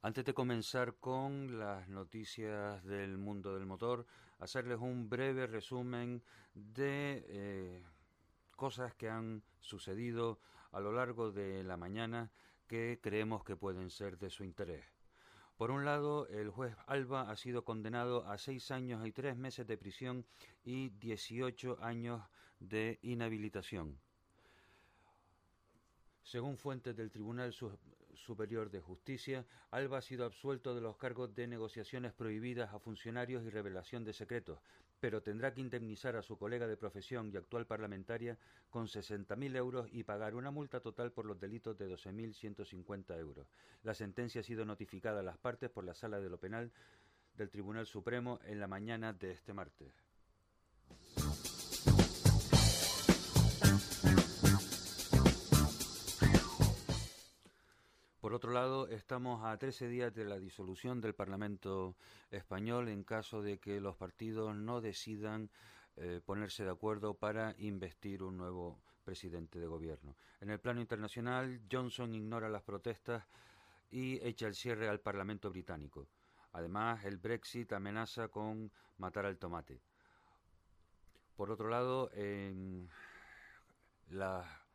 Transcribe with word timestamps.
Antes 0.00 0.24
de 0.24 0.32
comenzar 0.32 0.94
con 1.00 1.58
las 1.58 1.88
noticias 1.88 2.84
del 2.84 3.18
mundo 3.18 3.54
del 3.54 3.66
motor, 3.66 4.06
hacerles 4.38 4.78
un 4.78 5.08
breve 5.08 5.48
resumen 5.48 6.22
de 6.54 7.24
eh, 7.26 7.84
cosas 8.54 8.94
que 8.94 9.08
han 9.08 9.42
sucedido 9.58 10.38
a 10.70 10.78
lo 10.78 10.92
largo 10.92 11.32
de 11.32 11.64
la 11.64 11.76
mañana 11.76 12.30
que 12.68 13.00
creemos 13.02 13.42
que 13.42 13.56
pueden 13.56 13.90
ser 13.90 14.18
de 14.18 14.30
su 14.30 14.44
interés. 14.44 14.84
Por 15.56 15.72
un 15.72 15.84
lado, 15.84 16.28
el 16.28 16.50
juez 16.50 16.76
Alba 16.86 17.28
ha 17.28 17.36
sido 17.36 17.64
condenado 17.64 18.24
a 18.24 18.38
seis 18.38 18.70
años 18.70 19.04
y 19.04 19.10
tres 19.10 19.36
meses 19.36 19.66
de 19.66 19.78
prisión 19.78 20.24
y 20.62 20.90
18 20.90 21.78
años 21.82 22.22
de 22.60 23.00
inhabilitación. 23.02 23.98
Según 26.22 26.56
fuentes 26.56 26.94
del 26.94 27.10
Tribunal 27.10 27.52
Superior 28.18 28.70
de 28.70 28.80
Justicia, 28.80 29.46
Alba 29.70 29.98
ha 29.98 30.02
sido 30.02 30.24
absuelto 30.24 30.74
de 30.74 30.80
los 30.80 30.96
cargos 30.96 31.34
de 31.34 31.46
negociaciones 31.46 32.12
prohibidas 32.12 32.74
a 32.74 32.78
funcionarios 32.78 33.44
y 33.44 33.50
revelación 33.50 34.04
de 34.04 34.12
secretos, 34.12 34.58
pero 35.00 35.22
tendrá 35.22 35.54
que 35.54 35.60
indemnizar 35.60 36.16
a 36.16 36.22
su 36.22 36.36
colega 36.36 36.66
de 36.66 36.76
profesión 36.76 37.30
y 37.32 37.36
actual 37.36 37.66
parlamentaria 37.66 38.36
con 38.70 38.86
60.000 38.86 39.56
euros 39.56 39.88
y 39.92 40.02
pagar 40.02 40.34
una 40.34 40.50
multa 40.50 40.80
total 40.80 41.12
por 41.12 41.24
los 41.24 41.38
delitos 41.38 41.78
de 41.78 41.88
12.150 41.88 43.18
euros. 43.18 43.46
La 43.82 43.94
sentencia 43.94 44.40
ha 44.40 44.44
sido 44.44 44.64
notificada 44.64 45.20
a 45.20 45.24
las 45.24 45.38
partes 45.38 45.70
por 45.70 45.84
la 45.84 45.94
Sala 45.94 46.20
de 46.20 46.28
lo 46.28 46.38
Penal 46.38 46.72
del 47.36 47.50
Tribunal 47.50 47.86
Supremo 47.86 48.40
en 48.44 48.58
la 48.58 48.66
mañana 48.66 49.12
de 49.12 49.30
este 49.30 49.52
martes. 49.52 50.07
Por 58.28 58.34
otro 58.34 58.52
lado, 58.52 58.88
estamos 58.88 59.42
a 59.42 59.56
13 59.56 59.88
días 59.88 60.12
de 60.12 60.26
la 60.26 60.38
disolución 60.38 61.00
del 61.00 61.14
Parlamento 61.14 61.96
español 62.30 62.88
en 62.88 63.02
caso 63.02 63.40
de 63.40 63.58
que 63.58 63.80
los 63.80 63.96
partidos 63.96 64.54
no 64.54 64.82
decidan 64.82 65.48
eh, 65.96 66.20
ponerse 66.22 66.62
de 66.62 66.70
acuerdo 66.70 67.14
para 67.14 67.54
investir 67.56 68.22
un 68.22 68.36
nuevo 68.36 68.82
presidente 69.02 69.58
de 69.58 69.66
gobierno. 69.66 70.14
En 70.42 70.50
el 70.50 70.60
plano 70.60 70.82
internacional, 70.82 71.62
Johnson 71.72 72.14
ignora 72.14 72.50
las 72.50 72.60
protestas 72.60 73.24
y 73.90 74.18
echa 74.22 74.46
el 74.46 74.54
cierre 74.54 74.90
al 74.90 75.00
Parlamento 75.00 75.48
británico. 75.48 76.06
Además, 76.52 77.06
el 77.06 77.16
Brexit 77.16 77.72
amenaza 77.72 78.28
con 78.28 78.70
matar 78.98 79.24
al 79.24 79.38
tomate. 79.38 79.80
Por 81.34 81.50
otro 81.50 81.70
lado, 81.70 82.10
en 82.12 82.90
la 84.10 84.67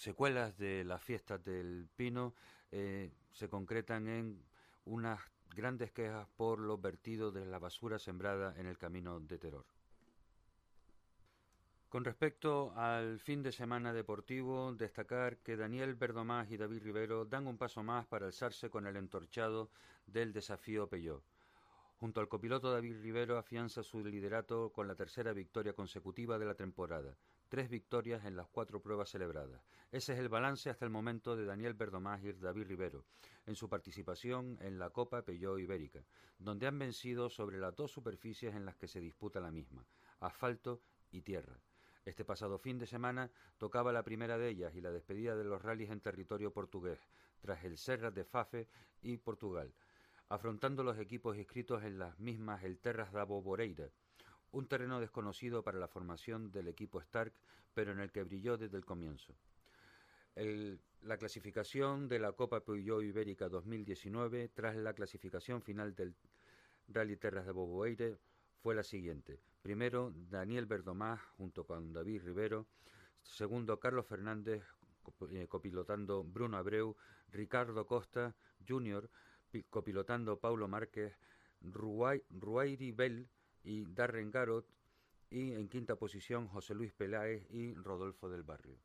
secuelas 0.00 0.56
de 0.56 0.82
las 0.82 1.02
fiestas 1.02 1.44
del 1.44 1.86
Pino 1.94 2.34
eh, 2.72 3.10
se 3.32 3.50
concretan 3.50 4.08
en 4.08 4.42
unas 4.86 5.20
grandes 5.54 5.92
quejas 5.92 6.26
por 6.38 6.58
los 6.58 6.80
vertidos 6.80 7.34
de 7.34 7.44
la 7.44 7.58
basura 7.58 7.98
sembrada 7.98 8.54
en 8.56 8.66
el 8.66 8.78
camino 8.78 9.20
de 9.20 9.36
Terror. 9.36 9.66
Con 11.90 12.04
respecto 12.04 12.72
al 12.76 13.18
fin 13.18 13.42
de 13.42 13.52
semana 13.52 13.92
deportivo, 13.92 14.72
destacar 14.72 15.36
que 15.38 15.56
Daniel 15.56 15.96
Verdomás 15.96 16.50
y 16.50 16.56
David 16.56 16.82
Rivero 16.82 17.26
dan 17.26 17.46
un 17.46 17.58
paso 17.58 17.82
más 17.82 18.06
para 18.06 18.26
alzarse 18.26 18.70
con 18.70 18.86
el 18.86 18.96
entorchado 18.96 19.68
del 20.06 20.32
desafío 20.32 20.88
Peugeot. 20.88 21.22
Junto 21.98 22.20
al 22.20 22.28
copiloto 22.28 22.72
David 22.72 23.02
Rivero 23.02 23.36
afianza 23.36 23.82
su 23.82 24.02
liderato 24.02 24.70
con 24.70 24.88
la 24.88 24.94
tercera 24.94 25.34
victoria 25.34 25.74
consecutiva 25.74 26.38
de 26.38 26.46
la 26.46 26.54
temporada, 26.54 27.14
tres 27.50 27.68
victorias 27.68 28.24
en 28.24 28.36
las 28.36 28.48
cuatro 28.48 28.80
pruebas 28.80 29.10
celebradas. 29.10 29.60
Ese 29.90 30.12
es 30.12 30.20
el 30.20 30.28
balance 30.28 30.70
hasta 30.70 30.84
el 30.84 30.90
momento 30.90 31.36
de 31.36 31.44
Daniel 31.44 31.74
Verdomás 31.74 32.22
y 32.22 32.32
David 32.32 32.68
Rivero 32.68 33.04
en 33.44 33.56
su 33.56 33.68
participación 33.68 34.56
en 34.62 34.78
la 34.78 34.90
Copa 34.90 35.22
Peugeot 35.22 35.58
Ibérica, 35.58 36.04
donde 36.38 36.68
han 36.68 36.78
vencido 36.78 37.28
sobre 37.28 37.58
las 37.58 37.74
dos 37.74 37.90
superficies 37.90 38.54
en 38.54 38.64
las 38.64 38.76
que 38.76 38.86
se 38.86 39.00
disputa 39.00 39.40
la 39.40 39.50
misma, 39.50 39.84
asfalto 40.20 40.80
y 41.10 41.22
tierra. 41.22 41.60
Este 42.04 42.24
pasado 42.24 42.56
fin 42.56 42.78
de 42.78 42.86
semana 42.86 43.32
tocaba 43.58 43.92
la 43.92 44.04
primera 44.04 44.38
de 44.38 44.48
ellas 44.48 44.74
y 44.76 44.80
la 44.80 44.92
despedida 44.92 45.34
de 45.34 45.44
los 45.44 45.60
rallies 45.60 45.90
en 45.90 46.00
territorio 46.00 46.52
portugués, 46.52 47.00
tras 47.40 47.64
el 47.64 47.76
Serras 47.76 48.14
de 48.14 48.24
Fafe 48.24 48.68
y 49.02 49.16
Portugal, 49.16 49.74
afrontando 50.28 50.84
los 50.84 50.98
equipos 50.98 51.36
inscritos 51.36 51.82
en 51.82 51.98
las 51.98 52.16
mismas 52.20 52.62
el 52.62 52.78
Terras 52.78 53.12
da 53.12 53.24
Boboreira, 53.24 53.90
un 54.52 54.66
terreno 54.66 55.00
desconocido 55.00 55.62
para 55.62 55.78
la 55.78 55.88
formación 55.88 56.50
del 56.50 56.68
equipo 56.68 57.00
Stark, 57.00 57.32
pero 57.74 57.92
en 57.92 58.00
el 58.00 58.10
que 58.10 58.24
brilló 58.24 58.56
desde 58.56 58.76
el 58.76 58.84
comienzo. 58.84 59.34
la 61.02 61.16
clasificación 61.16 62.08
de 62.08 62.18
la 62.18 62.32
Copa 62.32 62.60
Peugeot 62.60 63.02
Ibérica 63.02 63.48
2019 63.48 64.48
tras 64.48 64.76
la 64.76 64.94
clasificación 64.94 65.62
final 65.62 65.94
del 65.94 66.14
Rally 66.88 67.16
Terras 67.16 67.46
de 67.46 67.52
Boboeire 67.52 68.18
fue 68.62 68.74
la 68.74 68.82
siguiente. 68.82 69.40
Primero, 69.62 70.12
Daniel 70.14 70.66
Verdomás 70.66 71.20
junto 71.36 71.64
con 71.64 71.92
David 71.92 72.22
Rivero. 72.22 72.66
Segundo, 73.22 73.78
Carlos 73.78 74.06
Fernández 74.06 74.62
eh, 75.30 75.46
copilotando 75.48 76.24
Bruno 76.24 76.56
Abreu. 76.56 76.96
Ricardo 77.30 77.86
Costa 77.86 78.34
Jr. 78.66 79.08
copilotando 79.68 80.38
Paulo 80.38 80.68
Márquez. 80.68 81.16
Ruairi 81.62 82.92
Bell 82.92 83.28
y 83.64 83.84
Darren 83.86 84.30
Garot 84.30 84.66
y 85.30 85.52
en 85.52 85.68
quinta 85.68 85.96
posición 85.96 86.48
José 86.48 86.74
Luis 86.74 86.92
Peláez 86.92 87.46
y 87.50 87.74
Rodolfo 87.74 88.28
del 88.28 88.42
Barrio. 88.42 88.76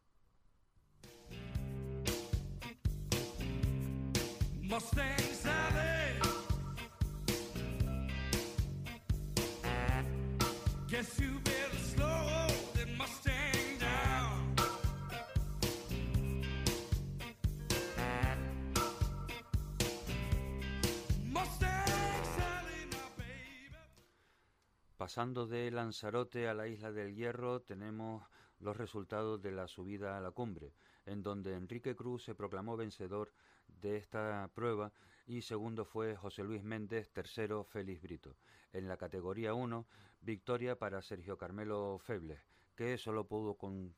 Pasando 25.05 25.45
de 25.45 25.69
Lanzarote 25.69 26.47
a 26.47 26.55
la 26.55 26.67
isla 26.67 26.91
del 26.91 27.13
Hierro 27.13 27.61
tenemos 27.61 28.23
los 28.57 28.75
resultados 28.75 29.39
de 29.39 29.51
la 29.51 29.67
subida 29.67 30.17
a 30.17 30.19
la 30.19 30.31
cumbre, 30.31 30.73
en 31.05 31.21
donde 31.21 31.53
Enrique 31.53 31.95
Cruz 31.95 32.23
se 32.23 32.33
proclamó 32.33 32.75
vencedor 32.75 33.31
de 33.67 33.97
esta 33.97 34.49
prueba 34.55 34.91
y 35.27 35.43
segundo 35.43 35.85
fue 35.85 36.15
José 36.15 36.43
Luis 36.43 36.63
Méndez, 36.63 37.11
tercero 37.11 37.63
Félix 37.65 38.01
Brito. 38.01 38.35
En 38.73 38.87
la 38.87 38.97
categoría 38.97 39.53
1, 39.53 39.85
victoria 40.21 40.75
para 40.75 41.03
Sergio 41.03 41.37
Carmelo 41.37 41.99
Febles, 41.99 42.39
que 42.75 42.97
solo 42.97 43.27
pudo 43.27 43.55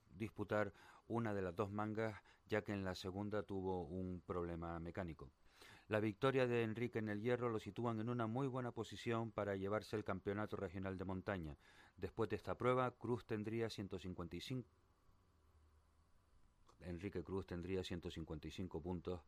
disputar 0.10 0.74
una 1.08 1.34
de 1.34 1.42
las 1.42 1.56
dos 1.56 1.72
mangas, 1.72 2.22
ya 2.50 2.64
que 2.64 2.74
en 2.74 2.84
la 2.84 2.96
segunda 2.96 3.44
tuvo 3.44 3.84
un 3.84 4.22
problema 4.26 4.78
mecánico. 4.82 5.32
La 5.88 6.02
victoria 6.02 6.48
de 6.48 6.64
Enrique 6.64 7.00
en 7.00 7.08
el 7.08 7.22
Hierro 7.22 7.50
lo 7.50 7.60
sitúan 7.60 8.00
en 8.00 8.10
una 8.10 8.28
muy 8.28 8.48
buena 8.48 8.72
posición 8.72 9.32
para 9.32 9.56
llevarse 9.56 9.96
el 9.96 10.04
campeonato 10.04 10.58
regional 10.58 10.98
de 10.98 11.06
montaña. 11.06 11.58
Después 11.96 12.30
de 12.30 12.36
esta 12.36 12.56
prueba, 12.56 12.92
Cruz 12.92 13.26
tendría 13.26 13.70
155 13.70 14.68
Enrique 16.82 17.24
Cruz 17.24 17.46
tendría 17.46 17.84
155 17.84 18.82
puntos 18.82 19.22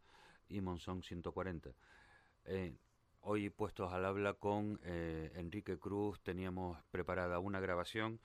y 0.48 0.62
Monzón 0.62 1.04
140. 1.04 1.72
Eh, 2.46 2.76
hoy 3.22 3.50
puestos 3.50 3.92
al 3.92 4.06
habla 4.06 4.34
con 4.34 4.80
eh, 4.84 5.32
Enrique 5.36 5.78
Cruz 5.78 6.22
teníamos 6.22 6.78
preparada 6.92 7.40
una 7.40 7.60
grabación, 7.60 8.20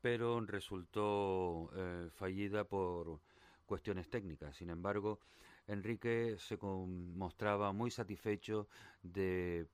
pero 0.00 0.40
resultó 0.40 1.70
eh, 1.74 2.08
fallida 2.14 2.64
por 2.64 3.20
cuestiones 3.66 4.08
técnicas. 4.08 4.56
Sin 4.56 4.70
embargo, 4.70 5.20
Enrique 5.68 6.36
se 6.38 6.58
mostraba 6.62 7.72
muy 7.72 7.90
satisfecho 7.90 8.68
de 9.02 9.66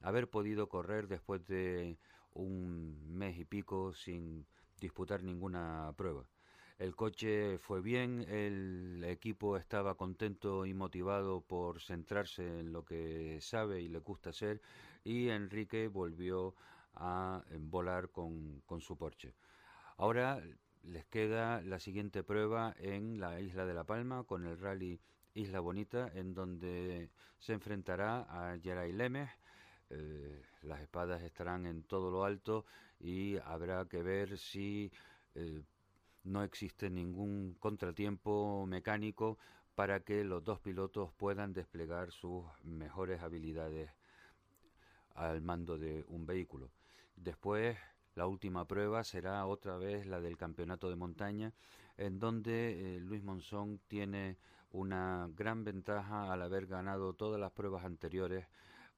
haber 0.00 0.28
podido 0.28 0.68
correr 0.68 1.06
después 1.06 1.46
de 1.46 1.98
un 2.32 2.96
mes 3.08 3.38
y 3.38 3.44
pico 3.44 3.92
sin 3.92 4.46
disputar 4.80 5.22
ninguna 5.22 5.92
prueba. 5.96 6.28
El 6.78 6.94
coche 6.94 7.58
fue 7.58 7.80
bien, 7.80 8.24
el 8.28 9.04
equipo 9.04 9.56
estaba 9.56 9.96
contento 9.96 10.64
y 10.64 10.74
motivado 10.74 11.40
por 11.40 11.80
centrarse 11.80 12.60
en 12.60 12.72
lo 12.72 12.84
que 12.84 13.38
sabe 13.40 13.82
y 13.82 13.88
le 13.88 13.98
gusta 13.98 14.30
hacer 14.30 14.62
y 15.02 15.28
Enrique 15.28 15.88
volvió 15.88 16.54
a 16.94 17.42
volar 17.58 18.10
con, 18.10 18.62
con 18.64 18.80
su 18.80 18.96
Porsche. 18.96 19.34
Ahora 19.96 20.40
les 20.84 21.04
queda 21.06 21.60
la 21.62 21.80
siguiente 21.80 22.22
prueba 22.22 22.74
en 22.78 23.18
la 23.20 23.40
isla 23.40 23.66
de 23.66 23.74
La 23.74 23.84
Palma 23.84 24.24
con 24.24 24.46
el 24.46 24.58
rally 24.58 25.00
Isla 25.34 25.60
Bonita, 25.60 26.10
en 26.14 26.34
donde 26.34 27.10
se 27.38 27.52
enfrentará 27.52 28.26
a 28.28 28.58
Geray 28.58 28.92
Lemes. 28.92 29.30
Eh, 29.90 30.42
las 30.62 30.80
espadas 30.80 31.22
estarán 31.22 31.66
en 31.66 31.82
todo 31.82 32.10
lo 32.10 32.24
alto 32.24 32.66
y 33.00 33.36
habrá 33.38 33.86
que 33.86 34.02
ver 34.02 34.36
si 34.36 34.92
eh, 35.34 35.62
no 36.24 36.42
existe 36.42 36.90
ningún 36.90 37.56
contratiempo 37.58 38.66
mecánico 38.66 39.38
para 39.74 40.00
que 40.00 40.24
los 40.24 40.44
dos 40.44 40.58
pilotos 40.60 41.12
puedan 41.12 41.52
desplegar 41.52 42.10
sus 42.10 42.44
mejores 42.64 43.22
habilidades 43.22 43.90
al 45.14 45.40
mando 45.40 45.78
de 45.78 46.04
un 46.08 46.26
vehículo. 46.26 46.70
Después, 47.16 47.76
la 48.14 48.26
última 48.26 48.66
prueba 48.66 49.04
será 49.04 49.46
otra 49.46 49.76
vez 49.76 50.06
la 50.06 50.20
del 50.20 50.36
campeonato 50.36 50.90
de 50.90 50.96
montaña, 50.96 51.52
en 51.96 52.18
donde 52.18 52.96
eh, 52.96 53.00
Luis 53.00 53.22
Monzón 53.22 53.80
tiene 53.86 54.36
una 54.70 55.28
gran 55.34 55.64
ventaja 55.64 56.32
al 56.32 56.42
haber 56.42 56.66
ganado 56.66 57.14
todas 57.14 57.40
las 57.40 57.52
pruebas 57.52 57.84
anteriores, 57.84 58.46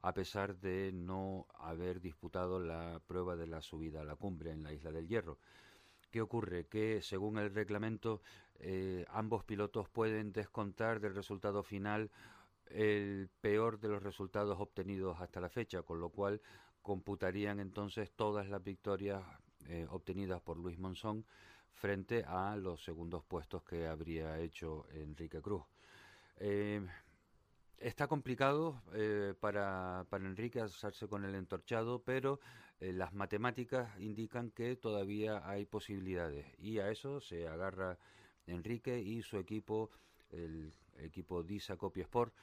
a 0.02 0.14
pesar 0.14 0.56
de 0.56 0.93
no 0.93 1.46
haber 1.58 2.00
disputado 2.00 2.58
la 2.58 3.00
prueba 3.06 3.37
de 3.37 3.46
la 3.46 3.61
subida 3.62 4.00
a 4.00 4.05
la 4.05 4.17
cumbre 4.17 4.50
en 4.50 4.62
la 4.62 4.72
Isla 4.72 4.90
del 4.93 5.08
Hierro. 5.08 5.38
¿Qué 6.11 6.20
ocurre? 6.20 6.67
Que 6.67 7.02
según 7.02 7.38
el 7.38 7.55
reglamento 7.55 8.20
eh, 8.58 9.05
ambos 9.08 9.44
pilotos 9.44 9.88
pueden 9.88 10.32
descontar 10.32 11.00
del 11.00 11.14
resultado 11.14 11.62
final 11.62 12.11
el 12.66 13.28
peor 13.40 13.78
de 13.81 13.88
los 13.88 14.02
resultados 14.02 14.58
obtenidos 14.61 15.20
hasta 15.20 15.40
la 15.40 15.49
fecha, 15.49 15.82
con 15.82 16.00
lo 16.00 16.11
cual 16.11 16.40
computarían 16.82 17.61
entonces 17.61 18.11
todas 18.11 18.49
las 18.49 18.62
victorias 18.62 19.23
eh, 19.66 19.87
obtenidas 19.90 20.40
por 20.40 20.56
Luis 20.56 20.78
Monzón 20.78 21.25
frente 21.75 22.25
a 22.26 22.56
los 22.56 22.82
segundos 22.84 23.25
puestos 23.25 23.62
que 23.62 23.87
habría 23.87 24.38
hecho 24.38 24.87
Enrique 24.93 25.40
Cruz. 25.40 25.62
Eh, 26.38 26.87
está 27.78 28.06
complicado 28.06 28.82
para, 29.40 30.05
para 30.11 30.26
Enrique 30.26 30.61
asarse 30.61 31.08
con 31.08 31.25
el 31.25 31.34
entorchado, 31.34 32.02
pero 32.02 32.40
eh, 32.81 32.94
las 32.94 33.12
matemáticas 33.12 33.90
indican 34.00 34.50
que 34.50 34.75
todavía 34.75 35.46
hay 35.49 35.67
posibilidades 35.67 36.46
y 36.58 36.78
a 36.78 36.90
eso 36.90 37.20
se 37.20 37.46
agarra 37.46 37.99
Enrique 38.46 38.99
y 38.99 39.20
su 39.23 39.37
equipo, 39.37 39.90
el 40.31 40.73
equipo 40.96 41.43
DISA 41.43 41.76
Copy 41.76 42.00
Sport, 42.00 42.34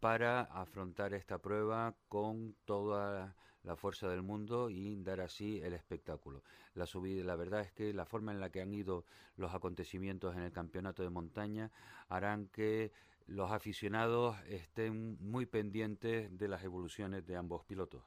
para 0.00 0.42
afrontar 0.42 1.14
esta 1.14 1.38
prueba 1.38 1.94
con 2.08 2.56
toda 2.64 3.36
la 3.64 3.76
fuerza 3.76 4.08
del 4.08 4.22
mundo 4.22 4.70
y 4.70 4.94
dar 5.02 5.20
así 5.20 5.60
el 5.62 5.72
espectáculo. 5.72 6.42
La 6.74 6.86
subida, 6.86 7.24
la 7.24 7.34
verdad 7.34 7.62
es 7.62 7.72
que 7.72 7.92
la 7.92 8.04
forma 8.04 8.32
en 8.32 8.40
la 8.40 8.50
que 8.50 8.60
han 8.60 8.72
ido 8.72 9.04
los 9.36 9.54
acontecimientos 9.54 10.36
en 10.36 10.42
el 10.42 10.52
campeonato 10.52 11.02
de 11.02 11.10
montaña 11.10 11.70
harán 12.08 12.46
que 12.48 12.92
los 13.26 13.50
aficionados 13.50 14.36
estén 14.46 15.16
muy 15.20 15.46
pendientes 15.46 16.36
de 16.36 16.48
las 16.48 16.62
evoluciones 16.62 17.26
de 17.26 17.36
ambos 17.36 17.64
pilotos. 17.64 18.02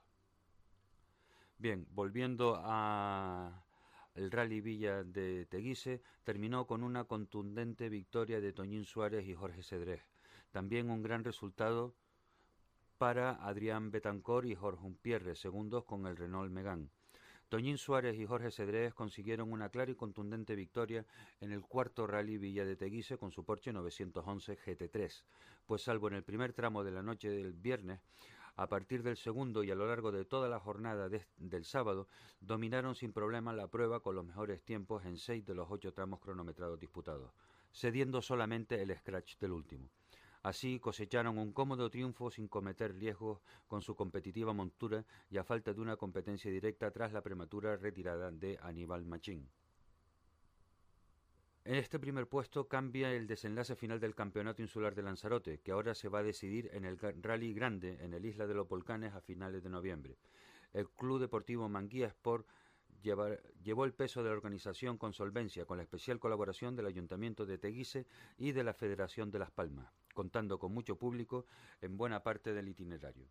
Bien, 1.57 1.87
volviendo 1.89 2.61
a 2.63 3.63
el 4.13 4.29
Rally 4.29 4.61
Villa 4.61 5.03
de 5.03 5.45
Teguise, 5.47 6.01
terminó 6.23 6.67
con 6.67 6.83
una 6.83 7.05
contundente 7.05 7.89
victoria 7.89 8.39
de 8.39 8.53
Toñín 8.53 8.85
Suárez 8.85 9.27
y 9.27 9.33
Jorge 9.33 9.63
Cedrés. 9.63 10.01
También 10.51 10.89
un 10.89 11.01
gran 11.01 11.23
resultado 11.23 11.95
para 12.97 13.31
Adrián 13.47 13.91
Betancor 13.91 14.45
y 14.45 14.55
Jorge 14.55 14.85
Umpierre, 14.85 15.35
segundos 15.35 15.85
con 15.85 16.07
el 16.07 16.17
Renault 16.17 16.51
Megán. 16.51 16.89
Toñín 17.47 17.77
Suárez 17.77 18.17
y 18.17 18.25
Jorge 18.25 18.51
Cedrés 18.51 18.93
consiguieron 18.93 19.51
una 19.53 19.69
clara 19.69 19.91
y 19.91 19.95
contundente 19.95 20.55
victoria 20.55 21.05
en 21.39 21.51
el 21.51 21.61
cuarto 21.61 22.07
Rally 22.07 22.37
Villa 22.37 22.65
de 22.65 22.75
Teguise 22.75 23.17
con 23.17 23.31
su 23.31 23.45
Porsche 23.45 23.71
911 23.71 24.57
GT3, 24.57 25.23
pues 25.65 25.83
salvo 25.83 26.07
en 26.07 26.15
el 26.15 26.23
primer 26.23 26.53
tramo 26.53 26.83
de 26.83 26.91
la 26.91 27.03
noche 27.03 27.29
del 27.29 27.53
viernes, 27.53 28.01
a 28.55 28.67
partir 28.67 29.03
del 29.03 29.15
segundo 29.15 29.63
y 29.63 29.69
a 29.69 29.75
lo 29.75 29.87
largo 29.87 30.11
de 30.11 30.25
toda 30.25 30.49
la 30.49 30.59
jornada 30.59 31.07
del 31.09 31.63
sábado, 31.63 32.07
dominaron 32.41 32.95
sin 32.95 33.13
problema 33.13 33.53
la 33.53 33.67
prueba 33.67 33.99
con 33.99 34.15
los 34.15 34.25
mejores 34.25 34.63
tiempos 34.63 35.05
en 35.05 35.17
seis 35.17 35.45
de 35.45 35.53
los 35.53 35.69
ocho 35.69 35.93
tramos 35.93 36.19
cronometrados 36.19 36.79
disputados, 36.79 37.31
cediendo 37.71 38.21
solamente 38.21 38.81
el 38.81 38.97
scratch 38.97 39.37
del 39.37 39.51
último. 39.51 39.89
Así 40.47 40.79
cosecharon 40.79 41.37
un 41.37 41.51
cómodo 41.51 41.89
triunfo 41.89 42.31
sin 42.31 42.47
cometer 42.47 42.95
riesgos 42.95 43.41
con 43.67 43.81
su 43.81 43.97
competitiva 43.97 44.53
montura 44.53 45.03
y 45.29 45.35
a 45.37 45.43
falta 45.43 45.73
de 45.73 45.81
una 45.81 45.97
competencia 45.97 46.49
directa 46.49 46.89
tras 46.89 47.11
la 47.11 47.21
prematura 47.21 47.75
retirada 47.75 48.31
de 48.31 48.57
Aníbal 48.61 49.03
Machín. 49.03 49.49
En 51.65 51.75
este 51.75 51.99
primer 51.99 52.29
puesto 52.29 52.65
cambia 52.65 53.11
el 53.11 53.27
desenlace 53.27 53.75
final 53.75 53.99
del 53.99 54.15
Campeonato 54.15 54.61
Insular 54.61 54.95
de 54.95 55.01
Lanzarote, 55.01 55.59
que 55.59 55.73
ahora 55.73 55.93
se 55.93 56.07
va 56.07 56.19
a 56.19 56.23
decidir 56.23 56.69
en 56.71 56.85
el 56.85 56.97
Rally 56.97 57.53
Grande 57.53 57.97
en 57.99 58.13
el 58.13 58.23
Isla 58.25 58.47
de 58.47 58.53
los 58.53 58.69
Volcanes 58.69 59.13
a 59.15 59.19
finales 59.19 59.63
de 59.63 59.69
noviembre. 59.69 60.17
El 60.71 60.87
Club 60.91 61.19
Deportivo 61.19 61.67
Manguía 61.67 62.07
Sport 62.07 62.47
llevó 63.01 63.83
el 63.83 63.93
peso 63.93 64.23
de 64.23 64.29
la 64.29 64.35
organización 64.37 64.97
con 64.97 65.11
solvencia, 65.11 65.65
con 65.65 65.75
la 65.75 65.83
especial 65.83 66.19
colaboración 66.19 66.77
del 66.77 66.85
Ayuntamiento 66.85 67.45
de 67.45 67.57
Teguise 67.57 68.07
y 68.37 68.53
de 68.53 68.63
la 68.63 68.73
Federación 68.73 69.29
de 69.29 69.39
Las 69.39 69.51
Palmas, 69.51 69.91
contando 70.17 70.57
con 70.57 70.73
mucho 70.73 70.95
público 70.95 71.45
en 71.79 71.95
buena 71.95 72.23
parte 72.23 72.51
del 72.51 72.67
itinerario. 72.67 73.27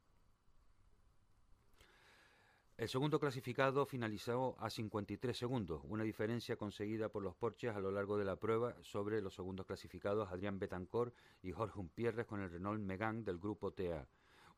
El 2.76 2.88
segundo 2.88 3.18
clasificado 3.18 3.84
finalizó 3.86 4.54
a 4.60 4.70
53 4.70 5.36
segundos, 5.36 5.80
una 5.82 6.04
diferencia 6.04 6.54
conseguida 6.54 7.08
por 7.08 7.24
los 7.24 7.34
Porches 7.34 7.74
a 7.74 7.80
lo 7.80 7.90
largo 7.90 8.16
de 8.16 8.24
la 8.24 8.36
prueba 8.36 8.76
sobre 8.82 9.20
los 9.20 9.34
segundos 9.34 9.66
clasificados 9.66 10.30
Adrián 10.30 10.60
Betancor 10.60 11.12
y 11.42 11.50
Jorge 11.50 11.80
Umpierres 11.80 12.26
con 12.26 12.40
el 12.40 12.50
Renault 12.50 12.80
Megane 12.80 13.24
del 13.24 13.38
grupo 13.38 13.72
TA. 13.72 14.06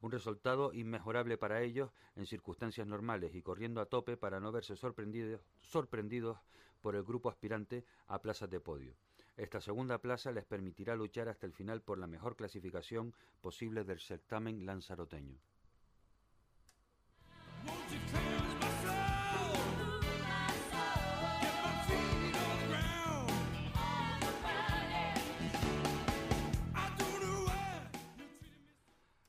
Un 0.03 0.13
resultado 0.13 0.75
inmejorable 0.75 1.39
para 1.39 1.63
ellos 1.63 1.93
en 2.15 2.27
circunstancias 2.27 2.87
normales 2.87 3.35
y 3.35 3.41
corriendo 3.41 3.81
a 3.81 3.87
tope 3.87 4.19
para 4.19 4.39
no 4.39 4.53
verse 4.53 4.77
sorprendidos, 4.77 5.41
sorprendidos 5.63 6.37
por 6.83 6.95
el 6.95 7.05
grupo 7.05 7.31
aspirante 7.31 7.87
a 8.07 8.21
plazas 8.21 8.51
de 8.51 8.61
podio. 8.61 9.08
Esta 9.39 9.61
segunda 9.61 9.99
plaza 9.99 10.33
les 10.33 10.45
permitirá 10.45 10.97
luchar 10.97 11.29
hasta 11.29 11.47
el 11.47 11.53
final 11.53 11.81
por 11.81 11.97
la 11.97 12.09
mejor 12.09 12.35
clasificación 12.35 13.15
posible 13.41 13.85
del 13.85 14.01
certamen 14.01 14.67
lanzaroteño. 14.67 15.39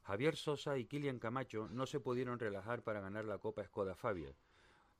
Javier 0.02 0.36
Sosa 0.36 0.80
y 0.80 0.86
Kilian 0.86 1.20
Camacho 1.20 1.70
no 1.70 1.86
se 1.86 2.00
pudieron 2.00 2.40
relajar 2.40 2.82
para 2.82 3.00
ganar 3.00 3.26
la 3.26 3.38
Copa 3.38 3.64
Skoda 3.64 3.94
Fabia. 3.94 4.34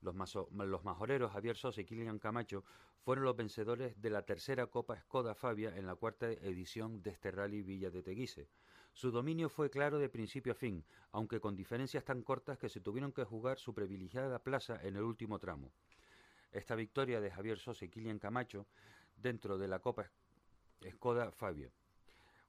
Los, 0.02 0.14
los, 0.52 0.84
majoreros 0.84 1.32
Javier 1.32 1.56
Sosa 1.56 1.80
y 1.80 1.84
Kilian 1.84 2.18
Camacho 2.18 2.64
fueron 3.00 3.24
los 3.24 3.36
vencedores 3.36 4.00
de 4.00 4.10
la 4.10 4.22
tercera 4.22 4.66
Copa 4.66 4.98
Skoda 5.00 5.34
Fabia 5.34 5.76
en 5.76 5.86
la 5.86 5.94
cuarta 5.94 6.30
edición 6.30 7.02
de 7.02 7.10
este 7.10 7.30
rally 7.30 7.62
Villa 7.62 7.90
de 7.90 8.02
Teguise. 8.02 8.48
Su 8.92 9.10
dominio 9.10 9.48
fue 9.48 9.70
claro 9.70 9.98
de 9.98 10.08
principio 10.08 10.52
a 10.52 10.56
fin, 10.56 10.84
aunque 11.12 11.40
con 11.40 11.54
diferencias 11.54 12.04
tan 12.04 12.22
cortas 12.22 12.58
que 12.58 12.68
se 12.68 12.80
tuvieron 12.80 13.12
que 13.12 13.24
jugar 13.24 13.58
su 13.58 13.74
privilegiada 13.74 14.42
plaza 14.42 14.80
en 14.82 14.96
el 14.96 15.02
último 15.02 15.38
tramo. 15.38 15.72
Esta 16.50 16.74
victoria 16.74 17.20
de 17.20 17.30
Javier 17.30 17.58
Sosa 17.58 17.84
y 17.84 17.88
Kilian 17.88 18.18
Camacho 18.18 18.66
dentro 19.16 19.58
de 19.58 19.68
la 19.68 19.78
Copa 19.78 20.10
Skoda 20.82 21.30
Fabia 21.30 21.70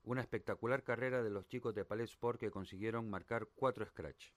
una 0.03 0.21
espectacular 0.21 0.83
carrera 0.83 1.21
de 1.21 1.29
los 1.29 1.47
chicos 1.47 1.75
de 1.75 1.85
Palais 1.85 2.09
Sport 2.11 2.39
que 2.39 2.51
consiguieron 2.51 3.09
marcar 3.09 3.47
cuatro 3.55 3.85
scratch. 3.85 4.31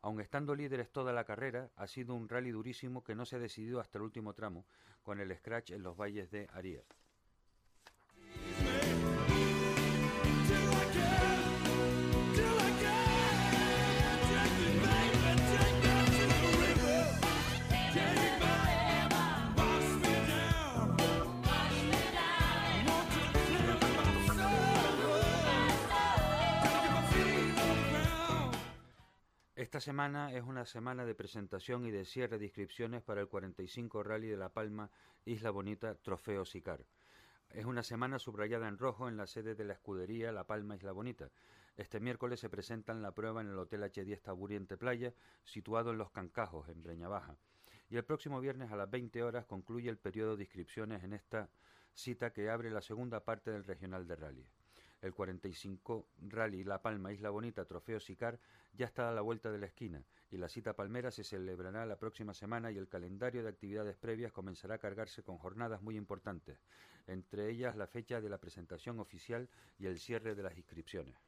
Aun 0.00 0.20
estando 0.20 0.54
líderes 0.54 0.90
toda 0.90 1.12
la 1.12 1.24
carrera, 1.24 1.70
ha 1.76 1.86
sido 1.86 2.14
un 2.14 2.28
rally 2.28 2.50
durísimo 2.50 3.02
que 3.02 3.14
no 3.14 3.24
se 3.26 3.36
ha 3.36 3.40
decidido 3.40 3.80
hasta 3.80 3.98
el 3.98 4.04
último 4.04 4.32
tramo, 4.32 4.64
con 5.02 5.20
el 5.20 5.36
scratch 5.36 5.70
en 5.70 5.82
los 5.82 5.96
valles 5.96 6.30
de 6.30 6.46
Arias. 6.52 6.86
Esta 29.58 29.80
semana 29.80 30.32
es 30.32 30.44
una 30.44 30.64
semana 30.64 31.04
de 31.04 31.16
presentación 31.16 31.84
y 31.84 31.90
de 31.90 32.04
cierre 32.04 32.38
de 32.38 32.44
inscripciones 32.44 33.02
para 33.02 33.22
el 33.22 33.26
45 33.26 34.04
Rally 34.04 34.28
de 34.28 34.36
La 34.36 34.50
Palma 34.50 34.88
Isla 35.24 35.50
Bonita 35.50 35.96
Trofeo 35.96 36.44
Sicar. 36.44 36.86
Es 37.50 37.64
una 37.64 37.82
semana 37.82 38.20
subrayada 38.20 38.68
en 38.68 38.78
rojo 38.78 39.08
en 39.08 39.16
la 39.16 39.26
sede 39.26 39.56
de 39.56 39.64
la 39.64 39.72
escudería 39.72 40.30
La 40.30 40.46
Palma 40.46 40.76
Isla 40.76 40.92
Bonita. 40.92 41.32
Este 41.76 41.98
miércoles 41.98 42.38
se 42.38 42.48
presentan 42.48 43.02
la 43.02 43.10
prueba 43.10 43.40
en 43.40 43.48
el 43.48 43.58
Hotel 43.58 43.82
H10 43.82 44.22
Taburiente 44.22 44.76
Playa, 44.76 45.12
situado 45.42 45.90
en 45.90 45.98
Los 45.98 46.12
Cancajos, 46.12 46.68
en 46.68 46.80
Breña 46.80 47.08
Baja. 47.08 47.36
Y 47.90 47.96
el 47.96 48.04
próximo 48.04 48.40
viernes 48.40 48.70
a 48.70 48.76
las 48.76 48.88
20 48.88 49.24
horas 49.24 49.44
concluye 49.44 49.90
el 49.90 49.98
periodo 49.98 50.36
de 50.36 50.44
inscripciones 50.44 51.02
en 51.02 51.14
esta 51.14 51.50
cita 51.94 52.32
que 52.32 52.48
abre 52.48 52.70
la 52.70 52.80
segunda 52.80 53.24
parte 53.24 53.50
del 53.50 53.64
Regional 53.64 54.06
de 54.06 54.14
Rally. 54.14 54.46
El 55.00 55.14
45 55.14 56.08
Rally 56.28 56.64
La 56.64 56.82
Palma 56.82 57.12
Isla 57.12 57.30
Bonita 57.30 57.64
Trofeo 57.64 58.00
Sicar 58.00 58.40
ya 58.74 58.86
está 58.86 59.08
a 59.08 59.12
la 59.12 59.20
vuelta 59.20 59.52
de 59.52 59.58
la 59.58 59.66
esquina 59.66 60.02
y 60.30 60.36
la 60.36 60.48
cita 60.48 60.74
palmera 60.74 61.10
se 61.10 61.24
celebrará 61.24 61.86
la 61.86 61.98
próxima 61.98 62.34
semana 62.34 62.70
y 62.72 62.78
el 62.78 62.88
calendario 62.88 63.42
de 63.42 63.48
actividades 63.48 63.96
previas 63.96 64.32
comenzará 64.32 64.74
a 64.74 64.78
cargarse 64.78 65.22
con 65.22 65.38
jornadas 65.38 65.82
muy 65.82 65.96
importantes, 65.96 66.58
entre 67.06 67.48
ellas 67.50 67.76
la 67.76 67.86
fecha 67.86 68.20
de 68.20 68.28
la 68.28 68.38
presentación 68.38 68.98
oficial 68.98 69.48
y 69.78 69.86
el 69.86 69.98
cierre 69.98 70.34
de 70.34 70.42
las 70.42 70.56
inscripciones. 70.56 71.27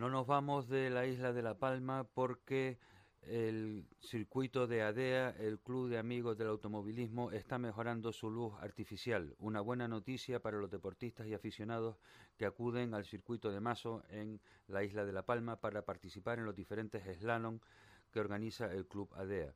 No 0.00 0.08
nos 0.08 0.26
vamos 0.26 0.66
de 0.66 0.88
la 0.88 1.04
isla 1.04 1.34
de 1.34 1.42
La 1.42 1.58
Palma 1.58 2.04
porque 2.04 2.78
el 3.20 3.86
circuito 4.00 4.66
de 4.66 4.80
ADEA, 4.80 5.28
el 5.38 5.60
Club 5.60 5.90
de 5.90 5.98
Amigos 5.98 6.38
del 6.38 6.48
Automovilismo, 6.48 7.32
está 7.32 7.58
mejorando 7.58 8.10
su 8.10 8.30
luz 8.30 8.54
artificial. 8.62 9.34
Una 9.38 9.60
buena 9.60 9.88
noticia 9.88 10.40
para 10.40 10.56
los 10.56 10.70
deportistas 10.70 11.26
y 11.26 11.34
aficionados 11.34 11.98
que 12.38 12.46
acuden 12.46 12.94
al 12.94 13.04
circuito 13.04 13.52
de 13.52 13.60
Mazo 13.60 14.02
en 14.08 14.40
la 14.68 14.82
isla 14.84 15.04
de 15.04 15.12
La 15.12 15.26
Palma 15.26 15.60
para 15.60 15.84
participar 15.84 16.38
en 16.38 16.46
los 16.46 16.56
diferentes 16.56 17.04
slalom 17.18 17.60
que 18.10 18.20
organiza 18.20 18.72
el 18.72 18.86
Club 18.86 19.12
ADEA. 19.14 19.54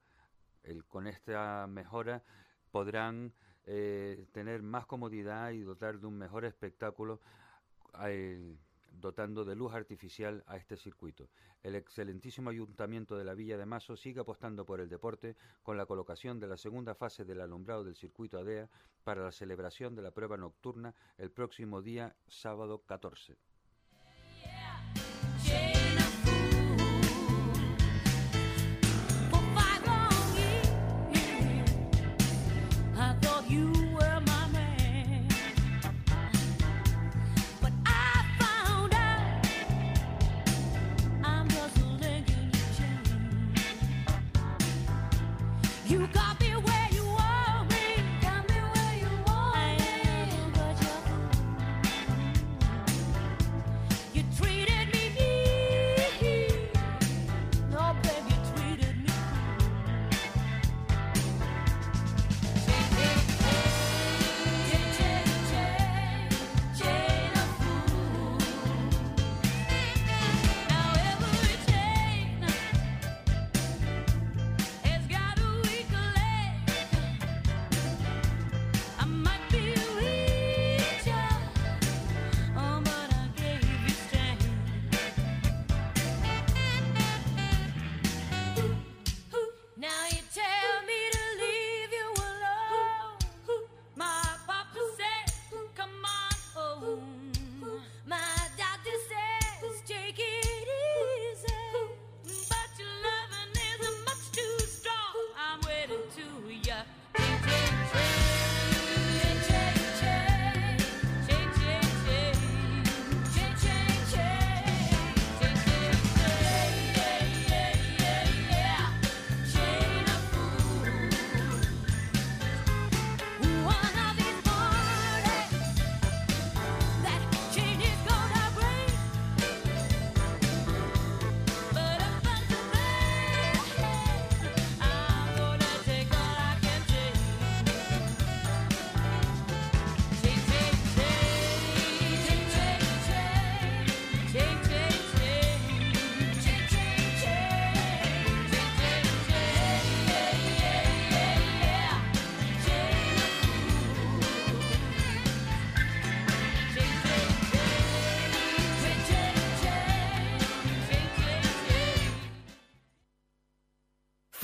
con 0.88 1.06
esta 1.06 1.66
mejora 1.66 2.22
podrán 2.70 3.32
eh, 3.64 4.26
tener 4.32 4.62
más 4.62 4.84
comodidad 4.84 5.52
y 5.52 5.62
dotar 5.62 6.00
de 6.00 6.06
un 6.06 6.18
mejor 6.18 6.44
espectáculo. 6.44 7.22
Eh, 8.06 8.58
dotando 9.00 9.44
de 9.44 9.54
luz 9.54 9.74
artificial 9.74 10.44
a 10.46 10.56
este 10.56 10.76
circuito. 10.76 11.28
El 11.62 11.74
excelentísimo 11.74 12.50
ayuntamiento 12.50 13.16
de 13.16 13.24
la 13.24 13.34
Villa 13.34 13.56
de 13.56 13.66
Mazo 13.66 13.96
sigue 13.96 14.20
apostando 14.20 14.64
por 14.64 14.80
el 14.80 14.88
deporte 14.88 15.36
con 15.62 15.76
la 15.76 15.86
colocación 15.86 16.40
de 16.40 16.48
la 16.48 16.56
segunda 16.56 16.94
fase 16.94 17.24
del 17.24 17.40
alumbrado 17.40 17.84
del 17.84 17.96
circuito 17.96 18.38
ADEA 18.38 18.68
para 19.02 19.22
la 19.22 19.32
celebración 19.32 19.94
de 19.94 20.02
la 20.02 20.10
prueba 20.10 20.36
nocturna 20.36 20.94
el 21.18 21.30
próximo 21.30 21.82
día 21.82 22.16
sábado 22.26 22.82
14. 22.86 23.36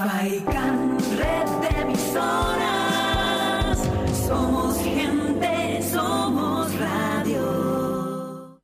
Faikan, 0.01 0.97
red 1.19 1.49
emisoras. 1.79 3.77
Somos 4.27 4.79
gente, 4.83 5.83
somos 5.83 6.75
radio. 6.79 8.59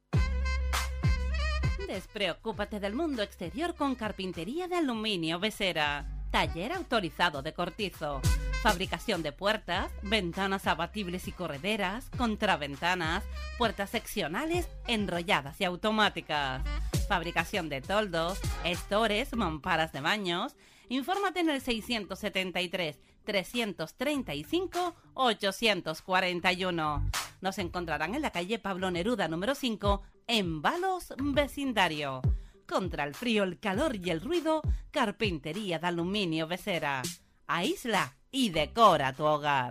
Despreocúpate 1.87 2.81
del 2.81 2.95
mundo 2.95 3.23
exterior 3.23 3.75
con 3.75 3.97
carpintería 3.97 4.67
de 4.67 4.77
aluminio 4.77 5.39
Besera. 5.39 6.07
Taller 6.31 6.73
autorizado 6.73 7.43
de 7.43 7.53
cortizo. 7.53 8.23
Fabricación 8.63 9.23
de 9.23 9.33
puertas, 9.33 9.93
ventanas 10.01 10.67
abatibles 10.67 11.29
y 11.29 11.33
correderas, 11.33 12.09
contraventanas, 12.17 13.25
puertas 13.59 13.91
seccionales, 13.91 14.71
enrolladas 14.87 15.61
y 15.61 15.65
automáticas. 15.65 16.63
Fabricación 17.09 17.69
de 17.69 17.83
toldos, 17.83 18.41
estores, 18.65 19.37
mamparas 19.37 19.93
de 19.93 20.01
baños 20.01 20.57
Infórmate 20.89 21.41
en 21.41 21.51
el 21.51 21.61
673 21.61 23.01
335 23.25 24.95
841. 25.15 27.11
Nos 27.41 27.59
encontrarán 27.59 28.15
en 28.15 28.23
la 28.23 28.31
calle 28.31 28.59
Pablo 28.59 28.91
Neruda 28.91 29.29
número 29.29 29.55
5 29.55 30.03
en 30.27 30.63
Balos 30.63 31.13
Vecindario. 31.19 32.23
Contra 32.67 33.05
el 33.05 33.15
frío, 33.15 33.45
el 33.45 33.59
calor 33.61 33.97
y 33.97 34.11
el 34.11 34.21
ruido, 34.21 34.63
carpintería 34.91 35.79
de 35.79 35.87
aluminio 35.87 36.47
Becera. 36.47 37.03
Aísla 37.47 38.17
y 38.31 38.51
decora 38.51 39.13
tu 39.13 39.25
hogar. 39.25 39.71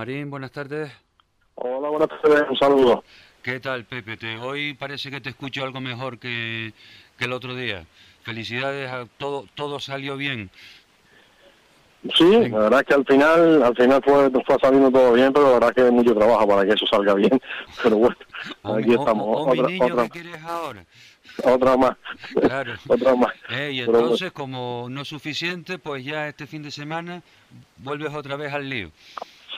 Marín, 0.00 0.30
buenas 0.30 0.50
tardes. 0.50 0.90
Hola, 1.56 1.90
buenas 1.90 2.08
tardes, 2.08 2.44
un 2.48 2.56
saludo. 2.56 3.04
¿Qué 3.42 3.60
tal, 3.60 3.84
Pepe? 3.84 4.16
Te, 4.16 4.38
hoy 4.38 4.72
parece 4.72 5.10
que 5.10 5.20
te 5.20 5.28
escucho 5.28 5.62
algo 5.62 5.78
mejor 5.82 6.18
que, 6.18 6.72
que 7.18 7.26
el 7.26 7.34
otro 7.34 7.54
día. 7.54 7.84
Felicidades, 8.22 8.90
a 8.90 9.04
todo, 9.18 9.44
todo 9.54 9.78
salió 9.78 10.16
bien. 10.16 10.48
Sí, 12.14 12.48
la 12.48 12.60
verdad 12.60 12.80
es 12.80 12.86
que 12.86 12.94
al 12.94 13.04
final, 13.04 13.62
al 13.62 13.76
final 13.76 14.00
fue, 14.02 14.30
fue 14.30 14.56
saliendo 14.62 14.90
todo 14.90 15.12
bien, 15.12 15.34
pero 15.34 15.48
la 15.48 15.52
verdad 15.52 15.68
es 15.68 15.74
que 15.76 15.82
hay 15.82 15.90
mucho 15.90 16.14
trabajo 16.14 16.48
para 16.48 16.64
que 16.64 16.72
eso 16.72 16.86
salga 16.86 17.12
bien. 17.12 17.38
Pero 17.82 17.96
bueno, 17.98 18.16
aquí 18.62 18.94
estamos. 18.94 19.26
otra, 19.28 19.68
otra, 19.84 20.02
¿qué 20.04 20.08
quieres 20.08 20.42
ahora? 20.42 20.86
Otra 21.44 21.76
más. 21.76 21.96
Claro. 22.40 22.72
otra 22.88 23.14
más. 23.16 23.34
Eh, 23.50 23.72
y 23.74 23.80
entonces, 23.80 24.32
como 24.32 24.86
no 24.88 25.02
es 25.02 25.08
suficiente, 25.08 25.78
pues 25.78 26.02
ya 26.02 26.26
este 26.26 26.46
fin 26.46 26.62
de 26.62 26.70
semana 26.70 27.22
vuelves 27.76 28.14
otra 28.14 28.36
vez 28.36 28.50
al 28.54 28.66
lío. 28.66 28.92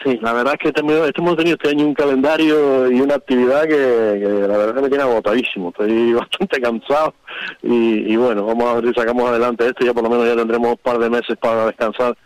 Sí, 0.04 0.18
la 0.20 0.32
verdad 0.32 0.54
es 0.58 0.72
que 0.72 0.80
hemos 0.80 1.36
tenido 1.36 1.54
este 1.54 1.68
año 1.68 1.86
un 1.86 1.94
calendario 1.94 2.90
y 2.90 3.00
una 3.00 3.14
actividad 3.14 3.62
que, 3.68 4.46
la 4.48 4.58
verdad 4.58 4.82
me 4.82 4.88
tiene 4.88 5.04
agotadísimo. 5.04 5.68
Estoy 5.68 6.12
bastante 6.14 6.60
cansado 6.60 7.14
y, 7.62 8.16
bueno, 8.16 8.44
vamos 8.44 8.68
a 8.68 8.74
ver 8.80 8.88
si 8.88 9.00
sacamos 9.00 9.28
adelante 9.28 9.66
esto. 9.66 9.84
Ya 9.84 9.94
por 9.94 10.02
lo 10.02 10.10
menos 10.10 10.26
ya 10.26 10.34
tendremos 10.34 10.70
un 10.70 10.78
par 10.78 10.98
de 10.98 11.10
meses 11.10 11.36
para 11.38 11.66
descansar 11.66 12.16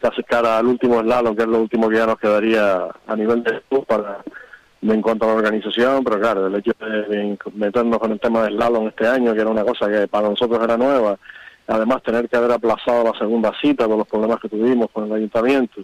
casi 0.00 0.22
cara 0.24 0.58
al 0.58 0.66
último 0.66 1.00
slalom, 1.00 1.34
que 1.34 1.42
es 1.42 1.48
lo 1.48 1.60
último 1.60 1.88
que 1.88 1.96
ya 1.96 2.06
nos 2.06 2.18
quedaría 2.18 2.88
a 3.06 3.16
nivel 3.16 3.42
de 3.44 3.62
para 3.86 4.18
en 4.82 5.00
cuanto 5.00 5.24
a 5.24 5.28
la 5.28 5.34
organización, 5.34 6.02
pero 6.02 6.18
claro, 6.18 6.48
el 6.48 6.56
hecho 6.56 6.72
de 6.80 7.38
meternos 7.54 8.00
con 8.00 8.10
el 8.10 8.18
tema 8.18 8.42
del 8.42 8.54
slalom 8.54 8.88
este 8.88 9.06
año, 9.06 9.32
que 9.32 9.40
era 9.40 9.50
una 9.50 9.64
cosa 9.64 9.88
que 9.88 10.08
para 10.08 10.28
nosotros 10.28 10.60
era 10.62 10.76
nueva, 10.76 11.16
además 11.68 12.02
tener 12.02 12.28
que 12.28 12.36
haber 12.36 12.50
aplazado 12.50 13.04
la 13.04 13.16
segunda 13.16 13.52
cita 13.60 13.86
por 13.86 13.98
los 13.98 14.08
problemas 14.08 14.40
que 14.40 14.48
tuvimos 14.48 14.90
con 14.90 15.04
el 15.04 15.12
ayuntamiento, 15.12 15.82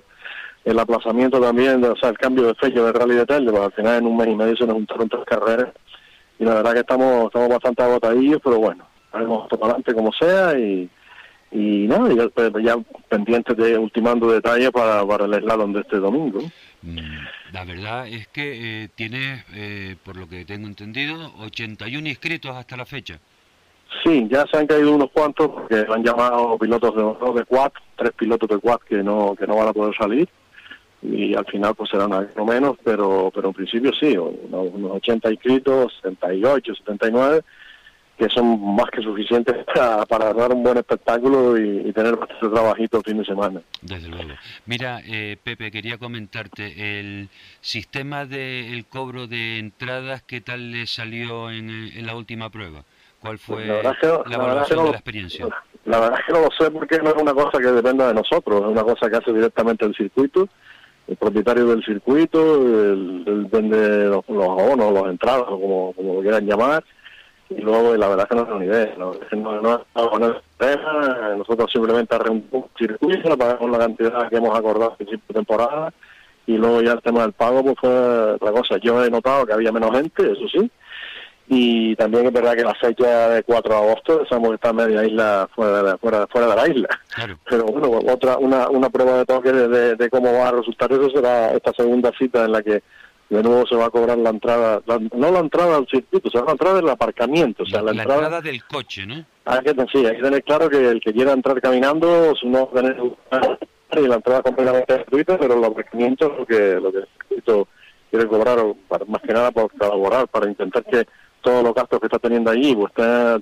el 0.64 0.78
aplazamiento 0.78 1.40
también, 1.40 1.82
o 1.84 1.96
sea, 1.96 2.10
el 2.10 2.18
cambio 2.18 2.46
de 2.46 2.54
fecha 2.54 2.82
del 2.82 2.94
Rally 2.94 3.14
de 3.14 3.26
Telde, 3.26 3.50
pues 3.50 3.62
al 3.62 3.72
final 3.72 3.98
en 3.98 4.06
un 4.06 4.16
mes 4.16 4.28
y 4.28 4.34
medio 4.34 4.56
se 4.56 4.66
nos 4.66 4.74
juntaron 4.74 5.08
tres 5.08 5.24
carreras 5.24 5.68
y 6.38 6.44
la 6.44 6.54
verdad 6.54 6.72
que 6.74 6.80
estamos 6.80 7.26
estamos 7.26 7.48
bastante 7.48 7.82
agotadillos, 7.82 8.40
pero 8.42 8.58
bueno, 8.58 8.86
haremos 9.12 9.48
todo 9.48 9.64
adelante 9.64 9.94
como 9.94 10.12
sea 10.12 10.58
y, 10.58 10.88
y 11.50 11.86
nada, 11.88 12.12
ya, 12.14 12.28
pues, 12.28 12.52
ya 12.62 12.76
pendientes 13.08 13.56
de 13.56 13.78
ultimando 13.78 14.30
detalles 14.30 14.70
para, 14.70 15.04
para 15.06 15.24
el 15.24 15.34
slalom 15.42 15.72
de 15.72 15.80
este 15.80 15.96
domingo. 15.96 16.40
Mm, 16.82 16.98
la 17.52 17.64
verdad 17.64 18.06
es 18.06 18.28
que 18.28 18.84
eh, 18.84 18.88
tienes, 18.94 19.44
eh, 19.54 19.96
por 20.04 20.16
lo 20.16 20.28
que 20.28 20.44
tengo 20.44 20.66
entendido, 20.66 21.32
81 21.40 22.08
inscritos 22.08 22.54
hasta 22.54 22.76
la 22.76 22.84
fecha. 22.84 23.18
Sí, 24.04 24.28
ya 24.30 24.44
se 24.52 24.58
han 24.58 24.66
caído 24.66 24.94
unos 24.94 25.10
cuantos 25.10 25.48
porque 25.48 25.86
han 25.88 26.04
llamado 26.04 26.58
pilotos 26.58 26.94
de, 26.94 27.40
de 27.40 27.44
quad, 27.46 27.72
tres 27.96 28.12
pilotos 28.12 28.48
de 28.48 28.58
quad 28.58 28.80
que 28.80 29.02
no 29.02 29.34
que 29.34 29.46
no 29.46 29.56
van 29.56 29.68
a 29.68 29.72
poder 29.72 29.96
salir 29.96 30.28
y 31.02 31.34
al 31.34 31.46
final 31.46 31.74
pues 31.74 31.90
serán 31.90 32.12
algo 32.12 32.44
menos, 32.44 32.76
pero 32.82 33.30
pero 33.34 33.48
en 33.48 33.54
principio 33.54 33.92
sí, 33.92 34.16
unos, 34.16 34.72
unos 34.72 34.92
80 34.92 35.30
inscritos, 35.30 35.92
78, 36.02 36.74
79 36.74 37.42
que 38.18 38.28
son 38.28 38.74
más 38.74 38.90
que 38.90 39.00
suficientes 39.00 39.54
para, 40.08 40.34
dar 40.34 40.52
un 40.52 40.62
buen 40.62 40.76
espectáculo 40.76 41.56
y, 41.56 41.92
tener 41.92 42.16
bastante 42.16 42.48
trabajito 42.48 42.98
el 42.98 43.04
fin 43.04 43.18
de 43.18 43.24
semana. 43.24 43.62
Desde 43.80 44.08
luego. 44.08 44.30
Mira, 44.66 45.00
eh, 45.06 45.36
Pepe, 45.42 45.70
quería 45.70 45.98
comentarte, 45.98 46.98
el 46.98 47.28
sistema 47.60 48.26
del 48.26 48.84
cobro 48.86 49.26
de 49.26 49.58
entradas, 49.58 50.22
¿qué 50.22 50.40
tal 50.40 50.72
le 50.72 50.86
salió 50.86 51.50
en, 51.50 52.04
la 52.04 52.16
última 52.16 52.50
prueba? 52.50 52.82
¿Cuál 53.20 53.38
fue 53.38 53.66
la, 53.66 53.96
evaluación 54.30 54.84
de 54.84 54.90
la 54.90 54.96
experiencia? 54.96 55.46
La 55.84 56.00
verdad 56.00 56.18
es 56.20 56.26
que 56.26 56.32
no 56.32 56.40
lo 56.40 56.50
sé 56.50 56.70
porque 56.70 56.98
no 56.98 57.10
es 57.10 57.22
una 57.22 57.34
cosa 57.34 57.58
que 57.58 57.66
dependa 57.66 58.08
de 58.08 58.14
nosotros, 58.14 58.62
es 58.62 58.68
una 58.68 58.82
cosa 58.82 59.08
que 59.08 59.16
hace 59.16 59.32
directamente 59.32 59.86
el 59.86 59.94
circuito, 59.94 60.48
el 61.08 61.16
propietario 61.16 61.66
del 61.66 61.84
circuito, 61.84 62.54
el, 62.54 63.48
vende 63.50 64.06
los, 64.06 64.28
los 64.28 64.44
abonos, 64.44 64.92
las 64.92 65.04
entradas, 65.06 65.44
como, 65.44 65.92
como 65.94 66.14
lo 66.14 66.20
quieran 66.20 66.46
llamar, 66.46 66.84
y 67.50 67.60
luego 67.60 67.96
la 67.96 68.08
verdad 68.08 68.26
es 68.26 68.30
que 68.30 68.36
no 68.36 68.44
tengo 68.44 68.58
ni 68.58 68.66
idea, 68.66 68.94
no, 68.98 69.12
no, 69.32 69.60
no, 69.62 70.18
no 70.18 71.36
nosotros 71.38 71.70
simplemente 71.72 72.14
arreglamos 72.14 72.44
un 72.50 72.64
circuito, 72.76 73.38
pagamos 73.38 73.70
la 73.70 73.78
cantidad 73.78 74.28
que 74.28 74.36
hemos 74.36 74.58
acordado 74.58 74.90
al 74.90 74.96
principio 74.96 75.24
de 75.28 75.34
temporada 75.34 75.92
y 76.46 76.56
luego 76.56 76.82
ya 76.82 76.92
el 76.92 77.02
tema 77.02 77.22
del 77.22 77.32
pago 77.32 77.62
pues 77.62 77.76
fue 77.78 78.32
otra 78.32 78.52
cosa. 78.52 78.76
Yo 78.78 79.04
he 79.04 79.10
notado 79.10 79.46
que 79.46 79.52
había 79.52 79.70
menos 79.70 79.92
gente, 79.92 80.32
eso 80.32 80.48
sí, 80.48 80.70
y 81.50 81.96
también 81.96 82.26
es 82.26 82.32
verdad 82.32 82.54
que 82.54 82.62
la 82.62 82.74
fecha 82.74 83.30
de 83.30 83.42
4 83.42 83.74
de 83.74 83.80
agosto, 83.80 84.22
que 84.28 84.54
está 84.54 84.72
media 84.72 85.04
isla 85.04 85.48
fuera 85.54 85.82
de, 85.82 85.98
fuera, 85.98 86.26
fuera 86.26 86.46
de 86.48 86.56
la 86.56 86.68
isla. 86.68 86.88
Pero 87.48 87.64
bueno, 87.64 88.12
otra 88.12 88.36
una, 88.36 88.68
una 88.68 88.90
prueba 88.90 89.18
de 89.18 89.24
toque 89.24 89.52
de, 89.52 89.96
de, 89.96 90.10
cómo 90.10 90.32
va 90.32 90.48
a 90.48 90.52
resultar 90.52 90.92
eso 90.92 91.08
será 91.10 91.52
esta 91.52 91.72
segunda 91.72 92.12
cita 92.18 92.44
en 92.44 92.52
la 92.52 92.62
que 92.62 92.82
de 93.30 93.42
nuevo 93.42 93.66
se 93.66 93.76
va 93.76 93.86
a 93.86 93.90
cobrar 93.90 94.18
la 94.18 94.30
entrada, 94.30 94.82
no 95.12 95.30
la 95.30 95.40
entrada 95.40 95.76
al 95.76 95.86
circuito, 95.86 96.30
se 96.30 96.40
va 96.40 96.48
a 96.48 96.52
entrar 96.52 96.74
del 96.74 96.88
aparcamiento. 96.88 97.62
O 97.62 97.66
sea, 97.66 97.82
la, 97.82 97.92
entrada, 97.92 98.40
del 98.40 98.64
coche, 98.64 99.06
¿no? 99.06 99.24
Hay 99.44 99.60
que, 99.60 99.74
sí, 99.92 100.06
hay 100.06 100.16
que 100.16 100.22
tener 100.22 100.42
claro 100.42 100.68
que 100.68 100.88
el 100.88 101.00
que 101.00 101.12
quiera 101.12 101.32
entrar 101.32 101.60
caminando, 101.60 102.34
no 102.44 102.70
va 102.72 102.80
a 102.80 102.82
tener 102.82 102.96
y 103.96 104.06
la 104.06 104.16
entrada 104.16 104.42
completamente 104.42 104.94
gratuita, 104.94 105.38
pero 105.38 105.54
el 105.54 105.64
aparcamiento 105.64 106.30
es 106.30 106.38
lo 106.38 106.46
que, 106.46 106.80
lo 106.80 106.92
que 106.92 106.98
el 106.98 107.08
circuito 107.18 107.68
quiere 108.10 108.26
cobrar, 108.26 108.58
para, 108.86 109.04
más 109.06 109.22
que 109.22 109.32
nada 109.32 109.50
por 109.50 109.70
colaborar, 109.72 110.28
para 110.28 110.48
intentar 110.48 110.84
que 110.84 111.06
todos 111.40 111.62
los 111.62 111.74
gastos 111.74 112.00
que 112.00 112.06
está 112.06 112.18
teniendo 112.18 112.50
allí, 112.50 112.74
pues 112.74 112.92
tenga 112.92 113.40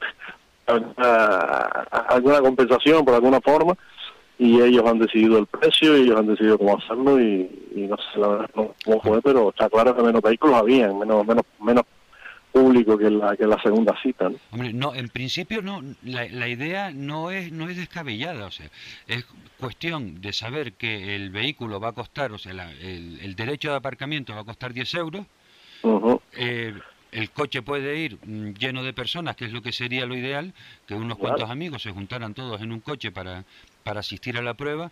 alguna 2.08 2.40
compensación 2.40 3.04
por 3.04 3.14
alguna 3.14 3.40
forma 3.40 3.76
y 4.38 4.60
ellos 4.60 4.84
han 4.84 4.98
decidido 4.98 5.38
el 5.38 5.46
precio 5.46 5.96
y 5.96 6.02
ellos 6.02 6.18
han 6.18 6.26
decidido 6.26 6.58
cómo 6.58 6.76
hacerlo 6.76 7.20
y, 7.20 7.48
no 7.74 7.96
sé 7.96 8.18
la 8.18 8.28
verdad 8.28 8.50
cómo 8.54 9.00
fue 9.02 9.22
pero 9.22 9.50
está 9.50 9.68
claro 9.68 9.94
que 9.94 10.02
menos 10.02 10.22
vehículos 10.22 10.56
había 10.56 10.92
menos 10.92 11.26
menos 11.26 11.44
menos 11.60 11.84
público 12.52 12.96
que 12.98 13.10
la 13.10 13.36
que 13.36 13.46
la 13.46 13.60
segunda 13.62 13.94
cita 14.02 14.28
¿no? 14.28 14.36
Hombre, 14.50 14.72
no 14.72 14.94
en 14.94 15.08
principio 15.08 15.62
no 15.62 15.82
la, 16.02 16.26
la 16.28 16.48
idea 16.48 16.90
no 16.90 17.30
es 17.30 17.52
no 17.52 17.68
es 17.68 17.76
descabellada 17.76 18.46
o 18.46 18.50
sea 18.50 18.66
es 19.06 19.26
cuestión 19.58 20.20
de 20.20 20.32
saber 20.32 20.72
que 20.72 21.16
el 21.16 21.30
vehículo 21.30 21.80
va 21.80 21.88
a 21.88 21.92
costar 21.92 22.32
o 22.32 22.38
sea 22.38 22.52
el, 22.52 23.20
el, 23.20 23.36
derecho 23.36 23.70
de 23.70 23.76
aparcamiento 23.76 24.34
va 24.34 24.40
a 24.40 24.44
costar 24.44 24.72
10 24.72 24.94
euros 24.94 25.26
eh, 26.32 26.74
el 27.16 27.30
coche 27.30 27.62
puede 27.62 27.96
ir 27.96 28.18
mm, 28.22 28.52
lleno 28.58 28.84
de 28.84 28.92
personas, 28.92 29.36
que 29.36 29.46
es 29.46 29.52
lo 29.52 29.62
que 29.62 29.72
sería 29.72 30.04
lo 30.04 30.14
ideal, 30.14 30.52
que 30.86 30.94
unos 30.94 31.16
cuantos 31.16 31.48
amigos 31.48 31.82
se 31.82 31.90
juntaran 31.90 32.34
todos 32.34 32.60
en 32.60 32.72
un 32.72 32.80
coche 32.80 33.10
para, 33.10 33.44
para 33.84 34.00
asistir 34.00 34.36
a 34.36 34.42
la 34.42 34.52
prueba. 34.52 34.90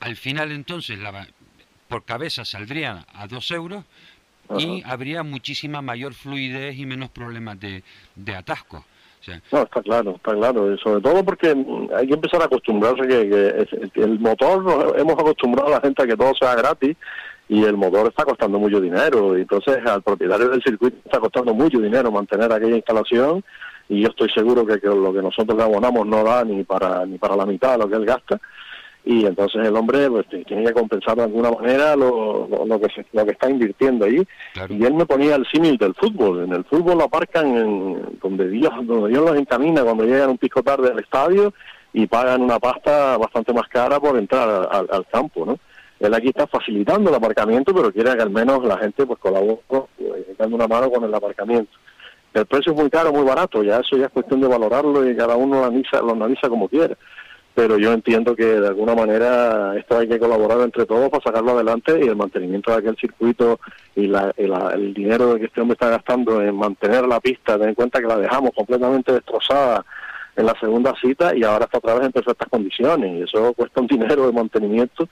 Al 0.00 0.16
final 0.16 0.50
entonces 0.50 0.98
la, 0.98 1.26
por 1.88 2.04
cabeza 2.04 2.46
saldrían 2.46 3.04
a 3.14 3.26
dos 3.26 3.50
euros 3.50 3.84
y 4.58 4.82
habría 4.86 5.22
muchísima 5.22 5.82
mayor 5.82 6.14
fluidez 6.14 6.76
y 6.78 6.86
menos 6.86 7.10
problemas 7.10 7.60
de, 7.60 7.82
de 8.16 8.34
atasco. 8.34 8.86
no, 9.52 9.62
está 9.62 9.82
claro, 9.82 10.16
está 10.16 10.34
claro. 10.34 10.76
sobre 10.78 11.02
todo 11.02 11.22
porque 11.22 11.48
hay 11.94 12.06
que 12.06 12.14
empezar 12.14 12.40
a 12.40 12.46
acostumbrarse 12.46 13.02
que, 13.02 13.90
que, 13.92 14.00
el 14.00 14.18
motor, 14.18 14.94
hemos 14.98 15.18
acostumbrado 15.18 15.68
a 15.68 15.72
la 15.72 15.80
gente 15.82 16.02
a 16.02 16.06
que 16.06 16.16
todo 16.16 16.34
sea 16.34 16.54
gratis 16.54 16.96
y 17.52 17.64
el 17.64 17.76
motor 17.76 18.08
está 18.08 18.24
costando 18.24 18.58
mucho 18.58 18.80
dinero. 18.80 19.36
Y 19.36 19.42
entonces 19.42 19.76
al 19.84 20.00
propietario 20.00 20.48
del 20.48 20.62
circuito 20.62 20.96
está 21.04 21.20
costando 21.20 21.52
mucho 21.52 21.78
dinero 21.80 22.10
mantener 22.10 22.50
aquella 22.50 22.76
instalación 22.76 23.44
y 23.90 24.00
yo 24.00 24.08
estoy 24.08 24.30
seguro 24.30 24.64
que, 24.64 24.78
lo 24.82 25.12
que 25.12 25.20
nosotros 25.20 25.58
le 25.58 25.62
abonamos 25.62 26.06
no 26.06 26.24
da 26.24 26.44
ni 26.44 26.64
para 26.64 27.04
ni 27.04 27.18
para 27.18 27.36
la 27.36 27.44
mitad 27.44 27.72
de 27.72 27.78
lo 27.78 27.90
que 27.90 27.96
él 27.96 28.06
gasta. 28.06 28.40
Y 29.04 29.26
entonces 29.26 29.66
el 29.66 29.76
hombre 29.76 30.08
pues 30.08 30.26
tiene 30.46 30.64
que 30.64 30.72
compensar 30.72 31.16
de 31.16 31.24
alguna 31.24 31.50
manera 31.50 31.94
lo, 31.94 32.48
lo, 32.48 32.80
que 32.80 33.04
lo 33.12 33.26
que 33.26 33.32
está 33.32 33.50
invirtiendo 33.50 34.06
ahí. 34.06 34.26
Y 34.70 34.84
él 34.84 34.94
me 34.94 35.04
ponía 35.04 35.34
el 35.34 35.46
símil 35.52 35.76
del 35.76 35.94
fútbol. 35.94 36.44
En 36.44 36.54
el 36.54 36.64
fútbol 36.64 36.96
lo 36.96 37.04
aparcan 37.04 37.54
en, 37.54 38.18
donde 38.22 38.48
Dios 38.48 38.72
donde 38.84 39.10
Dios 39.10 39.30
los 39.30 39.36
encamina 39.36 39.82
cuando 39.82 40.04
llegan 40.04 40.30
un 40.30 40.38
pico 40.38 40.62
tarde 40.62 40.90
al 40.90 41.00
estadio 41.00 41.52
y 41.92 42.06
pagan 42.06 42.40
una 42.40 42.58
pasta 42.58 43.18
bastante 43.18 43.52
más 43.52 43.68
cara 43.68 44.00
por 44.00 44.16
entrar 44.16 44.70
al, 44.72 45.06
campo 45.08 45.44
no 45.44 45.58
él 46.02 46.14
aquí 46.14 46.28
está 46.28 46.46
facilitando 46.46 47.10
el 47.10 47.16
aparcamiento 47.16 47.74
pero 47.74 47.92
quiere 47.92 48.14
que 48.14 48.22
al 48.22 48.30
menos 48.30 48.64
la 48.64 48.78
gente 48.78 49.06
pues 49.06 49.18
colabore 49.18 49.60
pues, 49.68 49.84
dando 50.38 50.56
una 50.56 50.66
mano 50.66 50.90
con 50.90 51.04
el 51.04 51.14
aparcamiento 51.14 51.72
el 52.34 52.46
precio 52.46 52.72
es 52.72 52.78
muy 52.78 52.88
caro, 52.88 53.12
muy 53.12 53.24
barato, 53.24 53.62
ya 53.62 53.78
eso 53.78 53.96
ya 53.96 54.06
es 54.06 54.12
cuestión 54.12 54.40
de 54.40 54.48
valorarlo 54.48 55.08
y 55.08 55.14
cada 55.14 55.36
uno 55.36 55.60
lo 55.60 55.66
analiza, 55.66 56.00
lo 56.00 56.12
analiza 56.12 56.48
como 56.48 56.68
quiera. 56.68 56.96
Pero 57.54 57.76
yo 57.76 57.92
entiendo 57.92 58.34
que 58.34 58.46
de 58.46 58.66
alguna 58.66 58.94
manera 58.94 59.76
esto 59.76 59.98
hay 59.98 60.08
que 60.08 60.18
colaborar 60.18 60.60
entre 60.60 60.86
todos 60.86 61.10
para 61.10 61.22
sacarlo 61.22 61.50
adelante 61.52 62.00
y 62.02 62.08
el 62.08 62.16
mantenimiento 62.16 62.70
de 62.70 62.78
aquel 62.78 62.96
circuito 62.96 63.60
y 63.94 64.06
la, 64.06 64.32
el 64.38 64.94
dinero 64.94 65.34
que 65.36 65.44
este 65.44 65.60
hombre 65.60 65.74
está 65.74 65.90
gastando 65.90 66.40
en 66.40 66.56
mantener 66.56 67.06
la 67.06 67.20
pista, 67.20 67.58
ten 67.58 67.68
en 67.68 67.74
cuenta 67.74 68.00
que 68.00 68.06
la 68.06 68.16
dejamos 68.16 68.52
completamente 68.56 69.12
destrozada 69.12 69.84
en 70.34 70.46
la 70.46 70.58
segunda 70.58 70.94
cita 70.98 71.36
y 71.36 71.44
ahora 71.44 71.66
está 71.66 71.76
otra 71.76 71.96
vez 71.96 72.06
en 72.06 72.12
perfectas 72.12 72.48
condiciones 72.48 73.18
y 73.18 73.22
eso 73.24 73.52
cuesta 73.52 73.82
un 73.82 73.86
dinero 73.88 74.26
de 74.26 74.32
mantenimiento 74.32 75.06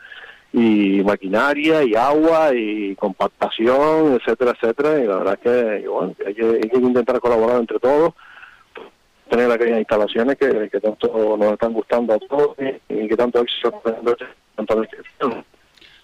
y 0.53 1.03
maquinaria 1.05 1.85
y 1.85 1.95
agua 1.95 2.53
y 2.55 2.95
compactación, 2.97 4.15
etcétera, 4.15 4.53
etcétera. 4.53 4.99
Y 4.99 5.07
la 5.07 5.17
verdad 5.17 5.39
es 5.43 5.81
que, 5.83 5.89
bueno, 5.89 6.15
hay 6.27 6.35
que, 6.35 6.45
hay 6.45 6.69
que 6.69 6.79
intentar 6.79 7.21
colaborar 7.21 7.61
entre 7.61 7.79
todos, 7.79 8.15
tener 9.29 9.51
aquellas 9.51 9.79
instalaciones 9.79 10.37
que, 10.37 10.69
que 10.69 10.81
tanto 10.81 11.37
nos 11.37 11.53
están 11.53 11.73
gustando 11.73 12.15
a 12.15 12.19
todos 12.19 12.57
y, 12.89 13.09
que 13.09 13.17
tanto 13.17 13.41
éxito 13.41 13.81
tanto 14.57 14.83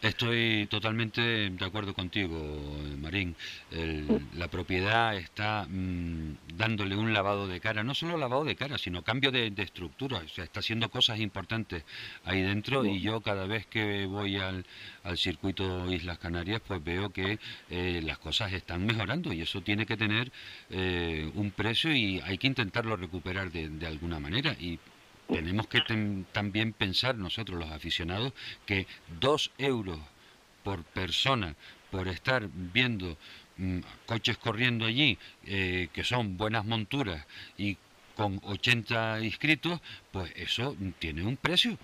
Estoy 0.07 0.69
totalmente 0.71 1.21
de 1.51 1.65
acuerdo 1.65 1.93
contigo, 1.93 2.39
Marín. 3.01 3.35
la 4.37 4.47
propiedad 4.47 5.17
está 5.17 5.67
mm, 5.69 6.37
dándole 6.55 6.95
un 6.95 7.13
lavado 7.13 7.49
de 7.49 7.59
cara, 7.59 7.83
no 7.83 7.93
solo 7.93 8.17
lavado 8.17 8.45
de 8.45 8.55
cara, 8.55 8.79
sino 8.79 9.03
cambio 9.03 9.33
de, 9.33 9.53
estructura. 9.57 10.19
O 10.19 10.29
sea, 10.29 10.45
está 10.45 10.61
haciendo 10.61 10.89
cosas 10.91 11.19
importantes 11.19 11.83
ahí 12.25 12.41
dentro 12.41 12.85
y 12.87 13.01
yo 13.01 13.21
cada 13.21 13.47
vez 13.49 13.67
que 13.67 14.07
voy 14.07 14.37
al, 14.37 14.65
circuito 15.17 15.91
Islas 15.93 16.19
Canarias, 16.19 16.63
pues 16.65 16.85
veo 16.85 17.11
que 17.11 17.41
eh, 17.69 18.01
las 18.05 18.19
cosas 18.19 18.53
están 18.53 18.87
mejorando 18.87 19.33
y 19.33 19.41
eso 19.43 19.61
tiene 19.63 19.87
que 19.87 19.97
tener 19.97 20.31
eh, 20.71 21.29
un 21.35 21.51
precio 21.51 21.93
y 21.93 22.21
hay 22.21 22.39
que 22.39 22.47
intentarlo 22.47 22.97
recuperar 22.97 23.51
de, 23.51 23.71
de 23.71 23.87
alguna 23.89 24.21
manera. 24.21 24.53
Y 24.53 24.79
tenemos 25.29 25.67
que 25.67 25.83
también 26.33 26.73
pensar 26.73 27.17
nosotros 27.17 27.59
los 27.59 27.71
aficionados 27.71 28.33
que 28.65 28.87
dos 29.21 29.51
euros 29.59 29.99
por 30.63 30.85
persona 30.85 31.55
por 31.91 32.09
estar 32.09 32.49
viendo 32.53 33.17
mm, 33.57 33.81
coches 34.07 34.37
corriendo 34.39 34.87
allí 34.87 35.19
eh, 35.45 35.89
que 35.93 36.05
son 36.05 36.37
buenas 36.37 36.65
monturas 36.65 37.27
y 37.57 37.77
con 38.17 38.41
80 38.43 39.21
inscritos, 39.21 39.81
pues 40.11 40.33
eso 40.37 40.75
tiene 40.99 41.23
un 41.23 41.37
precio. 41.37 41.77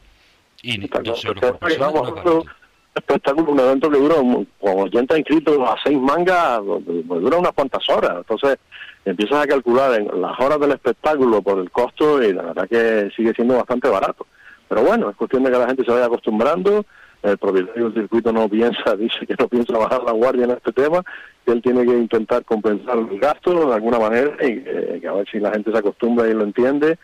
Y 0.62 0.88
dos 0.88 1.24
euros 1.24 1.42
por 1.42 1.58
persona 1.58 2.56
espectáculo, 2.94 3.52
un 3.52 3.60
evento 3.60 3.90
que 3.90 3.98
dura 3.98 4.16
con 4.16 4.78
80 4.80 5.18
inscritos 5.18 5.58
a 5.60 5.76
seis 5.82 5.98
mangas, 5.98 6.60
dura 6.64 7.38
unas 7.38 7.52
cuantas 7.52 7.88
horas. 7.88 8.18
Entonces, 8.18 8.58
empiezas 9.04 9.44
a 9.44 9.46
calcular 9.46 10.00
en 10.00 10.20
las 10.20 10.38
horas 10.38 10.60
del 10.60 10.72
espectáculo 10.72 11.42
por 11.42 11.58
el 11.58 11.70
costo 11.70 12.22
y 12.22 12.32
la 12.32 12.42
verdad 12.42 12.68
que 12.68 13.10
sigue 13.16 13.32
siendo 13.34 13.56
bastante 13.56 13.88
barato. 13.88 14.26
Pero 14.68 14.82
bueno, 14.82 15.10
es 15.10 15.16
cuestión 15.16 15.44
de 15.44 15.50
que 15.50 15.58
la 15.58 15.66
gente 15.66 15.84
se 15.84 15.92
vaya 15.92 16.06
acostumbrando. 16.06 16.84
El 17.22 17.38
propietario 17.38 17.90
del 17.90 18.02
circuito 18.02 18.32
no 18.32 18.48
piensa, 18.48 18.96
dice 18.98 19.26
que 19.26 19.34
no 19.38 19.48
piensa 19.48 19.78
bajar 19.78 20.02
la 20.02 20.12
guardia 20.12 20.44
en 20.44 20.50
este 20.52 20.72
tema, 20.72 21.02
que 21.44 21.52
él 21.52 21.62
tiene 21.62 21.84
que 21.84 21.96
intentar 21.96 22.44
compensar 22.44 22.98
el 22.98 23.18
gasto 23.18 23.68
de 23.68 23.74
alguna 23.74 23.98
manera 23.98 24.32
y 24.40 24.60
que, 25.00 25.06
a 25.06 25.12
ver 25.12 25.28
si 25.30 25.38
la 25.38 25.52
gente 25.52 25.70
se 25.70 25.78
acostumbra 25.78 26.28
y 26.28 26.34
lo 26.34 26.44
entiende. 26.44 26.98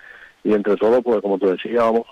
Y 0.44 0.54
entre 0.54 0.76
todo, 0.76 1.02
pues 1.02 1.20
como 1.20 1.38
te 1.38 1.46
decía, 1.46 1.82
vamos 1.82 2.06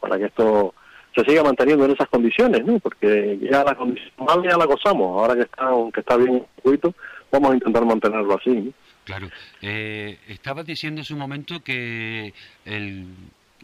para 0.00 0.18
que 0.18 0.24
esto 0.26 0.74
se 1.14 1.24
siga 1.24 1.42
manteniendo 1.42 1.84
en 1.84 1.92
esas 1.92 2.08
condiciones, 2.08 2.64
¿no? 2.64 2.78
Porque 2.78 3.38
ya 3.42 3.64
la 3.64 3.74
condición 3.74 4.10
mal 4.18 4.42
ya 4.42 4.56
la 4.56 4.66
gozamos, 4.66 5.20
ahora 5.20 5.34
que 5.34 5.42
está, 5.42 5.70
que 5.92 6.00
está 6.00 6.16
bien 6.16 6.34
el 6.34 6.46
circuito, 6.56 6.94
vamos 7.30 7.50
a 7.50 7.54
intentar 7.54 7.84
mantenerlo 7.84 8.34
así. 8.34 8.72
Claro. 9.04 9.28
Eh, 9.60 10.18
estabas 10.28 10.64
diciendo 10.64 11.00
en 11.00 11.04
su 11.04 11.16
momento 11.16 11.62
que 11.62 12.32
el, 12.64 13.06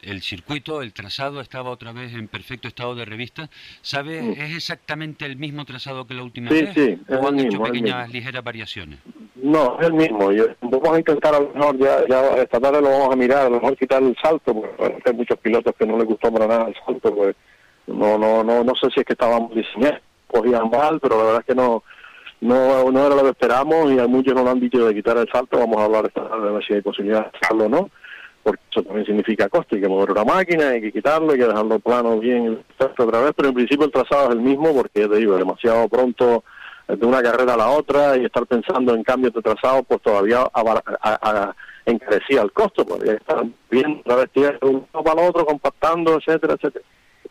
el, 0.02 0.22
circuito, 0.22 0.82
el 0.82 0.92
trazado 0.92 1.40
estaba 1.40 1.70
otra 1.70 1.92
vez 1.92 2.14
en 2.14 2.28
perfecto 2.28 2.68
estado 2.68 2.94
de 2.94 3.04
revista. 3.04 3.48
¿Sabe, 3.82 4.32
es 4.32 4.56
exactamente 4.56 5.24
el 5.26 5.36
mismo 5.36 5.64
trazado 5.64 6.06
que 6.06 6.14
la 6.14 6.22
última 6.22 6.50
sí, 6.50 6.62
vez? 6.62 6.74
Sí, 6.74 6.98
¿O 7.08 7.28
han 7.28 7.38
hecho 7.40 7.62
pequeñas, 7.62 8.10
ligeras 8.12 8.42
variaciones? 8.44 8.98
No, 9.36 9.78
es 9.80 9.86
el 9.86 9.94
mismo. 9.94 10.30
vamos 10.60 10.88
a 10.88 10.98
intentar 10.98 11.34
a 11.34 11.40
lo 11.40 11.50
mejor, 11.50 11.78
ya, 11.78 12.06
ya 12.08 12.42
esta 12.42 12.60
tarde 12.60 12.82
lo 12.82 12.90
vamos 12.90 13.12
a 13.12 13.16
mirar, 13.16 13.46
a 13.46 13.50
lo 13.50 13.60
mejor 13.60 13.76
quitar 13.76 14.02
el 14.02 14.16
salto, 14.20 14.54
porque 14.54 15.02
hay 15.04 15.12
muchos 15.14 15.38
pilotos 15.38 15.74
que 15.78 15.86
no 15.86 15.96
les 15.96 16.06
gustó 16.06 16.32
para 16.32 16.46
nada 16.46 16.68
el 16.68 16.76
salto, 16.84 17.14
pues 17.14 17.36
no, 17.86 18.18
no, 18.18 18.42
no, 18.44 18.64
no 18.64 18.74
sé 18.74 18.90
si 18.92 19.00
es 19.00 19.06
que 19.06 19.12
estábamos 19.12 19.54
diseñados, 19.54 20.00
cogían 20.26 20.70
mal, 20.70 20.98
pero 21.00 21.18
la 21.18 21.24
verdad 21.24 21.40
es 21.40 21.46
que 21.46 21.54
no 21.54 21.82
no, 22.40 22.90
no 22.90 23.06
era 23.06 23.16
lo 23.16 23.22
que 23.22 23.30
esperamos 23.30 23.90
y 23.92 23.98
a 23.98 24.06
muchos 24.06 24.34
nos 24.34 24.46
han 24.46 24.60
dicho 24.60 24.86
de 24.86 24.94
quitar 24.94 25.16
el 25.16 25.28
salto, 25.30 25.58
vamos 25.58 25.76
a 25.78 25.84
hablar 25.84 26.06
esta 26.06 26.28
tarde 26.28 26.48
a 26.48 26.52
ver 26.52 26.64
si 26.64 26.74
hay 26.74 26.82
posibilidad 26.82 27.30
de 27.30 27.38
hacerlo 27.38 27.64
o 27.64 27.68
no, 27.68 27.90
porque 28.42 28.60
eso 28.70 28.82
también 28.82 29.06
significa 29.06 29.48
coste, 29.48 29.76
hay 29.76 29.82
que 29.82 29.88
mover 29.88 30.12
una 30.12 30.24
máquina, 30.24 30.68
hay 30.70 30.80
que 30.80 30.92
quitarlo, 30.92 31.32
hay 31.32 31.38
que 31.38 31.46
dejarlo 31.46 31.78
plano 31.78 32.18
bien 32.18 32.64
otra 32.78 33.20
vez, 33.20 33.32
pero 33.36 33.48
en 33.48 33.54
principio 33.54 33.86
el 33.86 33.92
trazado 33.92 34.28
es 34.28 34.36
el 34.36 34.40
mismo 34.40 34.74
porque 34.74 35.06
te 35.06 35.16
digo, 35.16 35.36
demasiado 35.36 35.88
pronto 35.88 36.44
de 36.86 37.04
una 37.04 37.22
carrera 37.22 37.54
a 37.54 37.58
la 37.58 37.68
otra 37.68 38.16
y 38.16 38.24
estar 38.24 38.46
pensando 38.46 38.94
en 38.94 39.02
cambios 39.02 39.34
de 39.34 39.42
trazado 39.42 39.82
pues 39.82 40.00
todavía 40.00 40.44
encarecía 41.84 42.42
el 42.42 42.52
costo, 42.52 42.84
podría 42.84 43.14
estar 43.14 43.44
bien 43.70 44.02
de 44.04 44.58
uno 44.62 44.86
para 44.92 45.22
el 45.22 45.28
otro, 45.28 45.44
compactando, 45.44 46.18
etcétera, 46.18 46.54
etcétera. 46.54 46.84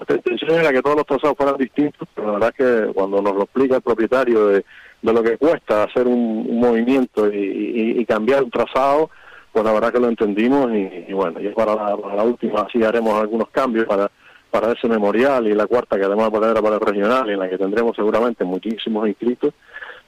La 0.08 0.16
intención 0.16 0.60
era 0.60 0.72
que 0.72 0.82
todos 0.82 0.98
los 0.98 1.08
trazados 1.08 1.38
fueran 1.38 1.58
distintos, 1.58 2.08
pero 2.14 2.28
la 2.28 2.34
verdad 2.34 2.54
es 2.56 2.88
que 2.88 2.94
cuando 2.94 3.20
nos 3.20 3.36
lo 3.36 3.44
explica 3.44 3.78
el 3.78 3.82
propietario 3.82 4.48
de 4.48 4.66
de 5.02 5.14
lo 5.14 5.24
que 5.24 5.38
cuesta 5.38 5.84
hacer 5.84 6.08
un, 6.08 6.60
movimiento 6.60 7.32
y, 7.32 8.04
cambiar 8.06 8.44
un 8.44 8.52
trazado, 8.52 9.10
pues 9.58 9.66
la 9.66 9.74
verdad 9.74 9.92
que 9.92 10.00
lo 10.00 10.08
entendimos 10.08 10.72
y, 10.72 11.12
bueno, 11.14 11.42
y 11.42 11.48
para 11.50 11.74
la, 11.74 12.24
última 12.24 12.68
sí 12.72 12.84
haremos 12.84 13.20
algunos 13.20 13.50
cambios 13.50 13.88
para 13.88 14.12
para 14.52 14.72
ese 14.72 14.88
memorial 14.88 15.48
y 15.48 15.56
la 15.56 15.66
cuarta 15.66 15.98
que 15.98 16.06
además 16.06 16.30
va 16.32 16.38
a 16.38 16.42
tener 16.42 16.62
para 16.62 16.76
el 16.76 16.82
regional 16.82 17.28
en 17.28 17.40
la 17.40 17.50
que 17.50 17.58
tendremos 17.58 17.96
seguramente 17.96 18.44
muchísimos 18.44 19.08
inscritos, 19.08 19.56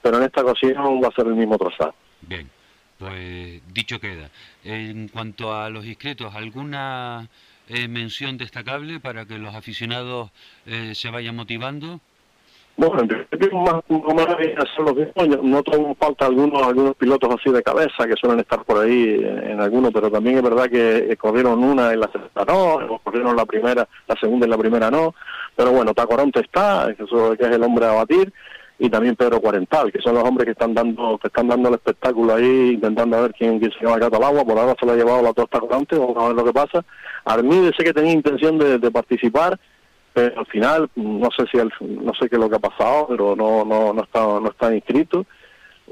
pero 0.00 0.18
en 0.18 0.22
esta 0.22 0.42
ocasión 0.42 1.00
va 1.02 1.08
a 1.08 1.10
ser 1.10 1.26
el 1.26 1.34
mismo 1.34 1.58
trazado. 1.58 1.94
Bien, 2.22 2.48
pues 2.96 3.60
dicho 3.74 3.98
queda. 3.98 4.30
En 4.62 5.08
cuanto 5.08 5.52
a 5.52 5.68
los 5.68 5.84
inscritos, 5.84 6.32
¿alguna 6.32 7.28
eh, 7.68 7.88
mención 7.88 8.38
destacable 8.38 9.00
para 9.00 9.26
que 9.26 9.36
los 9.36 9.56
aficionados 9.56 10.30
eh, 10.64 10.94
se 10.94 11.10
vayan 11.10 11.34
motivando? 11.34 12.00
Bueno, 12.80 13.02
en. 13.02 13.26
No 15.42 15.62
tengo 15.62 15.94
falta 15.96 16.24
algunos 16.24 16.62
algunos 16.62 16.94
pilotos 16.96 17.36
así 17.38 17.52
de 17.52 17.62
cabeza 17.62 18.06
que 18.06 18.14
suelen 18.18 18.40
estar 18.40 18.64
por 18.64 18.78
ahí 18.78 19.20
en, 19.22 19.60
algunos, 19.60 19.92
pero 19.92 20.10
también 20.10 20.38
es 20.38 20.42
verdad 20.42 20.64
que 20.64 21.14
corrieron 21.18 21.62
una 21.62 21.92
y 21.92 21.98
la 21.98 22.10
segunda 22.10 22.44
no, 22.46 22.98
corrieron 23.04 23.36
la 23.36 23.44
primera, 23.44 23.86
la 24.08 24.16
segunda 24.16 24.46
y 24.46 24.48
la 24.48 24.56
primera 24.56 24.90
no. 24.90 25.14
Pero 25.54 25.72
bueno, 25.72 25.92
Tacoronte 25.92 26.40
está, 26.40 26.88
que 26.96 27.04
es 27.04 27.50
el 27.50 27.62
hombre 27.62 27.84
a 27.84 27.92
batir, 27.92 28.32
y 28.78 28.88
también 28.88 29.14
Pedro 29.14 29.42
Cuarental, 29.42 29.92
que 29.92 30.00
son 30.00 30.14
los 30.14 30.24
hombres 30.24 30.46
que 30.46 30.52
están 30.52 30.72
dando 30.72 31.18
que 31.18 31.28
están 31.28 31.48
dando 31.48 31.68
el 31.68 31.74
espectáculo 31.74 32.34
ahí, 32.34 32.70
intentando 32.76 33.20
ver 33.20 33.34
quién, 33.34 33.58
quién 33.58 33.72
se 33.72 33.80
lleva 33.80 33.98
gato 33.98 34.18
al. 34.18 34.42
Por 34.42 34.58
ahora 34.58 34.74
se 34.80 34.86
lo 34.86 34.92
ha 34.92 34.96
llevado 34.96 35.20
la 35.20 35.34
dos 35.34 35.50
Tacoronte, 35.50 35.98
vamos 35.98 36.16
a 36.16 36.28
ver 36.28 36.36
lo 36.36 36.44
que 36.46 36.52
pasa. 36.54 36.82
Armide 37.26 37.72
sé 37.76 37.84
que 37.84 37.92
tenía 37.92 38.12
intención 38.12 38.56
de 38.58 38.90
participar 38.90 39.60
al 40.14 40.46
final 40.46 40.90
no 40.96 41.28
sé 41.30 41.44
si 41.50 41.56
no 41.56 42.12
sé 42.14 42.28
qué 42.28 42.36
es 42.36 42.40
lo 42.40 42.50
que 42.50 42.56
ha 42.56 42.60
pasado 42.60 43.06
pero 43.08 43.36
no 43.36 43.64
no 43.64 43.92
no 43.92 44.02
está 44.02 44.20
no 44.20 44.48
está 44.48 44.74
inscrito 44.74 45.24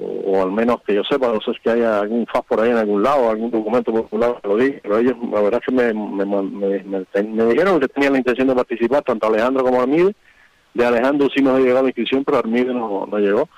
o, 0.01 0.43
al 0.43 0.53
menos 0.53 0.81
que 0.83 0.95
yo 0.95 1.03
sepa 1.05 1.33
no 1.33 1.41
sé 1.41 1.53
si 1.61 1.69
haya 1.69 2.01
algún 2.01 2.27
FAS 2.27 2.45
por 2.45 2.61
ahí 2.61 2.71
en 2.71 2.77
algún 2.77 3.03
lado 3.03 3.31
algún 3.31 3.51
documento 3.51 3.93
popular 3.93 4.37
que 4.41 4.49
lo 4.49 4.57
diga 4.57 4.79
pero 4.83 4.99
ellos 4.99 5.17
la 5.33 5.41
verdad 5.41 5.61
es 5.61 5.67
que 5.67 5.73
me, 5.73 5.93
me, 5.93 6.25
me, 6.25 7.45
dijeron 7.47 7.81
que 7.81 7.89
tenían 7.89 8.13
la 8.13 8.19
intención 8.19 8.49
de 8.49 8.55
participar 8.55 9.03
tanto 9.03 9.27
Alejandro 9.27 9.65
como 9.65 9.81
Armide. 9.81 10.15
De 10.75 10.87
Alejandro 10.87 11.29
sí 11.35 11.43
nos 11.43 11.57
ha 11.57 11.61
llegado 11.61 11.83
la 11.83 11.89
inscripción 11.89 12.25
pero 12.25 12.39
Armide 12.39 12.73
no, 12.73 13.07
no 13.11 13.19
llegó. 13.19 13.49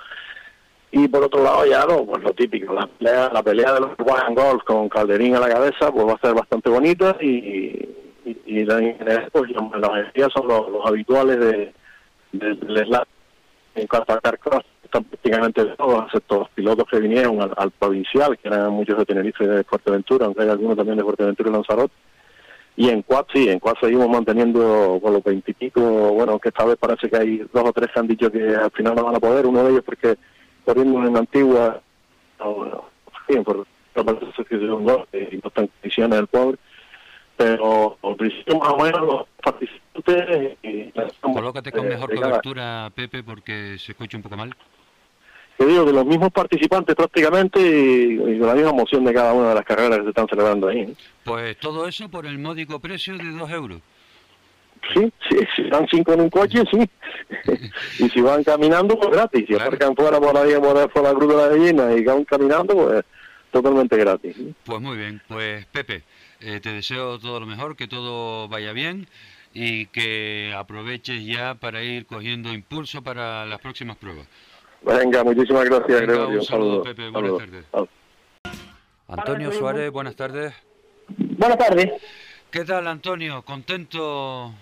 Y 0.91 1.07
por 1.07 1.23
otro 1.23 1.43
lado 1.43 1.65
ya 1.65 1.85
no, 1.85 2.05
pues 2.05 2.21
lo 2.21 2.33
típico, 2.33 2.73
la 2.73 2.85
pelea, 2.87 3.29
la 3.31 3.43
pelea 3.43 3.73
de 3.73 3.79
los 3.79 3.91
One 3.97 4.35
Golf 4.35 4.63
con 4.63 4.89
Calderín 4.89 5.35
a 5.35 5.39
la 5.39 5.47
cabeza 5.47 5.91
pues 5.91 6.05
va 6.05 6.13
a 6.13 6.19
ser 6.19 6.33
bastante 6.33 6.69
bonita 6.69 7.15
y, 7.21 7.87
y, 8.25 8.37
y 8.45 8.65
la, 8.65 8.79
pues, 9.31 9.51
la 9.51 9.89
mayoría 9.89 10.27
son 10.29 10.47
los, 10.47 10.85
habituales 10.85 11.39
de, 11.39 11.73
de, 12.33 13.05
En 13.75 13.87
cuanto 13.87 14.13
a 14.13 14.19
Carcross, 14.19 14.65
están 14.83 15.03
prácticamente 15.05 15.65
todos, 15.77 16.05
excepto 16.05 16.39
los 16.39 16.49
pilotos 16.49 16.85
que 16.89 16.99
vinieron 16.99 17.41
al, 17.41 17.71
provincial, 17.71 18.37
que 18.37 18.47
eran 18.47 18.71
muchos 18.71 18.97
de 18.97 19.05
Tenerife 19.05 19.43
y 19.43 19.47
de 19.47 19.63
Fuerteventura, 19.63 20.25
aunque 20.25 20.43
hay 20.43 20.49
algunos 20.49 20.75
también 20.75 20.97
de 20.97 21.03
Fuerteventura 21.03 21.49
y 21.49 21.53
Lanzarote. 21.53 21.93
Y 22.75 22.89
en 22.89 23.01
Quad 23.01 23.25
sí, 23.33 23.49
en 23.49 23.59
Quad 23.59 23.75
seguimos 23.81 24.09
manteniendo 24.09 24.99
con 25.01 25.13
los 25.13 25.23
veintipico, 25.23 25.81
bueno, 25.81 26.39
que 26.39 26.49
esta 26.49 26.65
vez 26.65 26.77
parece 26.77 27.09
que 27.09 27.17
hay 27.17 27.37
dos 27.53 27.63
o 27.63 27.73
tres 27.73 27.89
que 27.93 27.99
han 27.99 28.07
dicho 28.07 28.31
que 28.31 28.55
al 28.55 28.71
final 28.71 28.95
no 28.95 29.03
van 29.03 29.15
a 29.15 29.19
poder, 29.19 29.45
uno 29.45 29.63
de 29.63 29.71
ellos 29.71 29.83
porque 29.85 30.15
corriendo 30.65 31.05
en 31.05 31.17
Antigua, 31.17 31.81
no, 32.39 32.53
bueno, 32.53 32.85
por, 33.43 33.65
por, 33.93 34.19
por, 34.19 34.27
y 34.49 35.37
no 35.37 35.47
están 35.47 35.65
en 35.65 35.67
condiciones 35.67 36.17
del 36.17 36.27
pobre, 36.27 36.57
pero 37.37 37.97
al 38.03 38.15
principio 38.15 38.59
más 38.59 38.69
o 38.69 38.77
menos 38.77 39.01
los 39.01 39.25
participantes... 39.43 40.57
Y, 40.63 40.91
Colócate 41.21 41.71
con 41.71 41.87
mejor 41.87 42.13
cobertura, 42.13 42.91
Pepe, 42.93 43.23
porque 43.23 43.77
se 43.79 43.91
escucha 43.91 44.17
un 44.17 44.23
poco 44.23 44.37
mal. 44.37 44.55
Te 45.57 45.65
digo 45.67 45.85
que 45.85 45.93
los 45.93 46.05
mismos 46.05 46.31
participantes 46.31 46.95
prácticamente 46.95 47.59
y, 47.59 48.39
con 48.39 48.47
la 48.47 48.55
misma 48.55 48.71
emoción 48.71 49.03
de 49.03 49.13
cada 49.13 49.33
una 49.33 49.49
de 49.49 49.55
las 49.55 49.65
carreras 49.65 49.99
que 49.99 50.03
se 50.05 50.09
están 50.09 50.27
celebrando 50.27 50.67
ahí. 50.67 50.91
Pues 51.23 51.57
todo 51.57 51.87
eso 51.87 52.09
por 52.09 52.25
el 52.25 52.39
módico 52.39 52.79
precio 52.79 53.17
de 53.17 53.29
dos 53.29 53.49
euros. 53.51 53.79
Sí, 54.93 55.13
sí, 55.29 55.37
si 55.55 55.63
van 55.69 55.87
cinco 55.87 56.13
en 56.13 56.21
un 56.21 56.29
coche, 56.29 56.63
sí. 56.71 56.89
y 58.03 58.09
si 58.09 58.21
van 58.21 58.43
caminando, 58.43 58.97
pues 58.97 59.11
gratis. 59.11 59.45
Si 59.47 59.53
aparcan 59.53 59.95
fuera 59.95 60.19
por 60.19 60.35
ahí, 60.35 60.53
por, 60.55 60.89
por 60.89 61.03
la 61.03 61.13
cruz 61.13 61.29
de 61.29 61.35
la 61.35 61.47
gallina 61.49 61.93
y 61.93 62.03
van 62.03 62.25
caminando, 62.25 62.73
pues 62.75 63.05
totalmente 63.51 63.97
gratis. 63.97 64.35
Pues 64.65 64.81
muy 64.81 64.97
bien, 64.97 65.21
pues 65.27 65.65
Pepe, 65.67 66.03
eh, 66.41 66.59
te 66.61 66.71
deseo 66.73 67.19
todo 67.19 67.39
lo 67.39 67.45
mejor, 67.45 67.75
que 67.75 67.87
todo 67.87 68.47
vaya 68.47 68.73
bien 68.73 69.07
y 69.53 69.87
que 69.87 70.53
aproveches 70.55 71.25
ya 71.25 71.55
para 71.55 71.83
ir 71.83 72.05
cogiendo 72.05 72.53
impulso 72.53 73.01
para 73.01 73.45
las 73.45 73.59
próximas 73.59 73.97
pruebas. 73.97 74.27
Venga, 74.81 75.23
muchísimas 75.23 75.65
gracias, 75.65 76.01
Gregorio. 76.01 76.39
Un 76.39 76.45
saludo, 76.45 76.83
Pepe. 76.83 77.09
Buenas 77.09 77.37
tardes. 77.37 77.65
Antonio 79.07 79.51
Suárez, 79.51 79.91
buenas 79.91 80.15
tardes. 80.15 80.53
Buenas 81.07 81.57
tardes. 81.57 81.91
¿Qué 82.49 82.65
tal, 82.65 82.87
Antonio? 82.87 83.41
¿Contento 83.43 84.53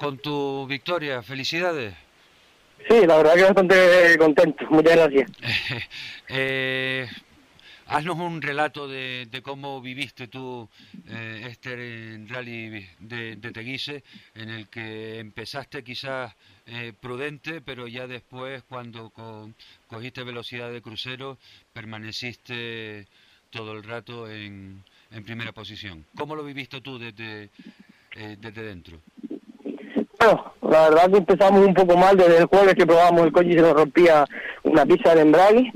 con 0.00 0.16
tu 0.16 0.66
victoria. 0.66 1.22
Felicidades. 1.22 1.94
Sí, 2.88 3.06
la 3.06 3.18
verdad 3.18 3.34
que 3.34 3.42
bastante 3.42 4.16
contento. 4.18 4.64
Muchas 4.70 4.96
gracias. 4.96 5.30
eh, 6.28 7.06
haznos 7.90 8.18
un 8.18 8.40
relato 8.40 8.86
de, 8.86 9.26
cómo 9.42 9.80
viviste 9.80 10.28
tú 10.28 10.68
eh, 11.08 11.46
este 11.50 12.24
rally 12.28 12.86
de, 13.00 13.36
Teguise, 13.52 14.04
en 14.34 14.48
el 14.48 14.68
que 14.68 15.18
empezaste 15.18 15.82
quizás 15.82 16.32
eh, 16.66 16.92
prudente, 16.98 17.60
pero 17.60 17.88
ya 17.88 18.06
después, 18.06 18.62
cuando 18.68 19.12
cogiste 19.88 20.22
velocidad 20.22 20.70
de 20.70 20.80
crucero, 20.80 21.36
permaneciste 21.72 23.08
todo 23.50 23.72
el 23.72 23.82
rato 23.82 24.30
en, 24.30 24.84
en 25.10 25.24
primera 25.24 25.50
posición. 25.50 26.04
¿Cómo 26.16 26.36
lo 26.36 26.44
viviste 26.44 26.80
tú 26.80 26.96
desde, 26.96 27.50
eh, 28.14 28.36
desde 28.38 28.62
dentro? 28.62 29.00
Bueno, 30.20 30.54
la 30.62 30.90
verdad 30.90 31.10
que 31.10 31.18
empezamos 31.18 31.66
un 31.66 31.74
poco 31.74 31.96
mal 31.96 32.16
desde 32.16 32.38
el 32.38 32.44
jueves 32.44 32.74
que 32.74 32.86
probamos 32.86 33.26
el 33.26 33.32
coche 33.32 33.48
y 33.48 33.54
se 33.54 33.62
nos 33.62 33.72
rompía 33.72 34.24
una 34.62 34.86
pizza 34.86 35.14
de 35.14 35.22
embrague. 35.22 35.72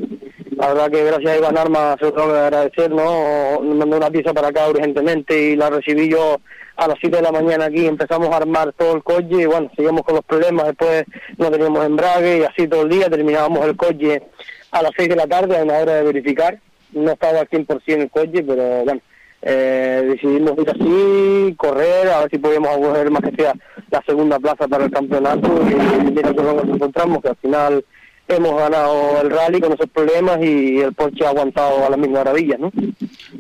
La 0.65 0.73
verdad 0.73 0.91
que 0.91 1.05
gracias 1.05 1.31
a 1.31 1.37
Iván 1.37 1.59
Arma 1.59 1.95
se 1.99 2.07
lo 2.07 2.13
tengo 2.15 2.33
que 2.33 2.39
agradecer, 2.39 2.91
¿no? 2.91 3.61
Mandó 3.61 3.99
una 3.99 4.11
pieza 4.11 4.33
para 4.33 4.49
acá 4.49 4.67
urgentemente 4.67 5.39
y 5.39 5.57
la 5.57 5.69
recibí 5.69 6.09
yo 6.09 6.41
a 6.77 6.89
las 6.89 6.97
7 7.03 7.17
de 7.19 7.23
la 7.23 7.33
mañana 7.33 7.67
aquí. 7.67 7.85
Empezamos 7.85 8.31
a 8.31 8.39
armar 8.39 8.73
todo 8.73 8.97
el 8.97 9.03
coche 9.03 9.43
y 9.43 9.45
bueno, 9.45 9.71
seguimos 9.77 10.05
con 10.05 10.15
los 10.15 10.25
problemas. 10.25 10.69
Después 10.69 11.05
no 11.37 11.51
teníamos 11.51 11.85
embrague 11.85 12.39
y 12.39 12.45
así 12.45 12.67
todo 12.67 12.85
el 12.85 12.89
día. 12.89 13.11
Terminábamos 13.11 13.63
el 13.67 13.77
coche 13.77 14.23
a 14.71 14.81
las 14.81 14.93
6 14.97 15.11
de 15.11 15.17
la 15.17 15.27
tarde, 15.27 15.59
a 15.59 15.65
una 15.65 15.77
hora 15.77 15.97
de 15.97 16.03
verificar. 16.03 16.59
No 16.93 17.11
estaba 17.11 17.41
al 17.41 17.51
100% 17.51 17.81
el 17.87 18.11
coche, 18.11 18.43
pero 18.43 18.85
bueno, 18.85 19.03
eh, 19.43 20.03
decidimos 20.07 20.53
ir 20.57 20.71
así, 20.71 21.55
correr, 21.59 22.09
a 22.09 22.21
ver 22.21 22.31
si 22.31 22.39
podíamos 22.39 22.79
coger 22.79 23.11
más 23.11 23.21
que 23.21 23.37
sea 23.37 23.53
la 23.91 24.03
segunda 24.07 24.39
plaza 24.39 24.67
para 24.67 24.87
el 24.87 24.91
campeonato 24.91 25.47
y 25.69 26.11
mira 26.11 26.33
que 26.33 26.43
nos 26.43 26.65
encontramos, 26.65 27.21
que 27.21 27.29
al 27.29 27.37
final 27.37 27.85
hemos 28.29 28.57
ganado 28.57 29.21
el 29.23 29.31
rally 29.31 29.61
con 29.61 29.73
esos 29.73 29.89
problemas 29.91 30.39
y 30.43 30.81
el 30.81 30.93
Porsche 30.95 31.27
ha 31.27 31.31
aguantado 31.31 31.87
a 31.87 31.91
la 31.91 31.97
misma 31.97 32.19
maravilla, 32.19 32.57
¿no? 32.59 32.71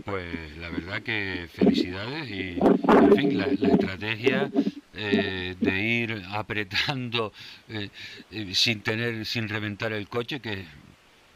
Pues 0.04 0.56
la 0.58 0.68
verdad 0.70 1.02
que 1.02 1.48
felicidades 1.52 2.30
y, 2.30 2.58
en 2.58 3.16
fin, 3.16 3.38
la, 3.38 3.46
estrategia 3.46 4.50
eh, 4.94 5.56
de 5.58 5.80
ir 5.80 6.22
apretando 6.32 7.32
eh, 7.68 7.88
sin 8.52 8.80
tener, 8.82 9.24
sin 9.26 9.48
reventar 9.48 9.92
el 9.92 10.08
coche, 10.08 10.40
que 10.40 10.64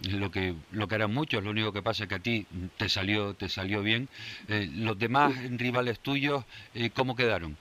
lo 0.03 0.31
que 0.31 0.55
lo 0.71 0.87
que 0.87 0.95
harán 0.95 1.13
muchos 1.13 1.43
lo 1.43 1.51
único 1.51 1.73
que 1.73 1.83
pasa 1.83 2.05
es 2.05 2.09
que 2.09 2.15
a 2.15 2.21
ti 2.21 2.47
te 2.77 2.89
salió 2.89 3.35
te 3.35 3.49
salió 3.49 3.83
bien 3.83 4.09
eh, 4.49 4.69
los 4.73 4.99
demás 4.99 5.35
rivales 5.57 5.99
tuyos 6.01 6.45
eh, 6.75 6.91
cómo 6.91 7.17
quedaron 7.17 7.57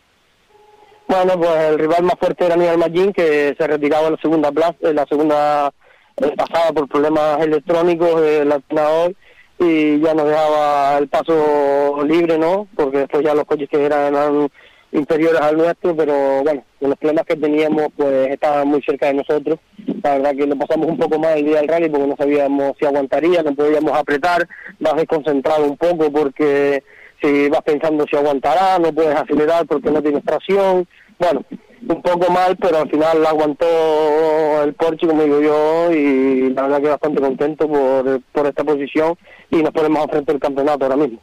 bueno 1.07 1.39
pues 1.39 1.51
el 1.69 1.79
rival 1.79 2.03
más 2.03 2.15
fuerte 2.19 2.45
era 2.45 2.55
Aníbal 2.55 2.77
Magín 2.77 3.13
que 3.13 3.55
se 3.57 3.67
retiraba 3.67 4.07
en 4.07 4.13
la 4.13 4.21
segunda 4.21 4.51
plaza 4.51 4.75
en 4.81 4.95
la 4.95 5.05
segunda 5.05 5.73
eh, 6.17 6.33
pasada 6.35 6.71
por 6.73 6.87
problemas 6.87 7.41
electrónicos 7.41 8.21
del 8.21 8.51
alternador 8.51 9.13
y 9.59 9.99
ya 9.99 10.13
nos 10.13 10.27
dejaba 10.27 10.97
el 10.97 11.07
paso 11.07 12.03
libre 12.05 12.37
no 12.37 12.67
porque 12.75 12.99
después 12.99 13.23
ya 13.23 13.33
los 13.33 13.45
coches 13.45 13.69
que 13.69 13.83
eran, 13.83 14.13
eran 14.13 14.49
inferiores 14.91 15.41
al 15.41 15.57
nuestro, 15.57 15.95
pero 15.95 16.43
bueno, 16.43 16.63
los 16.79 16.95
problemas 16.97 17.25
que 17.25 17.35
teníamos 17.35 17.87
pues 17.95 18.29
estaban 18.29 18.67
muy 18.67 18.81
cerca 18.81 19.07
de 19.07 19.15
nosotros. 19.15 19.59
La 20.03 20.17
verdad 20.17 20.35
que 20.35 20.47
lo 20.47 20.55
pasamos 20.57 20.87
un 20.87 20.97
poco 20.97 21.19
más 21.19 21.35
el 21.35 21.45
día 21.45 21.57
del 21.57 21.67
rally 21.67 21.89
porque 21.89 22.07
no 22.07 22.15
sabíamos 22.15 22.73
si 22.79 22.85
aguantaría, 22.85 23.43
no 23.43 23.53
podíamos 23.53 23.91
apretar, 23.97 24.47
vas 24.79 24.95
desconcentrado 24.95 25.65
un 25.65 25.77
poco 25.77 26.11
porque 26.11 26.83
si 27.21 27.49
vas 27.49 27.61
pensando 27.63 28.05
si 28.09 28.15
aguantará, 28.15 28.79
no 28.79 28.91
puedes 28.93 29.15
acelerar 29.15 29.65
porque 29.65 29.91
no 29.91 30.01
tienes 30.01 30.23
tracción. 30.23 30.87
Bueno, 31.19 31.43
un 31.87 32.01
poco 32.01 32.31
mal, 32.31 32.57
pero 32.57 32.79
al 32.79 32.89
final 32.89 33.25
aguantó 33.25 34.63
el 34.63 34.73
Porsche, 34.73 35.07
como 35.07 35.23
digo 35.23 35.41
yo, 35.41 35.91
y 35.91 36.49
la 36.53 36.63
verdad 36.63 36.81
que 36.81 36.87
bastante 36.89 37.21
contento 37.21 37.67
por, 37.67 38.21
por 38.31 38.47
esta 38.47 38.63
posición 38.63 39.15
y 39.49 39.57
nos 39.57 39.71
ponemos 39.71 40.05
a 40.05 40.09
frente 40.09 40.31
del 40.31 40.41
campeonato 40.41 40.85
ahora 40.85 40.97
mismo. 40.97 41.19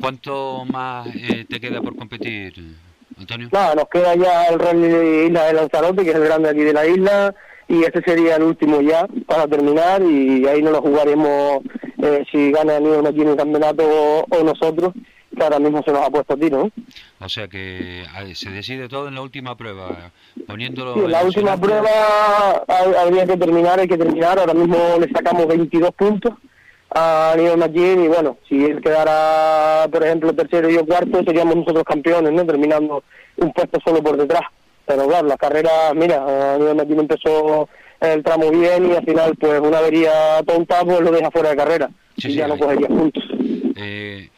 ¿Cuánto 0.00 0.64
más 0.66 1.08
eh, 1.14 1.44
te 1.48 1.60
queda 1.60 1.80
por 1.80 1.96
competir? 1.96 2.54
Antonio? 3.18 3.48
Nada, 3.52 3.74
nos 3.74 3.88
queda 3.88 4.14
ya 4.16 4.46
el 4.46 4.58
Rally 4.58 4.88
de 4.88 5.26
Isla 5.26 5.44
de 5.44 5.52
Lanzarote, 5.52 6.04
que 6.04 6.10
es 6.10 6.16
el 6.16 6.24
grande 6.24 6.48
aquí 6.48 6.60
de 6.60 6.72
la 6.72 6.86
isla, 6.86 7.34
y 7.68 7.82
este 7.82 8.02
sería 8.02 8.36
el 8.36 8.42
último 8.42 8.80
ya 8.80 9.06
para 9.26 9.46
terminar, 9.46 10.02
y 10.02 10.46
ahí 10.46 10.62
no 10.62 10.70
lo 10.70 10.82
jugaremos 10.82 11.62
eh, 12.02 12.24
si 12.30 12.50
gana 12.50 12.76
el 12.76 13.06
aquí 13.06 13.22
en 13.22 13.28
el 13.28 13.36
campeonato 13.36 13.82
o, 14.30 14.44
nosotros, 14.44 14.92
que 15.34 15.42
ahora 15.42 15.58
mismo 15.58 15.82
se 15.82 15.92
nos 15.92 16.06
ha 16.06 16.10
puesto 16.10 16.34
a 16.34 16.36
tiro. 16.36 16.70
O 17.20 17.28
sea 17.28 17.48
que 17.48 18.04
se 18.34 18.50
decide 18.50 18.88
todo 18.88 19.08
en 19.08 19.14
la 19.14 19.22
última 19.22 19.56
prueba, 19.56 20.10
poniéndolo... 20.46 20.94
Sí, 20.94 21.00
en 21.00 21.10
la 21.10 21.24
última 21.24 21.56
prueba 21.56 22.64
habría 23.00 23.26
que 23.26 23.36
terminar, 23.36 23.80
hay 23.80 23.88
que 23.88 23.98
terminar, 23.98 24.38
ahora 24.38 24.54
mismo 24.54 24.76
le 25.00 25.08
sacamos 25.10 25.46
22 25.46 25.90
puntos 25.92 26.34
a 26.94 27.34
Neil 27.36 27.56
McGinn 27.56 28.04
y 28.04 28.08
bueno, 28.08 28.38
si 28.48 28.64
él 28.64 28.80
quedara, 28.80 29.88
por 29.88 30.04
ejemplo, 30.04 30.32
tercero 30.32 30.70
y 30.70 30.74
yo 30.74 30.86
cuarto, 30.86 31.22
seríamos 31.24 31.56
nosotros 31.56 31.84
campeones, 31.84 32.32
¿no? 32.32 32.46
Terminando 32.46 33.02
un 33.36 33.52
puesto 33.52 33.80
solo 33.84 34.02
por 34.02 34.16
detrás. 34.16 34.42
Pero 34.86 35.08
claro, 35.08 35.26
la 35.26 35.36
carrera, 35.36 35.92
mira, 35.94 36.56
Neil 36.58 36.76
McGinn 36.76 37.00
empezó 37.00 37.68
el 38.00 38.22
tramo 38.22 38.50
bien 38.50 38.90
y 38.90 38.94
al 38.94 39.04
final, 39.04 39.34
pues 39.36 39.60
una 39.60 39.78
avería 39.78 40.42
tonta, 40.46 40.84
pues 40.84 41.00
lo 41.00 41.10
deja 41.10 41.30
fuera 41.30 41.50
de 41.50 41.56
carrera. 41.56 41.90
y 42.16 42.34
ya 42.34 42.46
no 42.46 42.58
cogería 42.58 42.88
puntos. 42.88 43.24
Eh, 43.76 44.28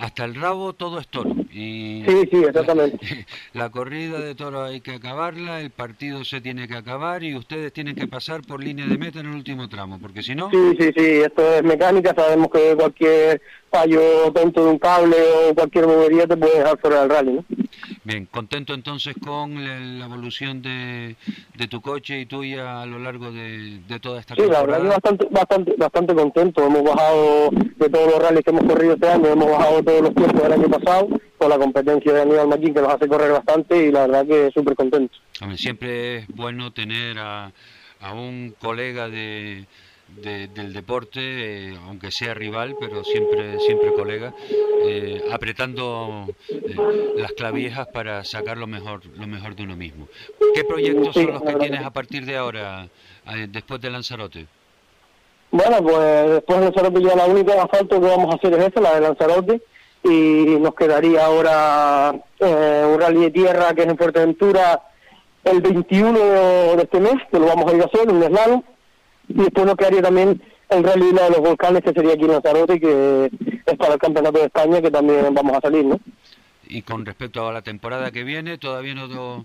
hasta 0.00 0.24
el 0.24 0.34
rabo 0.34 0.72
todo 0.72 0.98
es 0.98 1.08
toro. 1.08 1.30
Y 1.52 2.02
sí, 2.08 2.28
sí, 2.30 2.36
exactamente. 2.38 3.26
La, 3.52 3.68
corrida 3.68 4.18
de 4.18 4.34
toro 4.34 4.64
hay 4.64 4.80
que 4.80 4.94
acabarla, 4.94 5.60
el 5.60 5.70
partido 5.70 6.24
se 6.24 6.40
tiene 6.40 6.66
que 6.66 6.74
acabar 6.74 7.22
y 7.22 7.36
ustedes 7.36 7.72
tienen 7.72 7.94
que 7.94 8.08
pasar 8.08 8.40
por 8.40 8.64
línea 8.64 8.86
de 8.86 8.96
meta 8.96 9.20
en 9.20 9.26
el 9.26 9.34
último 9.34 9.68
tramo, 9.68 9.98
porque 10.00 10.22
si 10.22 10.34
no... 10.34 10.50
Sí, 10.50 10.76
sí, 10.78 10.90
sí, 10.96 11.04
esto 11.04 11.54
es 11.54 11.62
mecánica, 11.62 12.14
sabemos 12.14 12.48
que 12.50 12.74
cualquier 12.76 13.42
fallo 13.70 14.32
tonto 14.32 14.64
de 14.64 14.70
un 14.70 14.78
cable 14.78 15.16
o 15.50 15.54
cualquier 15.54 15.86
movería 15.86 16.26
te 16.26 16.36
puede 16.36 16.58
dejar 16.58 16.78
fuera 16.80 17.00
del 17.00 17.10
rally, 17.10 17.32
¿no? 17.32 17.44
Bien, 18.02 18.26
contento 18.26 18.72
entonces 18.72 19.14
con 19.22 19.62
la, 19.62 20.06
evolución 20.06 20.62
de, 20.62 21.16
de, 21.54 21.68
tu 21.68 21.82
coche 21.82 22.20
y 22.20 22.26
tuya 22.26 22.80
a 22.80 22.86
lo 22.86 22.98
largo 22.98 23.30
de, 23.30 23.80
toda 24.00 24.20
esta 24.20 24.34
sí, 24.34 24.42
Sí, 24.42 24.48
la 24.48 24.62
verdad 24.62 24.80
que 24.80 24.88
bastante, 24.88 25.28
bastante, 25.30 25.74
bastante 25.76 26.14
contento. 26.14 26.66
Hemos 26.66 26.82
bajado 26.82 27.50
de 27.50 27.90
todos 27.90 28.10
los 28.10 28.22
rallies 28.22 28.42
que 28.42 28.50
hemos 28.50 28.64
corrido 28.64 28.94
este 28.94 29.08
año, 29.08 29.26
hemos 29.26 29.50
bajado 29.50 29.82
todos 29.82 30.00
los 30.00 30.14
tiempos 30.14 30.42
del 30.42 30.52
año 30.52 30.68
pasado 30.70 31.08
con 31.36 31.50
la 31.50 31.58
competencia 31.58 32.12
de 32.12 32.22
Aníbal 32.22 32.48
Machín 32.48 32.74
que 32.74 32.80
nos 32.80 32.94
hace 32.94 33.06
correr 33.06 33.32
bastante 33.32 33.86
y 33.86 33.92
la 33.92 34.06
verdad 34.06 34.26
que 34.26 34.50
súper 34.52 34.74
contento. 34.74 35.14
Siempre 35.56 36.18
es 36.18 36.28
bueno 36.28 36.72
tener 36.72 37.18
a, 37.18 37.52
a 38.00 38.14
un 38.14 38.54
colega 38.58 39.10
de 39.10 39.66
del 40.16 40.72
deporte, 40.72 41.20
eh, 41.20 41.78
aunque 41.86 42.10
sea 42.10 42.34
rival, 42.34 42.76
pero 42.78 43.04
siempre, 43.04 43.58
siempre 43.60 43.92
colega, 43.92 44.34
eh, 44.84 45.22
apretando 45.32 46.26
eh, 46.48 46.76
las 47.16 47.32
clavijas 47.32 47.88
para 47.88 48.24
sacar 48.24 48.58
lo 48.58 48.66
mejor, 48.66 49.02
lo 49.16 49.26
mejor 49.26 49.54
de 49.56 49.62
uno 49.62 49.76
mismo. 49.76 50.08
¿Qué 50.54 50.64
proyectos 50.64 51.14
son 51.14 51.32
los 51.32 51.42
que 51.42 51.54
tienes 51.54 51.84
a 51.84 51.90
partir 51.90 52.26
de 52.26 52.36
ahora, 52.36 52.88
después 53.48 53.80
de 53.80 53.90
Lanzarote? 53.90 54.46
Bueno, 55.50 55.82
pues 55.82 56.30
después 56.30 56.58
de 56.58 56.64
Lanzarote 56.66 57.02
ya 57.02 57.16
la 57.16 57.26
única 57.26 57.62
asfalto 57.62 58.00
que 58.00 58.06
vamos 58.06 58.32
a 58.32 58.36
hacer 58.36 58.52
es 58.54 58.66
esta, 58.66 58.80
la 58.80 58.94
de 58.94 59.00
Lanzarote, 59.00 59.62
y 60.02 60.58
nos 60.58 60.74
quedaría 60.74 61.26
ahora 61.26 62.14
un 62.40 63.00
rally 63.00 63.22
de 63.22 63.30
tierra 63.30 63.74
que 63.74 63.82
es 63.82 63.88
en 63.88 63.98
Fuerteventura 63.98 64.82
el 65.44 65.60
21 65.60 66.18
de 66.76 66.82
este 66.82 67.00
mes, 67.00 67.14
que 67.30 67.38
lo 67.38 67.46
vamos 67.46 67.72
a 67.72 67.76
ir 67.76 67.82
a 67.82 67.86
hacer, 67.86 68.08
un 68.08 68.22
slalom 68.22 68.62
y 69.30 69.42
después 69.42 69.66
nos 69.66 69.76
quedaría 69.76 70.02
también 70.02 70.42
el 70.68 70.84
rally 70.84 71.12
de 71.12 71.30
los 71.30 71.40
volcanes, 71.40 71.82
que 71.82 71.92
sería 71.92 72.12
aquí 72.12 72.24
en 72.24 72.32
Lanzarote, 72.32 72.80
que 72.80 73.30
es 73.66 73.76
para 73.76 73.94
el 73.94 74.00
Campeonato 74.00 74.38
de 74.38 74.44
España, 74.46 74.80
que 74.80 74.90
también 74.90 75.34
vamos 75.34 75.56
a 75.56 75.60
salir, 75.60 75.84
¿no? 75.84 76.00
Y 76.68 76.82
con 76.82 77.04
respecto 77.04 77.48
a 77.48 77.52
la 77.52 77.62
temporada 77.62 78.10
que 78.10 78.24
viene, 78.24 78.58
todavía 78.58 78.94
no... 78.94 79.44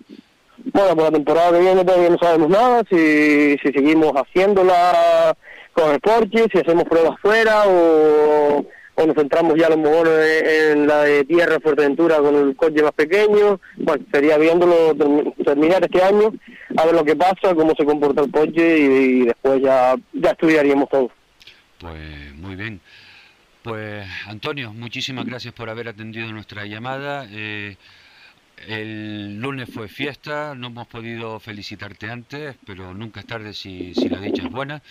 Bueno, 0.57 0.95
por 0.95 1.03
la 1.03 1.11
temporada 1.11 1.51
que 1.51 1.59
viene 1.59 1.83
todavía 1.83 2.09
no 2.09 2.17
sabemos 2.17 2.49
nada, 2.49 2.83
si, 2.89 3.57
si 3.57 3.73
seguimos 3.73 4.13
haciéndola 4.13 5.35
con 5.73 5.91
el 5.91 5.99
Porsche, 5.99 6.45
si 6.51 6.59
hacemos 6.59 6.85
pruebas 6.85 7.19
fuera 7.19 7.63
o 7.67 8.65
o 8.95 9.05
nos 9.05 9.15
centramos 9.15 9.55
ya 9.57 9.67
a 9.67 9.71
lo 9.71 9.77
mejor 9.77 10.07
en 10.07 10.87
la 10.87 11.03
de 11.03 11.25
tierra 11.25 11.59
Fuerteventura 11.59 12.17
con 12.17 12.35
el 12.35 12.55
coche 12.55 12.81
más 12.81 12.93
pequeño, 12.93 13.59
bueno, 13.77 14.05
sería 14.11 14.37
viéndolo 14.37 14.95
terminar 15.43 15.83
este 15.83 16.01
año, 16.01 16.33
a 16.77 16.85
ver 16.85 16.95
lo 16.95 17.03
que 17.03 17.15
pasa, 17.15 17.53
cómo 17.53 17.73
se 17.75 17.85
comporta 17.85 18.21
el 18.21 18.31
coche 18.31 18.77
y, 18.79 19.25
después 19.25 19.61
ya, 19.61 19.95
ya 20.13 20.31
estudiaríamos 20.31 20.89
todo. 20.89 21.11
Pues 21.79 22.33
muy 22.35 22.55
bien. 22.55 22.79
Pues 23.63 24.07
Antonio, 24.27 24.71
muchísimas 24.73 25.25
gracias 25.25 25.53
por 25.53 25.69
haber 25.69 25.87
atendido 25.89 26.31
nuestra 26.31 26.65
llamada. 26.65 27.27
Eh, 27.31 27.75
el 28.67 29.39
lunes 29.41 29.69
fue 29.73 29.87
fiesta, 29.87 30.53
no 30.55 30.67
hemos 30.67 30.87
podido 30.87 31.39
felicitarte 31.39 32.09
antes, 32.09 32.55
pero 32.65 32.93
nunca 32.93 33.19
es 33.19 33.25
tarde 33.25 33.53
si, 33.53 33.93
si 33.93 34.07
la 34.07 34.19
dicha 34.19 34.43
es 34.43 34.51
buena 34.51 34.81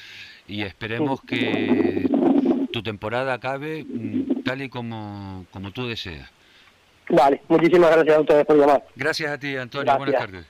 y 0.47 0.63
esperemos 0.63 1.21
que 1.23 2.07
tu 2.75 2.83
temporada 2.83 3.35
acabe 3.35 3.85
mm, 3.85 4.43
tal 4.43 4.61
y 4.63 4.69
como, 4.69 5.47
como 5.53 5.71
tú 5.71 5.87
deseas. 5.87 6.29
Vale, 7.09 7.41
muchísimas 7.47 7.93
gracias 7.93 8.17
a 8.17 8.21
ustedes 8.21 8.45
por 8.45 8.59
llamar. 8.59 8.85
Gracias 8.97 9.31
a 9.31 9.39
ti, 9.39 9.57
Antonio. 9.57 9.97
Buenas 9.97 10.17
tardes. 10.17 10.47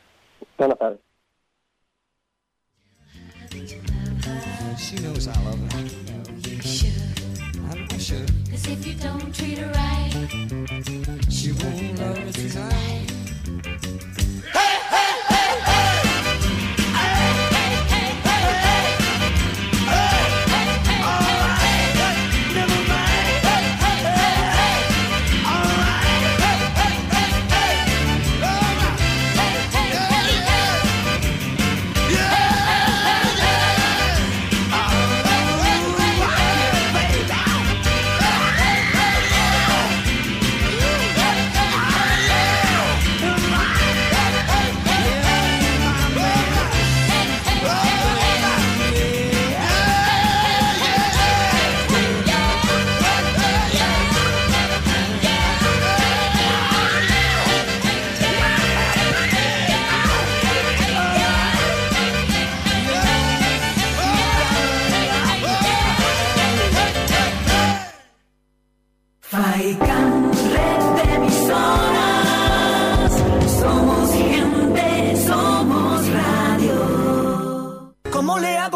Buenas 0.56 0.78
tardes. 0.78 1.00
She 4.78 4.96
knows 4.96 5.28
I 5.28 5.32
love 5.44 5.60
her. 5.74 5.84
You 6.48 6.62
should. 6.62 6.94
I 7.92 7.98
should. 7.98 8.30
Cause 8.50 8.68
if 8.68 8.86
you 8.86 8.94
don't 8.94 9.34
treat 9.34 9.58
her 9.58 9.70
right, 9.72 10.10
she 11.30 11.52
won't 11.52 11.98
love 12.00 12.18
you 12.24 12.48
tonight. 12.48 13.10
Hey, 14.50 14.78
hey, 14.88 14.88
hey, 14.88 14.96
hey! 14.96 15.13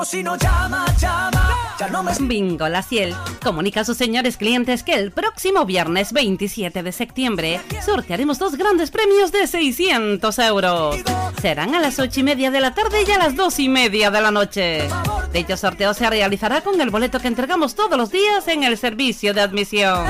Si 0.09 0.23
no 0.23 0.37
llama, 0.37 0.87
llama? 0.99 1.55
Ya 1.79 1.89
no 1.89 2.03
me... 2.03 2.13
Bingo 2.19 2.67
La 2.69 2.83
Ciel 2.83 3.15
comunica 3.43 3.81
a 3.81 3.85
sus 3.85 3.99
señores 3.99 4.39
clientes 4.39 4.83
que 4.83 4.95
el 4.95 5.13
próximo 5.13 5.67
viernes 5.67 6.13
27 6.15 6.83
de 6.83 6.93
septiembre 6.93 7.61
sortearemos 7.85 8.39
dos 8.39 8.57
grandes 8.57 8.91
premios 8.91 9.33
de 9.33 9.47
600 9.47 10.39
euros. 10.39 10.97
Serán 11.43 11.75
a 11.75 11.81
las 11.81 11.99
8 11.99 12.21
y 12.21 12.23
media 12.23 12.51
de 12.51 12.61
la 12.61 12.75
tarde 12.75 13.05
y 13.07 13.11
a 13.11 13.19
las 13.19 13.37
2 13.37 13.59
y 13.59 13.69
media 13.69 14.11
de 14.11 14.21
la 14.21 14.31
noche. 14.31 14.89
Dicho 15.33 15.57
sorteo 15.59 15.93
se 15.93 16.09
realizará 16.09 16.63
con 16.63 16.81
el 16.81 16.89
boleto 16.89 17.21
que 17.21 17.29
entregamos 17.29 17.75
todos 17.75 17.99
los 17.99 18.11
días 18.11 18.49
en 18.49 18.65
el 18.65 18.79
servicio 18.79 19.35
de 19.35 19.43
admisión. 19.43 20.07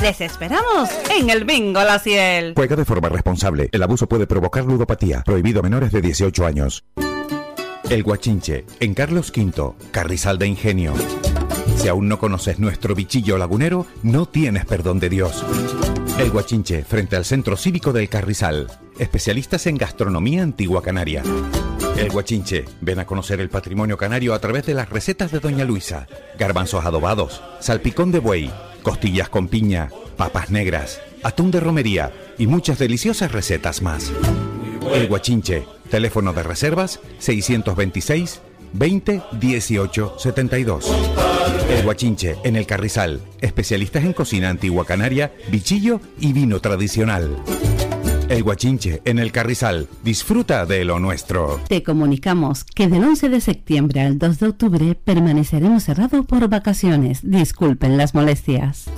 Les 0.00 0.20
esperamos 0.20 0.88
en 1.10 1.28
el 1.28 1.44
Bingo 1.44 1.82
La 1.82 1.98
Ciel. 1.98 2.52
Juega 2.54 2.76
de 2.76 2.84
forma 2.84 3.08
responsable. 3.08 3.68
El 3.72 3.82
abuso 3.82 4.08
puede 4.08 4.28
provocar 4.28 4.64
ludopatía. 4.64 5.22
Prohibido 5.24 5.60
a 5.60 5.62
menores 5.64 5.90
de 5.90 6.00
18 6.00 6.46
años. 6.46 6.84
El 7.90 8.04
Guachinche, 8.04 8.66
en 8.78 8.94
Carlos 8.94 9.32
V, 9.36 9.74
Carrizal 9.90 10.38
de 10.38 10.46
Ingenio. 10.46 10.94
Si 11.76 11.88
aún 11.88 12.06
no 12.06 12.20
conoces 12.20 12.60
nuestro 12.60 12.94
bichillo 12.94 13.36
lagunero, 13.36 13.84
no 14.04 14.26
tienes 14.26 14.64
perdón 14.64 15.00
de 15.00 15.08
Dios. 15.08 15.44
El 16.16 16.30
Guachinche, 16.30 16.84
frente 16.84 17.16
al 17.16 17.24
Centro 17.24 17.56
Cívico 17.56 17.92
del 17.92 18.08
Carrizal. 18.08 18.68
Especialistas 19.00 19.66
en 19.66 19.76
gastronomía 19.76 20.44
antigua 20.44 20.82
canaria. 20.82 21.24
El 21.98 22.10
Guachinche, 22.10 22.64
ven 22.80 23.00
a 23.00 23.06
conocer 23.06 23.40
el 23.40 23.48
patrimonio 23.48 23.96
canario 23.96 24.34
a 24.34 24.38
través 24.38 24.66
de 24.66 24.74
las 24.74 24.88
recetas 24.88 25.32
de 25.32 25.40
Doña 25.40 25.64
Luisa. 25.64 26.06
Garbanzos 26.38 26.84
adobados, 26.84 27.42
salpicón 27.58 28.12
de 28.12 28.20
buey, 28.20 28.52
costillas 28.84 29.28
con 29.28 29.48
piña, 29.48 29.90
papas 30.16 30.50
negras, 30.50 31.00
atún 31.24 31.50
de 31.50 31.58
romería 31.58 32.12
y 32.38 32.46
muchas 32.46 32.78
deliciosas 32.78 33.32
recetas 33.32 33.82
más. 33.82 34.12
El 34.94 35.08
Guachinche, 35.08 35.64
teléfono 35.90 36.32
de 36.32 36.42
reservas 36.42 37.00
626 37.18 38.40
20 38.72 39.22
18 39.32 40.14
72. 40.18 40.90
El 41.70 41.84
Guachinche, 41.84 42.36
en 42.44 42.56
el 42.56 42.66
Carrizal, 42.66 43.20
especialistas 43.40 44.04
en 44.04 44.12
cocina 44.12 44.48
antigua 44.48 44.84
canaria, 44.84 45.32
bichillo 45.50 46.00
y 46.18 46.32
vino 46.32 46.60
tradicional. 46.60 47.36
El 48.28 48.44
Guachinche, 48.44 49.02
en 49.04 49.18
el 49.18 49.32
Carrizal, 49.32 49.88
disfruta 50.04 50.64
de 50.64 50.84
lo 50.84 51.00
nuestro. 51.00 51.60
Te 51.68 51.82
comunicamos 51.82 52.64
que 52.64 52.86
del 52.86 53.02
11 53.02 53.28
de 53.28 53.40
septiembre 53.40 54.02
al 54.02 54.18
2 54.18 54.38
de 54.38 54.46
octubre 54.46 54.94
permaneceremos 54.94 55.82
cerrados 55.82 56.26
por 56.26 56.48
vacaciones. 56.48 57.20
Disculpen 57.22 57.96
las 57.96 58.14
molestias. 58.14 58.88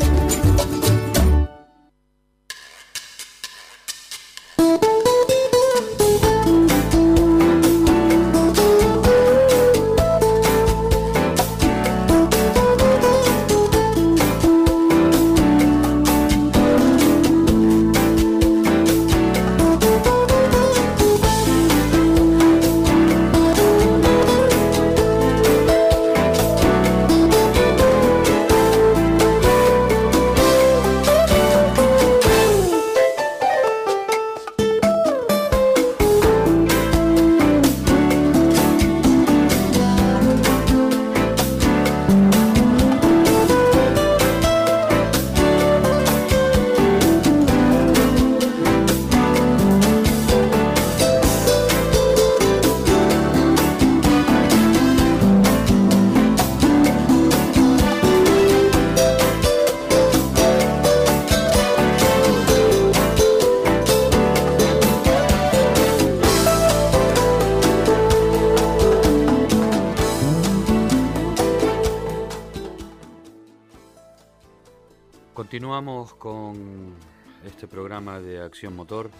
De 78.03 78.41
Acción 78.43 78.75
Motor 78.75 79.11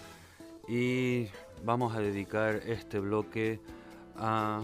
y 0.67 1.29
vamos 1.63 1.95
a 1.95 2.01
dedicar 2.01 2.55
este 2.67 2.99
bloque 2.99 3.61
a 4.17 4.61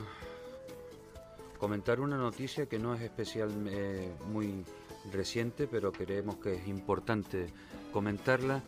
comentar 1.57 2.01
una 2.01 2.17
noticia 2.17 2.65
que 2.65 2.79
no 2.79 2.93
es 2.93 3.01
especial 3.01 3.49
eh, 3.69 4.11
muy 4.27 4.65
reciente, 5.09 5.67
pero 5.67 5.93
creemos 5.93 6.35
que 6.35 6.55
es 6.55 6.67
importante 6.67 7.47
comentarla, 7.93 8.61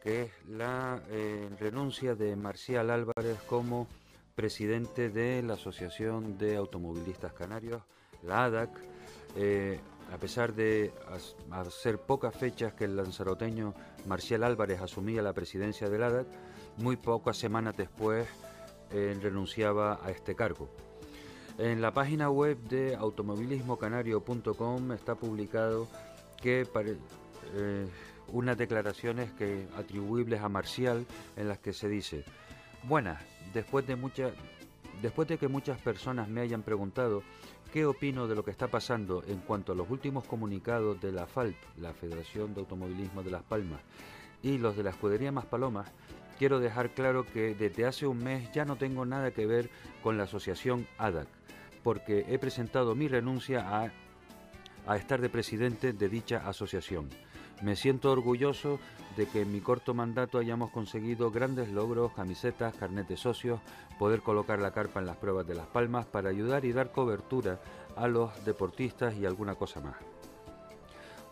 que 0.00 0.22
es 0.22 0.30
la 0.48 1.02
eh, 1.10 1.48
renuncia 1.58 2.14
de 2.14 2.36
Marcial 2.36 2.90
Álvarez 2.90 3.38
como 3.48 3.88
presidente 4.36 5.10
de 5.10 5.42
la 5.42 5.54
Asociación 5.54 6.38
de 6.38 6.54
Automovilistas 6.54 7.32
Canarios, 7.32 7.82
la 8.22 8.44
ADAC. 8.44 8.70
Eh, 9.36 9.80
a 10.12 10.18
pesar 10.18 10.54
de 10.54 10.92
hacer 11.50 11.98
pocas 11.98 12.34
fechas 12.36 12.74
que 12.74 12.84
el 12.84 12.96
lanzaroteño 12.96 13.74
Marcial 14.06 14.44
Álvarez 14.44 14.80
asumía 14.80 15.22
la 15.22 15.32
presidencia 15.32 15.88
del 15.88 16.02
ADAC, 16.02 16.26
muy 16.78 16.96
pocas 16.96 17.36
semanas 17.36 17.76
después 17.76 18.26
renunciaba 18.90 19.98
a 20.04 20.10
este 20.10 20.34
cargo. 20.34 20.68
En 21.58 21.80
la 21.80 21.92
página 21.92 22.30
web 22.30 22.58
de 22.68 22.96
automovilismocanario.com 22.96 24.92
está 24.92 25.14
publicado 25.14 25.86
que 26.40 26.66
eh, 27.54 27.86
unas 28.28 28.58
declaraciones 28.58 29.32
que 29.32 29.68
atribuibles 29.76 30.40
a 30.40 30.48
Marcial 30.48 31.06
en 31.36 31.48
las 31.48 31.58
que 31.58 31.72
se 31.72 31.88
dice: 31.88 32.24
Buenas, 32.82 33.22
después 33.52 33.86
de 33.86 33.94
mucha, 33.94 34.32
después 35.02 35.28
de 35.28 35.38
que 35.38 35.48
muchas 35.48 35.80
personas 35.80 36.28
me 36.28 36.40
hayan 36.40 36.62
preguntado 36.62 37.22
qué 37.72 37.86
opino 37.86 38.26
de 38.26 38.34
lo 38.34 38.44
que 38.44 38.50
está 38.50 38.68
pasando 38.68 39.22
en 39.26 39.38
cuanto 39.40 39.72
a 39.72 39.74
los 39.74 39.90
últimos 39.90 40.24
comunicados 40.24 41.00
de 41.00 41.12
la 41.12 41.26
FALP, 41.26 41.56
la 41.78 41.92
Federación 41.92 42.54
de 42.54 42.60
Automovilismo 42.60 43.22
de 43.22 43.30
Las 43.30 43.42
Palmas, 43.42 43.80
y 44.42 44.58
los 44.58 44.76
de 44.76 44.82
la 44.82 44.90
escudería 44.90 45.32
Maspalomas, 45.32 45.90
quiero 46.38 46.60
dejar 46.60 46.90
claro 46.90 47.24
que 47.24 47.54
desde 47.54 47.86
hace 47.86 48.06
un 48.06 48.22
mes 48.22 48.50
ya 48.52 48.64
no 48.64 48.76
tengo 48.76 49.06
nada 49.06 49.30
que 49.30 49.46
ver 49.46 49.70
con 50.02 50.16
la 50.18 50.24
asociación 50.24 50.86
ADAC, 50.98 51.28
porque 51.82 52.26
he 52.28 52.38
presentado 52.38 52.94
mi 52.94 53.08
renuncia 53.08 53.66
a, 53.68 53.92
a 54.86 54.96
estar 54.96 55.20
de 55.20 55.28
presidente 55.28 55.92
de 55.92 56.08
dicha 56.08 56.48
asociación. 56.48 57.08
Me 57.64 57.76
siento 57.76 58.12
orgulloso 58.12 58.78
de 59.16 59.24
que 59.26 59.40
en 59.40 59.50
mi 59.50 59.62
corto 59.62 59.94
mandato 59.94 60.36
hayamos 60.36 60.70
conseguido 60.70 61.30
grandes 61.30 61.70
logros, 61.70 62.12
camisetas, 62.12 62.74
carnet 62.76 63.08
de 63.08 63.16
socios, 63.16 63.58
poder 63.98 64.20
colocar 64.20 64.58
la 64.58 64.72
carpa 64.72 65.00
en 65.00 65.06
las 65.06 65.16
pruebas 65.16 65.46
de 65.46 65.54
Las 65.54 65.66
Palmas 65.68 66.04
para 66.04 66.28
ayudar 66.28 66.66
y 66.66 66.74
dar 66.74 66.92
cobertura 66.92 67.58
a 67.96 68.06
los 68.06 68.44
deportistas 68.44 69.16
y 69.16 69.24
alguna 69.24 69.54
cosa 69.54 69.80
más. 69.80 69.94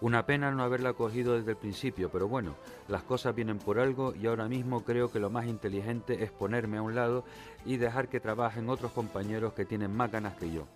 Una 0.01 0.25
pena 0.25 0.51
no 0.51 0.63
haberla 0.63 0.95
cogido 0.95 1.35
desde 1.35 1.51
el 1.51 1.59
principio, 1.59 2.09
pero 2.11 2.29
bueno, 2.29 2.55
las 2.89 3.03
cosas 3.03 3.35
vienen 3.35 3.59
por 3.59 3.79
algo 3.79 4.15
y 4.15 4.27
ahora 4.27 4.49
mismo 4.49 4.85
creo 4.85 5.13
que 5.13 5.21
lo 5.21 5.29
más 5.29 5.45
inteligente 5.45 6.25
es 6.25 6.31
ponerme 6.31 6.79
a 6.79 6.83
un 6.83 6.95
lado 6.95 7.25
y 7.67 7.77
dejar 7.77 8.09
que 8.09 8.21
trabajen 8.21 8.71
otros 8.71 8.93
compañeros 8.93 9.53
que 9.53 9.67
tienen 9.67 9.95
más 9.95 10.11
ganas 10.11 10.35
que 10.39 10.51
yo. 10.51 10.67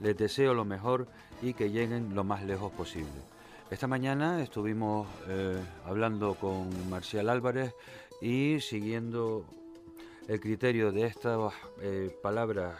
Les 0.00 0.16
deseo 0.16 0.54
lo 0.54 0.64
mejor 0.64 1.06
y 1.42 1.52
que 1.52 1.70
lleguen 1.70 2.14
lo 2.14 2.24
más 2.24 2.42
lejos 2.44 2.72
posible. 2.72 3.31
Esta 3.72 3.86
mañana 3.86 4.42
estuvimos 4.42 5.08
eh, 5.28 5.58
hablando 5.86 6.34
con 6.34 6.90
Marcial 6.90 7.30
Álvarez 7.30 7.74
y 8.20 8.60
siguiendo 8.60 9.46
el 10.28 10.40
criterio 10.40 10.92
de 10.92 11.06
estas 11.06 11.54
eh, 11.80 12.14
palabras 12.22 12.74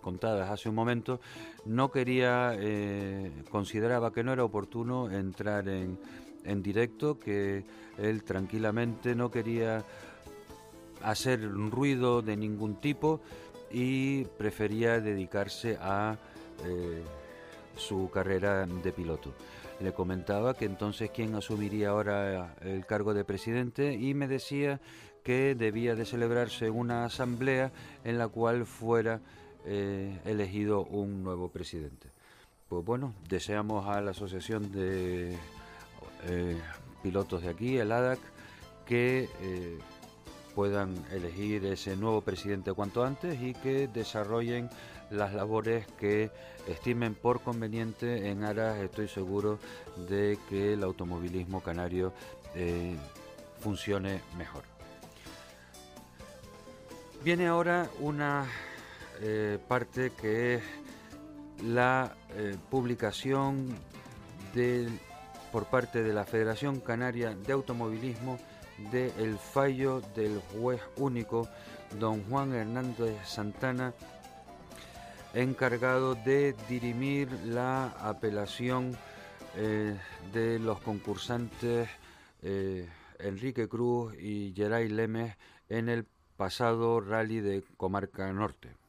contadas 0.00 0.48
hace 0.48 0.70
un 0.70 0.76
momento, 0.76 1.20
no 1.66 1.90
quería, 1.90 2.54
eh, 2.58 3.30
consideraba 3.50 4.14
que 4.14 4.24
no 4.24 4.32
era 4.32 4.42
oportuno 4.42 5.10
entrar 5.10 5.68
en, 5.68 5.98
en 6.44 6.62
directo, 6.62 7.18
que 7.18 7.66
él 7.98 8.24
tranquilamente 8.24 9.14
no 9.14 9.30
quería 9.30 9.84
hacer 11.02 11.42
ruido 11.52 12.22
de 12.22 12.38
ningún 12.38 12.76
tipo 12.76 13.20
y 13.70 14.24
prefería 14.24 15.00
dedicarse 15.00 15.76
a 15.82 16.16
su 17.76 18.10
carrera 18.10 18.64
de 18.66 18.92
piloto. 18.92 19.34
Le 19.80 19.92
comentaba 19.92 20.54
que 20.54 20.66
entonces 20.66 21.10
quién 21.10 21.34
asumiría 21.34 21.88
ahora 21.88 22.54
el 22.60 22.84
cargo 22.84 23.14
de 23.14 23.24
presidente 23.24 23.94
y 23.94 24.12
me 24.12 24.28
decía 24.28 24.78
que 25.24 25.54
debía 25.54 25.94
de 25.94 26.04
celebrarse 26.04 26.70
una 26.70 27.04
asamblea 27.04 27.72
en 28.04 28.18
la 28.18 28.28
cual 28.28 28.66
fuera 28.66 29.20
eh, 29.64 30.18
elegido 30.24 30.84
un 30.84 31.22
nuevo 31.22 31.48
presidente. 31.48 32.08
Pues 32.68 32.84
bueno, 32.84 33.14
deseamos 33.28 33.86
a 33.88 34.00
la 34.00 34.12
Asociación 34.12 34.70
de 34.70 35.36
eh, 36.28 36.56
Pilotos 37.02 37.42
de 37.42 37.48
aquí, 37.48 37.78
el 37.78 37.90
ADAC, 37.90 38.20
que 38.86 39.28
eh, 39.40 39.78
puedan 40.54 40.94
elegir 41.10 41.64
ese 41.64 41.96
nuevo 41.96 42.20
presidente 42.20 42.72
cuanto 42.72 43.04
antes 43.04 43.40
y 43.40 43.54
que 43.54 43.88
desarrollen 43.88 44.68
las 45.10 45.34
labores 45.34 45.86
que 45.98 46.30
estimen 46.66 47.14
por 47.14 47.40
conveniente 47.40 48.28
en 48.30 48.44
aras, 48.44 48.78
estoy 48.78 49.08
seguro, 49.08 49.58
de 50.08 50.38
que 50.48 50.74
el 50.74 50.82
automovilismo 50.84 51.62
canario 51.62 52.12
eh, 52.54 52.96
funcione 53.60 54.20
mejor. 54.38 54.62
Viene 57.24 57.46
ahora 57.48 57.90
una 57.98 58.46
eh, 59.20 59.58
parte 59.68 60.12
que 60.18 60.54
es 60.54 60.62
la 61.62 62.14
eh, 62.36 62.56
publicación 62.70 63.68
del- 64.54 64.98
por 65.52 65.66
parte 65.66 66.02
de 66.02 66.12
la 66.12 66.24
Federación 66.24 66.80
Canaria 66.80 67.34
de 67.34 67.52
Automovilismo 67.52 68.38
del 68.92 69.36
fallo 69.36 70.00
del 70.14 70.40
juez 70.40 70.80
único 70.96 71.48
don 71.98 72.22
Juan 72.30 72.54
Hernández 72.54 73.16
Santana 73.26 73.92
encargado 75.34 76.14
de 76.14 76.54
dirimir 76.68 77.30
la 77.44 77.86
apelación 78.00 78.96
eh, 79.56 79.96
de 80.32 80.58
los 80.58 80.80
concursantes 80.80 81.88
eh, 82.42 82.88
Enrique 83.18 83.68
Cruz 83.68 84.14
y 84.18 84.52
Geray 84.54 84.88
Lemes 84.88 85.36
en 85.68 85.88
el 85.88 86.06
pasado 86.36 87.00
rally 87.00 87.40
de 87.40 87.62
Comarca 87.76 88.32
Norte. 88.32 88.80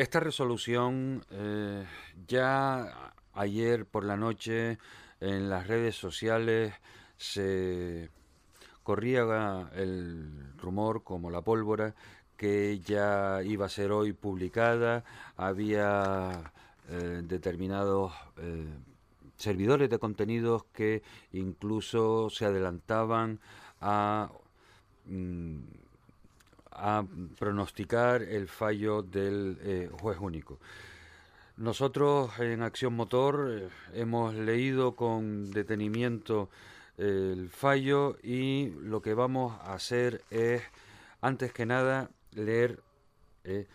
Esta 0.00 0.18
resolución 0.18 1.24
eh, 1.30 1.86
ya 2.26 3.12
ayer 3.34 3.86
por 3.86 4.04
la 4.04 4.16
noche 4.16 4.78
en 5.20 5.50
las 5.50 5.66
redes 5.66 5.94
sociales 5.94 6.72
se 7.16 8.10
corría 8.82 9.70
el 9.74 10.54
rumor 10.58 11.02
como 11.02 11.30
la 11.30 11.42
pólvora 11.42 11.94
que 12.36 12.80
ya 12.80 13.42
iba 13.42 13.66
a 13.66 13.68
ser 13.68 13.92
hoy 13.92 14.12
publicada, 14.12 15.04
había 15.36 16.52
eh, 16.88 17.22
determinados 17.24 18.12
eh, 18.38 18.66
servidores 19.36 19.90
de 19.90 19.98
contenidos 19.98 20.64
que 20.72 21.02
incluso 21.32 22.30
se 22.30 22.46
adelantaban 22.46 23.40
a 23.80 24.30
mm, 25.06 25.58
a 26.80 27.04
pronosticar 27.38 28.22
el 28.22 28.48
fallo 28.48 29.02
del 29.02 29.58
eh, 29.62 29.90
juez 30.00 30.18
único. 30.18 30.58
Nosotros 31.56 32.30
en 32.38 32.62
Acción 32.62 32.94
Motor 32.94 33.68
hemos 33.92 34.34
leído 34.34 34.96
con 34.96 35.50
detenimiento 35.50 36.48
el 37.00 37.48
fallo 37.48 38.18
y 38.22 38.70
lo 38.82 39.00
que 39.00 39.14
vamos 39.14 39.58
a 39.62 39.72
hacer 39.72 40.22
es, 40.30 40.62
antes 41.22 41.52
que 41.52 41.64
nada, 41.64 42.10
leer 42.32 42.82
eh, 43.44 43.66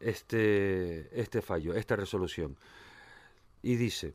este, 0.00 1.20
este 1.20 1.42
fallo, 1.42 1.74
esta 1.74 1.94
resolución. 1.94 2.56
Y 3.62 3.76
dice, 3.76 4.14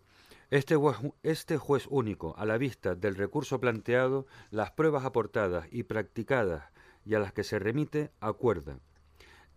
este 0.50 0.76
juez, 0.76 0.98
este 1.24 1.58
juez 1.58 1.88
único, 1.90 2.36
a 2.38 2.46
la 2.46 2.58
vista 2.58 2.94
del 2.94 3.16
recurso 3.16 3.62
planteado, 3.62 4.28
las 4.52 4.72
pruebas 4.72 5.06
aportadas 5.06 5.68
y 5.72 5.84
practicadas 5.84 6.66
y 7.06 7.16
a 7.16 7.20
las 7.20 7.32
que 7.32 7.46
se 7.46 7.60
remite, 7.60 8.12
acuerda 8.20 8.80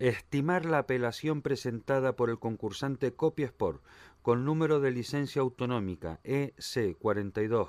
estimar 0.01 0.65
la 0.65 0.79
apelación 0.79 1.43
presentada 1.43 2.17
por 2.17 2.31
el 2.31 2.39
concursante 2.39 3.13
Copiesport 3.13 3.85
con 4.23 4.47
número 4.47 4.81
de 4.81 4.91
licencia 4.91 5.43
autonómica 5.43 6.21
E 6.25 6.55
EC42, 6.57 7.69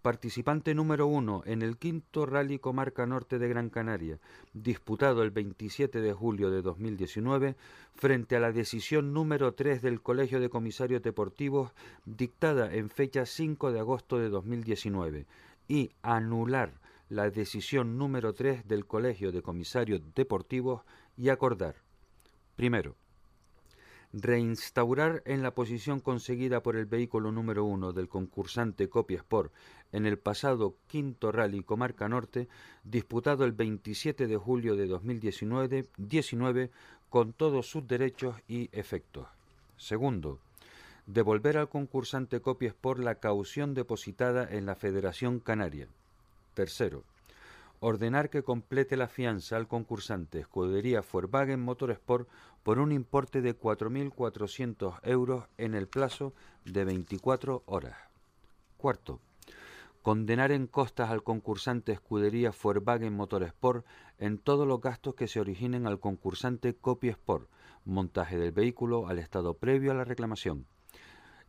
participante 0.00 0.74
número 0.74 1.06
uno 1.06 1.42
en 1.44 1.62
el 1.62 1.76
quinto 1.76 2.26
Rally 2.26 2.58
Comarca 2.58 3.06
Norte 3.06 3.38
de 3.38 3.48
Gran 3.48 3.70
Canaria, 3.70 4.18
disputado 4.52 5.22
el 5.22 5.30
27 5.30 6.00
de 6.00 6.12
julio 6.12 6.50
de 6.50 6.62
2019, 6.62 7.56
frente 7.94 8.36
a 8.36 8.40
la 8.40 8.52
decisión 8.52 9.12
número 9.12 9.54
3 9.54 9.82
del 9.82 10.00
Colegio 10.00 10.40
de 10.40 10.48
Comisarios 10.48 11.02
Deportivos 11.02 11.72
dictada 12.04 12.74
en 12.74 12.88
fecha 12.88 13.26
5 13.26 13.72
de 13.72 13.80
agosto 13.80 14.18
de 14.18 14.30
2019 14.30 15.26
y 15.68 15.90
anular 16.02 16.72
la 17.08 17.28
decisión 17.28 17.98
número 17.98 18.32
3 18.32 18.66
del 18.66 18.86
Colegio 18.86 19.32
de 19.32 19.42
Comisarios 19.42 20.00
Deportivos 20.14 20.82
y 21.16 21.28
acordar, 21.28 21.76
primero, 22.56 22.96
reinstaurar 24.12 25.22
en 25.24 25.42
la 25.42 25.54
posición 25.54 26.00
conseguida 26.00 26.62
por 26.62 26.76
el 26.76 26.86
vehículo 26.86 27.30
número 27.30 27.64
uno 27.64 27.92
del 27.92 28.08
concursante 28.08 28.88
Copia 28.88 29.18
Sport 29.18 29.52
en 29.92 30.06
el 30.06 30.18
pasado 30.18 30.76
quinto 30.86 31.32
Rally 31.32 31.62
Comarca 31.62 32.08
Norte, 32.08 32.48
disputado 32.84 33.44
el 33.44 33.52
27 33.52 34.26
de 34.26 34.36
julio 34.36 34.76
de 34.76 34.86
2019 34.86 35.86
19, 35.96 36.70
con 37.08 37.32
todos 37.32 37.70
sus 37.70 37.86
derechos 37.86 38.36
y 38.48 38.68
efectos. 38.72 39.26
Segundo, 39.76 40.38
devolver 41.06 41.58
al 41.58 41.68
concursante 41.68 42.40
Copia 42.40 42.68
Sport 42.68 43.00
la 43.00 43.16
caución 43.16 43.74
depositada 43.74 44.48
en 44.48 44.66
la 44.66 44.76
Federación 44.76 45.40
Canaria. 45.40 45.88
Tercero, 46.54 47.04
ordenar 47.80 48.30
que 48.30 48.42
complete 48.42 48.96
la 48.96 49.08
fianza 49.08 49.56
al 49.56 49.66
concursante 49.66 50.40
Escudería 50.40 51.02
Volkswagen 51.10 51.60
Motorsport 51.60 52.28
por 52.62 52.78
un 52.78 52.92
importe 52.92 53.40
de 53.40 53.58
4.400 53.58 55.00
euros 55.02 55.44
en 55.56 55.74
el 55.74 55.88
plazo 55.88 56.34
de 56.64 56.84
24 56.84 57.62
horas. 57.66 57.96
Cuarto, 58.76 59.20
condenar 60.02 60.50
en 60.50 60.66
costas 60.66 61.10
al 61.10 61.22
concursante 61.22 61.92
Escudería 61.92 62.52
Volkswagen 62.62 63.14
Motorsport 63.14 63.84
en 64.18 64.38
todos 64.38 64.66
los 64.66 64.80
gastos 64.80 65.14
que 65.14 65.28
se 65.28 65.40
originen 65.40 65.86
al 65.86 66.00
concursante 66.00 66.74
Copy 66.74 67.08
Sport, 67.08 67.48
montaje 67.84 68.38
del 68.38 68.52
vehículo 68.52 69.08
al 69.08 69.18
estado 69.18 69.54
previo 69.54 69.90
a 69.90 69.94
la 69.94 70.04
reclamación, 70.04 70.66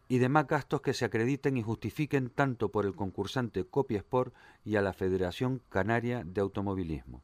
y 0.07 0.17
demás 0.17 0.47
gastos 0.47 0.81
que 0.81 0.93
se 0.93 1.05
acrediten 1.05 1.55
y 1.55 1.63
justifiquen 1.63 2.29
tanto 2.29 2.69
por 2.69 2.85
el 2.85 2.95
concursante 2.95 3.63
Copy 3.63 3.95
Sport 3.95 4.33
y 4.65 4.75
a 4.75 4.81
la 4.81 4.93
Federación 4.93 5.61
Canaria 5.69 6.23
de 6.25 6.41
Automovilismo. 6.41 7.23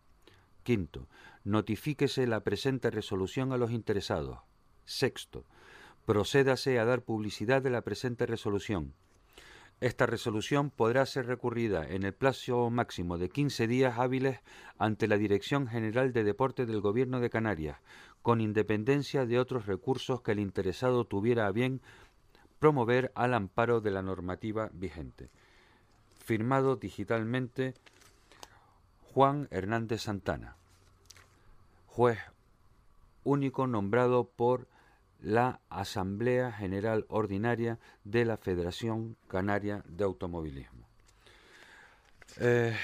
Quinto, 0.63 1.07
notifíquese 1.43 2.28
la 2.28 2.41
presente 2.41 2.89
resolución 2.89 3.51
a 3.51 3.57
los 3.57 3.71
interesados. 3.71 4.39
Sexto, 4.86 5.43
procédase 6.05 6.80
a 6.80 6.86
dar 6.86 7.01
publicidad 7.01 7.61
de 7.61 7.69
la 7.69 7.82
presente 7.82 8.25
resolución. 8.25 8.93
Esta 9.80 10.07
resolución 10.07 10.71
podrá 10.71 11.05
ser 11.05 11.28
recurrida 11.28 11.88
en 11.88 12.01
el 12.01 12.13
plazo 12.13 12.71
máximo 12.71 13.19
de 13.19 13.30
15 13.30 13.67
días 13.67 13.99
hábiles 13.99 14.39
ante 14.80 15.07
la 15.07 15.17
Dirección 15.17 15.67
General 15.67 16.13
de 16.13 16.23
Deporte 16.23 16.65
del 16.65 16.82
Gobierno 16.82 17.19
de 17.19 17.30
Canarias, 17.30 17.78
con 18.23 18.41
independencia 18.41 19.28
de 19.28 19.38
otros 19.38 19.67
recursos 19.67 20.21
que 20.21 20.32
el 20.32 20.39
interesado 20.39 21.05
tuviera 21.05 21.45
a 21.45 21.51
bien 21.51 21.82
promover 22.57 23.11
al 23.13 23.36
amparo 23.36 23.80
de 23.80 23.91
la 23.91 24.01
normativa 24.01 24.71
vigente. 24.73 25.30
Firmado 26.25 26.78
digitalmente 26.78 27.75
Juan 29.13 29.47
Hernández 29.51 30.01
Santana, 30.01 30.55
juez 31.86 32.17
único 33.23 33.67
nombrado 33.67 34.23
por 34.23 34.67
la 35.22 35.59
Asamblea 35.70 36.51
General 36.51 37.05
Ordinaria 37.09 37.80
de 38.03 38.26
la 38.26 38.38
Federación 38.38 39.18
Canaria 39.28 39.84
de 39.88 40.03
Automovilismo. 40.03 40.88
Eh, 42.39 42.76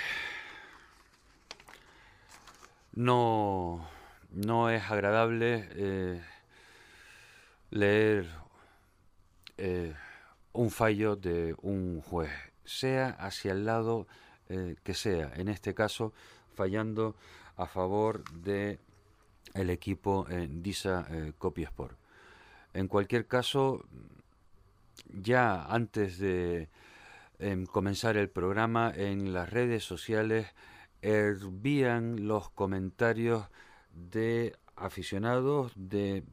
no, 2.94 3.88
no 4.32 4.70
es 4.70 4.84
agradable 4.90 5.68
eh, 5.72 6.22
leer 7.70 8.30
eh, 9.58 9.94
un 10.54 10.72
fallo 10.72 11.16
de 11.16 11.56
un 11.62 12.02
juez, 12.02 12.32
sea 12.64 13.10
hacia 13.10 13.52
el 13.52 13.66
lado 13.66 14.08
que 14.84 14.94
sea, 14.94 15.32
en 15.36 15.48
este 15.48 15.74
caso 15.74 16.14
fallando 16.54 17.16
a 17.58 17.66
favor 17.66 18.24
de 18.34 18.78
el 19.56 19.72
equipo 19.72 20.28
DISA 20.30 21.08
Copiasport. 21.40 21.98
En 22.74 22.88
cualquier 22.88 23.28
caso, 23.28 23.86
ya 25.08 25.64
antes 25.66 26.18
de 26.18 26.70
em, 27.40 27.66
comenzar 27.66 28.18
el 28.18 28.30
programa 28.30 28.92
en 28.96 29.34
las 29.34 29.50
redes 29.50 29.84
sociales 29.84 30.48
hervían 31.02 32.28
los 32.28 32.50
comentarios 32.50 33.46
de 33.94 34.56
aficionados 34.76 35.74
de 35.76 36.24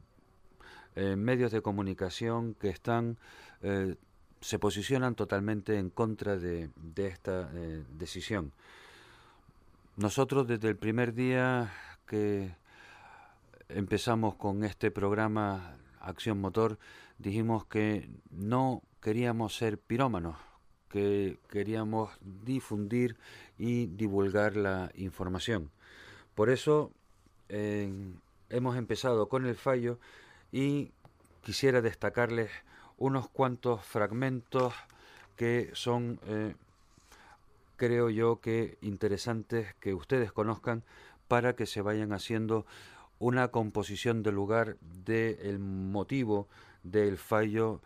eh, 0.95 1.15
medios 1.15 1.51
de 1.51 1.61
comunicación 1.61 2.53
que 2.55 2.69
están 2.69 3.17
eh, 3.61 3.95
se 4.41 4.57
posicionan 4.57 5.13
totalmente 5.13 5.77
en 5.77 5.89
contra 5.91 6.35
de, 6.35 6.71
esta 6.97 7.51
eh, 7.53 7.83
decisión. 7.93 8.53
Nosotros 9.97 10.47
desde 10.47 10.69
el 10.69 10.77
primer 10.77 11.13
día 11.13 11.71
que 12.07 12.55
empezamos 13.69 14.35
con 14.35 14.63
este 14.63 14.89
programa 14.89 15.75
Acción 16.01 16.39
Motor 16.39 16.77
dijimos 17.17 17.65
que 17.65 18.09
no 18.29 18.81
queríamos 19.01 19.55
ser 19.55 19.77
pirómanos, 19.77 20.37
que 20.89 21.39
queríamos 21.49 22.11
difundir 22.45 23.17
y 23.57 23.87
divulgar 23.87 24.55
la 24.55 24.91
información. 24.95 25.71
Por 26.35 26.49
eso 26.49 26.91
hemos 27.49 28.77
empezado 28.77 29.27
con 29.27 29.45
el 29.45 29.55
fallo 29.55 29.99
y 30.51 30.91
quisiera 31.41 31.81
destacarles 31.81 32.49
unos 32.97 33.27
cuantos 33.29 33.83
fragmentos 33.83 34.73
que 35.35 35.71
son, 35.73 36.19
eh, 36.27 36.53
creo 37.75 38.09
yo, 38.09 38.39
que 38.41 38.77
interesantes 38.81 39.73
que 39.79 39.93
ustedes 39.95 40.31
conozcan 40.31 40.83
para 41.27 41.55
que 41.55 41.65
se 41.65 41.81
vayan 41.81 42.13
haciendo 42.13 42.65
una 43.21 43.49
composición 43.49 44.23
del 44.23 44.33
lugar 44.33 44.77
del 44.81 45.59
motivo 45.59 46.47
del 46.81 47.19
fallo 47.19 47.79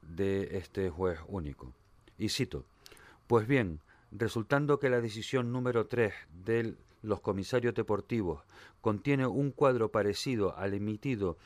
de 0.00 0.56
este 0.56 0.88
juez 0.88 1.18
único. 1.28 1.74
Y 2.16 2.30
cito, 2.30 2.64
pues 3.26 3.46
bien, 3.46 3.80
resultando 4.10 4.78
que 4.78 4.88
la 4.88 5.02
decisión 5.02 5.52
número 5.52 5.86
3 5.86 6.14
de 6.46 6.76
los 7.02 7.20
comisarios 7.20 7.74
deportivos 7.74 8.42
contiene 8.80 9.26
un 9.26 9.50
cuadro 9.50 9.92
parecido 9.92 10.56
al 10.56 10.72
emitido 10.72 11.36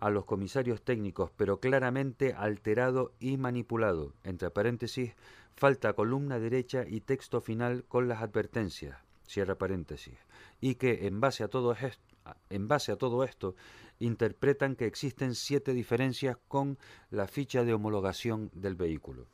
a 0.00 0.10
los 0.10 0.24
comisarios 0.24 0.82
técnicos, 0.82 1.30
pero 1.36 1.60
claramente 1.60 2.34
alterado 2.34 3.12
y 3.20 3.36
manipulado. 3.36 4.14
Entre 4.24 4.50
paréntesis, 4.50 5.12
falta 5.54 5.92
columna 5.92 6.40
derecha 6.40 6.84
y 6.88 7.02
texto 7.02 7.40
final 7.40 7.84
con 7.86 8.08
las 8.08 8.20
advertencias. 8.20 8.98
Cierra 9.28 9.54
paréntesis. 9.54 10.18
Y 10.60 10.74
que 10.74 11.06
en 11.06 11.20
base 11.20 11.44
a 11.44 11.48
todo 11.48 11.72
esto, 11.72 12.09
en 12.48 12.68
base 12.68 12.92
a 12.92 12.96
todo 12.96 13.24
esto, 13.24 13.54
interpretan 13.98 14.76
que 14.76 14.86
existen 14.86 15.34
siete 15.34 15.72
diferencias 15.72 16.36
con 16.48 16.78
la 17.10 17.26
ficha 17.26 17.64
de 17.64 17.74
homologación 17.74 18.50
del 18.54 18.74
vehículo. 18.74 19.26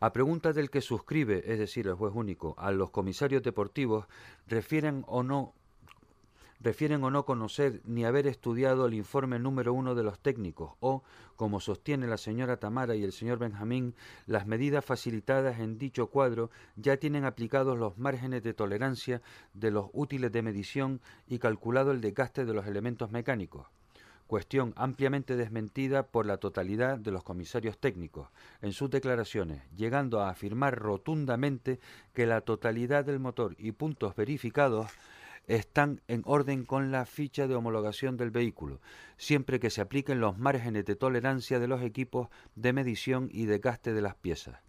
A 0.00 0.12
pregunta 0.12 0.52
del 0.52 0.70
que 0.70 0.80
suscribe, 0.80 1.42
es 1.52 1.58
decir, 1.58 1.88
el 1.88 1.94
juez 1.94 2.12
único, 2.14 2.54
a 2.56 2.70
los 2.70 2.90
comisarios 2.90 3.42
deportivos, 3.42 4.06
refieren 4.46 5.02
o 5.08 5.24
no 5.24 5.54
refieren 6.60 7.02
o 7.04 7.10
no 7.10 7.24
conocer 7.24 7.80
ni 7.84 8.04
haber 8.04 8.26
estudiado 8.26 8.86
el 8.86 8.94
informe 8.94 9.38
número 9.38 9.72
uno 9.72 9.94
de 9.94 10.02
los 10.02 10.18
técnicos 10.18 10.72
o, 10.80 11.02
como 11.36 11.60
sostiene 11.60 12.06
la 12.06 12.16
señora 12.16 12.58
Tamara 12.58 12.96
y 12.96 13.04
el 13.04 13.12
señor 13.12 13.38
Benjamín, 13.38 13.94
las 14.26 14.46
medidas 14.46 14.84
facilitadas 14.84 15.60
en 15.60 15.78
dicho 15.78 16.08
cuadro 16.08 16.50
ya 16.76 16.96
tienen 16.96 17.24
aplicados 17.24 17.78
los 17.78 17.98
márgenes 17.98 18.42
de 18.42 18.54
tolerancia 18.54 19.22
de 19.54 19.70
los 19.70 19.86
útiles 19.92 20.32
de 20.32 20.42
medición 20.42 21.00
y 21.26 21.38
calculado 21.38 21.92
el 21.92 22.00
desgaste 22.00 22.44
de 22.44 22.54
los 22.54 22.66
elementos 22.66 23.10
mecánicos. 23.10 23.66
Cuestión 24.26 24.74
ampliamente 24.76 25.36
desmentida 25.36 26.08
por 26.08 26.26
la 26.26 26.36
totalidad 26.36 26.98
de 26.98 27.12
los 27.12 27.24
comisarios 27.24 27.78
técnicos. 27.78 28.28
En 28.60 28.72
sus 28.72 28.90
declaraciones, 28.90 29.62
llegando 29.74 30.20
a 30.20 30.28
afirmar 30.28 30.78
rotundamente 30.78 31.80
que 32.12 32.26
la 32.26 32.42
totalidad 32.42 33.06
del 33.06 33.20
motor 33.20 33.56
y 33.58 33.72
puntos 33.72 34.14
verificados 34.14 34.90
están 35.48 36.02
en 36.08 36.22
orden 36.26 36.64
con 36.64 36.92
la 36.92 37.06
ficha 37.06 37.48
de 37.48 37.54
homologación 37.54 38.16
del 38.16 38.30
vehículo, 38.30 38.80
siempre 39.16 39.58
que 39.58 39.70
se 39.70 39.80
apliquen 39.80 40.20
los 40.20 40.38
márgenes 40.38 40.84
de 40.84 40.94
tolerancia 40.94 41.58
de 41.58 41.66
los 41.66 41.82
equipos 41.82 42.28
de 42.54 42.72
medición 42.72 43.28
y 43.32 43.46
de 43.46 43.58
gaste 43.58 43.94
de 43.94 44.02
las 44.02 44.14
piezas. 44.14 44.60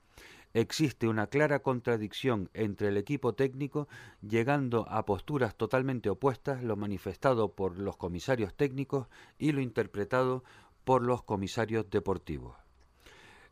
Existe 0.53 1.07
una 1.07 1.27
clara 1.27 1.59
contradicción 1.59 2.49
entre 2.53 2.87
el 2.87 2.97
equipo 2.97 3.33
técnico, 3.33 3.87
llegando 4.21 4.89
a 4.89 5.05
posturas 5.05 5.55
totalmente 5.55 6.09
opuestas 6.09 6.63
lo 6.63 6.75
manifestado 6.75 7.53
por 7.53 7.77
los 7.77 7.97
comisarios 7.97 8.55
técnicos 8.55 9.07
y 9.37 9.51
lo 9.51 9.61
interpretado 9.61 10.43
por 10.85 11.03
los 11.03 11.21
comisarios 11.23 11.87
deportivos. 11.91 12.55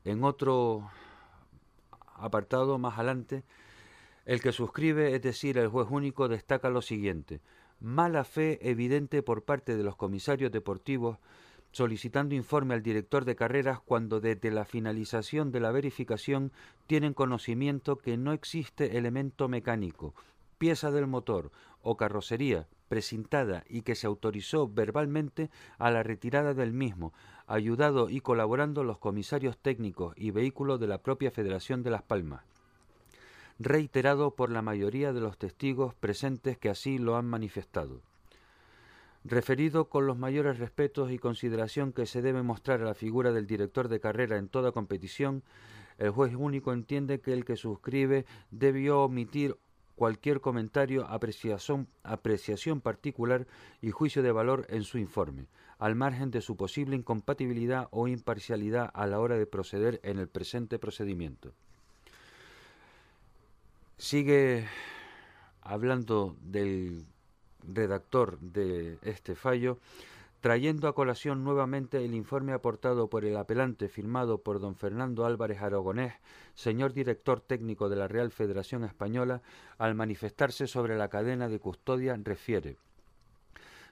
En 0.05 0.23
otro 0.23 0.89
apartado 2.15 2.79
más 2.79 2.97
adelante, 2.97 3.43
el 4.27 4.41
que 4.41 4.51
suscribe, 4.51 5.15
es 5.15 5.21
decir, 5.21 5.57
el 5.57 5.69
juez 5.69 5.87
único, 5.89 6.27
destaca 6.27 6.69
lo 6.69 6.81
siguiente. 6.81 7.39
Mala 7.79 8.25
fe 8.25 8.59
evidente 8.69 9.23
por 9.23 9.45
parte 9.45 9.77
de 9.77 9.83
los 9.83 9.95
comisarios 9.95 10.51
deportivos 10.51 11.17
solicitando 11.71 12.35
informe 12.35 12.73
al 12.73 12.83
director 12.83 13.23
de 13.23 13.37
carreras 13.37 13.79
cuando 13.79 14.19
desde 14.19 14.51
la 14.51 14.65
finalización 14.65 15.51
de 15.53 15.61
la 15.61 15.71
verificación 15.71 16.51
tienen 16.87 17.13
conocimiento 17.13 17.97
que 17.97 18.17
no 18.17 18.33
existe 18.33 18.97
elemento 18.97 19.47
mecánico, 19.47 20.13
pieza 20.57 20.91
del 20.91 21.07
motor 21.07 21.51
o 21.81 21.95
carrocería 21.95 22.67
presintada 22.89 23.63
y 23.69 23.83
que 23.83 23.95
se 23.95 24.07
autorizó 24.07 24.67
verbalmente 24.67 25.49
a 25.77 25.89
la 25.89 26.03
retirada 26.03 26.53
del 26.53 26.73
mismo, 26.73 27.13
ayudado 27.45 28.09
y 28.09 28.19
colaborando 28.19 28.83
los 28.83 28.97
comisarios 28.97 29.57
técnicos 29.57 30.13
y 30.17 30.31
vehículos 30.31 30.81
de 30.81 30.87
la 30.87 31.01
propia 31.01 31.31
Federación 31.31 31.81
de 31.81 31.91
Las 31.91 32.03
Palmas 32.03 32.43
reiterado 33.59 34.35
por 34.35 34.51
la 34.51 34.61
mayoría 34.61 35.13
de 35.13 35.21
los 35.21 35.37
testigos 35.37 35.95
presentes 35.95 36.57
que 36.57 36.69
así 36.69 36.97
lo 36.97 37.15
han 37.15 37.25
manifestado. 37.25 38.01
Referido 39.23 39.89
con 39.89 40.05
los 40.05 40.17
mayores 40.17 40.59
respetos 40.59 41.11
y 41.11 41.17
consideración 41.17 41.91
que 41.91 42.05
se 42.05 42.21
debe 42.21 42.43
mostrar 42.43 42.81
a 42.81 42.85
la 42.85 42.93
figura 42.93 43.31
del 43.31 43.47
director 43.47 43.87
de 43.87 43.99
carrera 43.99 44.37
en 44.37 44.47
toda 44.47 44.71
competición, 44.71 45.43
el 45.97 46.11
juez 46.11 46.33
único 46.35 46.71
entiende 46.71 47.19
que 47.19 47.33
el 47.33 47.43
que 47.43 47.55
suscribe 47.55 48.25
debió 48.51 49.01
omitir 49.01 49.57
cualquier 49.95 50.41
comentario, 50.41 51.07
apreciación, 51.07 51.87
apreciación 52.03 52.81
particular 52.81 53.47
y 53.81 53.89
juicio 53.89 54.21
de 54.21 54.31
valor 54.31 54.67
en 54.69 54.83
su 54.83 54.99
informe, 54.99 55.47
al 55.79 55.95
margen 55.95 56.29
de 56.29 56.41
su 56.41 56.55
posible 56.55 56.95
incompatibilidad 56.95 57.87
o 57.89 58.07
imparcialidad 58.07 58.91
a 58.93 59.07
la 59.07 59.19
hora 59.19 59.37
de 59.37 59.47
proceder 59.47 59.99
en 60.03 60.19
el 60.19 60.29
presente 60.29 60.77
procedimiento. 60.77 61.53
Sigue 63.99 64.67
hablando 65.61 66.35
del 66.39 67.07
redactor 67.67 68.39
de 68.39 68.99
este 69.01 69.33
fallo, 69.33 69.79
trayendo 70.39 70.87
a 70.87 70.93
colación 70.93 71.43
nuevamente 71.43 72.05
el 72.05 72.13
informe 72.13 72.53
aportado 72.53 73.09
por 73.09 73.25
el 73.25 73.35
apelante 73.35 73.89
firmado 73.89 74.43
por 74.43 74.59
don 74.59 74.75
Fernando 74.75 75.25
Álvarez 75.25 75.63
Aragonés, 75.63 76.13
señor 76.53 76.93
director 76.93 77.41
técnico 77.41 77.89
de 77.89 77.95
la 77.95 78.07
Real 78.07 78.31
Federación 78.31 78.83
Española, 78.83 79.41
al 79.79 79.95
manifestarse 79.95 80.67
sobre 80.67 80.95
la 80.95 81.09
cadena 81.09 81.49
de 81.49 81.59
custodia, 81.59 82.15
refiere. 82.23 82.77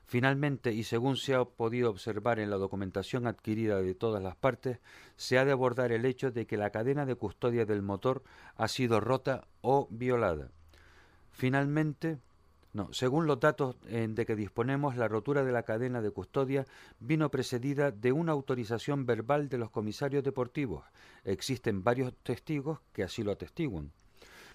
Finalmente, 0.08 0.72
y 0.72 0.84
según 0.84 1.18
se 1.18 1.34
ha 1.34 1.44
podido 1.44 1.90
observar 1.90 2.40
en 2.40 2.52
la 2.52 2.58
documentación 2.58 3.26
adquirida 3.26 3.82
de 3.82 3.96
todas 3.96 4.22
las 4.22 4.36
partes, 4.36 4.80
se 5.16 5.40
ha 5.40 5.46
de 5.46 5.52
abordar 5.52 5.92
el 5.92 6.06
hecho 6.06 6.32
de 6.32 6.46
que 6.46 6.58
la 6.58 6.70
cadena 6.70 7.06
de 7.06 7.16
custodia 7.16 7.66
del 7.66 7.82
motor 7.82 8.24
ha 8.56 8.68
sido 8.68 9.00
rota 9.00 9.48
o 9.62 9.88
violada. 9.90 10.52
Finalmente, 11.32 12.20
no, 12.74 12.94
según 12.94 13.26
los 13.26 13.40
datos 13.40 13.78
eh, 13.88 14.06
de 14.08 14.26
que 14.26 14.36
disponemos, 14.36 14.96
la 14.96 15.08
rotura 15.08 15.44
de 15.44 15.52
la 15.52 15.64
cadena 15.64 16.02
de 16.02 16.12
custodia 16.12 16.66
vino 17.00 17.32
precedida 17.32 17.90
de 17.90 18.12
una 18.12 18.34
autorización 18.34 19.06
verbal 19.08 19.50
de 19.50 19.58
los 19.58 19.72
comisarios 19.72 20.24
deportivos. 20.24 20.84
Existen 21.24 21.84
varios 21.84 22.14
testigos 22.22 22.80
que 22.94 23.04
así 23.04 23.24
lo 23.24 23.32
atestiguan 23.32 23.92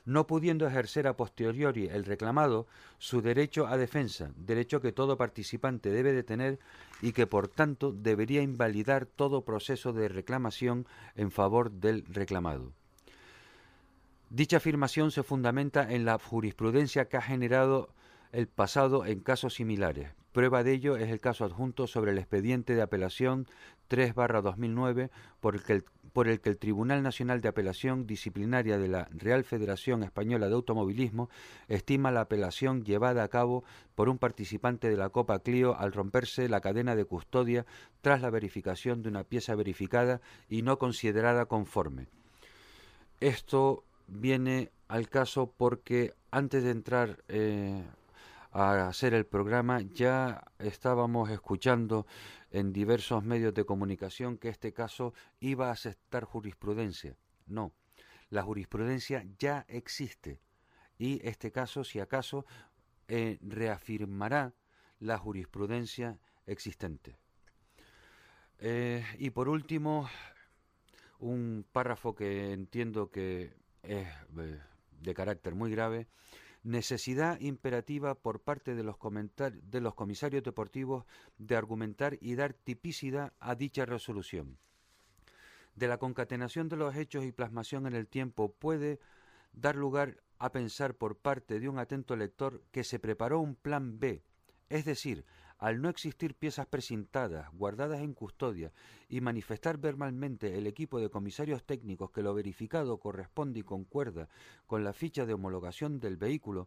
no 0.05 0.26
pudiendo 0.26 0.66
ejercer 0.66 1.07
a 1.07 1.16
posteriori 1.16 1.86
el 1.86 2.05
reclamado 2.05 2.66
su 2.98 3.22
derecho 3.22 3.66
a 3.66 3.76
defensa, 3.76 4.30
derecho 4.36 4.80
que 4.80 4.92
todo 4.92 5.16
participante 5.16 5.90
debe 5.90 6.12
de 6.12 6.22
tener 6.22 6.59
y 7.03 7.12
que 7.12 7.26
por 7.26 7.48
tanto 7.48 7.92
debería 7.92 8.42
invalidar 8.42 9.07
todo 9.07 9.44
proceso 9.44 9.92
de 9.92 10.09
reclamación 10.09 10.86
en 11.16 11.30
favor 11.30 11.70
del 11.70 12.05
reclamado. 12.07 12.72
Dicha 14.30 14.59
afirmación 14.59 15.11
se 15.11 15.24
fundamenta 15.24 15.92
en 15.92 16.05
la 16.05 16.18
jurisprudencia 16.18 17.09
que 17.09 17.16
ha 17.16 17.22
generado 17.22 17.88
el 18.33 18.47
pasado 18.47 19.07
en 19.07 19.20
casos 19.20 19.55
similares. 19.55 20.11
Prueba 20.33 20.62
de 20.62 20.72
ello 20.72 20.97
es 20.97 21.11
el 21.11 21.20
caso 21.20 21.45
adjunto 21.45 21.87
sobre 21.87 22.12
el 22.12 22.18
expediente 22.18 22.74
de 22.74 22.83
apelación 22.83 23.47
3-2009 23.89 25.11
por 25.41 25.57
el 25.57 25.62
que 25.62 25.72
el 25.72 25.85
por 26.12 26.28
el 26.28 26.41
que 26.41 26.51
el 26.51 26.59
Tribunal 26.59 27.03
Nacional 27.03 27.41
de 27.41 27.49
Apelación 27.49 28.07
Disciplinaria 28.07 28.78
de 28.78 28.89
la 28.89 29.09
Real 29.12 29.45
Federación 29.45 30.03
Española 30.03 30.49
de 30.49 30.55
Automovilismo 30.55 31.31
estima 31.68 32.11
la 32.11 32.22
apelación 32.22 32.85
llevada 32.85 33.22
a 33.22 33.28
cabo 33.28 33.64
por 33.95 34.09
un 34.09 34.18
participante 34.18 34.91
de 34.91 34.97
la 34.97 35.11
Copa 35.11 35.39
Clio 35.41 35.76
al 35.78 35.93
romperse 35.93 36.49
la 36.49 36.61
cadena 36.61 36.97
de 36.97 37.05
custodia 37.05 37.66
tras 38.01 38.22
la 38.22 38.31
verificación 38.31 39.03
de 39.03 39.09
una 39.09 39.24
pieza 39.24 39.55
verificada 39.55 40.20
y 40.49 40.62
no 40.62 40.78
considerada 40.78 41.47
conforme. 41.47 42.07
Esto 43.20 43.85
viene 44.09 44.70
al 44.89 45.09
caso 45.09 45.53
porque 45.57 46.14
antes 46.31 46.64
de 46.64 46.70
entrar 46.70 47.18
eh, 47.28 47.85
a 48.53 48.88
hacer 48.88 49.14
el 49.14 49.26
programa 49.26 49.80
ya 49.80 50.44
estábamos 50.59 51.30
escuchando 51.30 52.07
en 52.51 52.72
diversos 52.72 53.24
medios 53.24 53.55
de 53.55 53.64
comunicación 53.64 54.38
que 54.38 54.48
este 54.48 54.72
caso 54.72 55.14
iba 55.38 55.68
a 55.68 55.72
aceptar 55.72 56.24
jurisprudencia. 56.24 57.16
No, 57.46 57.72
la 58.28 58.42
jurisprudencia 58.42 59.24
ya 59.38 59.64
existe 59.68 60.40
y 60.98 61.20
este 61.26 61.51
caso, 61.53 61.84
si 61.84 62.01
acaso, 62.01 62.44
eh, 63.09 63.38
reafirmará 63.40 64.55
la 64.98 65.16
jurisprudencia 65.16 66.18
existente. 66.46 67.16
Eh, 68.59 69.05
y 69.18 69.30
por 69.30 69.48
último, 69.48 70.09
un 71.18 71.64
párrafo 71.72 72.14
que 72.14 72.53
entiendo 72.53 73.11
que 73.11 73.55
es 73.82 74.07
eh, 74.38 74.61
de 75.01 75.14
carácter 75.14 75.55
muy 75.55 75.70
grave 75.70 76.09
necesidad 76.62 77.40
imperativa 77.40 78.14
por 78.14 78.40
parte 78.40 78.74
de 78.74 78.82
los, 78.82 78.96
de 79.62 79.80
los 79.80 79.94
comisarios 79.94 80.42
deportivos 80.42 81.04
de 81.38 81.56
argumentar 81.56 82.18
y 82.20 82.34
dar 82.34 82.52
tipicidad 82.52 83.32
a 83.40 83.54
dicha 83.54 83.86
resolución. 83.86 84.58
De 85.74 85.88
la 85.88 85.98
concatenación 85.98 86.68
de 86.68 86.76
los 86.76 86.96
hechos 86.96 87.24
y 87.24 87.32
plasmación 87.32 87.86
en 87.86 87.94
el 87.94 88.06
tiempo 88.06 88.52
puede 88.52 89.00
dar 89.52 89.76
lugar 89.76 90.22
a 90.38 90.52
pensar 90.52 90.94
por 90.94 91.16
parte 91.16 91.61
de 91.61 91.68
un 91.68 91.78
atento 91.78 92.16
lector 92.16 92.62
que 92.72 92.84
se 92.84 92.98
preparó 92.98 93.40
un 93.40 93.54
plan 93.54 93.98
B, 93.98 94.22
es 94.68 94.84
decir, 94.84 95.24
al 95.61 95.82
no 95.82 95.90
existir 95.90 96.34
piezas 96.34 96.66
precintadas, 96.66 97.52
guardadas 97.52 98.00
en 98.00 98.14
custodia, 98.14 98.72
y 99.11 99.20
manifestar 99.20 99.76
verbalmente 99.76 100.56
el 100.56 100.66
equipo 100.66 100.98
de 100.98 101.11
comisarios 101.11 101.64
técnicos 101.64 102.11
que 102.11 102.22
lo 102.22 102.34
verificado 102.34 102.98
corresponde 102.98 103.61
y 103.61 103.62
concuerda 103.62 104.28
con 104.66 104.84
la 104.84 104.94
ficha 104.94 105.26
de 105.26 105.34
homologación 105.34 106.00
del 106.00 106.16
vehículo, 106.16 106.66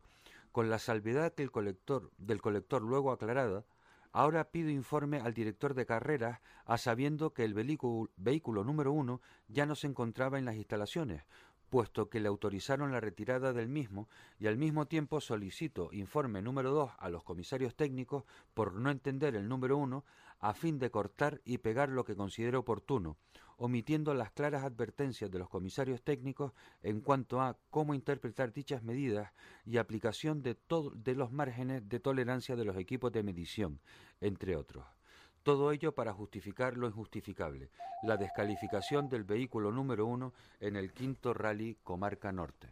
con 0.52 0.70
la 0.70 0.78
salvedad 0.78 1.34
que 1.34 1.42
el 1.42 1.50
colector, 1.50 2.12
del 2.20 2.40
colector 2.40 2.84
luego 2.84 3.12
aclarada, 3.12 3.66
ahora 4.12 4.52
pido 4.52 4.70
informe 4.70 5.18
al 5.18 5.34
director 5.34 5.74
de 5.74 5.88
carreras 5.88 6.40
a 6.66 6.78
sabiendo 6.78 7.34
que 7.34 7.46
el 7.46 7.56
vehículo, 7.56 8.12
vehículo 8.16 8.64
número 8.64 8.94
uno 8.94 9.22
ya 9.48 9.66
no 9.66 9.74
se 9.74 9.88
encontraba 9.88 10.38
en 10.38 10.46
las 10.46 10.56
instalaciones, 10.56 11.24
puesto 11.74 12.08
que 12.08 12.20
le 12.20 12.28
autorizaron 12.28 12.92
la 12.92 13.00
retirada 13.00 13.52
del 13.52 13.68
mismo 13.68 14.08
y 14.40 14.46
al 14.46 14.58
mismo 14.58 14.86
tiempo 14.86 15.20
solicito 15.20 15.90
informe 15.92 16.40
número 16.40 16.70
2 16.70 16.92
a 17.00 17.10
los 17.10 17.24
comisarios 17.24 17.74
técnicos 17.74 18.26
por 18.54 18.76
no 18.76 18.92
entender 18.92 19.36
el 19.36 19.50
número 19.50 19.78
1 19.78 20.06
a 20.40 20.54
fin 20.54 20.78
de 20.78 20.92
cortar 20.92 21.42
y 21.46 21.58
pegar 21.58 21.90
lo 21.90 22.06
que 22.06 22.16
considero 22.16 22.60
oportuno, 22.60 23.18
omitiendo 23.58 24.14
las 24.14 24.30
claras 24.30 24.64
advertencias 24.64 25.32
de 25.32 25.40
los 25.40 25.50
comisarios 25.50 26.04
técnicos 26.04 26.52
en 26.84 27.02
cuanto 27.02 27.42
a 27.42 27.58
cómo 27.72 27.96
interpretar 27.96 28.54
dichas 28.54 28.84
medidas 28.84 29.34
y 29.66 29.78
aplicación 29.78 30.44
de, 30.44 30.56
de 30.94 31.16
los 31.16 31.32
márgenes 31.32 31.90
de 31.90 32.00
tolerancia 32.00 32.56
de 32.56 32.66
los 32.66 32.78
equipos 32.78 33.12
de 33.12 33.24
medición, 33.24 33.80
entre 34.22 34.56
otros. 34.58 34.86
Todo 35.44 35.74
ello 35.74 35.94
para 35.94 36.14
justificar 36.14 36.78
lo 36.78 36.88
injustificable, 36.88 37.70
la 38.02 38.16
descalificación 38.16 39.10
del 39.10 39.26
vehículo 39.26 39.72
número 39.72 40.06
uno 40.06 40.34
en 40.62 40.78
el 40.78 40.94
quinto 40.94 41.34
rally 41.34 41.78
Comarca 41.84 42.32
Norte. 42.32 42.70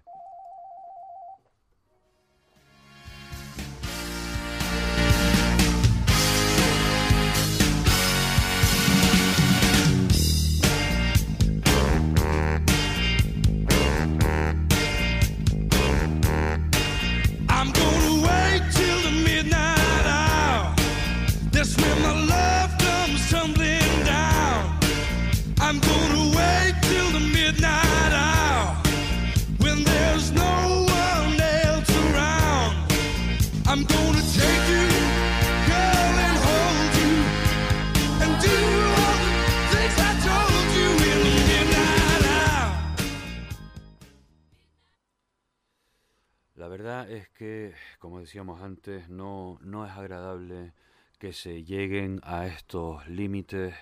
Decíamos 48.22 48.62
antes, 48.62 49.10
no, 49.10 49.60
no 49.62 49.86
es 49.86 49.92
agradable 49.92 50.74
que 51.20 51.34
se 51.34 51.64
lleguen 51.64 52.22
a 52.24 52.48
estos 52.48 53.06
límites 53.08 53.76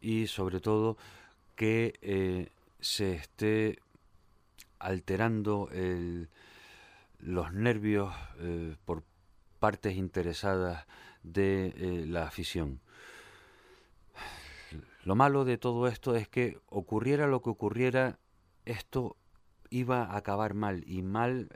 y 0.00 0.26
sobre 0.26 0.60
todo 0.60 0.98
que 1.54 1.94
eh, 2.02 2.50
se 2.80 3.14
esté 3.14 3.78
alterando 4.78 5.70
los 7.20 7.52
nervios 7.52 8.14
eh, 8.40 8.76
por 8.84 9.04
partes 9.58 9.96
interesadas 9.96 10.86
de 11.22 11.68
eh, 11.68 12.06
la 12.06 12.26
afición. 12.26 12.80
Lo 15.02 15.14
malo 15.14 15.44
de 15.44 15.56
todo 15.56 15.88
esto 15.88 16.14
es 16.14 16.28
que 16.28 16.58
ocurriera 16.66 17.26
lo 17.26 17.40
que 17.40 17.50
ocurriera, 17.50 18.18
esto 18.66 19.16
iba 19.70 20.04
a 20.04 20.18
acabar 20.18 20.52
mal 20.52 20.84
y 20.86 21.02
mal 21.02 21.48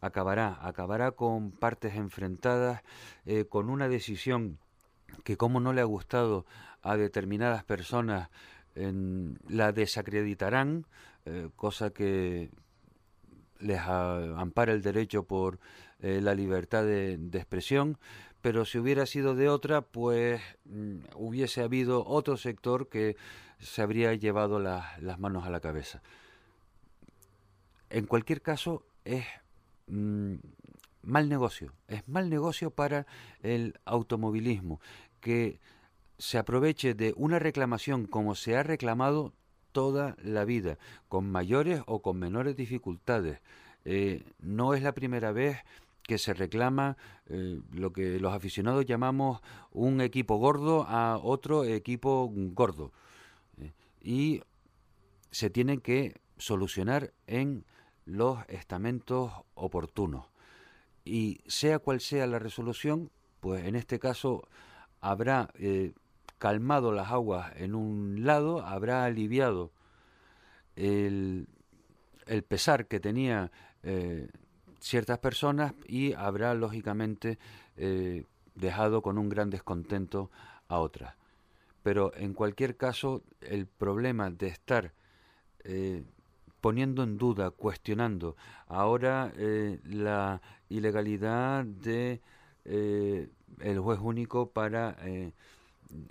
acabará, 0.00 0.58
acabará 0.62 1.12
con 1.12 1.50
partes 1.50 1.94
enfrentadas, 1.94 2.82
eh, 3.26 3.44
con 3.48 3.70
una 3.70 3.88
decisión 3.88 4.58
que 5.24 5.36
como 5.36 5.60
no 5.60 5.72
le 5.72 5.80
ha 5.80 5.84
gustado 5.84 6.46
a 6.82 6.96
determinadas 6.96 7.64
personas, 7.64 8.28
la 9.48 9.72
desacreditarán, 9.72 10.86
eh, 11.26 11.48
cosa 11.56 11.90
que 11.90 12.50
les 13.58 13.80
ampara 13.80 14.72
el 14.72 14.82
derecho 14.82 15.24
por 15.24 15.58
eh, 16.00 16.20
la 16.22 16.34
libertad 16.34 16.84
de, 16.84 17.14
expresión, 17.32 17.98
pero 18.40 18.64
si 18.64 18.78
hubiera 18.78 19.04
sido 19.04 19.34
de 19.34 19.48
otra, 19.48 19.82
pues 19.82 20.40
mm, 20.64 20.98
hubiese 21.16 21.62
habido 21.62 22.06
otro 22.06 22.36
sector 22.36 22.88
que 22.88 23.16
se 23.58 23.82
habría 23.82 24.14
llevado 24.14 24.60
las 24.60 25.18
manos 25.18 25.44
a 25.44 25.50
la 25.50 25.58
cabeza. 25.58 26.00
En 27.90 28.06
cualquier 28.06 28.42
caso, 28.42 28.84
es 29.04 29.24
mm, 29.88 30.34
mal 31.02 31.28
negocio, 31.28 31.72
es 31.88 32.06
mal 32.08 32.28
negocio 32.28 32.70
para 32.70 33.06
el 33.42 33.78
automovilismo, 33.84 34.80
que 35.20 35.60
se 36.18 36.38
aproveche 36.38 36.94
de 36.94 37.14
una 37.16 37.38
reclamación 37.38 38.06
como 38.06 38.34
se 38.34 38.56
ha 38.56 38.62
reclamado 38.62 39.32
toda 39.72 40.16
la 40.22 40.44
vida, 40.44 40.78
con 41.08 41.30
mayores 41.30 41.82
o 41.86 42.02
con 42.02 42.18
menores 42.18 42.56
dificultades. 42.56 43.40
Eh, 43.84 44.24
no 44.40 44.74
es 44.74 44.82
la 44.82 44.92
primera 44.92 45.32
vez 45.32 45.58
que 46.02 46.18
se 46.18 46.34
reclama 46.34 46.96
eh, 47.26 47.60
lo 47.72 47.92
que 47.92 48.18
los 48.18 48.34
aficionados 48.34 48.86
llamamos 48.86 49.40
un 49.70 50.00
equipo 50.00 50.36
gordo 50.36 50.84
a 50.88 51.18
otro 51.18 51.64
equipo 51.64 52.32
gordo. 52.32 52.92
Eh, 53.60 53.72
y 54.00 54.42
se 55.30 55.50
tienen 55.50 55.80
que 55.80 56.14
solucionar 56.38 57.12
en 57.26 57.64
los 58.08 58.38
estamentos 58.48 59.32
oportunos. 59.54 60.26
Y 61.04 61.40
sea 61.46 61.78
cual 61.78 62.00
sea 62.00 62.26
la 62.26 62.38
resolución, 62.38 63.10
pues 63.40 63.64
en 63.64 63.76
este 63.76 63.98
caso 63.98 64.48
habrá 65.00 65.48
calmado 66.38 66.92
las 66.92 67.10
aguas 67.10 67.52
en 67.56 67.74
un 67.74 68.24
lado, 68.24 68.64
habrá 68.64 69.04
aliviado 69.04 69.70
el, 70.76 71.48
pesar 72.48 72.86
que 72.86 73.00
tenía 73.00 73.50
eh, 73.82 74.28
ciertas 74.80 75.18
personas 75.18 75.74
y 75.86 76.12
habrá 76.12 76.54
lógicamente 76.54 77.38
eh, 77.76 78.24
dejado 78.54 79.02
con 79.02 79.18
un 79.18 79.28
gran 79.28 79.50
descontento 79.50 80.30
a 80.68 80.78
otras. 80.78 81.14
Pero 81.82 82.12
en 82.14 82.34
cualquier 82.34 82.76
caso, 82.76 83.22
el 83.40 83.66
problema 83.66 84.30
de 84.30 84.48
estar 84.48 84.92
eh, 85.64 86.04
poniendo 86.60 87.02
en 87.02 87.18
duda, 87.18 87.50
cuestionando 87.50 88.36
ahora 88.66 89.32
la 89.84 90.40
ilegalidad 90.68 91.64
de 91.64 92.20
el 92.64 93.78
juez 93.80 94.00
único 94.02 94.50
para 94.50 94.96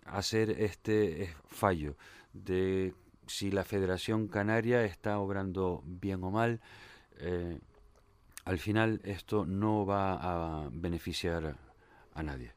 hacer 0.05 0.49
este 0.61 1.23
eh, 1.23 1.33
fallo 1.47 1.95
de 2.33 2.93
si 3.27 3.51
la 3.51 3.63
Federación 3.63 4.27
Canaria 4.27 4.83
está 4.85 5.19
obrando 5.19 5.83
bien 5.85 6.23
o 6.23 6.31
mal. 6.31 6.61
Eh, 7.19 7.59
al 8.45 8.57
final 8.57 9.01
esto 9.03 9.45
no 9.45 9.85
va 9.85 10.13
a 10.63 10.69
beneficiar 10.71 11.57
a 12.13 12.23
nadie. 12.23 12.57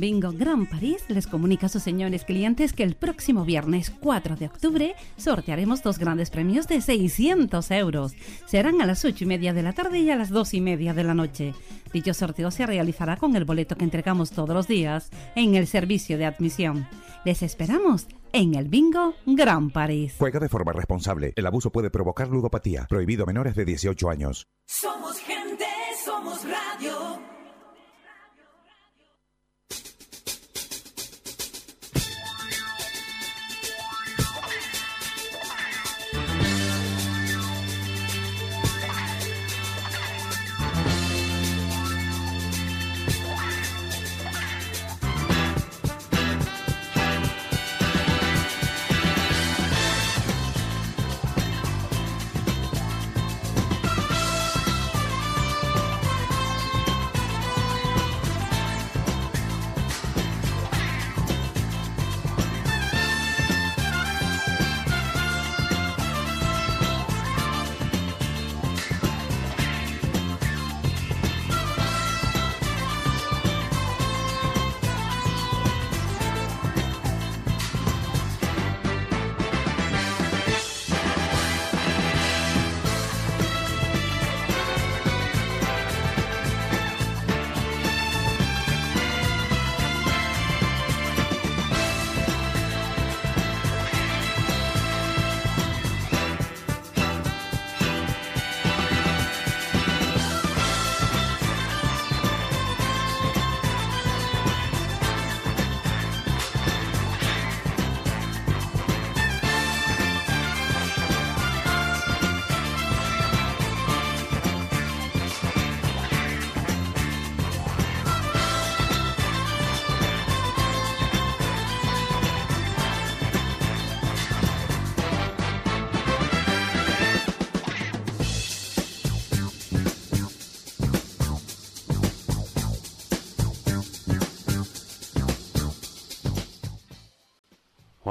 Bingo 0.00 0.32
Gran 0.32 0.64
París 0.64 1.04
les 1.08 1.26
comunica 1.26 1.66
a 1.66 1.68
sus 1.68 1.82
señores 1.82 2.24
clientes 2.24 2.72
que 2.72 2.84
el 2.84 2.94
próximo 2.94 3.44
viernes 3.44 3.90
4 3.90 4.34
de 4.34 4.46
octubre 4.46 4.94
sortearemos 5.18 5.82
dos 5.82 5.98
grandes 5.98 6.30
premios 6.30 6.66
de 6.66 6.80
600 6.80 7.70
euros. 7.72 8.14
Serán 8.46 8.80
a 8.80 8.86
las 8.86 9.04
8 9.04 9.24
y 9.24 9.26
media 9.26 9.52
de 9.52 9.62
la 9.62 9.74
tarde 9.74 9.98
y 9.98 10.10
a 10.10 10.16
las 10.16 10.30
2 10.30 10.54
y 10.54 10.60
media 10.62 10.94
de 10.94 11.04
la 11.04 11.12
noche. 11.12 11.54
Dicho 11.92 12.14
sorteo 12.14 12.50
se 12.50 12.64
realizará 12.64 13.18
con 13.18 13.36
el 13.36 13.44
boleto 13.44 13.76
que 13.76 13.84
entregamos 13.84 14.30
todos 14.30 14.54
los 14.54 14.66
días 14.66 15.10
en 15.34 15.54
el 15.54 15.66
servicio 15.66 16.16
de 16.16 16.24
admisión. 16.24 16.88
Les 17.26 17.42
esperamos 17.42 18.06
en 18.32 18.54
el 18.54 18.68
Bingo 18.68 19.14
Gran 19.26 19.68
París. 19.68 20.14
Juega 20.18 20.40
de 20.40 20.48
forma 20.48 20.72
responsable. 20.72 21.34
El 21.36 21.46
abuso 21.46 21.70
puede 21.70 21.90
provocar 21.90 22.28
ludopatía. 22.28 22.86
Prohibido 22.88 23.26
menores 23.26 23.54
de 23.54 23.66
18 23.66 24.08
años. 24.08 24.46
Somos 24.66 25.18
gente, 25.18 25.66
somos 26.02 26.40
radio. 26.44 27.29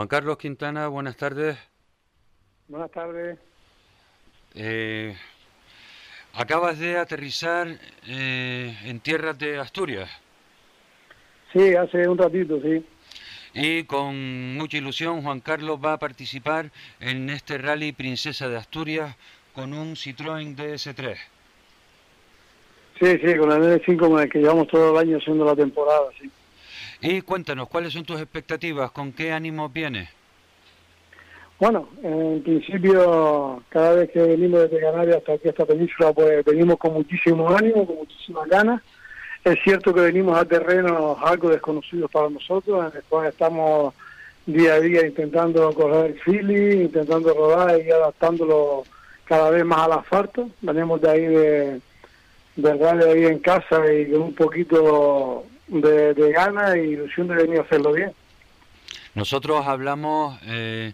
Carlos 0.10 0.38
Quintana, 0.40 0.88
buenas 0.88 1.16
tardes. 1.18 1.56
Buenas 2.68 2.90
tardes. 2.90 3.38
Eh, 4.56 5.16
acabas 6.34 6.80
de 6.80 6.98
aterrizar 6.98 7.68
eh, 8.08 8.76
en 8.86 9.00
tierras 9.00 9.38
de 9.38 9.60
Asturias 9.60 10.10
Sí, 11.54 11.76
hace 11.76 12.08
un 12.08 12.18
ratito, 12.18 12.60
sí. 12.62 12.84
y 13.54 13.84
con 13.84 14.56
mucha 14.56 14.78
ilusión 14.78 15.22
Juan 15.22 15.40
Carlos 15.40 15.80
va 15.84 15.94
a 15.94 16.00
participar 16.00 16.72
en 17.00 17.30
este 17.30 17.60
rally 17.60 17.92
Princesa 17.92 18.50
de 18.50 18.58
Asturias 18.58 19.16
con 19.54 19.74
un 19.74 19.96
Citroën 19.96 20.56
DS3. 20.56 21.16
Sí, 23.00 23.18
sí, 23.24 23.38
con 23.38 23.52
el 23.52 23.80
N5 23.82 23.98
con 24.00 24.20
el 24.20 24.30
que 24.30 24.40
llevamos 24.40 24.68
todo 24.68 24.92
el 24.92 25.08
año 25.08 25.18
haciendo 25.18 25.46
la 25.46 25.56
temporada, 25.56 26.10
sí. 26.20 26.30
Y 27.02 27.22
cuéntanos, 27.22 27.70
¿cuáles 27.70 27.94
son 27.94 28.04
tus 28.04 28.20
expectativas? 28.20 28.92
¿Con 28.92 29.14
qué 29.14 29.32
ánimo 29.32 29.70
vienes? 29.70 30.10
Bueno, 31.60 31.90
en 32.04 32.42
principio, 32.42 33.62
cada 33.70 33.94
vez 33.94 34.12
que 34.12 34.22
venimos 34.22 34.62
desde 34.62 34.80
Canarias 34.80 35.18
hasta 35.18 35.34
aquí, 35.34 35.50
esta 35.50 35.66
península, 35.66 36.14
pues 36.14 36.44
venimos 36.46 36.78
con 36.78 36.94
muchísimo 36.94 37.50
ánimo, 37.50 37.86
con 37.86 37.98
muchísimas 37.98 38.48
ganas. 38.48 38.82
Es 39.44 39.58
cierto 39.64 39.94
que 39.94 40.02
venimos 40.02 40.38
a 40.38 40.46
terrenos 40.46 41.18
algo 41.22 41.50
desconocidos 41.50 42.12
para 42.12 42.30
nosotros, 42.30 42.92
en 42.92 42.98
el 42.98 43.04
cual 43.04 43.28
estamos 43.28 43.94
día 44.46 44.74
a 44.76 44.80
día 44.80 45.06
intentando 45.06 45.72
correr 45.74 46.16
el 46.26 46.82
intentando 46.82 47.34
rodar 47.34 47.82
y 47.82 47.92
adaptándolo 47.92 48.84
cada 49.26 49.50
vez 49.50 49.64
más 49.66 49.80
al 49.80 49.94
asfalto. 49.94 50.50
Venimos 50.62 51.02
de 51.02 51.10
ahí 51.10 51.26
de, 51.26 51.82
rally 52.58 53.04
ahí 53.04 53.26
en 53.26 53.40
casa 53.40 53.92
y 53.92 54.12
con 54.12 54.22
un 54.22 54.34
poquito 54.34 55.46
de, 55.70 56.14
de 56.14 56.32
ganas 56.32 56.76
y 56.76 56.80
ilusión 56.80 57.28
de 57.28 57.36
venir 57.36 57.60
a 57.60 57.64
hacerlo 57.64 57.94
bien. 57.94 58.12
Nosotros 59.16 59.66
hablamos 59.66 60.40
eh, 60.46 60.94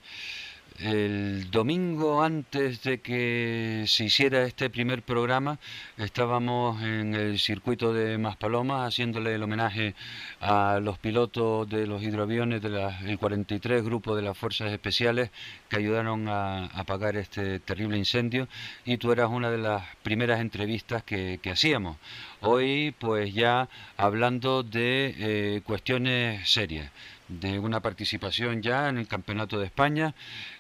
el 0.79 1.49
domingo 1.51 2.21
antes 2.23 2.83
de 2.83 2.99
que 2.99 3.85
se 3.87 4.05
hiciera 4.05 4.43
este 4.43 4.69
primer 4.69 5.03
programa, 5.03 5.57
estábamos 5.97 6.81
en 6.83 7.15
el 7.15 7.39
circuito 7.39 7.93
de 7.93 8.17
Maspalomas 8.17 8.87
haciéndole 8.87 9.35
el 9.35 9.43
homenaje 9.43 9.95
a 10.41 10.79
los 10.81 10.97
pilotos 10.97 11.69
de 11.69 11.87
los 11.87 12.03
hidroaviones 12.03 12.61
del 12.61 13.17
43 13.17 13.83
grupo 13.83 14.15
de 14.15 14.21
las 14.21 14.37
Fuerzas 14.37 14.71
Especiales 14.71 15.31
que 15.69 15.77
ayudaron 15.77 16.27
a 16.27 16.65
apagar 16.67 17.15
este 17.15 17.59
terrible 17.59 17.97
incendio 17.97 18.47
y 18.85 18.97
tú 18.97 19.11
eras 19.11 19.29
una 19.29 19.49
de 19.51 19.57
las 19.57 19.83
primeras 20.03 20.39
entrevistas 20.41 21.03
que, 21.03 21.39
que 21.41 21.51
hacíamos. 21.51 21.97
Hoy 22.41 22.93
pues 22.99 23.33
ya 23.33 23.69
hablando 23.97 24.63
de 24.63 25.15
eh, 25.17 25.61
cuestiones 25.63 26.49
serias 26.49 26.91
de 27.27 27.59
una 27.59 27.79
participación 27.79 28.61
ya 28.61 28.89
en 28.89 28.97
el 28.97 29.07
Campeonato 29.07 29.59
de 29.59 29.65
España, 29.65 30.13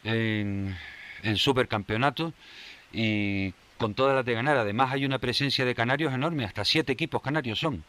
en 0.03 0.75
el 1.23 1.37
Supercampeonato 1.37 2.33
y 2.91 3.53
con 3.77 3.93
todas 3.93 4.15
las 4.15 4.25
de 4.25 4.33
ganar. 4.33 4.57
Además 4.57 4.93
hay 4.93 5.05
una 5.05 5.19
presencia 5.19 5.65
de 5.65 5.75
canarios 5.75 6.13
enorme, 6.13 6.45
hasta 6.45 6.65
siete 6.65 6.93
equipos 6.93 7.21
canarios 7.21 7.59
son. 7.59 7.83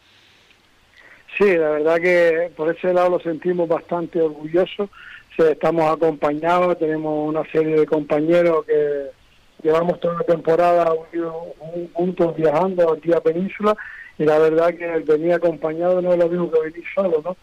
Sí, 1.39 1.57
la 1.57 1.70
verdad 1.70 2.01
que 2.01 2.51
por 2.57 2.74
ese 2.74 2.93
lado 2.93 3.11
lo 3.11 3.20
sentimos 3.20 3.68
bastante 3.68 4.20
orgullosos. 4.20 4.91
Estamos 5.37 5.95
acompañados, 5.95 6.79
tenemos 6.79 7.29
una 7.29 7.45
serie 7.51 7.79
de 7.79 7.87
compañeros 7.87 8.64
que 8.64 9.11
llevamos 9.62 10.01
toda 10.01 10.14
la 10.14 10.24
temporada 10.24 10.91
juntos 11.93 12.37
viajando 12.37 12.93
aquí 12.93 13.12
a 13.12 13.20
Península 13.20 13.77
y 14.18 14.24
la 14.24 14.39
verdad 14.39 14.74
que 14.74 14.87
venir 15.05 15.35
acompañado 15.35 16.01
no 16.01 16.14
es 16.14 16.18
lo 16.18 16.29
mismo 16.29 16.51
que 16.51 16.61
venir 16.61 16.85
solo, 16.95 17.20
¿no? 17.22 17.37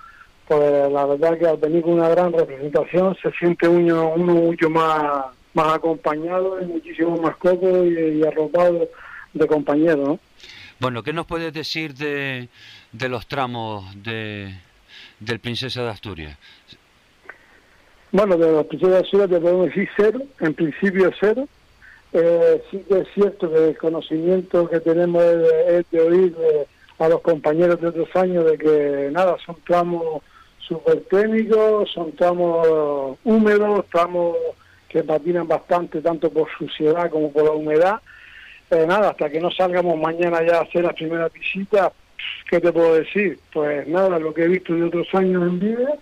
Pues 0.48 0.91
la 0.91 1.06
verdad 1.06 1.38
que 1.38 1.48
al 1.48 1.58
venir 1.58 1.84
con 1.84 1.94
una 1.94 2.10
gran 2.10 2.34
representación 2.34 3.16
se 3.22 3.32
siente 3.32 3.68
uno, 3.68 4.14
uno 4.16 4.34
mucho 4.34 4.70
más, 4.70 5.26
más 5.54 5.74
acompañado 5.76 6.62
y 6.62 6.66
muchísimo 6.66 7.18
más 7.18 7.38
cómodo 7.38 7.86
y, 7.86 8.20
y 8.20 8.24
arropado 8.26 8.88
de 9.34 9.48
compañeros, 9.48 9.98
¿no? 10.08 10.20
Bueno, 10.80 11.02
¿qué 11.02 11.14
nos 11.14 11.26
puedes 11.28 11.54
decir 11.54 11.94
de, 11.94 12.50
de 12.91 13.10
los 13.10 13.26
tramos 13.28 13.86
de, 14.04 14.54
del 15.20 15.39
Princesa 15.39 15.82
de 15.84 15.89
Asturias? 15.89 16.38
Bueno, 18.12 18.38
de 18.38 18.52
los 18.52 18.66
primeros 18.68 18.91
de 18.91 19.00
Asturias 19.00 19.30
te 19.30 19.39
podemos 19.39 19.66
decir 19.68 19.89
cero, 19.96 20.20
en 20.41 20.54
principio 20.54 21.12
cero. 21.20 21.48
Eh, 22.12 22.62
sí 22.70 22.84
que 22.88 23.00
es 23.00 23.08
cierto 23.16 23.50
que 23.52 23.70
el 23.70 23.78
conocimiento 23.78 24.70
que 24.70 24.80
tenemos 24.82 25.24
es 25.24 25.38
de, 25.39 25.78
es 25.80 25.86
de 25.89 26.00
oír 26.02 26.36
de- 26.36 26.68
a 27.00 27.10
los 27.10 27.22
compañeros 27.22 27.82
de 27.82 27.88
otros 27.88 28.16
años 28.16 28.46
de 28.46 28.58
que 28.58 29.10
nada, 29.12 29.36
son 29.44 29.56
tramos 29.66 30.22
súper 30.68 31.01
técnicos, 31.01 31.91
son 31.91 32.11
tramos 32.14 33.18
húmedos, 33.24 33.86
tramos 33.91 34.38
que 34.89 35.03
patinan 35.03 35.47
bastante 35.47 36.01
tanto 36.01 36.30
por 36.30 36.47
suciedad 36.57 37.09
como 37.09 37.32
por 37.32 37.45
la 37.45 37.51
humedad. 37.51 38.01
Eh, 38.70 38.86
nada, 38.88 39.09
hasta 39.09 39.30
que 39.30 39.39
no 39.39 39.51
salgamos 39.51 39.99
mañana 39.99 40.41
ya 40.45 40.59
a 40.59 40.61
hacer 40.61 40.84
las 40.84 40.93
primeras 40.93 41.32
visitas, 41.34 41.91
¿qué 42.49 42.59
te 42.59 42.72
puedo 42.72 42.95
decir? 42.95 43.39
Pues 43.51 43.88
nada, 43.88 44.20
lo 44.20 44.34
que 44.34 44.43
he 44.43 44.47
visto 44.47 44.74
de 44.74 44.84
otros 44.84 45.07
años 45.14 45.43
en 45.43 45.59
vídeo 45.59 45.97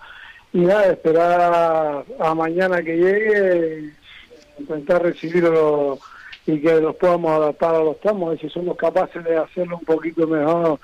y 0.53 0.59
nada, 0.59 0.91
esperar 0.91 2.03
a, 2.19 2.35
mañana 2.35 2.81
que 2.83 2.97
llegue, 2.97 3.91
intentar 4.59 5.01
recibirlo 5.01 5.99
y 6.45 6.59
que 6.59 6.81
los 6.81 6.95
podamos 6.95 7.31
adaptar 7.31 7.75
a 7.75 7.83
los 7.83 7.99
tramos, 7.99 8.35
a 8.35 8.41
si 8.41 8.49
somos 8.49 8.77
capaces 8.77 9.23
de 9.23 9.37
hacerlo 9.37 9.77
un 9.77 9.85
poquito 9.85 10.27
mejor 10.27 10.79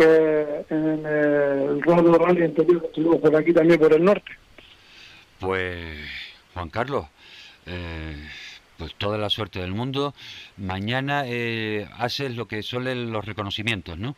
que 0.00 0.64
en 0.70 1.04
el 1.04 1.82
Rodo 1.82 2.16
Rally 2.16 2.44
anterior 2.44 2.80
que 2.80 2.86
estuvimos 2.86 3.18
por 3.18 3.36
aquí 3.36 3.52
también 3.52 3.78
por 3.78 3.92
el 3.92 4.02
norte. 4.02 4.32
Pues, 5.38 5.98
Juan 6.54 6.70
Carlos, 6.70 7.04
eh, 7.66 8.16
pues 8.78 8.94
toda 8.94 9.18
la 9.18 9.28
suerte 9.28 9.60
del 9.60 9.72
mundo. 9.72 10.14
Mañana 10.56 11.24
eh, 11.26 11.86
haces 11.98 12.34
lo 12.34 12.48
que 12.48 12.62
son 12.62 13.12
los 13.12 13.24
reconocimientos, 13.24 13.98
¿no? 13.98 14.16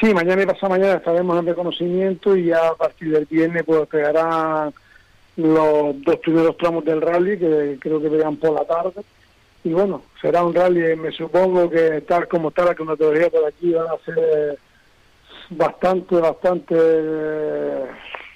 Sí, 0.00 0.12
mañana 0.12 0.42
y 0.42 0.46
pasado 0.46 0.70
mañana 0.70 0.94
estaremos 0.94 1.38
en 1.38 1.46
reconocimiento 1.46 2.36
y 2.36 2.46
ya 2.46 2.68
a 2.68 2.74
partir 2.74 3.10
del 3.10 3.26
viernes 3.26 3.62
pues 3.64 3.86
pegarán 3.88 4.72
los 5.36 6.02
dos 6.02 6.16
primeros 6.16 6.56
tramos 6.56 6.84
del 6.84 7.00
rally 7.00 7.38
que 7.38 7.78
creo 7.80 8.00
que 8.00 8.08
pegan 8.08 8.36
por 8.36 8.54
la 8.54 8.64
tarde 8.64 9.02
y 9.68 9.72
bueno, 9.74 10.02
será 10.20 10.42
un 10.42 10.54
rally 10.54 10.96
me 10.96 11.10
supongo 11.12 11.68
que 11.70 12.00
tal 12.02 12.26
como 12.28 12.48
está 12.48 12.64
la 12.64 12.74
cronología 12.74 13.28
por 13.30 13.44
aquí 13.46 13.72
van 13.72 13.86
a 13.88 14.04
ser 14.04 14.58
bastante, 15.50 16.14
bastante 16.16 16.74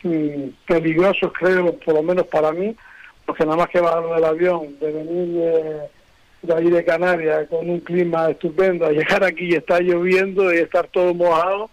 eh, 0.05 0.51
peligrosos 0.66 1.33
creo, 1.39 1.74
por 1.78 1.95
lo 1.95 2.03
menos 2.03 2.26
para 2.26 2.53
mí, 2.53 2.74
porque 3.24 3.45
nada 3.45 3.57
más 3.57 3.68
que 3.68 3.80
bajar 3.80 4.05
del 4.14 4.24
avión, 4.24 4.78
de 4.80 4.93
venir 4.93 5.28
de, 5.39 5.80
de 6.43 6.55
ahí 6.55 6.70
de 6.70 6.85
Canarias 6.85 7.49
con 7.49 7.68
un 7.70 7.80
clima 7.80 8.30
estupendo, 8.30 8.87
a 8.87 8.91
llegar 8.93 9.24
aquí 9.24 9.47
y 9.47 9.55
estar 9.55 9.80
lloviendo 9.83 10.53
y 10.53 10.59
estar 10.59 10.87
todo 10.89 11.14
mojado, 11.14 11.70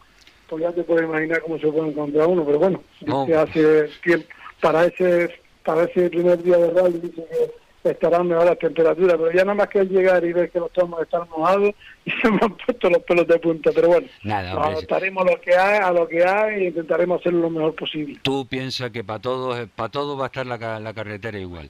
pues 0.47 0.64
ya 0.64 0.72
te 0.72 0.84
puedes 0.84 1.03
imaginar 1.03 1.41
cómo 1.41 1.57
se 1.60 1.68
puede 1.68 1.89
encontrar 1.89 2.28
uno, 2.28 2.45
pero 2.45 2.60
bueno, 2.60 2.82
No. 3.05 3.28
hace 3.38 3.89
tiempo, 4.03 4.28
para 4.62 4.86
ese, 4.86 5.32
para 5.66 5.84
ese 5.84 6.10
primer 6.10 6.41
día 6.43 6.57
de 6.57 6.72
rally 6.72 6.99
dice 6.99 7.24
que 7.30 7.51
estarán 7.84 8.27
mejor 8.27 8.45
las 8.45 8.59
temperaturas, 8.59 9.15
pero 9.17 9.32
ya 9.32 9.43
nada 9.45 9.53
más 9.55 9.67
que 9.69 9.80
al 9.80 9.89
llegar 9.89 10.23
y 10.25 10.34
ver 10.34 10.49
que 10.51 10.59
los 10.59 10.71
tramos 10.73 11.01
están 11.01 11.27
mojados 11.30 11.73
y 12.05 12.11
se 12.11 12.30
me 12.30 12.39
han 12.41 12.55
puesto 12.57 12.89
los 12.89 13.03
pelos 13.03 13.27
de 13.27 13.39
punta, 13.39 13.71
pero 13.73 13.88
bueno, 13.88 14.07
Nada, 14.23 14.53
nos 14.53 14.67
adaptaremos 14.67 15.25
a 15.25 15.32
lo 15.32 15.41
que 15.41 15.55
hay, 15.55 15.80
a 15.82 15.91
lo 15.91 16.07
que 16.07 16.23
hay 16.25 16.63
e 16.63 16.67
intentaremos 16.67 17.19
hacerlo 17.21 17.41
lo 17.41 17.49
mejor 17.49 17.75
posible. 17.75 18.19
tú 18.21 18.45
piensas 18.47 18.91
que 18.91 19.03
para 19.03 19.19
todos, 19.19 19.67
para 19.75 19.89
todos 19.89 20.19
va 20.19 20.23
a 20.23 20.27
estar 20.27 20.45
la, 20.45 20.80
la 20.80 20.93
carretera 20.93 21.39
igual. 21.39 21.67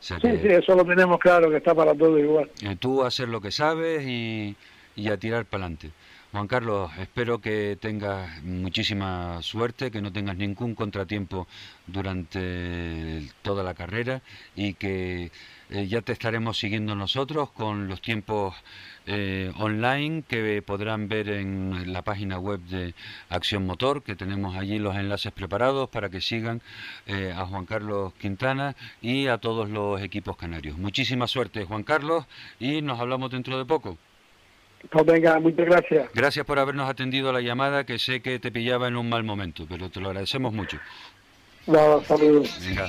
O 0.00 0.02
sea 0.06 0.18
Sí, 0.20 0.28
que, 0.28 0.38
sí, 0.38 0.48
eso 0.48 0.74
lo 0.74 0.84
tenemos 0.84 1.18
claro, 1.18 1.50
que 1.50 1.56
está 1.58 1.74
para 1.74 1.94
todo 1.94 2.18
igual. 2.18 2.50
eh, 2.62 2.76
tú 2.78 3.02
a 3.02 3.08
hacer 3.08 3.28
lo 3.28 3.40
que 3.40 3.50
sabes 3.50 4.04
y, 4.06 4.54
y 4.96 5.08
a 5.08 5.16
tirar 5.16 5.44
para 5.46 5.64
adelante. 5.64 5.90
Juan 6.34 6.48
Carlos, 6.48 6.90
espero 6.98 7.40
que 7.40 7.78
tengas 7.80 8.42
muchísima 8.42 9.40
suerte, 9.40 9.92
que 9.92 10.02
no 10.02 10.12
tengas 10.12 10.36
ningún 10.36 10.74
contratiempo 10.74 11.46
durante 11.86 13.30
toda 13.42 13.62
la 13.62 13.74
carrera 13.74 14.20
y 14.56 14.74
que 14.74 15.30
eh, 15.70 15.86
ya 15.86 16.02
te 16.02 16.10
estaremos 16.10 16.58
siguiendo 16.58 16.96
nosotros 16.96 17.52
con 17.52 17.86
los 17.86 18.02
tiempos 18.02 18.52
eh, 19.06 19.52
online 19.58 20.24
que 20.26 20.60
podrán 20.60 21.06
ver 21.06 21.28
en 21.28 21.92
la 21.92 22.02
página 22.02 22.36
web 22.40 22.58
de 22.62 22.94
Acción 23.28 23.64
Motor, 23.64 24.02
que 24.02 24.16
tenemos 24.16 24.56
allí 24.56 24.80
los 24.80 24.96
enlaces 24.96 25.30
preparados 25.30 25.88
para 25.88 26.08
que 26.08 26.20
sigan 26.20 26.62
eh, 27.06 27.32
a 27.32 27.46
Juan 27.46 27.64
Carlos 27.64 28.12
Quintana 28.14 28.74
y 29.00 29.28
a 29.28 29.38
todos 29.38 29.70
los 29.70 30.02
equipos 30.02 30.36
canarios. 30.36 30.78
Muchísima 30.78 31.28
suerte, 31.28 31.64
Juan 31.64 31.84
Carlos, 31.84 32.26
y 32.58 32.82
nos 32.82 32.98
hablamos 32.98 33.30
dentro 33.30 33.56
de 33.56 33.64
poco. 33.64 33.98
Pues 34.90 35.06
venga, 35.06 35.38
muchas 35.40 35.66
gracias. 35.66 36.08
Gracias 36.14 36.46
por 36.46 36.58
habernos 36.58 36.88
atendido 36.88 37.32
la 37.32 37.40
llamada, 37.40 37.84
que 37.84 37.98
sé 37.98 38.20
que 38.20 38.38
te 38.38 38.52
pillaba 38.52 38.88
en 38.88 38.96
un 38.96 39.08
mal 39.08 39.24
momento, 39.24 39.66
pero 39.68 39.90
te 39.90 40.00
lo 40.00 40.08
agradecemos 40.08 40.52
mucho. 40.52 40.78
Nada, 41.66 42.02
saludos. 42.04 42.60
Venga. 42.66 42.86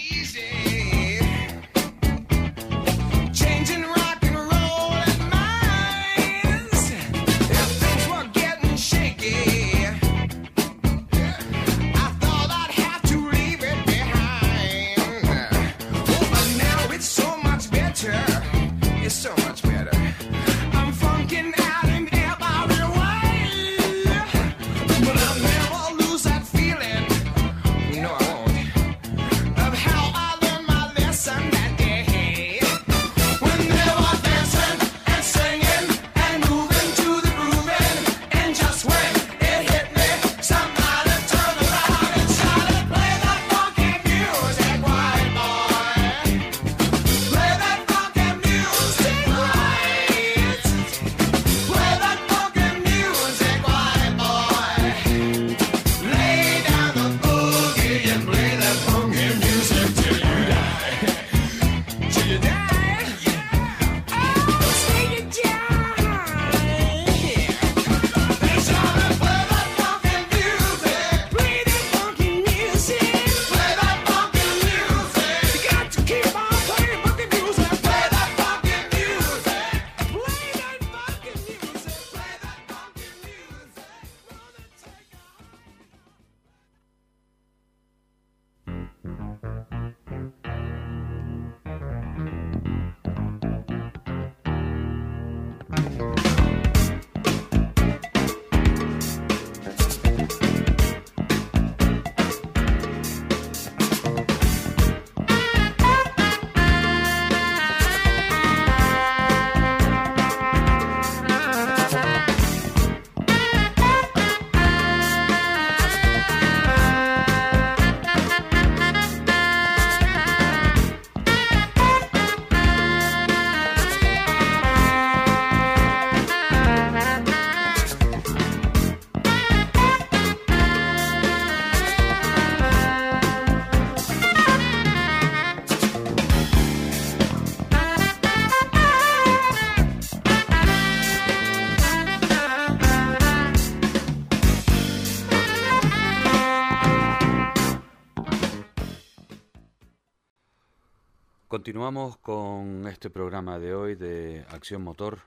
Continuamos 151.76 152.16
con 152.20 152.88
este 152.88 153.10
programa 153.10 153.60
de 153.60 153.76
hoy 153.76 153.96
de 153.96 154.46
Acción 154.48 154.82
Motor, 154.82 155.20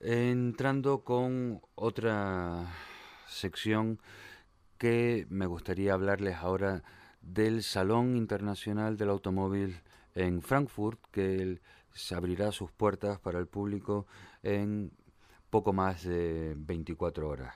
entrando 0.00 1.04
con 1.04 1.62
otra 1.76 2.74
sección 3.28 4.00
que 4.78 5.28
me 5.30 5.46
gustaría 5.46 5.92
hablarles 5.92 6.38
ahora 6.38 6.82
del 7.20 7.62
Salón 7.62 8.16
Internacional 8.16 8.96
del 8.96 9.10
Automóvil 9.10 9.80
en 10.16 10.42
Frankfurt, 10.42 10.98
que 11.12 11.60
se 11.92 12.16
abrirá 12.16 12.50
sus 12.50 12.72
puertas 12.72 13.20
para 13.20 13.38
el 13.38 13.46
público 13.46 14.08
en 14.42 14.90
poco 15.50 15.72
más 15.72 16.02
de 16.02 16.54
24 16.56 17.28
horas. 17.28 17.54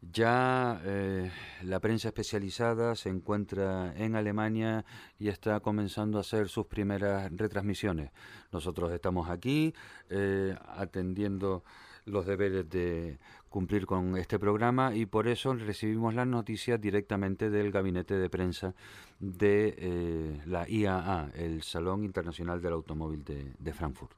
Ya 0.00 0.80
eh, 0.84 1.30
la 1.64 1.80
prensa 1.80 2.08
especializada 2.08 2.94
se 2.94 3.08
encuentra 3.08 3.92
en 3.96 4.14
Alemania 4.14 4.84
y 5.18 5.28
está 5.28 5.58
comenzando 5.58 6.18
a 6.18 6.20
hacer 6.20 6.48
sus 6.48 6.66
primeras 6.66 7.32
retransmisiones. 7.32 8.12
Nosotros 8.52 8.92
estamos 8.92 9.28
aquí 9.28 9.74
eh, 10.08 10.56
atendiendo 10.76 11.64
los 12.04 12.26
deberes 12.26 12.70
de 12.70 13.18
cumplir 13.48 13.86
con 13.86 14.16
este 14.16 14.38
programa 14.38 14.94
y 14.94 15.04
por 15.04 15.26
eso 15.26 15.52
recibimos 15.54 16.14
las 16.14 16.28
noticias 16.28 16.80
directamente 16.80 17.50
del 17.50 17.72
gabinete 17.72 18.14
de 18.14 18.30
prensa 18.30 18.74
de 19.18 19.74
eh, 19.76 20.42
la 20.46 20.68
IAA, 20.68 21.30
el 21.34 21.62
Salón 21.62 22.04
Internacional 22.04 22.62
del 22.62 22.74
Automóvil 22.74 23.24
de, 23.24 23.52
de 23.58 23.72
Frankfurt. 23.72 24.12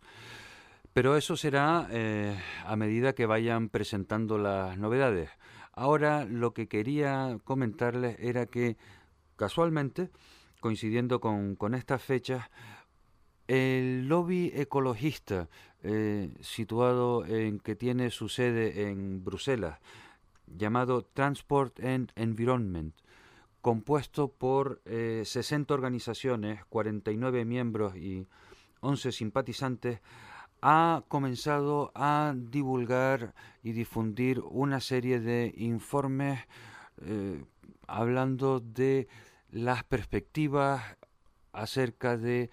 Pero 0.93 1.17
eso 1.17 1.37
será 1.37 1.89
a 2.67 2.77
medida 2.77 3.13
que 3.13 3.25
vayan 3.25 3.69
presentando 3.69 4.39
las 4.39 4.77
novedades. 4.77 5.31
Ahora 5.81 6.27
lo 6.27 6.53
que 6.53 6.69
quería 6.69 7.39
comentarles 7.43 8.19
era 8.21 8.45
que 8.45 8.77
casualmente, 9.37 10.11
coincidiendo 10.61 11.23
con, 11.23 11.57
estas 11.75 12.03
fechas, 12.03 12.51
el 13.49 14.07
lobby 14.07 14.53
ecologista 14.55 15.49
eh, 15.83 16.35
situado 16.43 17.25
en 17.25 17.61
que 17.61 17.77
tiene 17.77 18.11
su 18.11 18.29
sede 18.29 18.91
en 18.91 19.25
Bruselas, 19.25 19.79
llamado 20.47 21.01
Transport 21.15 21.81
and 21.83 22.13
Environment, 22.15 22.95
compuesto 23.63 24.29
por 24.29 24.83
60 24.85 25.73
eh, 25.73 25.75
organizaciones, 25.75 26.63
49 26.67 27.47
miembros 27.47 27.97
y 27.97 28.29
11 28.81 29.13
simpatizantes, 29.13 30.01
ha 30.63 31.05
comenzado 31.09 31.91
a 31.95 32.35
divulgar 32.37 33.35
y 33.63 33.73
difundir 33.73 34.41
una 34.41 34.81
serie 34.81 35.21
de 35.21 35.53
informes 35.57 36.41
eh, 37.03 37.45
hablando 37.87 38.61
de 38.61 39.09
las 39.51 39.85
perspectivas 39.85 40.97
acerca 41.53 42.17
de 42.17 42.51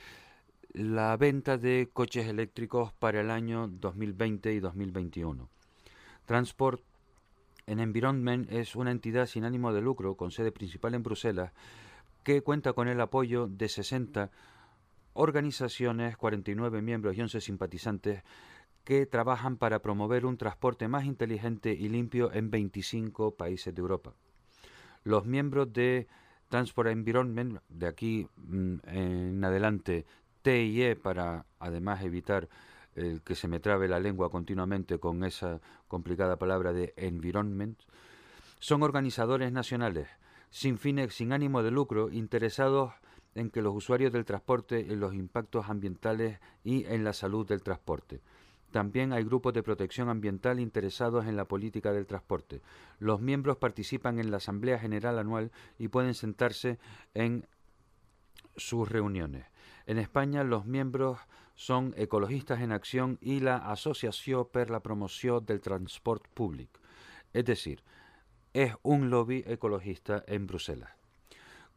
la 0.74 1.16
venta 1.18 1.58
de 1.58 1.90
coches 1.92 2.28
eléctricos 2.28 2.94
para 2.94 3.22
el 3.22 3.32
año 3.32 3.68
2020 3.68 4.54
y 4.54 4.60
2021. 4.60 5.50
Transport 6.26 6.82
en 7.66 7.80
Environment 7.80 8.52
es 8.52 8.76
una 8.76 8.92
entidad 8.92 9.26
sin 9.26 9.44
ánimo 9.44 9.74
de 9.74 9.82
lucro 9.82 10.16
con 10.16 10.32
sede 10.32 10.52
principal 10.52 10.94
en 10.94 11.04
Bruselas 11.04 11.52
que 12.24 12.42
cuenta 12.42 12.74
con 12.74 12.88
el 12.88 13.00
apoyo 13.00 13.48
de 13.48 13.70
60 13.70 14.32
organizaciones, 15.18 16.16
49 16.16 16.82
miembros 16.82 17.18
y 17.18 17.22
11 17.22 17.42
simpatizantes 17.42 18.24
que 18.84 19.06
trabajan 19.06 19.58
para 19.58 19.82
promover 19.82 20.26
un 20.26 20.38
transporte 20.38 20.88
más 20.88 21.06
inteligente 21.06 21.74
y 21.74 21.90
limpio 21.90 22.32
en 22.32 22.50
25 22.50 23.36
países 23.36 23.76
de 23.76 23.82
Europa. 23.82 24.14
Los 25.04 25.26
miembros 25.26 25.74
de 25.74 26.08
Transport 26.48 26.90
Environment, 26.90 27.60
de 27.68 27.88
aquí 27.88 28.28
mm, 28.38 28.76
en 28.88 29.44
adelante 29.44 30.06
TIE, 30.42 30.96
para 30.96 31.46
además 31.60 32.04
evitar 32.04 32.48
el 32.96 33.22
que 33.22 33.36
se 33.36 33.48
me 33.48 33.60
trabe 33.60 33.88
la 33.88 34.00
lengua 34.00 34.30
continuamente 34.30 35.00
con 35.00 35.24
esa 35.24 35.60
complicada 35.88 36.38
palabra 36.38 36.72
de 36.72 36.94
environment, 36.96 37.80
son 38.60 38.84
organizadores 38.84 39.52
nacionales, 39.52 40.08
sin 40.50 40.78
fines, 40.78 41.14
sin 41.14 41.34
ánimo 41.34 41.62
de 41.62 41.72
lucro, 41.72 42.10
interesados 42.10 42.94
en 43.38 43.50
que 43.50 43.62
los 43.62 43.76
usuarios 43.76 44.12
del 44.12 44.26
transporte 44.26 44.92
en 44.92 45.00
los 45.00 45.14
impactos 45.14 45.70
ambientales 45.70 46.40
y 46.64 46.86
en 46.86 47.04
la 47.04 47.14
salud 47.14 47.48
del 47.48 47.62
transporte. 47.62 48.22
También 48.72 49.14
hay 49.14 49.24
grupos 49.24 49.54
de 49.54 49.64
protección 49.64 50.10
ambiental 50.10 50.60
interesados 50.60 51.26
en 51.26 51.38
la 51.38 51.46
política 51.46 51.94
del 51.94 52.06
transporte. 52.06 52.62
Los 53.00 53.22
miembros 53.22 53.58
participan 53.58 54.20
en 54.20 54.30
la 54.30 54.38
Asamblea 54.38 54.78
General 54.78 55.18
Anual 55.20 55.52
y 55.80 55.88
pueden 55.88 56.14
sentarse 56.14 56.78
en 57.14 57.46
sus 58.58 58.90
reuniones. 58.90 59.46
En 59.86 60.00
España 60.00 60.44
los 60.44 60.66
miembros 60.66 61.20
son 61.56 61.94
Ecologistas 61.98 62.60
en 62.62 62.72
Acción 62.72 63.18
y 63.22 63.40
la 63.40 63.58
Asociación 63.58 64.48
per 64.52 64.70
la 64.70 64.82
Promoción 64.82 65.46
del 65.46 65.62
Transport 65.62 66.28
Público. 66.34 66.82
Es 67.34 67.46
decir, 67.46 67.84
es 68.54 68.74
un 68.84 69.10
lobby 69.10 69.44
ecologista 69.48 70.24
en 70.28 70.46
Bruselas. 70.46 70.97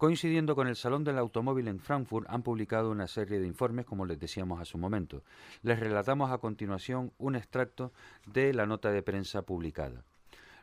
Coincidiendo 0.00 0.56
con 0.56 0.66
el 0.66 0.76
Salón 0.76 1.04
del 1.04 1.18
Automóvil 1.18 1.68
en 1.68 1.78
Frankfurt, 1.78 2.26
han 2.30 2.42
publicado 2.42 2.90
una 2.90 3.06
serie 3.06 3.38
de 3.38 3.46
informes, 3.46 3.84
como 3.84 4.06
les 4.06 4.18
decíamos 4.18 4.58
a 4.58 4.64
su 4.64 4.78
momento. 4.78 5.22
Les 5.60 5.78
relatamos 5.78 6.30
a 6.30 6.38
continuación 6.38 7.12
un 7.18 7.36
extracto 7.36 7.92
de 8.24 8.54
la 8.54 8.64
nota 8.64 8.90
de 8.92 9.02
prensa 9.02 9.42
publicada. 9.42 10.02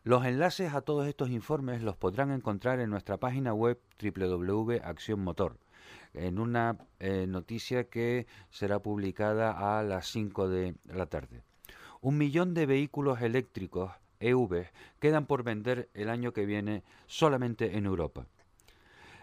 Los 0.04 0.26
enlaces 0.26 0.74
a 0.74 0.82
todos 0.82 1.06
estos 1.06 1.30
informes 1.30 1.84
los 1.84 1.96
podrán 1.96 2.32
encontrar 2.32 2.80
en 2.80 2.90
nuestra 2.90 3.18
página 3.18 3.54
web 3.54 3.80
www.accionmotor, 4.02 5.58
en 6.16 6.40
una 6.40 6.80
eh, 7.00 7.28
noticia 7.28 7.84
que 7.84 8.26
será 8.50 8.80
publicada 8.80 9.78
a 9.78 9.84
las 9.84 10.08
5 10.08 10.50
de 10.50 10.74
la 10.86 11.06
tarde. 11.06 11.44
Un 12.02 12.18
millón 12.18 12.56
de 12.56 12.66
vehículos 12.66 13.22
eléctricos 13.22 13.92
EV 14.20 14.72
quedan 15.00 15.28
por 15.28 15.44
vender 15.44 15.90
el 15.94 16.10
año 16.10 16.34
que 16.34 16.48
viene 16.48 16.82
solamente 17.06 17.78
en 17.78 17.86
Europa. 17.86 18.26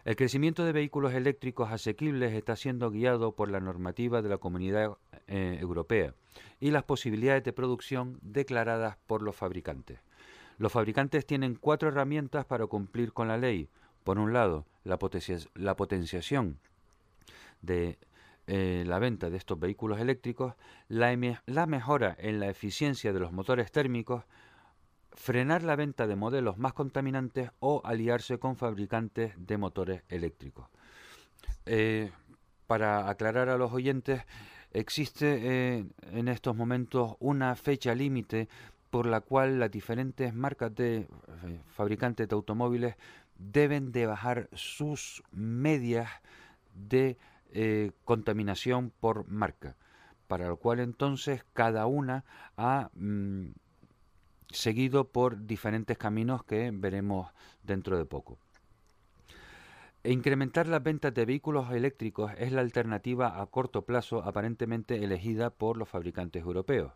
El 0.05 0.17
crecimiento 0.17 0.67
de 0.67 0.73
vehículos 0.73 1.15
eléctricos 1.15 1.71
asequibles 1.73 2.35
está 2.35 2.57
siendo 2.57 2.91
guiado 2.91 3.33
por 3.33 3.51
la 3.51 3.61
normativa 3.61 4.21
de 4.21 4.29
la 4.29 4.37
Comunidad 4.37 4.99
eh, 5.29 5.57
Europea 5.59 6.15
y 6.61 6.73
las 6.73 6.85
posibilidades 6.85 7.43
de 7.43 7.55
producción 7.55 8.19
declaradas 8.21 8.99
por 9.07 9.23
los 9.23 9.35
fabricantes. 9.35 10.01
Los 10.59 10.73
fabricantes 10.73 11.25
tienen 11.25 11.55
cuatro 11.55 11.89
herramientas 11.89 12.45
para 12.45 12.67
cumplir 12.67 13.15
con 13.15 13.29
la 13.29 13.39
ley. 13.39 13.71
Por 14.05 14.19
un 14.19 14.35
lado, 14.35 14.67
la, 14.85 14.99
potenciación 14.99 16.59
de 17.63 17.99
eh, 18.47 18.85
la 18.87 18.99
venta 18.99 19.31
de 19.31 19.39
estos 19.39 19.59
vehículos 19.59 19.99
eléctricos, 20.01 20.53
la 20.89 21.17
mejora 21.67 22.15
en 22.19 22.41
la 22.41 22.51
eficiencia 22.51 23.15
de 23.15 23.21
los 23.21 23.33
motores 23.33 23.73
térmicos, 23.73 24.25
frenar 25.15 25.63
la 25.63 25.77
venta 25.77 26.07
de 26.07 26.17
modelos 26.17 26.59
más 26.59 26.73
contaminantes 26.73 27.51
o 27.61 27.81
aliarse 27.85 28.39
con 28.39 28.57
fabricantes 28.57 29.33
de 29.37 29.57
motores 29.59 30.03
eléctricos. 30.09 30.67
Eh, 31.67 32.11
para 32.67 33.09
aclarar 33.09 33.49
a 33.49 33.57
los 33.57 33.73
oyentes, 33.73 34.23
existe 34.73 35.79
eh, 35.79 35.85
en 36.13 36.29
estos 36.29 36.57
momentos 36.57 37.17
una 37.21 37.55
fecha 37.55 37.95
límite 37.95 38.49
por 38.91 39.07
la 39.07 39.21
cual 39.21 39.59
las 39.59 39.71
diferentes 39.71 40.35
marcas 40.35 40.75
de 40.75 40.97
eh, 40.97 41.07
fabricantes 41.69 42.29
de 42.29 42.35
automóviles 42.35 42.97
deben 43.37 43.93
de 43.93 44.07
bajar 44.07 44.49
sus 44.53 45.23
medias 45.33 46.11
de 46.75 47.17
contaminación 48.05 48.91
por 48.99 49.29
marca, 49.29 49.77
para 50.27 50.49
lo 50.49 50.57
cual 50.57 50.81
entonces 50.81 51.45
cada 51.53 51.87
una 51.87 52.25
ha 52.57 52.91
mm, 52.95 53.51
seguido 54.51 55.09
por 55.13 55.47
diferentes 55.47 55.99
caminos 55.99 56.45
que 56.45 56.71
veremos 56.73 57.31
dentro 57.63 57.99
de 57.99 58.05
poco. 58.05 58.39
Incrementar 60.07 60.69
las 60.69 60.83
ventas 60.83 61.15
de 61.15 61.25
vehículos 61.25 61.71
eléctricos 61.71 62.33
es 62.37 62.53
la 62.53 62.61
alternativa 62.61 63.41
a 63.41 63.47
corto 63.47 63.87
plazo 63.87 64.23
aparentemente 64.23 65.03
elegida 65.03 65.49
por 65.49 65.79
los 65.79 65.89
fabricantes 65.89 66.43
europeos. 66.43 66.93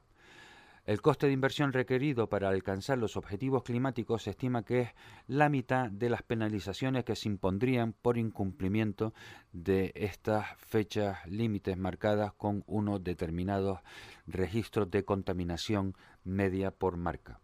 El 0.88 1.02
coste 1.02 1.26
de 1.26 1.34
inversión 1.34 1.74
requerido 1.74 2.30
para 2.30 2.48
alcanzar 2.48 2.96
los 2.96 3.18
objetivos 3.18 3.62
climáticos 3.62 4.22
se 4.22 4.30
estima 4.30 4.62
que 4.62 4.80
es 4.80 4.88
la 5.26 5.50
mitad 5.50 5.90
de 5.90 6.08
las 6.08 6.22
penalizaciones 6.22 7.04
que 7.04 7.14
se 7.14 7.28
impondrían 7.28 7.92
por 7.92 8.16
incumplimiento 8.16 9.12
de 9.52 9.92
estas 9.94 10.46
fechas 10.56 11.18
límites 11.26 11.76
marcadas 11.76 12.32
con 12.32 12.64
unos 12.66 13.04
determinados 13.04 13.80
registros 14.26 14.90
de 14.90 15.04
contaminación 15.04 15.94
media 16.28 16.70
por 16.70 16.96
marca. 16.96 17.40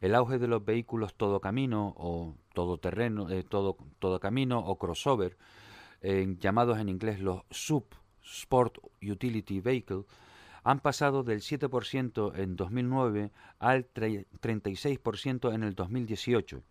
El 0.00 0.14
auge 0.14 0.38
de 0.38 0.48
los 0.48 0.64
vehículos 0.64 1.14
todo 1.14 1.40
camino 1.40 1.94
o 1.96 2.36
todoterreno, 2.54 3.30
eh, 3.30 3.42
todo, 3.42 3.76
todo 3.98 4.20
camino 4.20 4.58
o 4.60 4.78
crossover, 4.78 5.36
llamados 6.38 6.78
en 6.78 6.88
inglés 6.88 7.18
los 7.18 7.42
Sub 7.50 7.84
Sport 8.22 8.78
Utility 9.02 9.60
Vehicle, 9.60 10.04
han 10.66 10.80
pasado 10.80 11.22
del 11.22 11.42
7% 11.42 12.32
en 12.36 12.56
2009 12.56 13.30
al 13.60 13.86
36% 13.92 15.54
en 15.54 15.62
el 15.62 15.74
2018. 15.76 16.62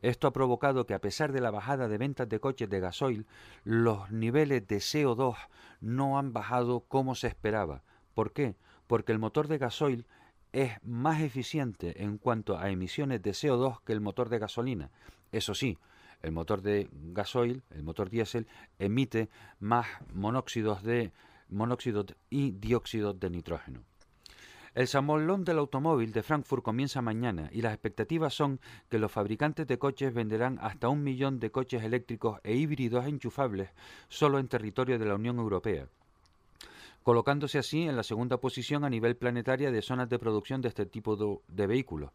Esto 0.00 0.26
ha 0.26 0.32
provocado 0.32 0.86
que 0.86 0.94
a 0.94 1.00
pesar 1.00 1.30
de 1.30 1.42
la 1.42 1.50
bajada 1.50 1.88
de 1.88 1.98
ventas 1.98 2.28
de 2.28 2.40
coches 2.40 2.70
de 2.70 2.80
gasoil, 2.80 3.26
los 3.64 4.10
niveles 4.10 4.66
de 4.66 4.76
CO2 4.76 5.36
no 5.80 6.18
han 6.18 6.32
bajado 6.32 6.80
como 6.88 7.14
se 7.14 7.26
esperaba. 7.28 7.82
¿Por 8.14 8.32
qué? 8.32 8.56
Porque 8.86 9.12
el 9.12 9.18
motor 9.18 9.46
de 9.48 9.58
gasoil 9.58 10.06
es 10.54 10.72
más 10.84 11.20
eficiente 11.20 12.04
en 12.04 12.16
cuanto 12.16 12.56
a 12.56 12.70
emisiones 12.70 13.20
de 13.20 13.32
CO2 13.32 13.80
que 13.84 13.92
el 13.92 14.00
motor 14.00 14.28
de 14.28 14.38
gasolina. 14.38 14.92
Eso 15.32 15.52
sí, 15.52 15.76
el 16.22 16.30
motor 16.30 16.62
de 16.62 16.88
gasoil, 16.92 17.64
el 17.70 17.82
motor 17.82 18.08
diésel, 18.08 18.46
emite 18.78 19.28
más 19.58 19.86
monóxidos 20.12 20.84
de 20.84 21.12
monóxido 21.48 22.06
y 22.30 22.52
dióxido 22.52 23.14
de 23.14 23.30
nitrógeno. 23.30 23.82
El 24.74 24.86
Samolón 24.86 25.44
del 25.44 25.58
automóvil 25.58 26.12
de 26.12 26.22
Frankfurt 26.22 26.62
comienza 26.62 27.02
mañana 27.02 27.48
y 27.52 27.60
las 27.60 27.72
expectativas 27.72 28.32
son 28.32 28.60
que 28.88 29.00
los 29.00 29.10
fabricantes 29.10 29.66
de 29.66 29.78
coches 29.78 30.14
venderán 30.14 30.58
hasta 30.60 30.88
un 30.88 31.02
millón 31.02 31.40
de 31.40 31.50
coches 31.50 31.82
eléctricos 31.82 32.38
e 32.44 32.54
híbridos 32.54 33.06
enchufables 33.06 33.70
solo 34.08 34.38
en 34.38 34.46
territorio 34.46 35.00
de 35.00 35.06
la 35.06 35.16
Unión 35.16 35.38
Europea, 35.38 35.88
colocándose 37.04 37.58
así 37.58 37.82
en 37.82 37.96
la 37.96 38.02
segunda 38.02 38.38
posición 38.38 38.82
a 38.82 38.90
nivel 38.90 39.16
planetaria 39.16 39.70
de 39.70 39.82
zonas 39.82 40.08
de 40.08 40.18
producción 40.18 40.60
de 40.60 40.68
este 40.68 40.86
tipo 40.86 41.14
de, 41.14 41.38
de 41.46 41.66
vehículos. 41.68 42.10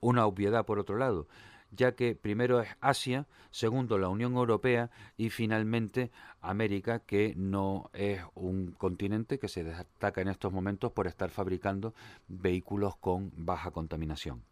Una 0.00 0.26
obviedad, 0.26 0.66
por 0.66 0.78
otro 0.78 0.98
lado, 0.98 1.28
ya 1.70 1.92
que 1.92 2.14
primero 2.14 2.60
es 2.60 2.68
Asia, 2.80 3.26
segundo 3.50 3.96
la 3.96 4.08
Unión 4.08 4.34
Europea 4.34 4.90
y 5.16 5.30
finalmente 5.30 6.10
América, 6.40 6.98
que 6.98 7.34
no 7.36 7.90
es 7.92 8.20
un 8.34 8.72
continente 8.72 9.38
que 9.38 9.48
se 9.48 9.64
destaca 9.64 10.20
en 10.20 10.28
estos 10.28 10.52
momentos 10.52 10.92
por 10.92 11.06
estar 11.06 11.30
fabricando 11.30 11.94
vehículos 12.28 12.96
con 12.96 13.32
baja 13.36 13.70
contaminación. 13.70 14.42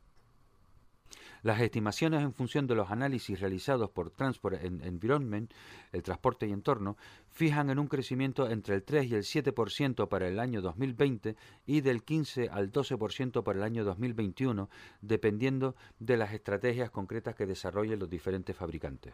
Las 1.43 1.61
estimaciones 1.61 2.23
en 2.23 2.33
función 2.33 2.69
de 2.69 2.77
los 2.77 2.93
análisis 2.93 3.41
realizados 3.41 3.91
por 3.91 4.13
Transport 4.13 4.63
Environment, 4.63 5.53
el 5.91 6.05
transporte 6.05 6.47
y 6.47 6.53
entorno, 6.53 6.97
fijan 7.31 7.69
en 7.69 7.81
un 7.81 7.89
crecimiento 7.89 8.49
entre 8.49 8.77
el 8.77 8.85
3 8.85 9.11
y 9.11 9.15
el 9.17 9.23
7% 9.25 10.09
para 10.09 10.29
el 10.29 10.39
año 10.39 10.63
2020 10.63 11.35
y 11.67 11.81
del 11.81 12.05
15 12.05 12.49
al 12.49 12.71
12% 12.71 13.43
para 13.43 13.59
el 13.59 13.65
año 13.65 13.83
2021, 13.83 14.71
dependiendo 15.01 15.75
de 15.99 16.17
las 16.17 16.33
estrategias 16.33 16.91
concretas 16.91 17.35
que 17.35 17.47
desarrollen 17.47 17.99
los 17.99 18.09
diferentes 18.09 18.55
fabricantes. 18.55 19.13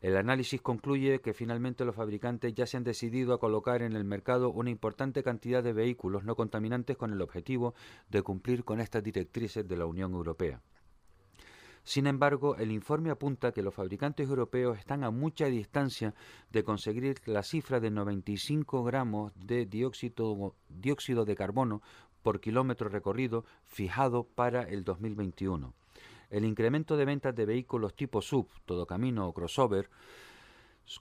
El 0.00 0.16
análisis 0.16 0.60
concluye 0.60 1.20
que 1.20 1.34
finalmente 1.34 1.84
los 1.84 1.94
fabricantes 1.94 2.52
ya 2.52 2.66
se 2.66 2.78
han 2.78 2.84
decidido 2.84 3.32
a 3.32 3.38
colocar 3.38 3.82
en 3.82 3.94
el 3.94 4.02
mercado 4.02 4.50
una 4.50 4.70
importante 4.70 5.22
cantidad 5.22 5.62
de 5.62 5.72
vehículos 5.72 6.24
no 6.24 6.34
contaminantes 6.34 6.96
con 6.96 7.12
el 7.12 7.22
objetivo 7.22 7.74
de 8.08 8.22
cumplir 8.22 8.64
con 8.64 8.80
estas 8.80 9.04
directrices 9.04 9.68
de 9.68 9.76
la 9.76 9.86
Unión 9.86 10.14
Europea. 10.14 10.60
Sin 11.88 12.06
embargo, 12.06 12.54
el 12.56 12.70
informe 12.70 13.08
apunta 13.08 13.52
que 13.52 13.62
los 13.62 13.72
fabricantes 13.72 14.28
europeos 14.28 14.76
están 14.76 15.04
a 15.04 15.10
mucha 15.10 15.46
distancia 15.46 16.12
de 16.50 16.62
conseguir 16.62 17.16
la 17.24 17.42
cifra 17.42 17.80
de 17.80 17.90
95 17.90 18.84
gramos 18.84 19.32
de 19.34 19.64
dióxido, 19.64 21.24
de 21.24 21.34
carbono 21.34 21.80
por 22.22 22.40
kilómetro 22.40 22.90
recorrido 22.90 23.46
fijado 23.64 24.24
para 24.24 24.64
el 24.64 24.84
2021. 24.84 25.72
El 26.28 26.44
incremento 26.44 26.98
de 26.98 27.06
ventas 27.06 27.34
de 27.34 27.46
vehículos 27.46 27.96
tipo 27.96 28.20
sub, 28.20 28.48
todo 28.66 28.84
camino 28.84 29.26
o 29.26 29.32
crossover, 29.32 29.88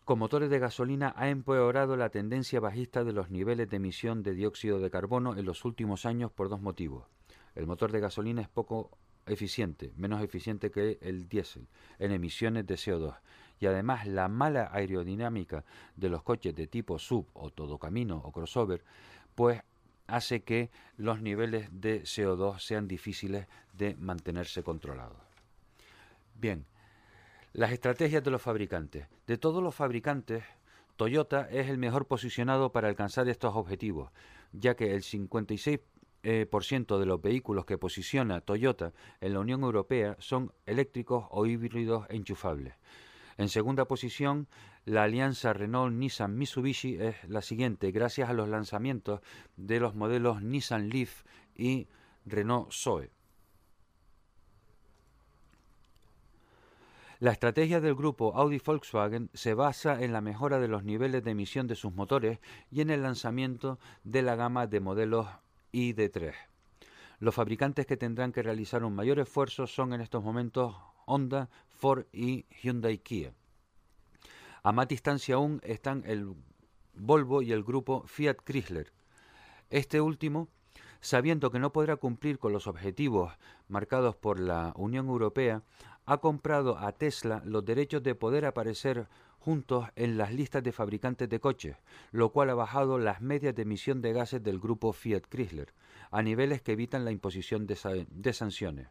con 0.06 0.20
motores 0.20 0.50
de 0.50 0.60
gasolina 0.60 1.14
ha 1.18 1.28
empeorado 1.28 1.98
la 1.98 2.12
tendencia 2.12 2.62
bajista 2.62 3.04
de 3.04 3.12
los 3.12 3.30
niveles 3.30 3.70
de 3.70 3.76
emisión 3.76 4.24
de 4.24 4.34
dióxido 4.34 4.80
de 4.80 4.90
carbono 4.90 5.36
en 5.36 5.44
los 5.44 5.66
últimos 5.66 6.06
años 6.06 6.32
por 6.32 6.48
dos 6.48 6.62
motivos. 6.62 7.04
El 7.56 7.68
motor 7.68 7.92
de 7.92 8.00
gasolina 8.00 8.42
es 8.42 8.48
poco 8.48 8.98
eficiente, 9.28 9.94
menos 9.96 10.22
eficiente 10.22 10.72
que 10.72 10.98
el 11.02 11.28
diésel 11.28 11.68
en 12.00 12.12
emisiones 12.12 12.66
de 12.66 12.76
CO2. 12.76 13.16
Y 13.60 13.66
además 13.66 14.06
la 14.06 14.28
mala 14.28 14.70
aerodinámica 14.72 15.64
de 15.96 16.10
los 16.10 16.24
coches 16.24 16.56
de 16.56 16.68
tipo 16.68 17.00
sub 17.00 17.28
o 17.34 17.50
todo 17.50 17.78
camino 17.78 18.22
o 18.24 18.32
crossover, 18.32 18.84
pues 19.36 19.62
hace 20.08 20.42
que 20.44 20.70
los 20.96 21.22
niveles 21.22 21.70
de 21.72 22.04
CO2 22.04 22.60
sean 22.60 22.88
difíciles 22.88 23.48
de 23.74 23.96
mantenerse 23.96 24.64
controlados. 24.64 25.18
Bien, 26.36 26.66
las 27.54 27.72
estrategias 27.72 28.24
de 28.24 28.32
los 28.32 28.42
fabricantes. 28.42 29.08
De 29.26 29.38
todos 29.38 29.64
los 29.64 29.74
fabricantes, 29.74 30.44
Toyota 30.96 31.48
es 31.52 31.70
el 31.70 31.78
mejor 31.78 32.06
posicionado 32.06 32.72
para 32.72 32.88
alcanzar 32.88 33.28
estos 33.28 33.56
objetivos, 33.56 34.12
ya 34.52 34.76
que 34.76 34.94
el 34.94 35.04
56 35.04 35.80
eh, 36.24 36.46
por 36.46 36.64
ciento 36.64 37.00
de 37.00 37.06
los 37.06 37.22
vehículos 37.22 37.66
que 37.66 37.78
posiciona 37.78 38.42
Toyota 38.42 38.94
en 39.22 39.34
la 39.34 39.40
Unión 39.40 39.64
Europea 39.64 40.16
son 40.20 40.52
eléctricos 40.66 41.26
o 41.30 41.46
híbridos 41.46 42.06
enchufables. 42.10 42.74
En 43.38 43.50
segunda 43.50 43.86
posición, 43.86 44.48
la 44.86 45.04
alianza 45.04 45.54
Renault-Nissan-Mitsubishi 45.54 47.00
es 47.00 47.30
la 47.30 47.42
siguiente, 47.42 47.92
gracias 47.92 48.30
a 48.30 48.34
los 48.34 48.50
lanzamientos 48.50 49.22
de 49.56 49.80
los 49.80 49.96
modelos 49.96 50.42
Nissan 50.42 50.90
Leaf 50.90 51.24
y 51.56 51.88
Renault 52.26 52.72
Zoe. 52.72 53.12
La 57.20 57.32
estrategia 57.32 57.82
del 57.82 57.96
grupo 57.96 58.36
Audi 58.36 58.62
Volkswagen 58.64 59.32
se 59.34 59.56
basa 59.56 60.04
en 60.04 60.14
la 60.14 60.22
mejora 60.22 60.60
de 60.60 60.68
los 60.68 60.84
niveles 60.84 61.24
de 61.24 61.32
emisión 61.32 61.66
de 61.66 61.76
sus 61.76 61.94
motores 61.94 62.40
y 62.70 62.82
en 62.82 62.92
el 62.92 63.02
lanzamiento 63.02 63.80
de 64.04 64.22
la 64.22 64.36
gama 64.36 64.68
de 64.68 64.80
modelos 64.80 65.28
y 65.78 65.94
de 65.94 66.10
3. 66.10 66.36
Los 67.20 67.36
fabricantes 67.36 67.86
que 67.86 67.98
tendrán 67.98 68.32
que 68.32 68.42
realizar 68.42 68.84
un 68.84 68.96
mayor 68.96 69.20
esfuerzo 69.20 69.68
son 69.68 69.94
en 69.94 70.02
estos 70.02 70.24
momentos 70.24 70.76
Honda, 71.06 71.50
Ford 71.70 72.06
y 72.12 72.46
Hyundai 72.64 72.98
Kia. 72.98 73.32
A 74.64 74.72
más 74.72 74.88
distancia 74.88 75.36
aún 75.36 75.62
están 75.64 76.04
el 76.08 76.34
Volvo 76.96 77.44
y 77.44 77.52
el 77.52 77.64
grupo 77.64 78.04
Fiat 78.08 78.38
Chrysler. 78.44 78.92
Este 79.70 80.02
último, 80.02 80.48
sabiendo 81.00 81.52
que 81.52 81.60
no 81.60 81.72
podrá 81.72 81.98
cumplir 81.98 82.40
con 82.40 82.54
los 82.54 82.66
objetivos 82.66 83.38
marcados 83.68 84.16
por 84.16 84.40
la 84.40 84.74
Unión 84.78 85.08
Europea, 85.10 85.62
ha 86.08 86.18
comprado 86.18 86.80
a 86.80 86.92
Tesla 86.94 87.44
los 87.46 87.64
derechos 87.64 88.02
de 88.02 88.16
poder 88.16 88.46
aparecer 88.46 89.08
juntos 89.48 89.88
en 89.96 90.18
las 90.18 90.34
listas 90.34 90.62
de 90.62 90.74
fabricantes 90.74 91.30
de 91.30 91.40
coches, 91.40 91.78
lo 92.12 92.34
cual 92.34 92.50
ha 92.50 92.54
bajado 92.54 93.00
las 93.00 93.22
medias 93.22 93.56
de 93.56 93.62
emisión 93.62 94.02
de 94.02 94.12
gases 94.12 94.44
del 94.44 94.60
grupo 94.60 94.92
Fiat 94.92 95.22
Chrysler, 95.30 95.74
a 96.12 96.22
niveles 96.22 96.62
que 96.62 96.74
evitan 96.74 97.06
la 97.06 97.12
imposición 97.12 97.66
de, 97.66 98.34
sanciones. 98.34 98.90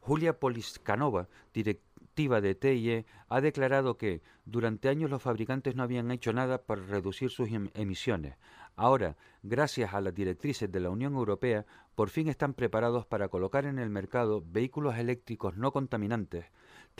Julia 0.00 0.40
Poliskanova, 0.40 1.28
directiva 1.54 2.40
de 2.40 2.56
TIE, 2.56 3.06
ha 3.28 3.40
declarado 3.40 3.96
que 3.96 4.22
durante 4.44 4.88
años 4.88 5.08
los 5.08 5.22
fabricantes 5.22 5.76
no 5.76 5.84
habían 5.84 6.10
hecho 6.10 6.32
nada 6.32 6.64
para 6.64 6.82
reducir 6.82 7.30
sus 7.30 7.48
em-, 7.52 7.70
emisiones. 7.74 8.34
Ahora, 8.74 9.16
gracias 9.44 9.94
a 9.94 10.00
las 10.00 10.12
directrices 10.12 10.72
de 10.72 10.80
la 10.80 10.90
Unión 10.90 11.14
Europea, 11.14 11.64
por 11.94 12.10
fin 12.10 12.26
están 12.26 12.54
preparados 12.54 13.06
para 13.06 13.28
colocar 13.28 13.66
en 13.66 13.78
el 13.78 13.88
mercado 13.88 14.42
vehículos 14.44 14.98
eléctricos 14.98 15.56
no 15.56 15.70
contaminantes 15.70 16.46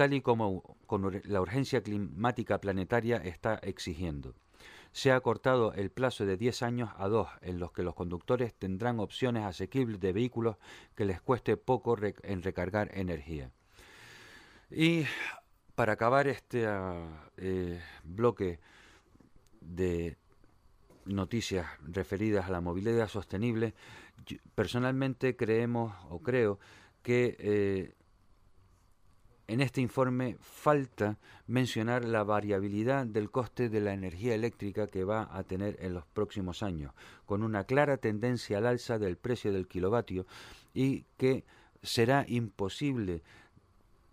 tal 0.01 0.15
y 0.15 0.23
como 0.23 0.79
la 1.25 1.43
urgencia 1.43 1.83
climática 1.83 2.59
planetaria 2.59 3.19
está 3.19 3.57
exigiendo. 3.57 4.35
Se 4.93 5.11
ha 5.11 5.17
acortado 5.17 5.75
el 5.75 5.91
plazo 5.91 6.25
de 6.25 6.39
10 6.39 6.63
años 6.63 6.91
a 6.97 7.07
dos, 7.09 7.29
en 7.43 7.59
los 7.59 7.73
que 7.73 7.83
los 7.83 7.95
conductores 7.95 8.55
tendrán 8.55 8.99
opciones 8.99 9.45
asequibles 9.45 10.01
de 10.01 10.15
vehículos 10.15 10.57
que 10.95 11.05
les 11.05 11.21
cueste 11.21 11.59
poco 11.59 11.99
en 12.23 12.43
recargar 12.43 12.91
energía. 12.95 13.51
Y 14.71 15.05
para 15.75 15.93
acabar 15.93 16.29
este 16.29 16.67
ah, 16.67 17.31
eh, 17.37 17.79
bloque 18.03 18.59
de 19.61 20.17
noticias 21.05 21.67
referidas 21.83 22.47
a 22.47 22.53
la 22.53 22.63
movilidad 22.63 23.07
sostenible, 23.07 23.75
personalmente 24.55 25.37
creemos 25.37 25.93
o 26.09 26.23
creo 26.23 26.59
que 27.03 27.37
eh, 27.39 27.95
en 29.51 29.61
este 29.61 29.81
informe 29.81 30.37
falta 30.39 31.19
mencionar 31.49 32.05
la 32.05 32.23
variabilidad 32.23 33.05
del 33.05 33.33
coste 33.33 33.69
de 33.69 33.81
la 33.81 33.93
energía 33.93 34.33
eléctrica 34.33 34.87
que 34.87 35.03
va 35.03 35.29
a 35.37 35.43
tener 35.43 35.77
en 35.81 35.93
los 35.93 36.07
próximos 36.07 36.63
años, 36.63 36.95
con 37.27 37.43
una 37.43 37.65
clara 37.65 37.97
tendencia 37.97 38.59
al 38.59 38.67
alza 38.67 39.01
del 39.01 39.17
precio 39.17 39.53
del 39.53 39.67
kilovatio 39.67 40.25
y 40.73 41.05
que 41.17 41.45
será 41.83 42.25
imposible 42.29 43.25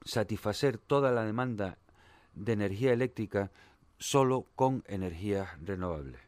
satisfacer 0.03 0.79
toda 0.79 1.11
la 1.11 1.23
demanda 1.23 1.77
de 2.33 2.53
energía 2.53 2.91
eléctrica 2.91 3.51
solo 3.99 4.47
con 4.55 4.83
energías 4.87 5.49
renovables. 5.61 6.21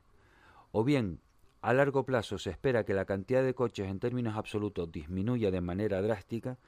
O 0.72 0.84
bien, 0.84 1.20
a 1.62 1.74
largo 1.74 2.06
plazo 2.06 2.38
se 2.38 2.52
espera 2.52 2.84
que 2.84 2.94
la 2.94 3.06
cantidad 3.06 3.44
de 3.44 3.56
coches 3.56 3.88
en 3.88 4.00
términos 4.00 4.38
absolutos 4.38 4.92
disminuya 4.92 5.50
de 5.50 5.62
manera 5.62 6.00
drástica, 6.00 6.60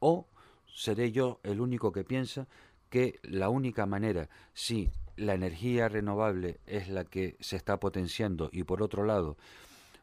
o 0.00 0.26
seré 0.74 1.12
yo 1.12 1.40
el 1.44 1.60
único 1.60 1.92
que 1.92 2.04
piensa 2.04 2.46
que 2.90 3.18
la 3.22 3.48
única 3.48 3.86
manera, 3.86 4.28
si 4.52 4.90
la 5.16 5.34
energía 5.34 5.88
renovable 5.88 6.60
es 6.66 6.88
la 6.88 7.04
que 7.04 7.36
se 7.40 7.56
está 7.56 7.78
potenciando 7.78 8.50
y 8.52 8.64
por 8.64 8.82
otro 8.82 9.04
lado 9.04 9.36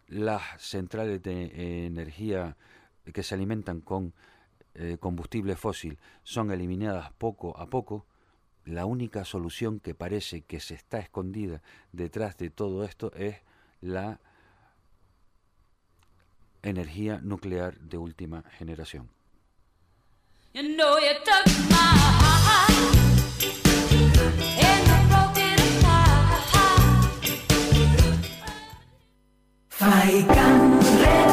las 0.08 0.62
centrales 0.62 1.22
de 1.22 1.86
energía 1.86 2.58
que 3.14 3.24
se 3.24 3.36
alimentan 3.36 3.82
con 3.82 4.14
eh, 4.74 4.98
combustible 5.00 5.56
fósil 5.56 6.00
son 6.24 6.52
eliminadas 6.52 7.12
poco 7.14 7.58
a 7.58 7.70
poco, 7.70 8.06
la 8.64 8.86
única 8.86 9.26
solución 9.26 9.80
que 9.80 9.96
parece 9.96 10.44
que 10.44 10.60
se 10.60 10.76
está 10.76 11.00
escondida 11.00 11.62
detrás 11.92 12.38
de 12.38 12.50
todo 12.50 12.86
esto 12.86 13.12
es 13.16 13.38
la 13.82 14.20
energía 16.62 17.20
nuclear 17.22 17.80
de 17.80 17.98
última 17.98 18.44
generación. 18.58 19.10
You 20.54 20.76
know 20.76 20.98
you 20.98 21.14
took 21.14 21.46
my 21.70 21.78
heart. 21.78 22.72
And 24.60 24.88
you 30.98 31.31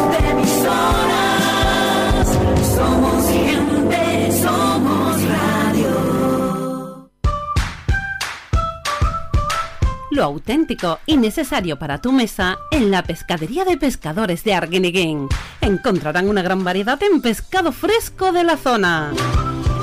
Auténtico 10.25 10.99
y 11.07 11.17
necesario 11.17 11.79
para 11.79 12.01
tu 12.01 12.13
mesa 12.13 12.59
en 12.71 12.91
la 12.91 13.03
pescadería 13.03 13.65
de 13.65 13.77
pescadores 13.77 14.45
de 14.45 14.55
Arguineguín. 14.55 15.29
Encontrarán 15.61 16.29
una 16.29 16.43
gran 16.43 16.65
variedad 16.65 17.01
en 17.03 17.21
pescado 17.21 17.73
fresco 17.73 18.33
de 18.33 18.45
la 18.45 18.57
zona. 18.57 19.13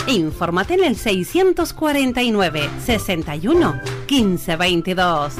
Infórmate 0.08 0.76
en 0.76 0.84
el 0.84 0.96
649 0.96 2.70
61 2.86 3.82
15 4.06 4.56
22. 4.56 5.34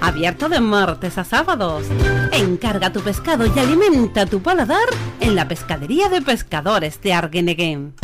Abierto 0.00 0.48
de 0.48 0.60
martes 0.60 1.18
a 1.18 1.24
sábados. 1.24 1.84
Encarga 2.32 2.92
tu 2.92 3.00
pescado 3.00 3.44
y 3.46 3.58
alimenta 3.58 4.26
tu 4.26 4.40
paladar 4.40 4.88
en 5.20 5.34
la 5.34 5.48
pescadería 5.48 6.08
de 6.08 6.22
pescadores 6.22 7.00
de 7.02 7.12
Arguineguín. 7.12 7.94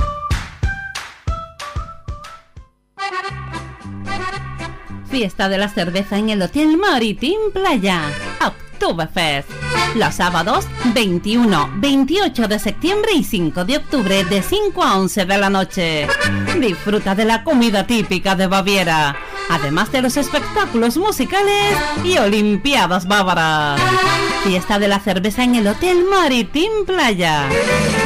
Fiesta 5.12 5.50
de 5.50 5.58
la 5.58 5.68
cerveza 5.68 6.16
en 6.16 6.30
el 6.30 6.40
Hotel 6.40 6.78
Maritim 6.78 7.38
Playa. 7.52 8.00
Oktoberfest. 8.42 9.46
Los 9.94 10.14
sábados 10.14 10.66
21, 10.94 11.70
28 11.74 12.48
de 12.48 12.58
septiembre 12.58 13.10
y 13.12 13.22
5 13.22 13.66
de 13.66 13.76
octubre 13.76 14.24
de 14.24 14.42
5 14.42 14.82
a 14.82 14.96
11 14.96 15.26
de 15.26 15.36
la 15.36 15.50
noche. 15.50 16.08
Disfruta 16.58 17.14
de 17.14 17.26
la 17.26 17.44
comida 17.44 17.86
típica 17.86 18.34
de 18.36 18.46
Baviera, 18.46 19.14
además 19.50 19.92
de 19.92 20.00
los 20.00 20.16
espectáculos 20.16 20.96
musicales 20.96 21.76
y 22.02 22.16
olimpiadas 22.16 23.06
bávaras. 23.06 23.78
Fiesta 24.44 24.78
de 24.78 24.88
la 24.88 24.98
cerveza 24.98 25.44
en 25.44 25.56
el 25.56 25.66
Hotel 25.66 26.06
Maritim 26.10 26.86
Playa. 26.86 27.50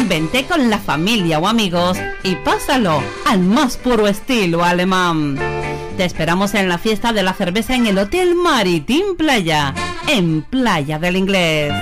Vente 0.09 0.45
con 0.45 0.69
la 0.69 0.81
familia 0.81 1.39
o 1.39 1.47
amigos 1.47 1.99
y 2.25 2.35
pásalo 2.35 3.01
al 3.27 3.39
más 3.43 3.77
puro 3.77 4.09
estilo 4.09 4.65
alemán. 4.65 5.56
Te 5.97 6.05
esperamos 6.05 6.55
en 6.55 6.69
la 6.69 6.77
fiesta 6.77 7.15
de 7.15 7.23
la 7.23 7.33
cerveza 7.33 7.75
en 7.75 7.87
el 7.87 7.97
Hotel 7.97 8.35
Maritim 8.35 9.17
Playa, 9.17 9.73
en 10.07 10.43
Playa 10.43 10.99
del 10.99 11.17
Inglés. 11.17 11.73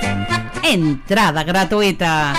Entrada 0.63 1.43
gratuita. 1.43 2.33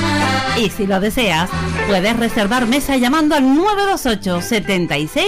Y 0.56 0.70
si 0.70 0.86
lo 0.86 1.00
deseas, 1.00 1.50
puedes 1.86 2.16
reservar 2.16 2.66
mesa 2.66 2.96
llamando 2.96 3.34
al 3.34 3.54
928 3.54 4.40
76 4.40 5.26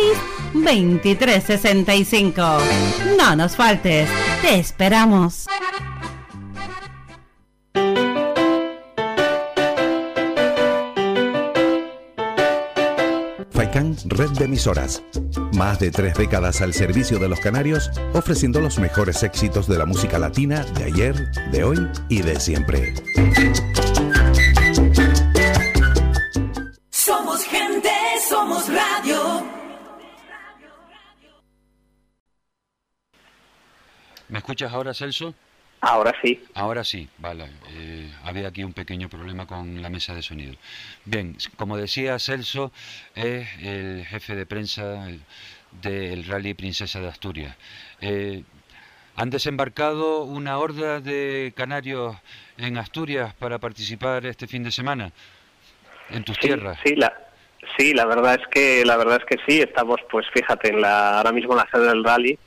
23 0.55 1.45
65. 1.45 2.43
No 3.19 3.37
nos 3.37 3.55
faltes, 3.55 4.09
te 4.41 4.59
esperamos. 4.59 5.47
Red 14.09 14.31
de 14.31 14.47
Emisoras. 14.47 15.03
Más 15.55 15.79
de 15.79 15.91
tres 15.91 16.15
décadas 16.15 16.61
al 16.61 16.73
servicio 16.73 17.19
de 17.19 17.29
los 17.29 17.41
canarios, 17.41 17.91
ofreciendo 18.15 18.61
los 18.61 18.79
mejores 18.79 19.23
éxitos 19.23 19.67
de 19.67 19.79
la 19.79 19.87
música 19.87 20.19
latina 20.19 20.65
de 20.65 20.85
ayer, 20.85 21.31
de 21.53 21.65
hoy 21.65 21.89
y 22.09 22.23
de 22.23 22.41
siempre. 22.41 22.95
Somos 26.91 27.45
gente, 27.45 27.91
somos 28.29 28.67
radio. 28.69 29.45
¿Me 34.29 34.39
escuchas 34.39 34.73
ahora, 34.73 34.95
Celso? 34.95 35.35
Ahora 35.81 36.13
sí. 36.23 36.43
Ahora 36.55 36.83
sí, 36.83 37.09
vale. 37.19 37.45
eh, 37.71 38.13
había 38.25 38.49
aquí 38.49 38.65
un 38.65 38.73
pequeño 38.73 39.09
problema 39.09 39.47
con 39.47 39.81
la 39.81 39.89
mesa 39.89 40.13
de 40.15 40.23
sonido. 40.23 40.55
Bien, 41.05 41.37
como 41.57 41.77
decía 41.77 42.19
Celso, 42.19 42.73
es 43.15 43.47
el 43.63 44.05
jefe 44.07 44.35
de 44.35 44.45
prensa 44.47 45.09
el- 45.09 45.21
del 45.83 46.25
Rally 46.27 46.55
Princesa 46.55 47.01
de 47.01 47.09
Asturias. 47.09 47.55
Eh, 48.01 48.43
han 49.17 49.31
desembarcado 49.31 50.25
una 50.25 50.59
horda 50.59 51.01
de 51.01 51.53
canarios 51.57 52.17
en 52.57 52.77
Asturias 52.79 53.35
para 53.35 53.59
participar 53.59 54.27
este 54.27 54.47
fin 54.47 54.65
de 54.65 54.73
semana 54.73 55.13
en 56.11 56.25
tus 56.25 56.37
Sí, 56.37 56.43
tierras. 56.43 56.79
sí, 56.85 56.95
la, 56.97 57.13
sí, 57.77 57.95
la 57.95 58.05
verdad 58.07 58.35
es 58.41 58.47
que 58.49 58.85
la 58.85 58.97
verdad 58.97 59.21
es 59.21 59.25
que 59.27 59.43
sí. 59.47 59.61
Estamos, 59.61 59.99
pues, 60.11 60.27
fíjate, 60.33 60.71
en 60.71 60.81
la, 60.81 61.19
ahora 61.19 61.33
mismo 61.33 61.53
en 61.53 61.59
la 61.59 61.69
sede 61.71 61.87
del 61.89 62.03
rally, 62.03 62.39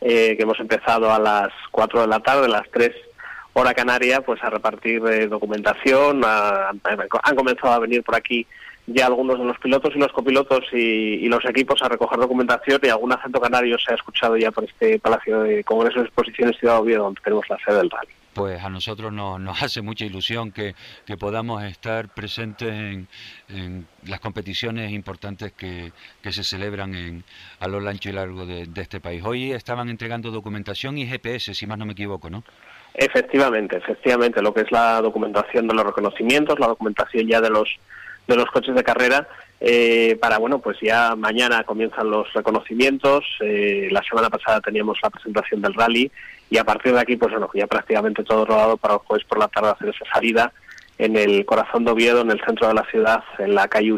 eh, 0.00 0.36
que 0.36 0.42
hemos 0.42 0.60
empezado 0.60 1.12
a 1.12 1.18
las 1.18 1.48
4 1.70 2.02
de 2.02 2.06
la 2.06 2.20
tarde, 2.20 2.46
a 2.46 2.48
las 2.48 2.70
3 2.70 2.92
hora 3.54 3.72
canaria, 3.72 4.20
pues 4.20 4.42
a 4.44 4.50
repartir 4.50 5.02
eh, 5.06 5.26
documentación. 5.28 6.22
han, 6.24 7.36
comenzado 7.36 7.72
a 7.72 7.78
venir 7.78 8.02
por 8.02 8.14
aquí 8.14 8.46
ya 8.86 9.06
algunos 9.06 9.38
de 9.38 9.44
los 9.44 9.58
pilotos 9.58 9.96
y 9.96 9.98
los 9.98 10.12
copilotos 10.12 10.64
y, 10.72 11.24
y 11.24 11.28
los 11.28 11.44
equipos 11.46 11.80
a 11.82 11.88
recoger 11.88 12.18
documentación 12.18 12.80
y 12.82 12.88
algún 12.88 13.12
acento 13.12 13.40
canario 13.40 13.78
se 13.78 13.92
ha 13.92 13.96
escuchado 13.96 14.36
ya 14.36 14.50
por 14.50 14.64
este 14.64 14.98
Palacio 14.98 15.40
de 15.40 15.64
Congresos 15.64 16.02
y 16.02 16.06
Exposiciones 16.06 16.58
Ciudad 16.58 16.78
Oviedo, 16.78 17.04
donde 17.04 17.20
tenemos 17.22 17.48
la 17.48 17.58
sede 17.64 17.78
del 17.78 17.90
rally. 17.90 18.12
Pues 18.36 18.62
a 18.62 18.68
nosotros 18.68 19.14
nos, 19.14 19.40
nos 19.40 19.62
hace 19.62 19.80
mucha 19.80 20.04
ilusión 20.04 20.52
que, 20.52 20.74
que 21.06 21.16
podamos 21.16 21.64
estar 21.64 22.10
presentes 22.10 22.68
en, 22.68 23.08
en 23.48 23.86
las 24.06 24.20
competiciones 24.20 24.92
importantes 24.92 25.52
que, 25.52 25.90
que 26.22 26.32
se 26.32 26.44
celebran 26.44 26.94
en, 26.94 27.24
a 27.60 27.66
lo 27.66 27.78
ancho 27.88 28.10
y 28.10 28.12
largo 28.12 28.44
de, 28.44 28.68
este 28.76 29.00
país. 29.00 29.22
Hoy 29.24 29.52
estaban 29.52 29.88
entregando 29.88 30.30
documentación 30.30 30.98
y 30.98 31.06
GPS, 31.06 31.54
si 31.54 31.66
más 31.66 31.78
no 31.78 31.86
me 31.86 31.92
equivoco, 31.92 32.28
¿no? 32.28 32.44
Efectivamente, 32.92 33.78
efectivamente, 33.78 34.42
lo 34.42 34.52
que 34.52 34.62
es 34.62 34.70
la 34.70 35.00
documentación 35.00 35.66
de 35.66 35.74
los 35.74 35.86
reconocimientos, 35.86 36.58
la 36.58 36.66
documentación 36.66 37.26
ya 37.26 37.40
de 37.40 37.48
los 37.48 37.68
de 38.26 38.34
los 38.34 38.46
coches 38.46 38.74
de 38.74 38.82
carrera, 38.82 39.28
eh, 39.60 40.18
para 40.20 40.38
bueno, 40.38 40.58
pues 40.58 40.76
ya 40.82 41.14
mañana 41.14 41.62
comienzan 41.62 42.10
los 42.10 42.30
reconocimientos. 42.34 43.24
eh, 43.40 43.88
la 43.90 44.02
semana 44.02 44.28
pasada 44.28 44.60
teníamos 44.60 44.98
la 45.00 45.10
presentación 45.10 45.62
del 45.62 45.74
rally 45.74 46.10
y 46.50 46.58
a 46.58 46.64
partir 46.64 46.92
de 46.92 47.00
aquí, 47.00 47.16
pues 47.16 47.32
bueno, 47.32 47.48
ya 47.54 47.66
prácticamente 47.66 48.24
todo 48.24 48.44
rodado 48.44 48.76
para 48.76 48.94
el 48.94 49.00
jueves 49.00 49.26
por 49.26 49.38
la 49.38 49.48
tarde 49.48 49.70
hacer 49.70 49.88
esa 49.88 50.04
salida 50.12 50.52
en 50.98 51.16
el 51.16 51.44
corazón 51.44 51.84
de 51.84 51.90
Oviedo, 51.90 52.20
en 52.20 52.30
el 52.30 52.40
centro 52.44 52.68
de 52.68 52.74
la 52.74 52.84
ciudad, 52.84 53.22
en 53.38 53.54
la 53.54 53.68
calle 53.68 53.92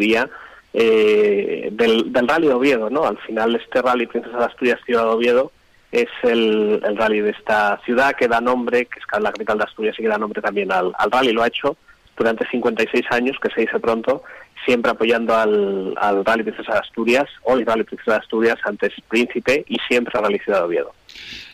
eh, 0.75 1.69
del, 1.73 2.13
rally 2.13 2.49
de 2.49 2.55
Oviedo, 2.55 2.91
¿no? 2.91 3.05
Al 3.05 3.19
final 3.19 3.55
este 3.57 3.83
rally 3.83 4.07
Princesa 4.07 4.39
de 4.39 4.45
Asturias 4.45 4.81
Ciudad 4.85 5.05
de 5.05 5.11
Oviedo 5.11 5.53
es 5.93 6.09
el, 6.23 6.83
rally 6.97 7.21
de 7.21 7.31
esta 7.31 7.81
ciudad 7.85 8.15
que 8.15 8.29
da 8.29 8.41
nombre, 8.41 8.87
que 8.87 8.99
es 8.99 9.23
la 9.23 9.33
capital 9.33 9.59
de 9.59 9.65
Asturias 9.65 9.97
y 9.99 10.03
que 10.03 10.09
da 10.09 10.19
nombre 10.19 10.43
también 10.43 10.73
al, 10.73 10.93
al 10.99 11.11
rally. 11.11 11.33
Lo 11.33 11.43
ha 11.43 11.49
hecho 11.49 11.77
durante 12.17 12.47
56 12.49 13.05
años, 13.11 13.37
que 13.41 13.49
se 13.51 13.63
dice 13.63 13.79
pronto, 13.79 14.23
siempre 14.65 14.91
apoyando 14.91 15.35
al, 15.35 15.95
al 15.97 16.25
Rally 16.25 16.43
Princesa 16.43 16.75
de 16.75 16.79
Asturias, 16.81 17.27
hoy 17.45 17.65
Rally 17.65 17.85
Princesa 17.85 18.13
de 18.13 18.19
Asturias, 18.19 18.59
antes 18.65 18.93
Príncipe 19.09 19.65
y 19.69 19.79
siempre 19.89 20.21
Rally 20.21 20.39
Ciudad 20.41 20.59
de 20.61 20.65
Oviedo. 20.65 20.93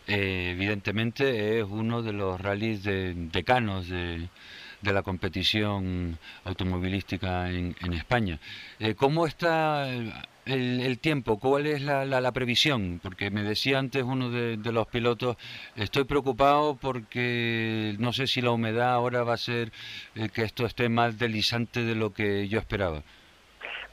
Eh, 0.07 0.53
evidentemente 0.55 1.61
es 1.61 1.65
uno 1.65 2.03
de 2.03 2.13
los 2.13 2.41
rallies 2.41 2.83
de, 2.83 3.15
decanos 3.15 3.89
de, 3.89 4.29
de 4.85 4.93
la 4.93 5.03
competición 5.03 6.19
automovilística 6.45 7.51
en, 7.51 7.75
España. 7.93 8.39
Eh, 8.79 8.95
¿Cómo 8.95 9.27
está 9.27 9.89
el, 10.45 10.99
tiempo? 11.01 11.39
¿Cuál 11.39 11.67
es 11.67 11.83
la, 11.83 12.33
previsión? 12.33 13.01
Porque 13.03 13.31
me 13.31 13.43
decía 13.43 13.79
antes 13.79 14.03
uno 14.05 14.31
de, 14.31 14.59
de, 14.59 14.73
los 14.73 14.87
pilotos, 14.89 15.37
estoy 15.75 16.05
preocupado 16.05 16.77
porque 16.77 17.97
no 17.99 18.13
sé 18.13 18.27
si 18.27 18.43
la 18.43 18.51
humedad 18.51 18.93
ahora 18.93 19.23
va 19.25 19.35
a 19.35 19.39
ser 19.39 19.73
eh, 20.15 20.29
que 20.29 20.43
esto 20.43 20.67
esté 20.67 20.89
más 20.89 21.19
deslizante 21.19 21.83
de 21.83 21.95
lo 21.95 22.13
que 22.13 22.47
yo 22.49 22.59
esperaba. 22.59 23.03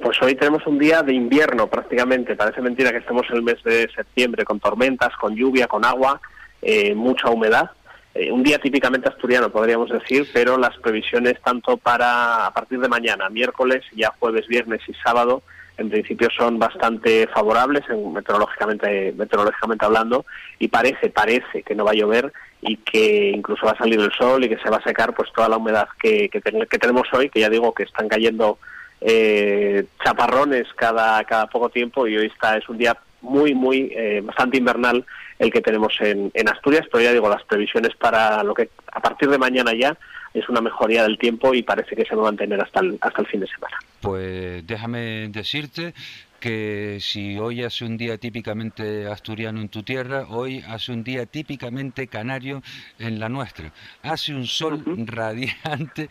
Pues 0.02 0.19
hoy 0.23 0.34
tenemos 0.34 0.65
un 0.65 0.80
día 0.80 1.03
de 1.03 1.14
invierno 1.14 1.68
prácticamente. 1.68 2.36
Parece 2.36 2.60
mentira 2.61 2.91
que 2.91 2.98
estemos 2.98 3.23
en 3.30 3.36
el 3.36 3.44
mes 3.44 3.61
de 3.64 3.88
septiembre 3.95 4.44
con 4.44 4.60
tormentas, 4.60 5.15
con 5.15 5.36
lluvia, 5.36 5.68
con 5.68 5.86
agua, 5.86 6.19
eh, 6.61 6.95
mucha 6.95 7.30
humedad. 7.30 7.69
Eh, 8.15 8.32
un 8.32 8.41
día 8.41 8.57
típicamente 8.57 9.10
asturiano, 9.10 9.52
podríamos 9.52 9.91
decir, 9.91 10.28
pero 10.34 10.57
las 10.57 10.76
previsiones 10.78 11.40
tanto 11.44 11.78
para 11.78 12.48
a 12.48 12.52
partir 12.52 12.80
de 12.80 12.90
mañana, 12.90 13.30
miércoles, 13.30 13.84
ya 13.95 14.11
jueves, 14.19 14.48
viernes 14.48 14.82
y 14.88 14.94
sábado, 14.95 15.44
en 15.78 15.91
principio 15.91 16.30
son 16.36 16.57
bastante 16.57 17.28
favorables 17.28 17.88
en, 17.90 18.11
meteorológicamente, 18.11 19.14
meteorológicamente 19.15 19.86
hablando 19.86 20.26
y 20.57 20.68
parece, 20.68 21.10
parece 21.10 21.61
que 21.64 21.76
no 21.76 21.86
va 21.86 21.91
a 21.91 21.95
llover 21.95 22.34
y 22.61 22.78
que 22.78 23.30
incluso 23.30 23.68
va 23.68 23.73
a 23.73 23.78
salir 23.78 23.99
el 23.99 24.11
sol 24.14 24.44
y 24.44 24.49
que 24.49 24.57
se 24.57 24.69
va 24.69 24.78
a 24.78 24.84
secar 24.84 25.14
pues 25.14 25.32
toda 25.32 25.48
la 25.48 25.57
humedad 25.57 25.88
que, 26.02 26.28
que, 26.30 26.41
que 26.41 26.80
tenemos 26.80 27.07
hoy, 27.14 27.30
que 27.30 27.40
ya 27.40 27.49
digo 27.49 27.73
que 27.73 27.84
están 27.84 28.10
cayendo 28.10 28.57
eh, 29.02 29.86
chaparrones 30.03 30.68
cada, 30.76 31.23
cada 31.23 31.48
poco 31.48 31.69
tiempo 31.69 32.07
y 32.07 32.18
hoy 32.18 32.28
está 32.28 32.57
es 32.57 32.69
un 32.69 32.78
día 32.78 32.98
muy, 33.22 33.53
muy, 33.53 33.91
eh, 33.95 34.22
bastante 34.23 34.57
invernal 34.57 35.06
el 35.40 35.52
que 35.52 35.61
tenemos 35.61 35.94
en, 35.99 36.32
en, 36.34 36.49
Asturias, 36.49 36.86
pero 36.91 37.03
ya 37.03 37.14
digo, 37.14 37.30
las 37.30 37.44
previsiones 37.44 37.95
para 37.95 38.44
lo 38.44 38.53
que 38.53 38.69
a 38.91 38.99
partir 38.99 39.30
de 39.30 39.38
mañana 39.38 39.73
ya 39.73 39.98
es 40.34 40.48
una 40.49 40.61
mejoría 40.61 41.03
del 41.03 41.18
tiempo 41.18 41.53
y 41.53 41.61
parece 41.64 41.95
que 41.95 42.06
se 42.06 42.15
va 42.15 42.23
a 42.23 42.26
mantener 42.26 42.61
hasta 42.61 42.80
el, 42.80 42.98
hasta 43.02 43.22
el 43.22 43.28
fin 43.28 43.40
de 43.40 43.48
semana. 43.48 43.78
Pues 44.02 44.65
déjame 44.65 45.28
decirte 45.30 45.94
que 46.41 46.97
si 46.99 47.38
hoy 47.38 47.63
hace 47.63 47.85
un 47.85 47.97
día 47.97 48.18
típicamente 48.18 49.05
asturiano 49.07 49.61
en 49.61 49.69
tu 49.69 49.84
tierra, 49.84 50.26
hoy 50.27 50.63
hace 50.68 50.91
un 50.91 51.03
día 51.03 51.26
típicamente 51.27 52.07
canario 52.07 52.63
en 52.97 53.19
la 53.19 53.30
nuestra. 53.30 53.72
Hace 54.01 54.34
un 54.34 54.47
sol 54.47 54.73
uh 54.73 54.95
-huh. 54.95 55.05
radiante, 55.05 56.09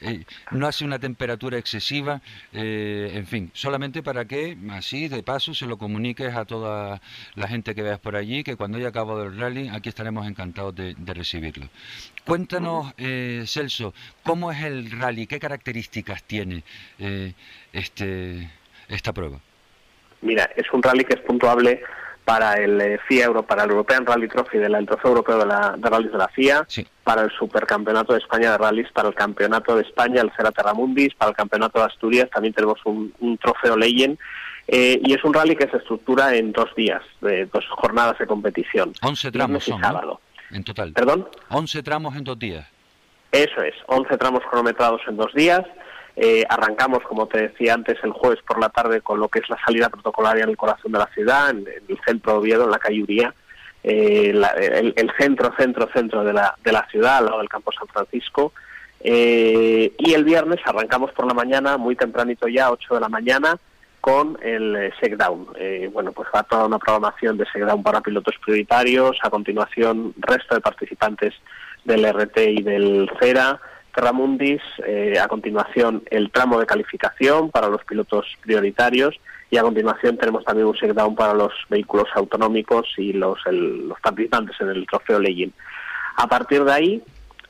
eh, 0.00 0.24
no 0.52 0.68
hace 0.68 0.84
una 0.84 1.00
temperatura 1.00 1.58
excesiva, 1.58 2.22
eh, 2.52 3.10
en 3.14 3.26
fin, 3.26 3.50
solamente 3.52 4.02
para 4.02 4.24
que 4.24 4.56
así 4.70 5.08
de 5.08 5.22
paso 5.24 5.52
se 5.52 5.66
lo 5.66 5.76
comuniques 5.78 6.32
a 6.34 6.44
toda 6.44 7.02
la 7.34 7.48
gente 7.48 7.74
que 7.74 7.82
veas 7.82 7.98
por 7.98 8.14
allí, 8.14 8.44
que 8.44 8.54
cuando 8.54 8.78
haya 8.78 8.88
acabado 8.88 9.24
el 9.24 9.36
rally, 9.36 9.68
aquí 9.68 9.88
estaremos 9.88 10.28
encantados 10.28 10.74
de, 10.76 10.94
de 10.94 11.12
recibirlo. 11.14 11.68
Cuéntanos, 12.24 12.94
eh, 12.98 13.42
Celso, 13.46 13.92
¿cómo 14.22 14.52
es 14.52 14.62
el 14.62 14.92
rally? 14.92 15.26
¿Qué 15.26 15.40
características 15.40 16.22
tiene 16.22 16.62
este, 17.72 18.48
esta 18.88 19.12
prueba? 19.12 19.38
Mira, 20.20 20.50
es 20.56 20.66
un 20.72 20.82
rally 20.82 21.04
que 21.04 21.14
es 21.14 21.20
puntuable 21.20 21.82
para 22.24 22.54
el 22.54 22.78
eh, 22.80 22.98
FIA 23.08 23.24
Euro, 23.24 23.42
para 23.42 23.64
el 23.64 23.70
European 23.70 24.04
Rally 24.04 24.28
Trophy 24.28 24.58
del 24.58 24.86
Trofeo 24.86 25.12
Europeo 25.12 25.38
de, 25.38 25.46
la, 25.46 25.74
de 25.78 25.88
Rallys 25.88 26.12
de 26.12 26.18
la 26.18 26.28
FIA, 26.28 26.64
sí. 26.68 26.86
para 27.02 27.22
el 27.22 27.30
Supercampeonato 27.30 28.12
de 28.12 28.18
España 28.18 28.52
de 28.52 28.58
Rallys, 28.58 28.92
para 28.92 29.08
el 29.08 29.14
Campeonato 29.14 29.74
de 29.74 29.82
España, 29.82 30.20
el 30.20 30.30
Cera 30.36 30.50
Terramundis, 30.50 31.14
para 31.14 31.30
el 31.30 31.36
Campeonato 31.36 31.78
de 31.78 31.86
Asturias, 31.86 32.28
también 32.30 32.52
tenemos 32.52 32.80
un, 32.84 33.14
un 33.20 33.38
trofeo 33.38 33.78
Legend, 33.78 34.18
eh, 34.66 35.00
y 35.02 35.14
es 35.14 35.24
un 35.24 35.32
rally 35.32 35.56
que 35.56 35.70
se 35.70 35.78
estructura 35.78 36.36
en 36.36 36.52
dos 36.52 36.74
días, 36.76 37.02
de 37.22 37.46
dos 37.46 37.64
jornadas 37.70 38.18
de 38.18 38.26
competición. 38.26 38.92
11 39.00 39.32
tramos 39.32 39.64
son, 39.64 39.80
sábado. 39.80 40.20
¿no? 40.50 40.56
En 40.56 40.62
total. 40.62 40.92
¿Perdón? 40.92 41.26
11 41.48 41.82
tramos 41.82 42.14
en 42.14 42.24
dos 42.24 42.38
días. 42.38 42.66
Eso 43.32 43.62
es, 43.62 43.74
11 43.86 44.18
tramos 44.18 44.42
cronometrados 44.50 45.00
en 45.08 45.16
dos 45.16 45.32
días. 45.32 45.62
Eh, 46.20 46.44
arrancamos, 46.48 47.04
como 47.04 47.28
te 47.28 47.42
decía 47.42 47.74
antes, 47.74 47.96
el 48.02 48.10
jueves 48.10 48.40
por 48.44 48.58
la 48.58 48.70
tarde 48.70 49.00
con 49.02 49.20
lo 49.20 49.28
que 49.28 49.38
es 49.38 49.48
la 49.48 49.58
salida 49.64 49.88
protocolaria 49.88 50.42
en 50.42 50.50
el 50.50 50.56
corazón 50.56 50.90
de 50.90 50.98
la 50.98 51.06
ciudad, 51.14 51.50
en, 51.50 51.64
el 51.88 51.98
centro 52.04 52.32
de 52.32 52.38
Oviedo, 52.38 52.64
en 52.64 52.72
la 52.72 52.80
calle 52.80 53.04
Uría, 53.04 53.32
eh, 53.84 54.30
el, 54.30 55.12
centro, 55.16 55.52
centro, 55.56 55.88
centro 55.92 56.24
de 56.24 56.32
la, 56.32 56.56
de 56.64 56.72
la 56.72 56.84
ciudad, 56.90 57.18
al 57.18 57.26
lado 57.26 57.38
del 57.38 57.48
campo 57.48 57.70
San 57.70 57.86
Francisco. 57.86 58.52
Eh, 59.00 59.92
y 59.96 60.12
el 60.12 60.24
viernes 60.24 60.58
arrancamos 60.64 61.12
por 61.12 61.24
la 61.24 61.34
mañana, 61.34 61.76
muy 61.76 61.94
tempranito 61.94 62.48
ya, 62.48 62.72
8 62.72 62.96
de 62.96 63.00
la 63.00 63.08
mañana, 63.08 63.56
con 64.00 64.38
el 64.42 64.92
SECDown. 65.00 65.48
Eh, 65.54 65.88
bueno, 65.92 66.10
pues 66.10 66.28
va 66.34 66.42
toda 66.42 66.66
una 66.66 66.80
programación 66.80 67.36
de 67.36 67.46
SECDown 67.46 67.84
para 67.84 68.00
pilotos 68.00 68.34
prioritarios, 68.44 69.18
a 69.22 69.30
continuación 69.30 70.14
resto 70.18 70.56
de 70.56 70.60
participantes 70.60 71.34
del 71.84 72.04
RT 72.12 72.38
y 72.38 72.62
del 72.62 73.08
CERA, 73.20 73.60
Terramundis, 73.94 74.62
eh, 74.86 75.18
a 75.20 75.28
continuación 75.28 76.02
el 76.10 76.30
tramo 76.30 76.58
de 76.58 76.66
calificación 76.66 77.50
para 77.50 77.68
los 77.68 77.84
pilotos 77.84 78.26
prioritarios 78.42 79.18
y 79.50 79.56
a 79.56 79.62
continuación 79.62 80.16
tenemos 80.16 80.44
también 80.44 80.66
un 80.66 80.76
SECDown 80.76 81.14
para 81.14 81.34
los 81.34 81.52
vehículos 81.68 82.08
autonómicos 82.14 82.86
y 82.96 83.12
los, 83.12 83.38
el, 83.46 83.88
los 83.88 84.00
participantes 84.00 84.60
en 84.60 84.68
el 84.68 84.86
trofeo 84.86 85.18
Legend. 85.18 85.52
A 86.16 86.26
partir 86.26 86.64
de 86.64 86.72
ahí 86.72 87.02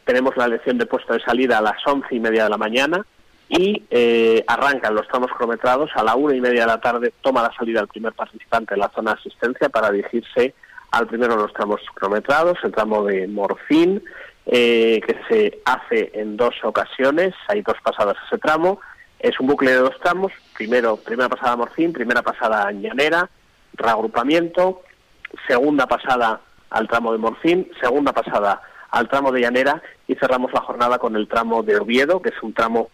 tenemos 0.04 0.36
la 0.36 0.46
elección 0.46 0.78
de 0.78 0.86
puesto 0.86 1.12
de 1.12 1.20
salida 1.20 1.58
a 1.58 1.62
las 1.62 1.86
once 1.86 2.14
y 2.14 2.20
media 2.20 2.44
de 2.44 2.50
la 2.50 2.56
mañana, 2.56 3.04
y 3.48 3.82
eh, 3.90 4.44
arrancan 4.46 4.94
los 4.94 5.08
tramos 5.08 5.30
cronometrados. 5.32 5.90
A 5.94 6.02
la 6.02 6.14
una 6.14 6.36
y 6.36 6.40
media 6.40 6.62
de 6.62 6.66
la 6.66 6.80
tarde 6.80 7.12
toma 7.22 7.42
la 7.42 7.52
salida 7.54 7.80
el 7.80 7.88
primer 7.88 8.12
participante 8.12 8.74
en 8.74 8.80
la 8.80 8.90
zona 8.90 9.12
de 9.12 9.20
asistencia 9.20 9.68
para 9.68 9.90
dirigirse 9.90 10.54
al 10.90 11.06
primero 11.06 11.36
de 11.36 11.42
los 11.42 11.52
tramos 11.52 11.80
cronometrados, 11.94 12.58
el 12.62 12.72
tramo 12.72 13.04
de 13.04 13.26
Morfín, 13.26 14.02
eh, 14.50 15.00
que 15.06 15.14
se 15.28 15.60
hace 15.66 16.10
en 16.14 16.38
dos 16.38 16.54
ocasiones, 16.62 17.34
hay 17.48 17.60
dos 17.60 17.76
pasadas 17.82 18.16
a 18.16 18.26
ese 18.26 18.38
tramo. 18.38 18.80
Es 19.18 19.38
un 19.40 19.46
bucle 19.46 19.72
de 19.72 19.78
dos 19.78 20.00
tramos, 20.00 20.32
primero 20.56 20.96
primera 20.96 21.28
pasada 21.28 21.52
a 21.52 21.56
Morfín, 21.56 21.92
primera 21.92 22.22
pasada 22.22 22.66
a 22.66 22.72
Llanera, 22.72 23.28
reagrupamiento, 23.74 24.82
segunda 25.46 25.86
pasada 25.86 26.40
al 26.70 26.88
tramo 26.88 27.12
de 27.12 27.18
Morfín, 27.18 27.70
segunda 27.80 28.12
pasada 28.12 28.62
al 28.90 29.08
tramo 29.08 29.32
de 29.32 29.40
Llanera 29.40 29.82
y 30.06 30.14
cerramos 30.14 30.52
la 30.54 30.62
jornada 30.62 30.98
con 30.98 31.14
el 31.16 31.28
tramo 31.28 31.62
de 31.62 31.76
Oviedo, 31.76 32.22
que 32.22 32.30
es 32.30 32.42
un 32.42 32.54
tramo 32.54 32.88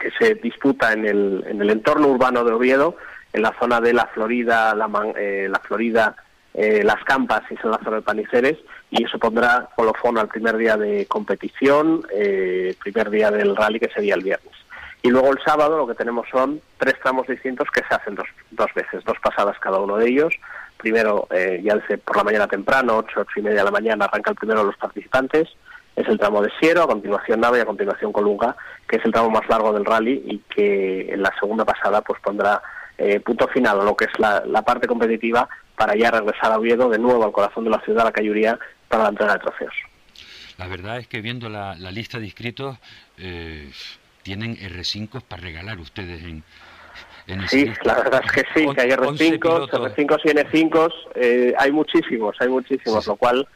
que 0.00 0.10
se 0.18 0.34
disputa 0.34 0.92
en 0.92 1.06
el, 1.06 1.44
en 1.46 1.62
el 1.62 1.70
entorno 1.70 2.08
urbano 2.08 2.42
de 2.42 2.52
Oviedo, 2.52 2.96
en 3.32 3.42
la 3.42 3.54
zona 3.60 3.80
de 3.80 3.92
la 3.92 4.06
Florida, 4.06 4.74
la, 4.74 4.90
eh, 5.16 5.46
la 5.48 5.60
Florida, 5.60 6.16
eh, 6.54 6.82
las 6.82 7.04
Campas 7.04 7.42
y 7.50 7.54
en 7.54 7.70
la 7.70 7.78
zona 7.78 7.96
de 7.96 8.02
Paniceres, 8.02 8.58
y 8.90 9.04
eso 9.04 9.18
pondrá 9.18 9.68
colofón 9.76 10.18
al 10.18 10.28
primer 10.28 10.56
día 10.56 10.76
de 10.76 11.06
competición, 11.06 12.06
eh, 12.12 12.74
primer 12.82 13.10
día 13.10 13.30
del 13.30 13.56
rally 13.56 13.80
que 13.80 13.90
sería 13.90 14.14
el 14.14 14.22
viernes. 14.22 14.54
Y 15.02 15.10
luego 15.10 15.32
el 15.32 15.38
sábado 15.44 15.78
lo 15.78 15.86
que 15.86 15.94
tenemos 15.94 16.26
son 16.30 16.60
tres 16.78 16.94
tramos 17.00 17.26
distintos 17.26 17.68
que 17.70 17.82
se 17.88 17.94
hacen 17.94 18.14
dos, 18.14 18.26
dos 18.50 18.72
veces, 18.74 19.04
dos 19.04 19.18
pasadas 19.22 19.58
cada 19.60 19.78
uno 19.78 19.96
de 19.98 20.08
ellos. 20.08 20.34
Primero, 20.78 21.26
eh, 21.30 21.60
ya 21.62 21.78
por 22.04 22.16
la 22.16 22.24
mañana 22.24 22.46
temprano, 22.48 22.98
ocho, 22.98 23.20
ocho 23.20 23.38
y 23.40 23.42
media 23.42 23.58
de 23.58 23.64
la 23.64 23.70
mañana, 23.70 24.06
arranca 24.06 24.30
el 24.30 24.36
primero 24.36 24.64
los 24.64 24.76
participantes, 24.76 25.48
es 25.94 26.06
el 26.08 26.18
tramo 26.18 26.42
de 26.42 26.50
Siero, 26.60 26.82
a 26.82 26.86
continuación 26.86 27.40
Nava 27.40 27.56
y 27.56 27.60
a 27.60 27.66
continuación 27.66 28.12
Colunga, 28.12 28.54
que 28.86 28.96
es 28.96 29.04
el 29.04 29.12
tramo 29.12 29.30
más 29.30 29.48
largo 29.48 29.72
del 29.72 29.84
rally 29.84 30.22
y 30.26 30.38
que 30.54 31.12
en 31.12 31.22
la 31.22 31.32
segunda 31.40 31.64
pasada 31.64 32.02
pues 32.02 32.20
pondrá 32.20 32.60
eh, 32.98 33.20
punto 33.20 33.48
final 33.48 33.80
a 33.80 33.84
lo 33.84 33.96
que 33.96 34.04
es 34.04 34.18
la, 34.18 34.42
la, 34.46 34.62
parte 34.62 34.86
competitiva 34.86 35.48
para 35.76 35.94
ya 35.94 36.10
regresar 36.10 36.52
a 36.52 36.58
Oviedo 36.58 36.88
de 36.88 36.98
nuevo 36.98 37.24
al 37.24 37.32
corazón 37.32 37.64
de 37.64 37.70
la 37.70 37.80
ciudad, 37.80 38.02
a 38.02 38.04
la 38.06 38.12
Cayuría, 38.12 38.58
para 38.96 39.04
la 39.04 39.10
entrega 39.10 39.32
de 39.34 39.38
trofeos. 39.40 39.74
La 40.58 40.66
verdad 40.68 40.98
es 40.98 41.06
que 41.06 41.20
viendo 41.20 41.48
la, 41.48 41.74
la 41.74 41.90
lista 41.90 42.18
de 42.18 42.24
inscritos, 42.24 42.78
eh, 43.18 43.70
tienen 44.22 44.56
R5 44.56 45.22
para 45.22 45.42
regalar 45.42 45.78
ustedes 45.78 46.22
en, 46.22 46.42
en 47.26 47.48
sí, 47.48 47.70
la 47.84 47.94
verdad 47.94 48.22
es 48.24 48.32
que 48.32 48.40
sí, 48.54 48.66
que 48.74 48.80
hay 48.80 48.90
R5, 48.90 49.38
R5 49.38 50.20
y 50.24 50.28
N5, 50.28 50.92
eh, 51.14 51.54
hay 51.58 51.72
muchísimos, 51.72 52.36
hay 52.40 52.48
muchísimos, 52.48 53.04
sí. 53.04 53.10
lo 53.10 53.16
cual 53.16 53.46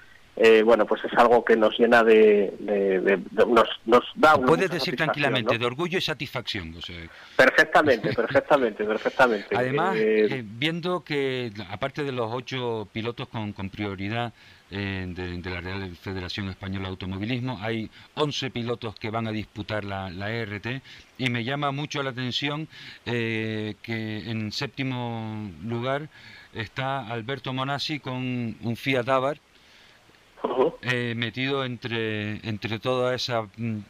eh, 0.42 0.62
bueno, 0.62 0.86
pues 0.86 1.04
es 1.04 1.12
algo 1.18 1.44
que 1.44 1.54
nos 1.54 1.78
llena 1.78 2.02
de, 2.02 2.54
de, 2.60 3.00
de, 3.00 3.16
de 3.16 3.46
nos, 3.46 3.68
nos, 3.84 4.04
da 4.14 4.36
una 4.36 4.46
Puedes 4.46 4.70
decir 4.70 4.96
tranquilamente, 4.96 5.52
¿no? 5.52 5.58
de 5.58 5.66
orgullo 5.66 5.98
y 5.98 6.00
satisfacción. 6.00 6.74
O 6.78 6.80
sea. 6.80 6.96
Perfectamente, 7.36 8.14
perfectamente, 8.14 8.84
perfectamente. 8.84 9.48
Además, 9.54 9.96
eh, 9.96 10.28
eh, 10.30 10.42
viendo 10.42 11.04
que 11.04 11.52
aparte 11.68 12.04
de 12.04 12.12
los 12.12 12.30
ocho 12.32 12.88
pilotos 12.90 13.28
con, 13.28 13.52
con 13.52 13.68
prioridad 13.68 14.32
eh, 14.70 15.06
de, 15.08 15.38
de, 15.38 15.50
la 15.50 15.60
Real 15.60 15.96
Federación 15.96 16.48
Española 16.48 16.84
de 16.84 16.90
Automovilismo, 16.90 17.58
hay 17.60 17.90
11 18.14 18.50
pilotos 18.50 18.94
que 18.94 19.10
van 19.10 19.26
a 19.26 19.32
disputar 19.32 19.84
la, 19.84 20.10
la 20.10 20.30
ERT 20.30 20.82
y 21.18 21.28
me 21.30 21.44
llama 21.44 21.72
mucho 21.72 22.02
la 22.02 22.10
atención 22.10 22.68
eh, 23.06 23.74
que 23.82 24.30
en 24.30 24.52
séptimo 24.52 25.50
lugar 25.64 26.08
está 26.52 27.06
Alberto 27.08 27.52
Monasi 27.52 28.00
con 28.00 28.56
un 28.60 28.76
Fiat 28.76 29.08
Uh 30.42 30.48
-huh. 30.48 30.74
eh, 30.80 31.14
metido 31.14 31.66
entre, 31.66 32.40
entre 32.48 32.78
toda 32.78 33.14
esa 33.14 33.42
mm, 33.42 33.80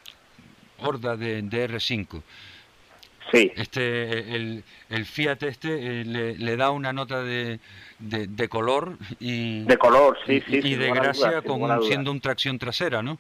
horda 0.79 1.17
de, 1.17 1.43
de, 1.43 1.69
R5. 1.69 2.23
Sí. 3.33 3.53
Este, 3.57 4.35
el, 4.35 4.65
el 4.89 5.05
Fiat 5.07 5.43
este 5.45 6.01
eh, 6.01 6.05
le, 6.05 6.37
le 6.37 6.57
da 6.57 6.71
una 6.71 6.93
nota 6.93 7.23
de, 7.23 7.61
de, 7.99 8.27
de 8.27 8.49
color 8.49 8.97
y... 9.21 9.63
De 9.65 9.77
color, 9.79 10.19
sí, 10.27 10.43
sí. 10.49 10.61
Y, 10.65 10.75
de 10.75 10.91
gracia 10.91 11.41
con 11.43 11.61
dudas. 11.61 11.85
siendo 11.87 12.11
un 12.11 12.21
tracción 12.21 12.59
trasera, 12.59 13.03
¿no? 13.03 13.19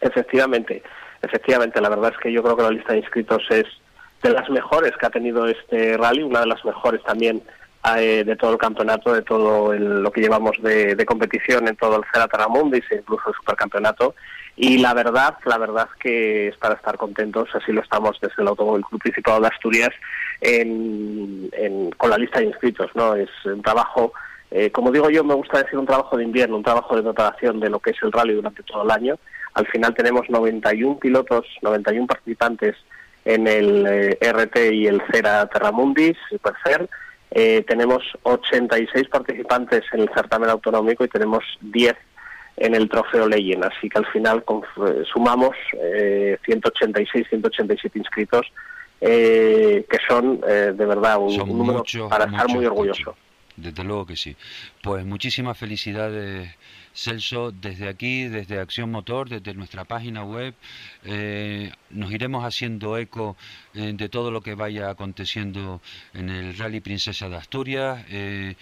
Efectivamente, 0.00 0.82
efectivamente. 1.22 1.80
La 1.80 1.88
verdad 1.88 2.12
es 2.14 2.18
que 2.18 2.32
yo 2.32 2.42
creo 2.42 2.56
que 2.56 2.62
la 2.62 2.70
lista 2.70 2.92
de 2.92 2.98
inscritos 3.00 3.42
es 3.50 3.64
de 4.22 4.30
las 4.30 4.48
mejores 4.50 4.92
que 4.98 5.06
ha 5.06 5.10
tenido 5.10 5.46
este 5.46 5.96
rally, 5.96 6.22
una 6.22 6.40
de 6.40 6.46
las 6.46 6.64
mejores 6.64 7.02
también 7.04 7.42
eh, 7.96 8.24
de 8.24 8.36
todo 8.36 8.52
el 8.52 8.58
campeonato, 8.58 9.12
de 9.12 9.22
todo 9.22 9.72
el- 9.72 10.02
lo 10.02 10.10
que 10.10 10.20
llevamos 10.20 10.60
de, 10.62 10.94
de 10.94 11.06
competición 11.06 11.66
en 11.68 11.76
todo 11.76 11.96
el 11.96 12.02
Cera 12.12 12.28
Terramundis 12.28 12.84
e 12.90 12.96
incluso 12.96 13.28
el 13.28 13.34
Supercampeonato. 13.36 14.14
Y 14.60 14.78
la 14.78 14.92
verdad, 14.92 15.36
la 15.44 15.56
verdad 15.56 15.88
que 16.00 16.48
es 16.48 16.56
para 16.56 16.74
estar 16.74 16.96
contentos, 16.96 17.48
así 17.54 17.70
lo 17.70 17.80
estamos 17.80 18.18
desde 18.20 18.42
el 18.42 18.48
Automóvil 18.48 18.84
Club 18.84 19.00
Principado 19.00 19.40
de 19.40 19.46
Asturias 19.46 19.90
en- 20.40 21.48
en- 21.52 21.90
con 21.92 22.10
la 22.10 22.18
lista 22.18 22.40
de 22.40 22.46
inscritos. 22.46 22.90
no 22.96 23.14
Es 23.14 23.30
un 23.44 23.62
trabajo, 23.62 24.12
eh, 24.50 24.70
como 24.72 24.90
digo 24.90 25.10
yo, 25.10 25.22
me 25.22 25.34
gusta 25.34 25.62
decir 25.62 25.78
un 25.78 25.86
trabajo 25.86 26.16
de 26.16 26.24
invierno, 26.24 26.56
un 26.56 26.64
trabajo 26.64 26.96
de 26.96 27.02
preparación 27.04 27.60
de 27.60 27.70
lo 27.70 27.78
que 27.78 27.90
es 27.90 27.96
el 28.02 28.10
rally 28.10 28.34
durante 28.34 28.64
todo 28.64 28.82
el 28.82 28.90
año. 28.90 29.14
Al 29.54 29.66
final 29.68 29.94
tenemos 29.94 30.28
91 30.28 30.98
pilotos, 30.98 31.46
91 31.62 32.08
participantes 32.08 32.74
en 33.24 33.46
el 33.46 33.86
eh, 33.86 34.18
RT 34.20 34.74
y 34.74 34.88
el 34.88 35.00
Cera 35.12 35.46
Terramundis, 35.46 36.16
Supercer. 36.28 36.88
Eh, 37.30 37.62
tenemos 37.68 38.02
86 38.24 39.06
participantes 39.08 39.84
en 39.92 40.00
el 40.00 40.10
certamen 40.14 40.50
autonómico 40.50 41.04
y 41.04 41.08
tenemos 41.08 41.44
10 41.60 41.94
en 42.60 42.74
el 42.74 42.88
trofeo 42.88 43.28
Leyen. 43.28 43.64
Así 43.64 43.88
que 43.88 43.98
al 43.98 44.06
final 44.06 44.44
eh, 44.48 45.02
sumamos 45.12 45.56
eh, 45.74 46.38
186, 46.44 47.26
187 47.28 47.98
inscritos, 47.98 48.46
eh, 49.00 49.86
que 49.88 49.98
son 50.08 50.40
eh, 50.48 50.72
de 50.74 50.86
verdad 50.86 51.18
un, 51.18 51.30
Son 51.30 51.48
número 51.48 51.78
muchos, 51.78 52.08
para 52.08 52.24
estar 52.24 52.48
muy 52.48 52.66
orgulloso. 52.66 53.14
Desde 53.56 53.82
luego 53.82 54.06
que 54.06 54.14
sí. 54.14 54.36
Pues 54.82 55.04
muchísimas 55.04 55.58
felicidades, 55.58 56.48
Celso, 56.94 57.50
desde 57.50 57.88
aquí, 57.88 58.28
desde 58.28 58.60
Acción 58.60 58.90
Motor, 58.92 59.28
desde 59.28 59.52
nuestra 59.54 59.84
página 59.84 60.24
web. 60.24 60.54
eh, 61.04 61.72
nos 61.90 62.12
iremos 62.12 62.44
haciendo 62.44 62.96
eco 62.98 63.36
eh, 63.74 63.92
de 63.94 64.08
todo 64.08 64.30
lo 64.30 64.42
que 64.42 64.54
vaya 64.54 64.90
aconteciendo 64.90 65.80
en 66.14 66.28
el 66.30 66.56
Rally 66.56 66.80
Princesa 66.80 67.28
de 67.28 67.36
Asturias. 67.36 68.04
eh, 68.10 68.54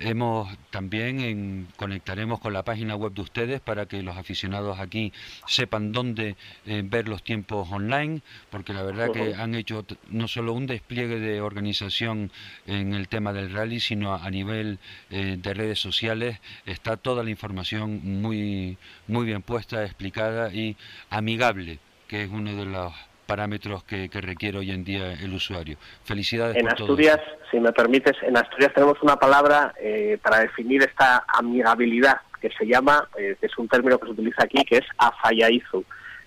Hemos 0.00 0.48
también 0.70 1.20
en- 1.20 1.68
conectaremos 1.76 2.40
con 2.40 2.52
la 2.52 2.64
página 2.64 2.96
web 2.96 3.12
de 3.12 3.22
ustedes 3.22 3.60
para 3.60 3.86
que 3.86 4.02
los 4.02 4.16
aficionados 4.16 4.78
aquí 4.80 5.12
sepan 5.46 5.92
dónde 5.92 6.36
eh, 6.66 6.82
ver 6.84 7.08
los 7.08 7.22
tiempos 7.22 7.68
online, 7.70 8.20
porque 8.50 8.72
la 8.72 8.82
verdad 8.82 9.12
que 9.12 9.34
han 9.36 9.54
hecho 9.54 9.86
no 10.08 10.26
solo 10.26 10.52
un 10.52 10.66
despliegue 10.66 11.20
de 11.20 11.40
organización 11.40 12.32
en 12.66 12.92
el 12.94 13.08
tema 13.08 13.32
del 13.32 13.52
rally, 13.52 13.78
sino 13.80 14.14
a, 14.14 14.24
a 14.24 14.30
nivel 14.30 14.78
eh, 15.10 15.36
de 15.40 15.54
redes 15.54 15.78
sociales 15.78 16.40
está 16.66 16.96
toda 16.96 17.22
la 17.22 17.30
información 17.30 18.20
muy 18.20 18.76
muy 19.06 19.26
bien 19.26 19.42
puesta, 19.42 19.84
explicada 19.84 20.52
y 20.52 20.76
amigable, 21.10 21.78
que 22.08 22.24
es 22.24 22.30
uno 22.30 22.54
de 22.56 22.64
los 22.64 22.92
parámetros 23.34 23.82
que, 23.82 24.08
que 24.08 24.20
requiere 24.20 24.58
hoy 24.58 24.70
en 24.70 24.84
día 24.84 25.12
el 25.14 25.34
usuario. 25.34 25.76
Felicidades 26.04 26.56
En 26.56 26.66
por 26.66 26.74
todo. 26.76 26.86
Asturias, 26.86 27.20
si 27.50 27.58
me 27.58 27.72
permites, 27.72 28.16
en 28.22 28.36
Asturias 28.36 28.72
tenemos 28.72 29.02
una 29.02 29.16
palabra 29.16 29.74
eh, 29.80 30.18
para 30.22 30.38
definir 30.38 30.84
esta 30.84 31.24
amigabilidad 31.26 32.20
que 32.40 32.50
se 32.56 32.64
llama, 32.64 33.08
eh, 33.18 33.36
que 33.40 33.46
es 33.46 33.58
un 33.58 33.66
término 33.66 33.98
que 33.98 34.06
se 34.06 34.12
utiliza 34.12 34.44
aquí, 34.44 34.64
que 34.64 34.76
es 34.76 34.86
afayaizu. 34.98 35.82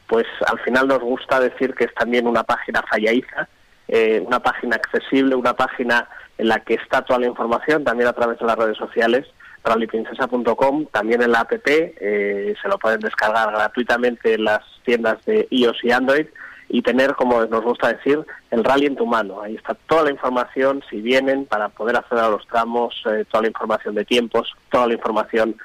Pues 0.05 0.25
al 0.47 0.59
final 0.59 0.89
nos 0.89 0.99
gusta 0.99 1.39
decir 1.39 1.73
que 1.75 1.85
es 1.85 1.93
también 1.93 2.27
una 2.27 2.43
página 2.43 2.83
fallaiza, 2.89 3.47
eh, 3.87 4.21
una 4.25 4.41
página 4.41 4.75
accesible, 4.75 5.33
una 5.35 5.53
página 5.53 6.09
en 6.37 6.49
la 6.49 6.59
que 6.59 6.73
está 6.73 7.03
toda 7.03 7.19
la 7.19 7.27
información, 7.27 7.85
también 7.85 8.09
a 8.09 8.13
través 8.13 8.37
de 8.37 8.45
las 8.45 8.57
redes 8.57 8.77
sociales, 8.77 9.25
rallyprincesa.com, 9.63 10.87
también 10.87 11.21
en 11.21 11.31
la 11.31 11.39
app, 11.39 11.53
eh, 11.53 12.53
se 12.61 12.67
lo 12.67 12.77
pueden 12.77 12.99
descargar 12.99 13.49
gratuitamente 13.49 14.33
en 14.33 14.43
las 14.43 14.59
tiendas 14.83 15.23
de 15.23 15.47
iOS 15.51 15.77
y 15.83 15.91
Android 15.91 16.27
y 16.69 16.81
tener, 16.81 17.15
como 17.15 17.45
nos 17.45 17.63
gusta 17.63 17.93
decir, 17.93 18.25
el 18.51 18.63
rally 18.63 18.87
en 18.87 18.95
tu 18.95 19.05
mano. 19.05 19.41
Ahí 19.41 19.55
está 19.55 19.73
toda 19.73 20.03
la 20.03 20.11
información, 20.11 20.83
si 20.89 21.01
vienen, 21.01 21.45
para 21.45 21.69
poder 21.69 21.95
acceder 21.95 22.25
a 22.25 22.29
los 22.29 22.45
tramos, 22.47 22.93
eh, 23.09 23.25
toda 23.29 23.43
la 23.43 23.47
información 23.47 23.95
de 23.95 24.05
tiempos, 24.05 24.53
toda 24.69 24.87
la 24.87 24.93
información 24.93 25.55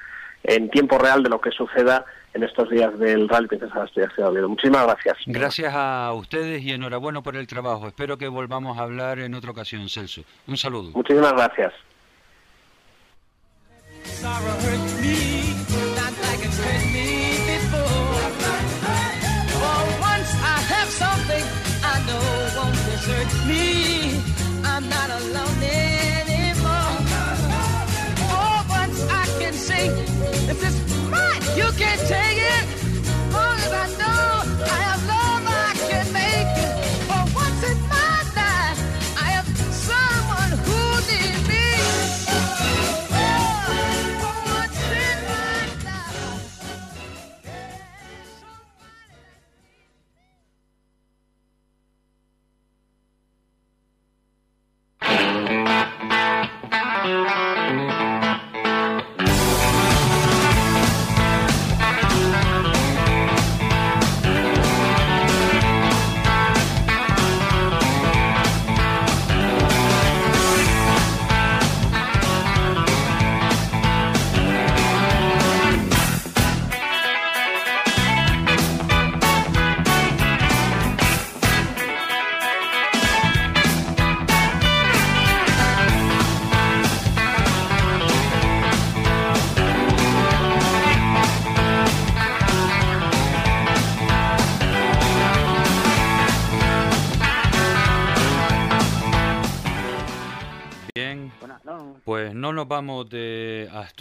en 0.43 0.69
tiempo 0.69 0.97
real 0.97 1.23
de 1.23 1.29
lo 1.29 1.39
que 1.39 1.51
suceda 1.51 2.05
en 2.33 2.43
estos 2.43 2.69
días 2.69 2.97
del 2.99 3.29
Rally 3.29 3.47
Princesa 3.47 3.75
de 3.75 3.81
Asturias 3.81 4.11
Ciudad 4.13 4.29
de 4.29 4.31
Oviedo. 4.31 4.49
Muchísimas 4.49 4.85
gracias. 4.85 5.17
Gracias 5.27 5.73
a 5.75 6.11
ustedes 6.13 6.63
y 6.63 6.71
enhorabuena 6.71 7.21
por 7.21 7.35
el 7.35 7.47
trabajo. 7.47 7.87
Espero 7.87 8.17
que 8.17 8.27
volvamos 8.27 8.77
a 8.77 8.83
hablar 8.83 9.19
en 9.19 9.33
otra 9.35 9.51
ocasión, 9.51 9.87
Celso. 9.89 10.23
Un 10.47 10.57
saludo. 10.57 10.91
Muchísimas 10.93 11.33
gracias. 11.33 11.73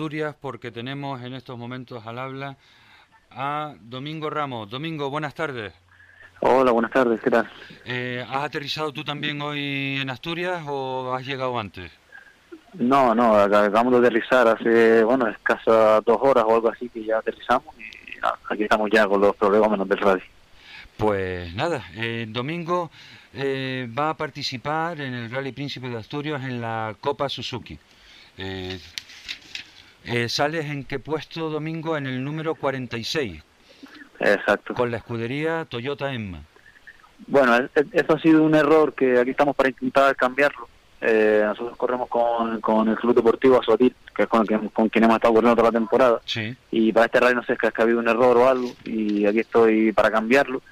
Asturias 0.02 0.34
porque 0.40 0.72
tenemos 0.72 1.22
en 1.22 1.32
estos 1.32 1.56
momentos 1.56 2.04
al 2.04 2.18
habla 2.18 2.56
a 3.30 3.74
Domingo 3.82 4.30
Ramos. 4.30 4.68
Domingo, 4.68 5.08
buenas 5.10 5.32
tardes. 5.32 5.72
Hola, 6.40 6.72
buenas 6.72 6.90
tardes, 6.90 7.20
¿qué 7.20 7.30
tal? 7.30 7.48
Eh, 7.84 8.26
¿Has 8.28 8.46
aterrizado 8.46 8.92
tú 8.92 9.04
también 9.04 9.40
hoy 9.40 9.98
en 10.02 10.10
Asturias 10.10 10.64
o 10.66 11.14
has 11.14 11.24
llegado 11.24 11.56
antes? 11.56 11.92
No, 12.74 13.14
no, 13.14 13.36
ac- 13.36 13.66
acabamos 13.68 13.92
de 13.92 13.98
aterrizar 14.08 14.48
hace, 14.48 15.04
bueno, 15.04 15.28
escasas 15.28 16.04
dos 16.04 16.18
horas 16.20 16.46
o 16.48 16.54
algo 16.56 16.68
así 16.68 16.88
que 16.88 17.04
ya 17.04 17.18
aterrizamos 17.18 17.72
y 17.78 18.18
aquí 18.52 18.64
estamos 18.64 18.90
ya 18.92 19.06
con 19.06 19.20
los 19.20 19.36
problemas 19.36 19.88
del 19.88 19.98
radio. 19.98 20.24
Pues 20.96 21.54
nada, 21.54 21.84
eh, 21.94 22.26
Domingo 22.28 22.90
eh, 23.34 23.88
va 23.96 24.10
a 24.10 24.16
participar 24.16 25.00
en 25.00 25.14
el 25.14 25.30
Rally 25.30 25.52
Príncipe 25.52 25.88
de 25.88 25.98
Asturias 25.98 26.42
en 26.42 26.60
la 26.60 26.96
Copa 27.00 27.28
Suzuki. 27.28 27.78
Eh, 28.38 28.80
eh, 30.04 30.28
¿Sales 30.28 30.66
en 30.66 30.84
qué 30.84 30.98
puesto, 30.98 31.50
Domingo? 31.50 31.96
En 31.96 32.06
el 32.06 32.22
número 32.24 32.54
46, 32.54 33.42
Exacto. 34.20 34.74
con 34.74 34.90
la 34.90 34.98
escudería 34.98 35.64
Toyota 35.68 36.12
Emma. 36.12 36.42
Bueno, 37.26 37.56
eso 37.92 38.14
ha 38.14 38.18
sido 38.20 38.42
un 38.42 38.54
error 38.54 38.94
que 38.94 39.18
aquí 39.18 39.30
estamos 39.30 39.54
para 39.54 39.68
intentar 39.70 40.14
cambiarlo. 40.16 40.68
Eh, 41.00 41.42
nosotros 41.44 41.76
corremos 41.76 42.08
con, 42.08 42.60
con 42.60 42.88
el 42.88 42.96
Club 42.96 43.14
Deportivo 43.14 43.60
Azotil, 43.60 43.94
que 44.14 44.22
es 44.22 44.28
con, 44.28 44.46
quien- 44.46 44.68
con 44.68 44.88
quien 44.88 45.04
hemos 45.04 45.16
estado 45.16 45.34
corriendo 45.34 45.56
toda 45.56 45.68
la 45.72 45.78
temporada. 45.78 46.20
Sí. 46.24 46.56
Y 46.70 46.92
para 46.92 47.06
este 47.06 47.20
rally 47.20 47.34
no 47.34 47.42
sé, 47.44 47.54
es 47.54 47.58
que 47.58 47.66
ha 47.66 47.82
habido 47.82 47.98
un 47.98 48.08
error 48.08 48.36
o 48.36 48.48
algo 48.48 48.70
y 48.84 49.26
aquí 49.26 49.40
estoy 49.40 49.92
para 49.92 50.10
cambiarlo. 50.10 50.62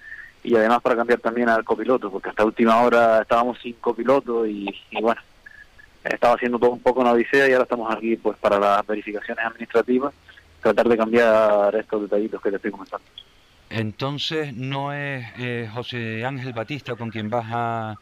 y 0.42 0.54
además 0.56 0.80
para 0.80 0.96
cambiar 0.96 1.20
también 1.20 1.48
al 1.50 1.64
copiloto, 1.64 2.10
porque 2.10 2.30
hasta 2.30 2.44
última 2.46 2.80
hora 2.80 3.20
estábamos 3.22 3.58
sin 3.60 3.74
copiloto 3.74 4.46
y, 4.46 4.66
y 4.90 5.00
bueno, 5.02 5.20
estaba 6.04 6.34
haciendo 6.34 6.58
todo 6.58 6.70
un 6.70 6.80
poco 6.80 7.00
una 7.00 7.12
odisea 7.12 7.48
y 7.48 7.52
ahora 7.52 7.64
estamos 7.64 7.94
aquí 7.94 8.16
pues 8.16 8.36
para 8.38 8.58
las 8.58 8.86
verificaciones 8.86 9.44
administrativas, 9.44 10.14
tratar 10.62 10.88
de 10.88 10.96
cambiar 10.96 11.74
estos 11.76 12.02
detallitos 12.02 12.40
que 12.40 12.50
te 12.50 12.56
estoy 12.56 12.70
comentando. 12.70 13.06
Entonces 13.68 14.54
no 14.54 14.92
es 14.92 15.24
eh, 15.38 15.68
José 15.72 16.24
Ángel 16.24 16.52
Batista 16.52 16.96
con 16.96 17.10
quien 17.10 17.30
vas 17.30 17.46
a, 17.50 17.96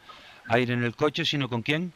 a 0.47 0.59
ir 0.59 0.71
en 0.71 0.83
el 0.83 0.95
coche, 0.95 1.25
sino 1.25 1.47
con 1.47 1.61
quién? 1.61 1.93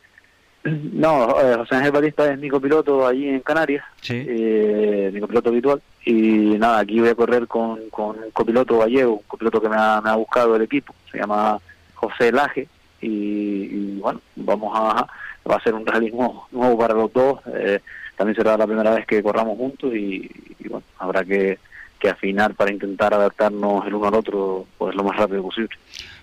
No, 0.63 1.41
eh, 1.41 1.55
José 1.57 1.75
Ángel 1.75 1.91
Batista 1.91 2.31
es 2.31 2.39
mi 2.39 2.49
copiloto 2.49 3.05
allí 3.05 3.27
en 3.27 3.41
Canarias, 3.41 3.83
eh, 4.07 5.09
mi 5.13 5.19
copiloto 5.19 5.49
habitual. 5.49 5.81
Y 6.05 6.13
nada, 6.57 6.79
aquí 6.79 6.99
voy 6.99 7.09
a 7.09 7.15
correr 7.15 7.47
con, 7.47 7.89
con 7.89 8.17
un 8.17 8.31
copiloto 8.31 8.77
gallego, 8.77 9.15
un 9.15 9.23
copiloto 9.27 9.61
que 9.61 9.69
me 9.69 9.75
ha, 9.77 9.99
me 10.01 10.09
ha 10.09 10.15
buscado 10.15 10.55
el 10.55 10.61
equipo, 10.61 10.93
se 11.11 11.17
llama 11.17 11.59
José 11.95 12.31
Laje. 12.31 12.67
Y, 13.01 13.07
y 13.07 13.99
bueno, 13.99 14.21
vamos 14.37 14.71
a, 14.73 15.05
va 15.49 15.57
a 15.57 15.63
ser 15.63 15.73
un 15.73 15.85
rally 15.85 16.11
nuevo, 16.11 16.77
para 16.77 16.93
los 16.93 17.11
dos. 17.11 17.39
Eh, 17.53 17.79
también 18.15 18.35
será 18.35 18.57
la 18.57 18.67
primera 18.67 18.91
vez 18.91 19.05
que 19.05 19.23
corramos 19.23 19.57
juntos 19.57 19.93
y, 19.93 20.29
y 20.59 20.67
bueno, 20.69 20.83
habrá 20.99 21.23
que, 21.23 21.57
que 22.03 22.09
afinar 22.09 22.53
para 22.53 22.71
intentar 22.71 23.13
adaptarnos 23.13 23.87
el 23.87 23.95
uno 23.95 24.07
al 24.07 24.15
otro 24.15 24.67
pues 24.77 24.93
lo 24.93 25.03
más 25.03 25.15
rápido 25.15 25.41
posible. 25.41 25.75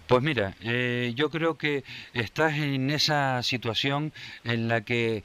Pues 0.07 0.23
mira, 0.23 0.55
eh, 0.63 1.13
yo 1.15 1.31
creo 1.31 1.55
que 1.55 1.85
estás 2.13 2.55
en 2.55 2.91
esa 2.91 3.43
situación 3.43 4.13
en 4.45 4.69
la 4.69 4.83
que 4.83 5.23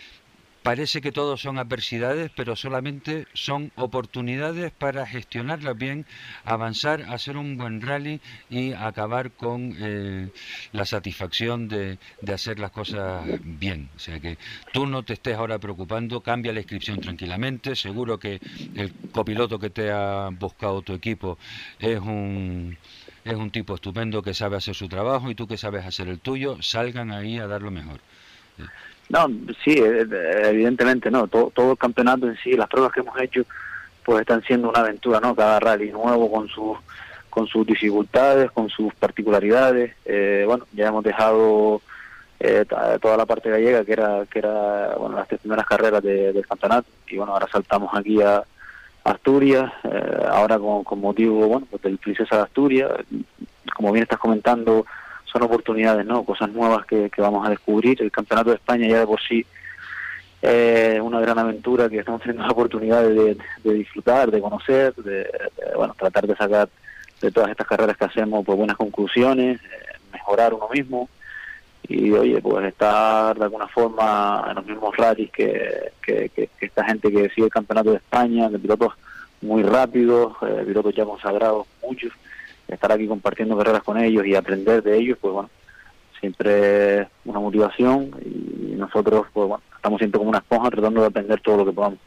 parece 0.66 1.00
que 1.00 1.12
todos 1.12 1.42
son 1.42 1.60
adversidades, 1.60 2.32
pero 2.36 2.56
solamente 2.56 3.28
son 3.34 3.72
oportunidades 3.76 4.72
para 4.72 5.06
gestionarlas 5.06 5.78
bien, 5.78 6.08
avanzar, 6.44 7.04
hacer 7.04 7.38
un 7.38 7.56
buen 7.56 7.82
rally 7.82 8.20
y 8.50 8.74
acabar 8.74 9.30
con 9.30 9.76
eh, 9.80 10.32
la 10.72 10.86
satisfacción 10.86 11.68
de, 11.68 12.00
de 12.20 12.34
hacer 12.34 12.58
las 12.58 12.72
cosas 12.72 13.24
bien. 13.44 13.90
O 13.96 14.00
sea 14.00 14.20
que 14.20 14.40
tú 14.74 14.88
no 14.88 15.04
te 15.04 15.14
estés 15.14 15.36
ahora 15.38 15.60
preocupando, 15.60 16.22
cambia 16.22 16.52
la 16.52 16.62
inscripción 16.62 17.00
tranquilamente, 17.00 17.76
seguro 17.76 18.18
que 18.18 18.42
el 18.74 18.92
copiloto 19.12 19.60
que 19.60 19.70
te 19.70 19.92
ha 19.92 20.30
buscado 20.32 20.82
tu 20.82 20.94
equipo 20.94 21.38
es 21.78 22.00
un 22.00 22.76
es 23.24 23.36
un 23.36 23.52
tipo 23.52 23.76
estupendo 23.76 24.24
que 24.24 24.34
sabe 24.34 24.58
hacer 24.58 24.74
su 24.74 24.88
trabajo 24.88 25.30
y 25.30 25.36
tú 25.36 25.46
que 25.48 25.58
sabes 25.58 25.86
hacer 25.86 26.08
el 26.08 26.20
tuyo, 26.20 26.58
salgan 26.64 27.12
ahí 27.12 27.38
a 27.38 27.46
dar 27.46 27.62
lo 27.62 27.70
mejor. 27.70 28.00
No, 29.10 29.28
sí, 29.64 29.72
eh, 29.78 30.08
evidentemente 30.46 31.12
no. 31.12 31.28
Todo, 31.28 31.52
todo 31.54 31.72
el 31.74 31.78
campeonato 31.78 32.28
en 32.28 32.38
sí, 32.38 32.54
las 32.54 32.68
pruebas 32.68 32.92
que 32.92 33.02
hemos 33.02 33.20
hecho, 33.20 33.44
pues 34.04 34.22
están 34.22 34.44
siendo 34.44 34.70
una 34.70 34.80
aventura, 34.80 35.20
¿no? 35.20 35.36
Cada 35.36 35.60
rally 35.60 35.92
nuevo 35.92 36.32
con 36.32 36.48
sus 36.48 36.78
con 37.36 37.48
sus 37.48 37.68
dificultades, 37.68 38.50
con 38.52 38.70
sus 38.70 38.96
particularidades. 38.96 39.94
Eh, 40.06 40.46
bueno, 40.48 40.66
ya 40.72 40.88
hemos 40.88 41.04
dejado 41.04 41.82
eh, 42.40 42.66
toda 43.02 43.18
la 43.18 43.26
parte 43.26 43.50
gallega, 43.50 43.84
que 43.84 43.92
era 43.92 44.26
que 44.32 44.40
era 44.40 44.96
bueno 44.98 45.18
las 45.18 45.28
tres 45.28 45.42
primeras 45.42 45.66
carreras 45.66 46.02
de, 46.02 46.32
del 46.32 46.48
campeonato, 46.48 46.88
y 47.08 47.18
bueno, 47.18 47.34
ahora 47.34 47.48
saltamos 47.52 47.94
aquí 47.94 48.22
a 48.22 48.42
Asturias, 49.04 49.70
eh, 49.84 50.26
ahora 50.30 50.58
con, 50.58 50.86
con, 50.86 51.02
motivo 51.02 51.48
bueno 51.48 51.68
pues 51.70 51.82
del 51.82 51.98
Princesa 51.98 52.38
de 52.38 52.44
Asturias, 52.44 52.92
como 53.76 53.92
bien 53.92 54.04
estás 54.04 54.20
comentando, 54.20 54.86
son 55.36 55.44
oportunidades, 55.44 56.06
¿no? 56.06 56.24
Cosas 56.24 56.50
nuevas 56.52 56.86
que, 56.86 57.12
vamos 57.18 57.46
a 57.46 57.50
descubrir. 57.50 58.02
El 58.02 58.10
Campeonato 58.10 58.52
de 58.52 58.56
España 58.56 58.88
ya 58.88 59.00
de 59.00 59.06
por 59.06 59.20
sí 59.22 59.46
es 60.42 61.02
una 61.02 61.20
gran 61.20 61.38
aventura 61.38 61.90
que 61.90 62.00
estamos 62.00 62.22
teniendo 62.22 62.44
la 62.44 62.54
oportunidad 62.54 63.04
de, 63.04 63.36
disfrutar, 63.64 64.32
de 64.32 64.40
conocer, 64.40 64.94
de, 64.96 65.24
de, 65.24 65.30
bueno, 65.76 65.94
tratar 65.98 66.26
de 66.26 66.38
sacar 66.38 66.70
de 67.20 67.32
todas 67.32 67.50
estas 67.50 67.68
carreras 67.68 67.98
que 67.98 68.06
hacemos 68.06 68.46
pues 68.46 68.58
buenas 68.58 68.78
conclusiones, 68.78 69.60
eh, 69.62 69.68
mejorar 70.14 70.54
uno 70.54 70.70
mismo 70.70 71.10
y 71.84 72.12
oye, 72.14 72.40
pues 72.42 72.68
estar 72.68 73.38
de 73.38 73.44
alguna 73.44 73.68
forma 73.68 74.46
en 74.50 74.56
los 74.56 74.66
mismos 74.66 74.96
rallies 74.96 75.32
que, 75.32 75.92
que, 76.02 76.30
que, 76.30 76.50
que 76.58 76.66
esta 76.66 76.86
gente 76.86 77.12
que 77.12 77.30
sigue 77.30 77.48
el 77.48 77.52
Campeonato 77.52 77.92
de 77.92 77.98
España, 77.98 78.50
de 78.50 78.60
pilotos 78.60 78.94
muy 79.42 79.64
rápidos, 79.64 80.34
eh, 80.44 80.64
pilotos 80.66 80.96
ya 80.96 81.04
consagrados, 81.04 81.68
muchos, 81.84 82.14
estar 82.68 82.92
aquí 82.92 83.08
compartiendo 83.08 83.58
carreras 83.58 83.84
con 83.84 83.98
ellos 83.98 84.26
y 84.26 84.36
aprender 84.36 84.82
de 84.84 84.98
ellos, 84.98 85.18
pues 85.20 85.34
bueno, 85.34 85.50
siempre 86.20 87.08
una 87.26 87.40
motivación 87.40 88.12
y 88.24 88.76
nosotros, 88.76 89.28
pues 89.34 89.48
bueno, 89.48 89.64
estamos 89.76 90.00
siempre 90.00 90.18
como 90.18 90.30
una 90.30 90.40
esponja 90.40 90.70
tratando 90.72 91.02
de 91.02 91.08
aprender 91.08 91.40
todo 91.42 91.58
lo 91.58 91.66
que 91.66 91.72
podamos. 91.72 92.00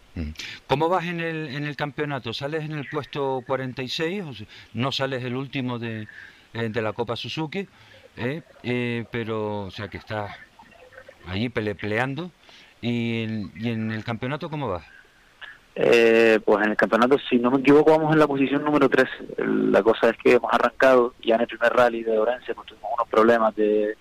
¿Cómo 0.66 0.88
vas 0.88 1.04
en 1.06 1.20
el, 1.20 1.48
en 1.48 1.64
el 1.64 1.76
campeonato? 1.76 2.32
¿Sales 2.32 2.64
en 2.64 2.72
el 2.72 2.88
puesto 2.88 3.42
46? 3.46 4.24
O 4.24 4.32
sea, 4.32 4.46
¿No 4.74 4.90
sales 4.90 5.22
el 5.24 5.36
último 5.36 5.78
de, 5.78 6.08
eh, 6.54 6.68
de 6.68 6.82
la 6.82 6.92
Copa 6.92 7.14
Suzuki? 7.14 7.68
¿eh? 8.16 8.42
Eh, 8.64 9.04
pero, 9.12 9.62
o 9.62 9.70
sea, 9.70 9.88
que 9.88 9.98
estás 9.98 10.32
allí 11.26 11.48
pele, 11.48 11.76
peleando. 11.76 12.32
¿Y 12.80 13.26
¿Y 13.56 13.68
en 13.68 13.92
el 13.92 14.02
campeonato 14.02 14.50
cómo 14.50 14.68
vas? 14.68 14.84
Eh, 15.80 16.40
pues 16.44 16.64
en 16.64 16.72
el 16.72 16.76
campeonato, 16.76 17.16
si 17.30 17.38
no 17.38 17.52
me 17.52 17.60
equivoco, 17.60 17.92
vamos 17.92 18.12
en 18.12 18.18
la 18.18 18.26
posición 18.26 18.64
número 18.64 18.88
3. 18.88 19.06
La 19.70 19.80
cosa 19.80 20.10
es 20.10 20.16
que 20.16 20.32
hemos 20.32 20.52
arrancado 20.52 21.14
ya 21.22 21.36
en 21.36 21.42
el 21.42 21.46
primer 21.46 21.72
rally 21.72 22.02
de 22.02 22.18
Orense, 22.18 22.52
pues 22.52 22.66
tuvimos 22.66 22.90
unos 22.96 23.08
problemas 23.08 23.54
de, 23.54 23.96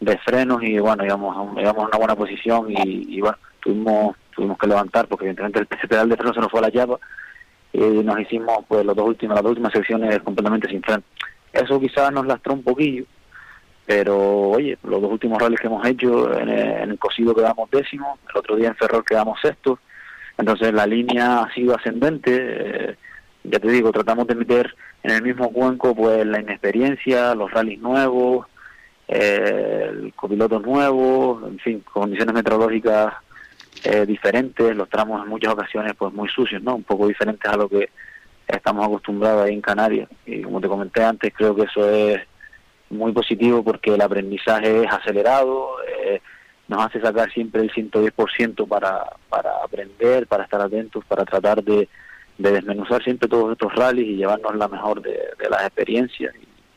de 0.00 0.18
frenos 0.18 0.62
y 0.62 0.78
bueno, 0.78 1.02
íbamos, 1.02 1.34
íbamos 1.58 1.82
en 1.82 1.88
una 1.88 1.96
buena 1.96 2.14
posición 2.14 2.66
y, 2.68 3.20
bueno, 3.22 3.38
tuvimos 3.60 4.16
tuvimos 4.34 4.58
que 4.58 4.66
levantar 4.66 5.06
porque 5.06 5.24
evidentemente 5.24 5.60
el 5.60 5.88
pedal 5.88 6.08
de 6.08 6.16
freno 6.16 6.34
se 6.34 6.40
nos 6.40 6.50
fue 6.50 6.58
a 6.58 6.64
la 6.64 6.68
llave 6.68 6.96
y 7.72 7.78
nos 7.78 8.20
hicimos 8.20 8.64
pues 8.68 8.84
los 8.84 8.96
dos 8.96 9.06
últimos, 9.06 9.36
las 9.36 9.44
dos 9.44 9.50
últimas 9.52 9.72
secciones 9.72 10.18
completamente 10.22 10.68
sin 10.68 10.82
freno. 10.82 11.04
Eso 11.52 11.80
quizás 11.80 12.12
nos 12.12 12.26
lastró 12.26 12.52
un 12.52 12.64
poquillo, 12.64 13.04
pero 13.86 14.50
oye, 14.50 14.76
los 14.82 15.00
dos 15.00 15.12
últimos 15.12 15.40
rallies 15.40 15.60
que 15.60 15.68
hemos 15.68 15.86
hecho, 15.86 16.38
en 16.38 16.50
el, 16.50 16.82
en 16.82 16.90
el 16.90 16.98
cosido 16.98 17.34
quedamos 17.34 17.70
décimo, 17.70 18.18
el 18.28 18.36
otro 18.36 18.56
día 18.56 18.68
en 18.68 18.76
Ferrol 18.76 19.04
quedamos 19.04 19.40
sexto, 19.40 19.78
entonces 20.38 20.72
la 20.72 20.86
línea 20.86 21.40
ha 21.40 21.54
sido 21.54 21.76
ascendente, 21.76 22.30
eh, 22.32 22.96
ya 23.44 23.58
te 23.58 23.68
digo, 23.68 23.92
tratamos 23.92 24.26
de 24.26 24.34
meter 24.34 24.74
en 25.02 25.10
el 25.10 25.22
mismo 25.22 25.52
cuenco 25.52 25.94
pues 25.94 26.26
la 26.26 26.40
inexperiencia, 26.40 27.34
los 27.34 27.50
rallies 27.50 27.80
nuevos, 27.80 28.46
eh, 29.06 29.90
el 29.90 30.14
copiloto 30.14 30.58
nuevo, 30.60 31.42
en 31.46 31.58
fin, 31.58 31.80
condiciones 31.80 32.34
meteorológicas 32.34 33.14
eh, 33.84 34.06
diferentes, 34.06 34.74
los 34.74 34.88
tramos 34.88 35.22
en 35.22 35.28
muchas 35.28 35.52
ocasiones 35.52 35.92
pues 35.98 36.12
muy 36.12 36.28
sucios, 36.28 36.62
¿no? 36.62 36.76
Un 36.76 36.84
poco 36.84 37.06
diferentes 37.06 37.50
a 37.50 37.56
lo 37.56 37.68
que 37.68 37.90
estamos 38.46 38.86
acostumbrados 38.86 39.44
ahí 39.44 39.54
en 39.54 39.60
Canarias. 39.60 40.08
Y 40.24 40.42
como 40.42 40.60
te 40.60 40.68
comenté 40.68 41.04
antes, 41.04 41.32
creo 41.36 41.54
que 41.54 41.62
eso 41.62 41.88
es 41.90 42.20
muy 42.90 43.12
positivo 43.12 43.62
porque 43.62 43.94
el 43.94 44.00
aprendizaje 44.00 44.84
es 44.84 44.90
acelerado, 44.90 45.68
eh, 45.86 46.20
nos 46.68 46.84
hace 46.84 47.00
sacar 47.00 47.30
siempre 47.32 47.62
el 47.62 47.72
110% 47.72 48.66
para, 48.66 49.04
para 49.28 49.50
aprender, 49.62 50.26
para 50.26 50.44
estar 50.44 50.60
atentos, 50.60 51.04
para 51.04 51.24
tratar 51.24 51.62
de, 51.62 51.88
de 52.38 52.52
desmenuzar 52.52 53.02
siempre 53.02 53.28
todos 53.28 53.52
estos 53.52 53.74
rallies 53.74 54.08
y 54.08 54.16
llevarnos 54.16 54.54
la 54.56 54.68
mejor 54.68 55.02
de, 55.02 55.18
las 55.50 55.62
experiencias. 55.62 56.34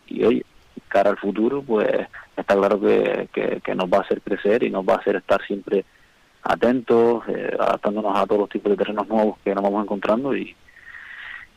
Y, 0.07 0.19
y 0.19 0.25
oye, 0.25 0.45
cara 0.87 1.11
al 1.11 1.17
futuro, 1.17 1.61
pues 1.61 1.87
está 2.35 2.55
claro 2.55 2.79
que, 2.79 3.29
que, 3.33 3.61
que, 3.61 3.75
nos 3.75 3.89
va 3.89 3.99
a 3.99 4.01
hacer 4.01 4.21
crecer 4.21 4.63
y 4.63 4.69
nos 4.69 4.85
va 4.85 4.95
a 4.95 4.97
hacer 4.97 5.15
estar 5.15 5.45
siempre 5.45 5.85
atentos, 6.43 7.23
eh, 7.27 7.55
adaptándonos 7.59 8.17
a 8.17 8.25
todos 8.25 8.41
los 8.41 8.49
tipos 8.49 8.71
de 8.71 8.77
terrenos 8.77 9.07
nuevos 9.07 9.37
que 9.43 9.53
nos 9.53 9.63
vamos 9.63 9.83
encontrando 9.83 10.35
y, 10.35 10.55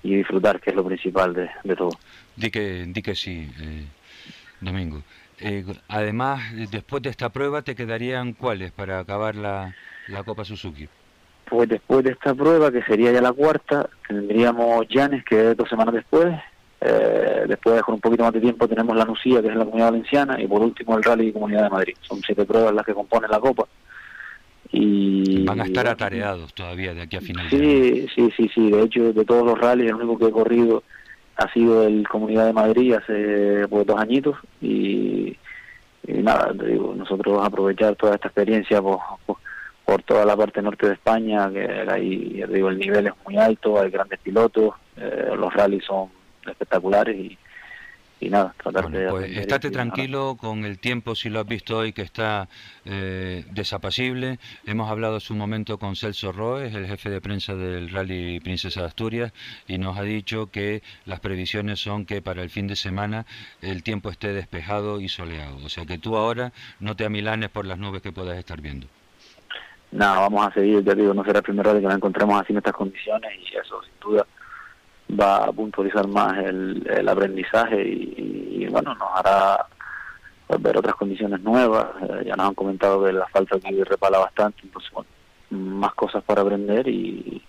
y 0.02 0.16
disfrutar, 0.16 0.60
que 0.60 0.70
es 0.70 0.76
lo 0.76 0.84
principal 0.84 1.34
de, 1.34 1.50
de 1.64 1.76
todo. 1.76 1.90
Di 2.36 2.50
que, 2.50 2.84
di 2.86 3.02
que 3.02 3.14
sí, 3.14 3.50
eh, 3.60 3.86
Domingo. 4.60 5.02
Eh, 5.40 5.64
además, 5.88 6.40
después 6.70 7.02
de 7.02 7.10
esta 7.10 7.30
prueba, 7.30 7.62
¿te 7.62 7.74
quedarían 7.74 8.34
cuáles 8.34 8.72
para 8.72 8.98
acabar 8.98 9.34
la, 9.36 9.74
la 10.08 10.22
Copa 10.22 10.44
Suzuki? 10.44 10.88
Pues 11.46 11.68
después 11.68 12.04
de 12.04 12.12
esta 12.12 12.34
prueba, 12.34 12.70
que 12.70 12.82
sería 12.82 13.10
ya 13.10 13.20
la 13.20 13.32
cuarta, 13.32 13.88
tendríamos 14.06 14.86
Llanes, 14.88 15.24
que 15.24 15.50
es 15.50 15.56
dos 15.56 15.68
semanas 15.68 15.94
después. 15.94 16.28
Eh, 16.80 17.44
después, 17.48 17.82
con 17.82 17.96
un 17.96 18.00
poquito 18.00 18.22
más 18.22 18.32
de 18.32 18.40
tiempo, 18.40 18.68
tenemos 18.68 18.96
la 18.96 19.04
Nucía, 19.04 19.42
que 19.42 19.48
es 19.48 19.56
la 19.56 19.64
Comunidad 19.64 19.90
Valenciana. 19.90 20.40
Y 20.40 20.46
por 20.46 20.60
último, 20.60 20.96
el 20.96 21.02
Rally 21.02 21.32
Comunidad 21.32 21.64
de 21.64 21.70
Madrid. 21.70 21.94
Son 22.02 22.20
siete 22.20 22.44
pruebas 22.44 22.74
las 22.74 22.86
que 22.86 22.94
componen 22.94 23.30
la 23.30 23.40
Copa. 23.40 23.66
Y, 24.72 25.44
Van 25.44 25.60
a 25.60 25.64
estar 25.64 25.88
atareados 25.88 26.54
todavía 26.54 26.94
de 26.94 27.02
aquí 27.02 27.16
a 27.16 27.20
final 27.20 27.50
sí, 27.50 27.56
de 27.58 28.08
Sí, 28.14 28.30
sí, 28.36 28.48
sí. 28.54 28.70
De 28.70 28.82
hecho, 28.82 29.12
de 29.12 29.24
todos 29.24 29.44
los 29.44 29.58
rallies, 29.58 29.88
el 29.88 29.96
único 29.96 30.18
que 30.18 30.26
he 30.26 30.30
corrido 30.30 30.84
ha 31.40 31.50
sido 31.52 31.86
el 31.86 32.06
Comunidad 32.06 32.46
de 32.46 32.52
Madrid 32.52 32.92
hace 32.92 33.66
pues, 33.68 33.86
dos 33.86 33.98
añitos 33.98 34.36
y, 34.60 35.34
y 36.06 36.12
nada, 36.22 36.52
te 36.52 36.66
digo, 36.66 36.94
nosotros 36.94 37.40
aprovechar 37.42 37.96
toda 37.96 38.16
esta 38.16 38.28
experiencia 38.28 38.82
por, 38.82 38.98
por, 39.24 39.38
por, 39.86 40.02
toda 40.02 40.26
la 40.26 40.36
parte 40.36 40.60
norte 40.60 40.86
de 40.86 40.92
España, 40.92 41.50
que 41.50 41.66
ahí 41.90 42.44
digo, 42.46 42.68
el 42.68 42.78
nivel 42.78 43.06
es 43.06 43.14
muy 43.24 43.38
alto, 43.38 43.80
hay 43.80 43.90
grandes 43.90 44.18
pilotos, 44.20 44.74
eh, 44.98 45.32
los 45.34 45.52
rallies 45.54 45.84
son 45.84 46.10
espectaculares 46.46 47.16
y, 47.16 47.38
y 48.20 48.28
nada, 48.28 48.54
tratar 48.62 48.90
de... 48.90 49.08
Pues 49.08 49.36
estate 49.36 49.68
y- 49.68 49.70
tranquilo 49.70 50.36
con 50.38 50.64
el 50.66 50.78
tiempo, 50.78 51.14
si 51.14 51.30
lo 51.30 51.40
has 51.40 51.46
visto 51.46 51.78
hoy, 51.78 51.92
que 51.92 52.02
está 52.02 52.48
eh, 52.84 53.44
desapacible. 53.50 54.38
Hemos 54.66 54.90
hablado 54.90 55.16
hace 55.16 55.32
un 55.32 55.38
momento 55.38 55.78
con 55.78 55.96
Celso 55.96 56.30
Roes, 56.30 56.74
el 56.74 56.86
jefe 56.86 57.08
de 57.08 57.20
prensa 57.22 57.54
del 57.54 57.88
Rally 57.90 58.38
Princesa 58.40 58.80
de 58.82 58.86
Asturias, 58.86 59.32
y 59.66 59.78
nos 59.78 59.96
ha 59.96 60.02
dicho 60.02 60.50
que 60.50 60.82
las 61.06 61.20
previsiones 61.20 61.80
son 61.80 62.04
que 62.04 62.20
para 62.20 62.42
el 62.42 62.50
fin 62.50 62.66
de 62.66 62.76
semana 62.76 63.24
el 63.62 63.82
tiempo 63.82 64.10
esté 64.10 64.34
despejado 64.34 65.00
y 65.00 65.08
soleado. 65.08 65.56
O 65.64 65.70
sea 65.70 65.86
que 65.86 65.96
tú 65.96 66.16
ahora 66.16 66.52
no 66.78 66.96
te 66.96 67.06
amilanes 67.06 67.48
por 67.48 67.64
las 67.64 67.78
nubes 67.78 68.02
que 68.02 68.12
puedas 68.12 68.38
estar 68.38 68.60
viendo. 68.60 68.86
Nada, 69.92 70.20
vamos 70.20 70.46
a 70.46 70.52
seguir, 70.52 70.84
ya 70.84 70.94
digo, 70.94 71.14
no 71.14 71.24
será 71.24 71.38
el 71.38 71.42
primer 71.42 71.66
rally 71.66 71.80
que 71.80 71.86
nos 71.86 71.96
encontremos 71.96 72.40
así 72.40 72.52
en 72.52 72.58
estas 72.58 72.74
condiciones 72.74 73.32
y 73.40 73.56
eso 73.56 73.82
sin 73.82 73.92
duda 74.00 74.26
va 75.18 75.44
a 75.44 75.52
puntualizar 75.52 76.06
más 76.08 76.38
el, 76.38 77.08
aprendizaje 77.08 77.82
y, 77.82 78.66
bueno, 78.70 78.94
nos 78.94 79.08
hará 79.14 79.66
ver 80.58 80.76
otras 80.76 80.94
condiciones 80.94 81.40
nuevas. 81.40 81.86
Eh, 82.02 82.24
ya 82.26 82.36
nos 82.36 82.48
han 82.48 82.54
comentado 82.54 83.04
que 83.04 83.10
el 83.10 83.22
asfalto 83.22 83.56
aquí 83.56 83.82
repala 83.82 84.18
bastante, 84.18 84.60
entonces 84.62 84.90
bueno, 84.92 85.08
más 85.50 85.94
cosas 85.94 86.22
para 86.24 86.42
aprender 86.42 86.86
y, 86.88 87.42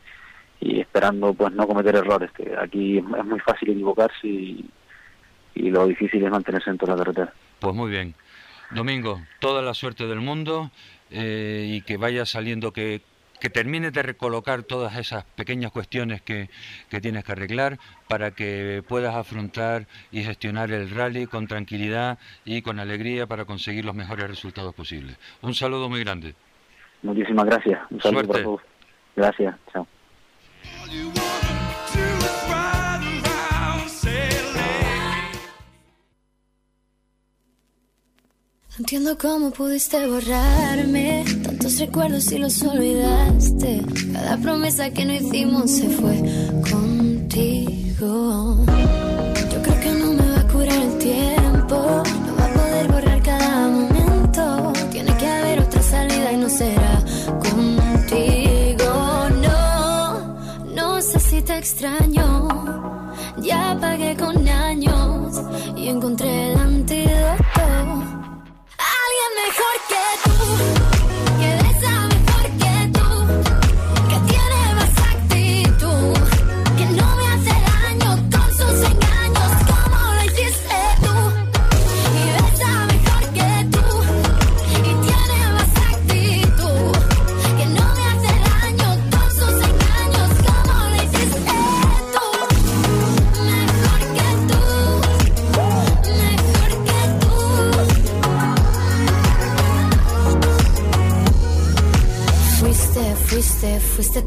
y 0.60 0.80
esperando 0.80 1.34
pues 1.34 1.52
no 1.54 1.68
cometer 1.68 1.96
errores, 1.96 2.32
que 2.32 2.56
aquí 2.58 2.98
es, 2.98 3.26
muy 3.26 3.40
fácil 3.40 3.70
equivocarse 3.70 4.28
y, 4.28 4.70
y 5.56 5.70
lo 5.70 5.88
difícil 5.88 6.24
es 6.24 6.32
mantenerse 6.32 6.70
dentro 6.70 6.88
de 6.88 6.94
la 6.94 6.98
carretera. 6.98 7.34
Pues 7.60 7.76
muy 7.76 7.90
bien. 7.90 8.16
Domingo, 8.72 9.22
toda 9.40 9.62
la 9.62 9.74
suerte 9.74 10.08
del 10.08 10.22
mundo 10.22 10.72
eh, 11.10 11.66
y 11.68 11.82
que 11.82 11.98
vaya 11.98 12.26
saliendo, 12.26 12.72
que, 12.72 13.02
que 13.42 13.50
termines 13.50 13.92
de 13.92 14.04
recolocar 14.04 14.64
todas 14.64 14.96
esas 14.96 15.24
pequeñas 15.24 15.72
cuestiones 15.72 16.22
que, 16.22 16.50
que 16.90 17.02
tienes 17.02 17.26
que 17.26 17.32
arreglar 17.32 17.80
para 18.08 18.32
que 18.32 18.84
puedas 18.88 19.16
afrontar 19.16 19.88
y 20.12 20.24
gestionar 20.24 20.72
el 20.72 20.92
rally 20.92 21.26
con 21.26 21.48
tranquilidad 21.48 22.20
y 22.46 22.62
con 22.62 22.80
alegría 22.80 23.26
para 23.26 23.46
conseguir 23.46 23.84
los 23.84 23.96
mejores 23.96 24.30
resultados 24.30 24.76
posibles. 24.76 25.18
Un 25.42 25.56
saludo 25.56 25.90
muy 25.90 26.04
grande. 26.04 26.36
Muchísimas 27.02 27.46
gracias. 27.46 27.80
Un 27.90 28.00
saludo 28.00 28.20
Suerte. 28.20 28.32
para 28.32 28.44
todos. 28.44 28.62
Gracias. 29.16 29.56
Chao. 29.74 29.88
Entiendo 38.78 39.18
cómo 39.18 39.52
pudiste 39.52 40.08
borrarme 40.08 41.24
recuerdos 41.82 42.32
y 42.32 42.38
los 42.38 42.62
olvidaste. 42.62 43.82
Cada 44.14 44.38
promesa 44.38 44.92
que 44.92 45.04
no 45.04 45.14
hicimos 45.14 45.72
se 45.72 45.90
fue 45.90 46.16
contigo. 46.70 48.58
Yo 49.52 49.62
creo 49.64 49.80
que 49.80 49.92
no 50.00 50.14
me 50.14 50.32
va 50.32 50.42
a 50.42 50.48
curar 50.48 50.82
el 50.90 50.98
tiempo, 51.00 52.04
no 52.28 52.36
va 52.40 52.46
a 52.46 52.54
poder 52.54 52.88
borrar 52.88 53.24
cada 53.24 53.68
momento. 53.68 54.74
Tiene 54.92 55.18
que 55.18 55.28
haber 55.28 55.60
otra 55.62 55.82
salida 55.82 56.32
y 56.32 56.38
no 56.38 56.50
será 56.50 57.04
contigo. 57.50 58.94
No, 59.48 60.36
no 60.76 61.02
sé 61.02 61.20
si 61.20 61.42
te 61.42 61.58
extraño. 61.58 62.48
Ya 63.42 63.76
pagué 63.82 64.16
con 64.18 64.48
años 64.48 65.42
y 65.76 65.88
encontré 65.88 66.52
el 66.52 66.60
antídoto. 66.60 67.01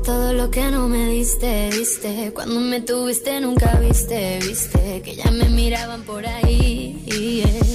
Todo 0.02 0.32
lo 0.32 0.50
que 0.50 0.70
no 0.70 0.88
me 0.88 1.08
diste, 1.08 1.70
diste. 1.70 2.32
Cuando 2.34 2.60
me 2.60 2.80
tuviste 2.80 3.40
nunca 3.40 3.78
viste, 3.80 4.38
viste 4.40 5.02
que 5.02 5.14
ya 5.14 5.30
me 5.30 5.48
miraban 5.48 6.02
por 6.02 6.26
ahí. 6.26 7.02
Fuiste, 7.06 7.73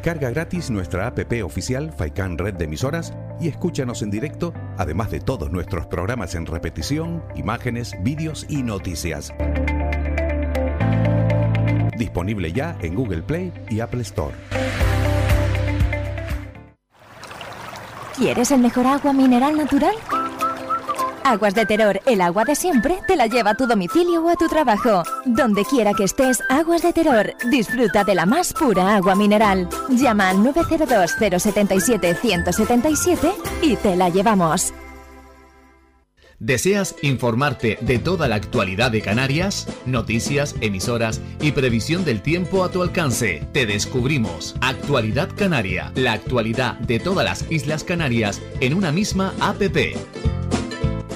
Descarga 0.00 0.30
gratis 0.30 0.70
nuestra 0.70 1.08
app 1.08 1.18
oficial 1.44 1.92
Faikan 1.92 2.38
Red 2.38 2.54
de 2.54 2.64
Emisoras 2.64 3.12
y 3.38 3.48
escúchanos 3.48 4.00
en 4.00 4.10
directo, 4.10 4.54
además 4.78 5.10
de 5.10 5.20
todos 5.20 5.52
nuestros 5.52 5.86
programas 5.88 6.34
en 6.34 6.46
repetición, 6.46 7.22
imágenes, 7.34 7.94
vídeos 8.00 8.46
y 8.48 8.62
noticias. 8.62 9.34
Disponible 11.98 12.50
ya 12.50 12.78
en 12.80 12.94
Google 12.94 13.20
Play 13.22 13.52
y 13.68 13.80
Apple 13.80 14.00
Store. 14.00 14.34
¿Quieres 18.16 18.52
el 18.52 18.60
mejor 18.62 18.86
agua 18.86 19.12
mineral 19.12 19.54
natural? 19.54 19.96
Aguas 21.30 21.54
de 21.54 21.64
Terror, 21.64 22.02
el 22.06 22.20
agua 22.22 22.44
de 22.44 22.56
siempre, 22.56 22.98
te 23.06 23.14
la 23.14 23.28
lleva 23.28 23.52
a 23.52 23.54
tu 23.54 23.68
domicilio 23.68 24.24
o 24.24 24.30
a 24.30 24.34
tu 24.34 24.48
trabajo. 24.48 25.04
Donde 25.24 25.64
quiera 25.64 25.94
que 25.94 26.02
estés, 26.02 26.42
Aguas 26.48 26.82
de 26.82 26.92
Terror, 26.92 27.34
disfruta 27.48 28.02
de 28.02 28.16
la 28.16 28.26
más 28.26 28.52
pura 28.52 28.96
agua 28.96 29.14
mineral. 29.14 29.68
Llama 29.90 30.30
al 30.30 30.38
902-077-177 30.38 33.32
y 33.62 33.76
te 33.76 33.94
la 33.94 34.08
llevamos. 34.08 34.72
¿Deseas 36.40 36.96
informarte 37.02 37.78
de 37.80 38.00
toda 38.00 38.26
la 38.26 38.34
actualidad 38.34 38.90
de 38.90 39.00
Canarias? 39.00 39.68
Noticias, 39.86 40.56
emisoras 40.60 41.20
y 41.40 41.52
previsión 41.52 42.04
del 42.04 42.22
tiempo 42.22 42.64
a 42.64 42.72
tu 42.72 42.82
alcance. 42.82 43.46
Te 43.52 43.66
descubrimos 43.66 44.56
Actualidad 44.62 45.28
Canaria, 45.36 45.92
la 45.94 46.12
actualidad 46.12 46.76
de 46.80 46.98
todas 46.98 47.24
las 47.24 47.48
Islas 47.52 47.84
Canarias 47.84 48.42
en 48.60 48.74
una 48.74 48.90
misma 48.90 49.32
APP. 49.38 49.94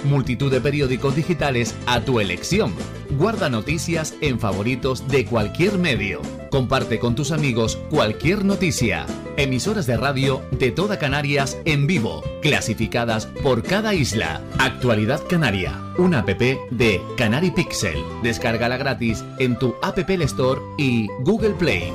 Multitud 0.04 0.52
de 0.52 0.60
periódicos 0.60 1.16
digitales 1.16 1.74
a 1.86 2.00
tu 2.00 2.20
elección. 2.20 2.74
Guarda 3.18 3.48
noticias 3.48 4.14
en 4.20 4.38
favoritos 4.38 5.08
de 5.08 5.24
cualquier 5.24 5.78
medio. 5.78 6.20
Comparte 6.50 6.98
con 6.98 7.14
tus 7.14 7.32
amigos 7.32 7.78
cualquier 7.90 8.44
noticia. 8.44 9.06
Emisoras 9.36 9.86
de 9.86 9.96
radio 9.96 10.42
de 10.52 10.70
toda 10.70 10.98
Canarias 10.98 11.58
en 11.64 11.86
vivo, 11.86 12.22
clasificadas 12.42 13.26
por 13.42 13.62
cada 13.62 13.94
isla. 13.94 14.40
Actualidad 14.58 15.22
Canaria, 15.28 15.82
una 15.98 16.20
app 16.20 16.28
de 16.28 17.00
Canary 17.16 17.50
Pixel. 17.50 17.96
Descárgala 18.22 18.76
gratis 18.76 19.24
en 19.38 19.58
tu 19.58 19.74
App 19.82 19.98
Store 19.98 20.60
y 20.78 21.08
Google 21.22 21.54
Play. 21.54 21.92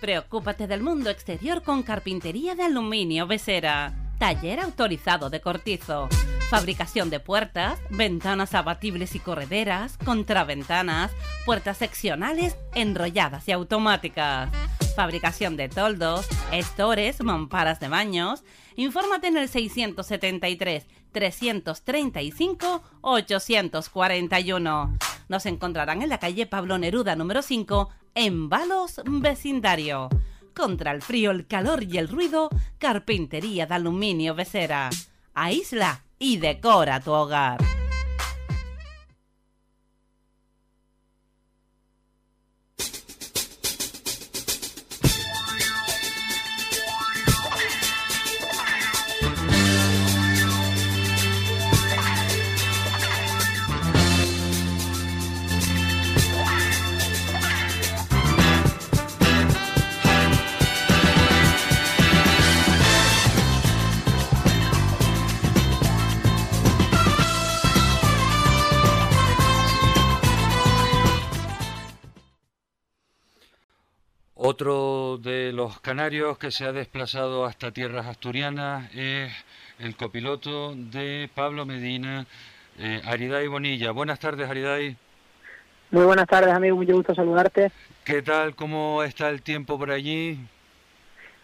Despreocúpate 0.00 0.66
del 0.66 0.80
mundo 0.80 1.10
exterior 1.10 1.62
con 1.62 1.82
carpintería 1.82 2.54
de 2.54 2.62
aluminio 2.62 3.26
Besera. 3.26 3.92
Taller 4.18 4.58
autorizado 4.58 5.28
de 5.28 5.42
cortizo. 5.42 6.08
Fabricación 6.48 7.10
de 7.10 7.20
puertas, 7.20 7.78
ventanas 7.90 8.54
abatibles 8.54 9.14
y 9.14 9.18
correderas, 9.18 9.98
contraventanas, 9.98 11.12
puertas 11.44 11.76
seccionales, 11.76 12.56
enrolladas 12.74 13.46
y 13.48 13.52
automáticas. 13.52 14.48
Fabricación 14.96 15.58
de 15.58 15.68
toldos, 15.68 16.26
estores, 16.50 17.22
mamparas 17.22 17.78
de 17.78 17.88
baños. 17.88 18.42
Infórmate 18.76 19.26
en 19.26 19.36
el 19.36 19.50
673 19.50 20.86
335 21.12 22.82
841. 23.02 24.96
Nos 25.28 25.44
encontrarán 25.44 26.00
en 26.00 26.08
la 26.08 26.16
calle 26.18 26.46
Pablo 26.46 26.78
Neruda 26.78 27.16
número 27.16 27.42
5 27.42 27.90
en 28.14 28.48
Balos 28.48 29.00
Vecindario. 29.04 30.08
Contra 30.54 30.92
el 30.92 31.02
frío, 31.02 31.30
el 31.30 31.46
calor 31.46 31.82
y 31.84 31.98
el 31.98 32.08
ruido, 32.08 32.50
carpintería 32.78 33.66
de 33.66 33.74
aluminio 33.74 34.34
Besera. 34.34 34.90
Aísla 35.34 36.04
y 36.18 36.38
decora 36.38 37.00
tu 37.00 37.12
hogar. 37.12 37.58
Otro 74.60 75.16
de 75.16 75.52
los 75.54 75.80
canarios 75.80 76.36
que 76.36 76.50
se 76.50 76.66
ha 76.66 76.72
desplazado 76.72 77.46
hasta 77.46 77.70
tierras 77.72 78.04
asturianas 78.04 78.94
es 78.94 79.32
el 79.78 79.96
copiloto 79.96 80.74
de 80.76 81.30
Pablo 81.34 81.64
Medina, 81.64 82.26
eh, 82.78 83.00
Ariday 83.06 83.46
Bonilla. 83.46 83.90
Buenas 83.92 84.18
tardes, 84.20 84.50
Ariday. 84.50 84.98
Muy 85.90 86.04
buenas 86.04 86.26
tardes, 86.26 86.52
amigo. 86.52 86.76
Mucho 86.76 86.92
gusto 86.92 87.14
saludarte. 87.14 87.72
¿Qué 88.04 88.20
tal? 88.20 88.54
¿Cómo 88.54 89.02
está 89.02 89.30
el 89.30 89.40
tiempo 89.40 89.78
por 89.78 89.90
allí? 89.90 90.38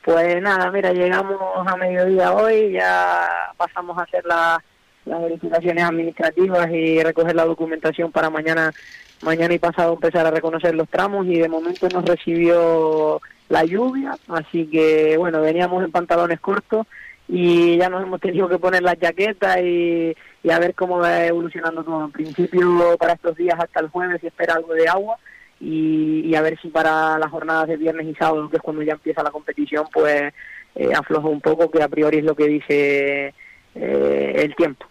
Pues 0.04 0.42
nada, 0.42 0.70
mira, 0.70 0.92
llegamos 0.92 1.40
a 1.66 1.74
mediodía 1.74 2.34
hoy, 2.34 2.72
ya 2.72 3.30
pasamos 3.56 3.96
a 3.96 4.02
hacer 4.02 4.26
la- 4.26 4.62
las 5.06 5.22
verificaciones 5.22 5.84
administrativas 5.84 6.68
y 6.70 7.02
recoger 7.02 7.34
la 7.34 7.46
documentación 7.46 8.12
para 8.12 8.28
mañana 8.28 8.74
mañana 9.22 9.54
y 9.54 9.58
pasado 9.58 9.94
empezar 9.94 10.26
a 10.26 10.30
reconocer 10.30 10.74
los 10.74 10.88
tramos 10.88 11.26
y 11.26 11.38
de 11.38 11.48
momento 11.48 11.88
nos 11.88 12.04
recibió 12.04 13.20
la 13.48 13.64
lluvia, 13.64 14.16
así 14.28 14.66
que 14.66 15.16
bueno, 15.16 15.40
veníamos 15.40 15.84
en 15.84 15.92
pantalones 15.92 16.40
cortos 16.40 16.86
y 17.28 17.76
ya 17.76 17.88
nos 17.88 18.02
hemos 18.02 18.20
tenido 18.20 18.48
que 18.48 18.58
poner 18.58 18.82
las 18.82 18.98
chaquetas 18.98 19.58
y, 19.60 20.14
a 20.48 20.58
ver 20.60 20.74
cómo 20.74 20.98
va 20.98 21.26
evolucionando 21.26 21.82
todo. 21.82 22.04
En 22.04 22.12
principio 22.12 22.96
para 22.98 23.14
estos 23.14 23.36
días 23.36 23.58
hasta 23.58 23.80
el 23.80 23.88
jueves 23.88 24.20
se 24.20 24.28
espera 24.28 24.54
algo 24.54 24.74
de 24.74 24.88
agua 24.88 25.18
y, 25.60 26.20
y 26.24 26.34
a 26.34 26.42
ver 26.42 26.58
si 26.60 26.68
para 26.68 27.18
las 27.18 27.30
jornadas 27.30 27.68
de 27.68 27.76
viernes 27.76 28.06
y 28.06 28.14
sábado, 28.14 28.48
que 28.48 28.56
es 28.56 28.62
cuando 28.62 28.82
ya 28.82 28.92
empieza 28.92 29.22
la 29.22 29.30
competición, 29.30 29.86
pues 29.92 30.32
eh, 30.76 30.92
afloja 30.94 31.28
un 31.28 31.40
poco, 31.40 31.70
que 31.70 31.82
a 31.82 31.88
priori 31.88 32.18
es 32.18 32.24
lo 32.24 32.36
que 32.36 32.46
dice 32.46 33.34
eh, 33.74 34.32
el 34.36 34.54
tiempo. 34.54 34.86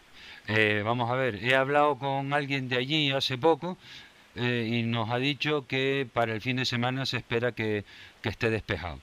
Eh, 0.48 0.82
vamos 0.84 1.10
a 1.10 1.16
ver, 1.16 1.36
he 1.36 1.56
hablado 1.56 1.98
con 1.98 2.34
alguien 2.34 2.68
de 2.70 2.78
allí 2.78 3.12
hace 3.12 3.38
poco 3.38 3.78
eh, 4.36 4.68
y 4.70 4.84
nos 4.84 5.10
ha 5.10 5.18
dicho 5.18 5.66
que 5.68 6.08
para 6.12 6.34
el 6.34 6.42
fin 6.42 6.58
de 6.58 6.66
semana 6.66 7.06
se 7.06 7.18
espera 7.18 7.54
que, 7.54 7.86
que 8.22 8.30
esté 8.30 8.50
despejado. 8.50 9.00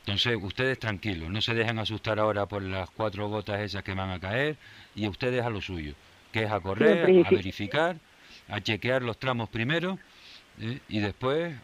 Entonces, 0.00 0.38
ustedes 0.40 0.78
tranquilos, 0.78 1.28
no 1.28 1.42
se 1.42 1.52
dejen 1.54 1.78
asustar 1.78 2.18
ahora 2.18 2.46
por 2.46 2.62
las 2.62 2.88
cuatro 2.88 3.28
gotas 3.28 3.60
esas 3.60 3.82
que 3.82 3.92
van 3.92 4.10
a 4.10 4.18
caer 4.18 4.56
y 4.94 5.06
ustedes 5.06 5.44
a 5.44 5.50
lo 5.50 5.60
suyo, 5.60 5.94
que 6.32 6.44
es 6.44 6.50
a 6.50 6.60
correr, 6.60 7.26
a 7.26 7.30
verificar, 7.30 7.96
a 8.48 8.60
chequear 8.60 9.02
los 9.02 9.18
tramos 9.18 9.50
primero 9.50 9.98
eh, 10.60 10.78
y 10.88 11.00
después 11.00 11.54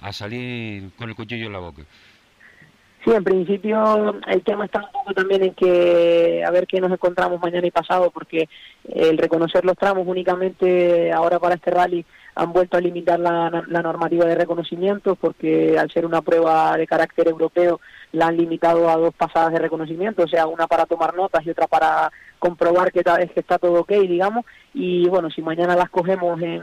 a 0.00 0.12
salir 0.12 0.90
con 0.96 1.08
el 1.08 1.14
cuchillo 1.14 1.46
en 1.46 1.52
la 1.52 1.60
boca. 1.60 1.82
Sí, 3.04 3.10
en 3.12 3.22
principio 3.22 4.14
el 4.26 4.42
tema 4.42 4.64
está 4.64 4.78
un 4.80 4.90
poco 4.90 5.12
también 5.12 5.42
en 5.42 5.52
que 5.54 6.42
a 6.42 6.50
ver 6.50 6.66
qué 6.66 6.80
nos 6.80 6.90
encontramos 6.90 7.38
mañana 7.38 7.66
y 7.66 7.70
pasado, 7.70 8.10
porque 8.10 8.48
el 8.88 9.18
reconocer 9.18 9.62
los 9.64 9.76
tramos 9.76 10.06
únicamente 10.06 11.12
ahora 11.12 11.38
para 11.38 11.56
este 11.56 11.70
rally 11.70 12.06
han 12.34 12.52
vuelto 12.54 12.78
a 12.78 12.80
limitar 12.80 13.20
la, 13.20 13.50
normativa 13.68 14.24
de 14.24 14.34
reconocimiento, 14.34 15.16
porque 15.16 15.78
al 15.78 15.90
ser 15.90 16.06
una 16.06 16.22
prueba 16.22 16.76
de 16.78 16.86
carácter 16.86 17.28
europeo 17.28 17.78
la 18.12 18.28
han 18.28 18.38
limitado 18.38 18.88
a 18.88 18.96
dos 18.96 19.14
pasadas 19.14 19.52
de 19.52 19.58
reconocimiento, 19.58 20.22
o 20.22 20.28
sea, 20.28 20.46
una 20.46 20.66
para 20.66 20.86
tomar 20.86 21.14
notas 21.14 21.44
y 21.44 21.50
otra 21.50 21.66
para 21.66 22.10
comprobar 22.38 22.90
que, 22.90 23.02
ta- 23.02 23.18
que 23.26 23.40
está 23.40 23.58
todo 23.58 23.80
ok, 23.80 23.90
digamos, 24.08 24.46
y 24.72 25.06
bueno, 25.08 25.30
si 25.30 25.42
mañana 25.42 25.76
las 25.76 25.90
cogemos 25.90 26.40
en, 26.40 26.62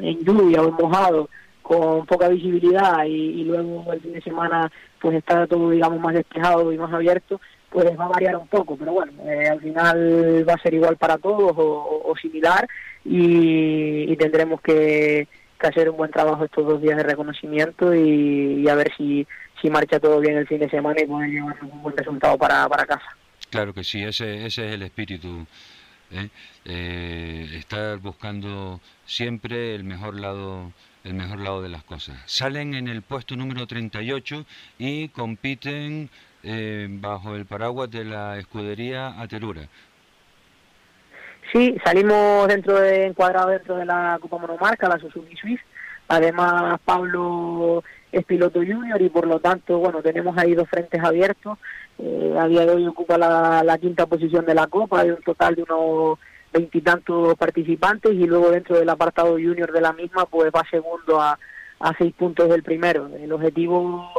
en 0.00 0.24
lluvia 0.24 0.62
o 0.62 0.68
en 0.68 0.74
mojado, 0.74 1.28
con 1.70 2.04
poca 2.04 2.28
visibilidad 2.28 3.04
y, 3.04 3.42
y 3.42 3.44
luego 3.44 3.92
el 3.92 4.00
fin 4.00 4.12
de 4.12 4.20
semana 4.22 4.68
pues 5.00 5.14
está 5.14 5.46
todo 5.46 5.70
digamos 5.70 6.00
más 6.00 6.14
despejado 6.14 6.72
y 6.72 6.76
más 6.76 6.92
abierto 6.92 7.40
pues 7.70 7.96
va 7.96 8.06
a 8.06 8.08
variar 8.08 8.34
un 8.38 8.48
poco 8.48 8.76
pero 8.76 8.92
bueno 8.92 9.12
eh, 9.24 9.46
al 9.46 9.60
final 9.60 10.44
va 10.48 10.54
a 10.54 10.62
ser 10.62 10.74
igual 10.74 10.96
para 10.96 11.16
todos 11.18 11.52
o, 11.56 12.12
similar 12.20 12.66
y, 13.04 14.16
tendremos 14.16 14.60
que, 14.60 15.28
hacer 15.60 15.90
un 15.90 15.96
buen 15.96 16.10
trabajo 16.10 16.44
estos 16.44 16.66
dos 16.66 16.82
días 16.82 16.96
de 16.96 17.04
reconocimiento 17.04 17.94
y, 17.94 18.68
a 18.68 18.74
ver 18.74 18.90
si, 18.96 19.24
si 19.62 19.70
marcha 19.70 20.00
todo 20.00 20.18
bien 20.18 20.38
el 20.38 20.48
fin 20.48 20.58
de 20.58 20.68
semana 20.68 21.00
y 21.00 21.06
poder 21.06 21.30
llevarnos 21.30 21.72
un 21.72 21.82
buen 21.82 21.96
resultado 21.96 22.36
para, 22.36 22.68
para 22.68 22.84
casa 22.84 23.16
Claro 23.48 23.72
que 23.72 23.84
sí, 23.84 24.02
ese, 24.02 24.44
ese 24.44 24.66
es 24.66 24.74
el 24.74 24.82
espíritu. 24.82 25.46
¿eh? 26.10 26.28
Eh, 26.64 27.48
estar 27.54 27.98
buscando 27.98 28.80
siempre 29.04 29.74
el 29.74 29.84
mejor 29.84 30.18
lado 30.18 30.72
el 31.04 31.14
mejor 31.14 31.40
lado 31.40 31.62
de 31.62 31.68
las 31.68 31.82
cosas. 31.84 32.18
Salen 32.26 32.74
en 32.74 32.88
el 32.88 33.02
puesto 33.02 33.36
número 33.36 33.66
38 33.66 34.44
y 34.78 35.08
compiten 35.08 36.10
eh, 36.42 36.88
bajo 36.90 37.34
el 37.36 37.46
paraguas 37.46 37.90
de 37.90 38.04
la 38.04 38.38
escudería 38.38 39.20
Aterura. 39.20 39.62
Sí, 41.52 41.76
salimos 41.84 42.46
dentro 42.48 42.78
de 42.78 43.06
encuadrado 43.06 43.48
dentro 43.48 43.76
de 43.76 43.84
la 43.84 44.18
Copa 44.20 44.38
Monomarca, 44.38 44.88
la 44.88 44.98
Suzuki 44.98 45.36
Swift. 45.36 45.62
Además, 46.06 46.78
Pablo 46.84 47.82
es 48.12 48.24
piloto 48.24 48.60
junior 48.60 49.00
y 49.00 49.08
por 49.08 49.26
lo 49.26 49.40
tanto, 49.40 49.78
bueno, 49.78 50.02
tenemos 50.02 50.36
ahí 50.38 50.54
dos 50.54 50.68
frentes 50.68 51.02
abiertos. 51.02 51.58
Eh, 51.98 52.36
a 52.38 52.46
día 52.46 52.66
de 52.66 52.72
hoy 52.72 52.86
ocupa 52.86 53.18
la, 53.18 53.62
la 53.64 53.78
quinta 53.78 54.06
posición 54.06 54.44
de 54.44 54.54
la 54.54 54.66
Copa, 54.66 55.04
de 55.04 55.12
un 55.12 55.22
total 55.22 55.54
de 55.54 55.62
unos 55.62 56.18
veintitantos 56.52 57.34
participantes 57.36 58.12
y 58.12 58.26
luego 58.26 58.50
dentro 58.50 58.78
del 58.78 58.88
apartado 58.88 59.32
junior 59.32 59.70
de 59.72 59.80
la 59.80 59.92
misma, 59.92 60.26
pues 60.26 60.50
va 60.50 60.64
segundo 60.70 61.20
a, 61.20 61.38
a 61.78 61.94
seis 61.96 62.12
puntos 62.12 62.48
del 62.48 62.62
primero. 62.62 63.08
El 63.18 63.32
objetivo 63.32 64.10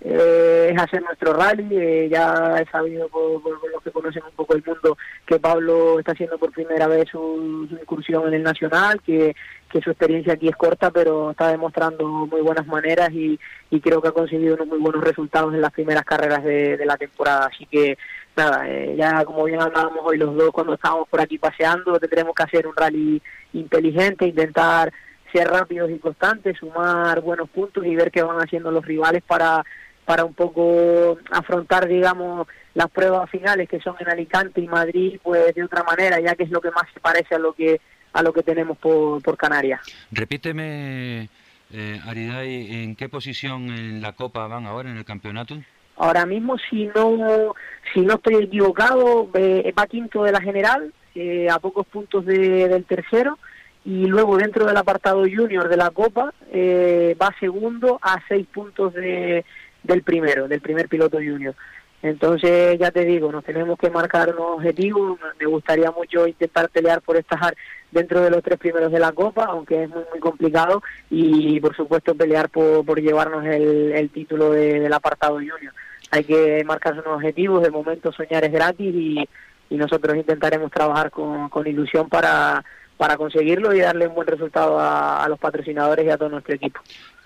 eh, 0.00 0.70
es 0.72 0.80
hacer 0.80 1.02
nuestro 1.02 1.32
rally. 1.32 1.68
eh, 1.72 2.08
ya 2.10 2.56
he 2.60 2.66
sabido 2.70 3.08
por, 3.08 3.42
los 3.42 3.82
que 3.82 3.90
conocen 3.90 4.22
un 4.24 4.32
poco 4.36 4.54
el 4.54 4.64
mundo 4.64 4.96
que 5.26 5.38
Pablo 5.38 5.98
está 5.98 6.12
haciendo 6.12 6.38
por 6.38 6.52
primera 6.52 6.86
vez 6.86 7.08
su, 7.10 7.66
su 7.68 7.74
incursión 7.74 8.26
en 8.28 8.34
el 8.34 8.42
Nacional, 8.42 9.00
que, 9.02 9.34
que 9.70 9.80
su 9.80 9.90
experiencia 9.90 10.32
aquí 10.34 10.48
es 10.48 10.56
corta, 10.56 10.90
pero 10.90 11.32
está 11.32 11.48
demostrando 11.48 12.06
muy 12.06 12.40
buenas 12.40 12.66
maneras 12.66 13.10
y, 13.12 13.38
y 13.70 13.80
creo 13.80 14.00
que 14.00 14.08
ha 14.08 14.12
conseguido 14.12 14.54
unos 14.54 14.68
muy 14.68 14.78
buenos 14.78 15.04
resultados 15.04 15.52
en 15.54 15.60
las 15.60 15.72
primeras 15.72 16.04
carreras 16.04 16.42
de, 16.44 16.76
de 16.76 16.86
la 16.86 16.96
temporada. 16.96 17.50
Así 17.52 17.66
que 17.66 17.98
nada, 18.40 18.68
eh, 18.68 18.94
ya 18.96 19.24
como 19.24 19.44
bien 19.44 19.60
hablábamos 19.60 20.00
hoy 20.02 20.16
los 20.16 20.34
dos 20.34 20.50
cuando 20.50 20.74
estábamos 20.74 21.08
por 21.08 21.20
aquí 21.20 21.38
paseando, 21.38 21.98
tendremos 21.98 22.34
que 22.34 22.42
hacer 22.42 22.66
un 22.66 22.74
rally 22.74 23.20
inteligente, 23.52 24.26
intentar 24.26 24.92
ser 25.32 25.48
rápidos 25.48 25.90
y 25.90 25.98
constantes, 25.98 26.56
sumar 26.58 27.20
buenos 27.20 27.48
puntos 27.50 27.84
y 27.84 27.94
ver 27.94 28.10
qué 28.10 28.22
van 28.22 28.38
haciendo 28.38 28.70
los 28.70 28.84
rivales 28.84 29.22
para 29.22 29.64
para 30.06 30.24
un 30.24 30.34
poco 30.34 31.18
afrontar, 31.30 31.86
digamos, 31.86 32.48
las 32.74 32.90
pruebas 32.90 33.30
finales 33.30 33.68
que 33.68 33.80
son 33.80 33.94
en 34.00 34.08
Alicante 34.08 34.60
y 34.60 34.66
Madrid, 34.66 35.20
pues 35.22 35.54
de 35.54 35.62
otra 35.62 35.84
manera, 35.84 36.18
ya 36.18 36.34
que 36.34 36.42
es 36.44 36.50
lo 36.50 36.60
que 36.60 36.72
más 36.72 36.86
se 36.92 36.98
parece 36.98 37.36
a 37.36 37.38
lo 37.38 37.52
que 37.52 37.80
a 38.12 38.22
lo 38.22 38.32
que 38.32 38.42
tenemos 38.42 38.76
por, 38.78 39.22
por 39.22 39.36
Canarias. 39.36 39.80
Repíteme, 40.10 41.28
eh, 41.72 42.00
Ariday, 42.04 42.82
¿en 42.82 42.96
qué 42.96 43.08
posición 43.08 43.70
en 43.70 44.02
la 44.02 44.14
Copa 44.14 44.48
van 44.48 44.66
ahora 44.66 44.90
en 44.90 44.96
el 44.96 45.04
campeonato? 45.04 45.62
Ahora 46.02 46.24
mismo, 46.24 46.56
si 46.70 46.86
no 46.94 47.54
si 47.92 48.00
no 48.00 48.14
estoy 48.14 48.36
equivocado, 48.44 49.28
eh, 49.34 49.72
va 49.78 49.86
quinto 49.86 50.22
de 50.22 50.32
la 50.32 50.40
general, 50.40 50.92
eh, 51.14 51.48
a 51.50 51.58
pocos 51.58 51.86
puntos 51.86 52.24
de- 52.24 52.68
del 52.68 52.84
tercero, 52.84 53.38
y 53.84 54.06
luego 54.06 54.36
dentro 54.38 54.64
del 54.64 54.76
apartado 54.78 55.20
junior 55.22 55.68
de 55.68 55.76
la 55.76 55.90
Copa 55.90 56.32
eh, 56.52 57.14
va 57.20 57.34
segundo 57.38 57.98
a 58.00 58.18
seis 58.28 58.46
puntos 58.46 58.94
de, 58.94 59.44
del 59.82 60.02
primero, 60.02 60.48
del 60.48 60.60
primer 60.62 60.88
piloto 60.88 61.18
junior. 61.18 61.54
Entonces, 62.02 62.78
ya 62.78 62.90
te 62.90 63.04
digo, 63.04 63.30
nos 63.30 63.44
tenemos 63.44 63.78
que 63.78 63.90
marcar 63.90 64.30
unos 64.34 64.56
objetivos. 64.56 65.18
Me 65.38 65.44
gustaría 65.46 65.90
mucho 65.90 66.26
intentar 66.26 66.70
pelear 66.70 67.02
por 67.02 67.16
estar 67.18 67.54
dentro 67.90 68.22
de 68.22 68.30
los 68.30 68.42
tres 68.42 68.58
primeros 68.58 68.90
de 68.90 69.00
la 69.00 69.12
Copa, 69.12 69.44
aunque 69.44 69.82
es 69.84 69.90
muy, 69.90 70.04
muy 70.10 70.20
complicado, 70.20 70.82
y 71.10 71.60
por 71.60 71.76
supuesto 71.76 72.14
pelear 72.14 72.48
por, 72.48 72.86
por 72.86 73.00
llevarnos 73.02 73.44
el, 73.44 73.92
el 73.92 74.08
título 74.08 74.50
de- 74.52 74.80
del 74.80 74.92
apartado 74.94 75.34
junior. 75.34 75.74
Hay 76.10 76.24
que 76.24 76.62
marcarse 76.64 77.00
unos 77.00 77.16
objetivos, 77.16 77.62
de 77.62 77.70
momento 77.70 78.12
soñar 78.12 78.44
es 78.44 78.52
gratis 78.52 78.94
y, 78.94 79.28
nosotros 79.70 80.16
intentaremos 80.16 80.68
trabajar 80.72 81.12
con, 81.12 81.48
con 81.48 81.64
ilusión 81.64 82.08
para, 82.08 82.64
para 82.96 83.16
conseguirlo 83.16 83.72
y 83.72 83.78
darle 83.78 84.08
un 84.08 84.16
buen 84.16 84.26
resultado 84.26 84.80
a, 84.80 85.22
a 85.22 85.28
los 85.28 85.38
patrocinadores 85.38 86.04
y 86.04 86.10
a 86.10 86.18
todo 86.18 86.28
nuestro 86.28 86.56
equipo. 86.56 86.80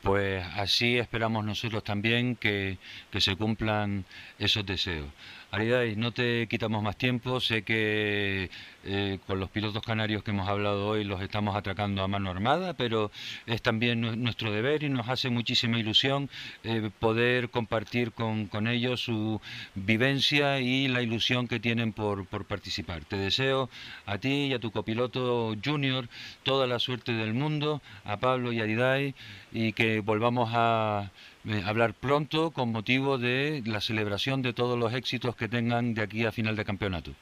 Pues 0.04 0.44
así 0.56 0.98
esperamos 0.98 1.46
nosotros 1.46 1.82
también 1.82 2.36
que, 2.36 2.76
que 3.10 3.22
se 3.22 3.36
cumplan 3.36 4.04
esos 4.38 4.66
deseos. 4.66 5.06
Ariday, 5.54 5.94
no 5.94 6.10
te 6.10 6.48
quitamos 6.48 6.82
más 6.82 6.96
tiempo, 6.96 7.38
sé 7.38 7.62
que 7.62 8.50
eh, 8.84 9.18
con 9.26 9.38
los 9.38 9.50
pilotos 9.50 9.84
canarios 9.84 10.24
que 10.24 10.32
hemos 10.32 10.48
hablado 10.48 10.88
hoy 10.88 11.04
los 11.04 11.22
estamos 11.22 11.54
atracando 11.54 12.02
a 12.02 12.08
mano 12.08 12.28
armada, 12.30 12.74
pero 12.74 13.12
es 13.46 13.62
también 13.62 14.00
nu- 14.00 14.16
nuestro 14.16 14.50
deber 14.50 14.82
y 14.82 14.88
nos 14.88 15.08
hace 15.08 15.30
muchísima 15.30 15.78
ilusión 15.78 16.28
eh, 16.64 16.90
poder 16.98 17.50
compartir 17.50 18.10
con, 18.12 18.48
ellos 18.66 19.02
su 19.02 19.40
vivencia 19.76 20.58
y 20.60 20.88
la 20.88 21.02
ilusión 21.02 21.46
que 21.46 21.60
tienen 21.60 21.92
por, 21.92 22.26
participar. 22.46 23.04
Te 23.04 23.16
deseo 23.16 23.70
a 24.06 24.18
ti 24.18 24.46
y 24.46 24.54
a 24.54 24.58
tu 24.58 24.72
copiloto 24.72 25.54
junior 25.64 26.08
toda 26.42 26.66
la 26.66 26.80
suerte 26.80 27.12
del 27.12 27.32
mundo, 27.32 27.80
a 28.04 28.16
Pablo 28.16 28.52
y 28.52 28.60
a 28.60 28.64
Ariday, 28.64 29.14
y 29.52 29.72
que 29.72 30.00
volvamos 30.00 30.50
a 30.52 31.12
eh, 31.46 31.62
hablar 31.64 31.94
pronto 31.94 32.50
con 32.50 32.72
motivo 32.72 33.18
de 33.18 33.62
la 33.66 33.80
celebración 33.80 34.42
de 34.42 34.52
todos 34.52 34.78
los 34.78 34.92
éxitos 34.94 35.36
que 35.36 35.43
tengan 35.48 35.94
de 35.94 36.02
aquí 36.02 36.24
a 36.24 36.32
final 36.32 36.56
de 36.56 36.64
campeonato. 36.64 37.12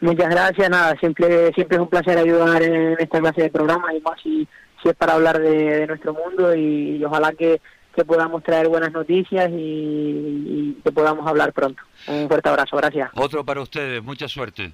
Muchas 0.00 0.28
gracias, 0.28 0.70
nada, 0.70 0.94
siempre 1.00 1.52
siempre 1.54 1.76
es 1.76 1.82
un 1.82 1.88
placer 1.88 2.18
ayudar 2.18 2.62
en 2.62 2.96
esta 2.98 3.18
clase 3.20 3.42
de 3.42 3.50
programa 3.50 3.92
y 3.94 4.00
más 4.00 4.20
si, 4.22 4.46
si 4.82 4.88
es 4.88 4.94
para 4.94 5.14
hablar 5.14 5.40
de, 5.40 5.78
de 5.80 5.86
nuestro 5.86 6.14
mundo 6.14 6.54
y, 6.54 6.96
y 6.96 7.04
ojalá 7.04 7.32
que, 7.32 7.60
que 7.96 8.04
podamos 8.04 8.44
traer 8.44 8.68
buenas 8.68 8.92
noticias 8.92 9.50
y, 9.50 9.54
y 9.54 10.80
que 10.84 10.92
podamos 10.92 11.26
hablar 11.26 11.52
pronto. 11.52 11.82
Un 12.06 12.28
fuerte 12.28 12.48
abrazo, 12.48 12.76
gracias. 12.76 13.10
Otro 13.14 13.44
para 13.44 13.60
ustedes, 13.60 14.02
mucha 14.02 14.28
suerte. 14.28 14.72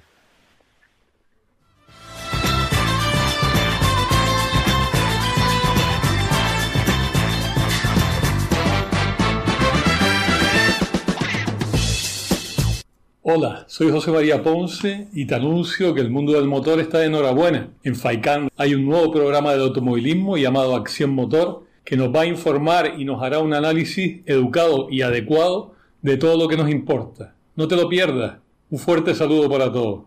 Hola, 13.27 13.65
soy 13.67 13.89
José 13.89 14.11
María 14.11 14.43
Ponce 14.43 15.07
y 15.11 15.25
te 15.25 15.33
anuncio 15.33 15.95
que 15.95 16.01
el 16.01 16.11
mundo 16.11 16.33
del 16.33 16.45
motor 16.45 16.79
está 16.79 16.99
de 16.99 17.07
enhorabuena. 17.07 17.71
En 17.83 17.95
FAICAN 17.95 18.49
hay 18.55 18.75
un 18.75 18.85
nuevo 18.85 19.11
programa 19.11 19.55
de 19.55 19.63
automovilismo 19.63 20.37
llamado 20.37 20.75
Acción 20.75 21.09
Motor 21.09 21.63
que 21.83 21.97
nos 21.97 22.13
va 22.13 22.21
a 22.21 22.25
informar 22.27 22.93
y 22.99 23.03
nos 23.03 23.23
hará 23.23 23.39
un 23.39 23.55
análisis 23.55 24.21
educado 24.27 24.89
y 24.91 25.01
adecuado 25.01 25.73
de 26.03 26.17
todo 26.17 26.37
lo 26.37 26.47
que 26.47 26.55
nos 26.55 26.69
importa. 26.69 27.33
No 27.55 27.67
te 27.67 27.75
lo 27.75 27.89
pierdas. 27.89 28.35
Un 28.69 28.77
fuerte 28.77 29.15
saludo 29.15 29.49
para 29.49 29.73
todos. 29.73 30.03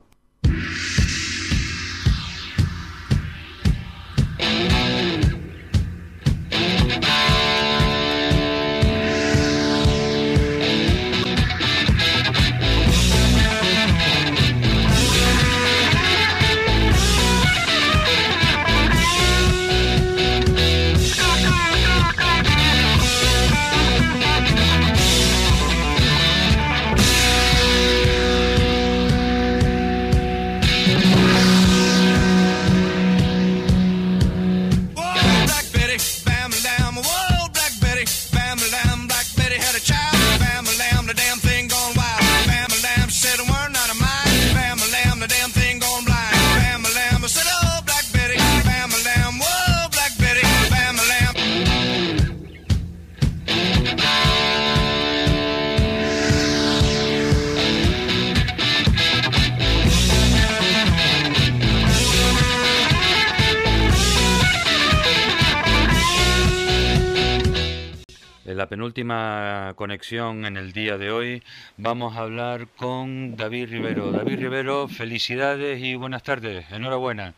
Conexión 69.79 70.45
en 70.45 70.57
el 70.57 70.73
día 70.73 70.99
de 70.99 71.13
hoy 71.13 71.41
vamos 71.77 72.17
a 72.17 72.23
hablar 72.23 72.67
con 72.77 73.37
David 73.37 73.71
Rivero. 73.71 74.11
David 74.11 74.41
Rivero, 74.41 74.89
felicidades 74.89 75.81
y 75.81 75.95
buenas 75.95 76.25
tardes. 76.25 76.67
Enhorabuena. 76.73 77.33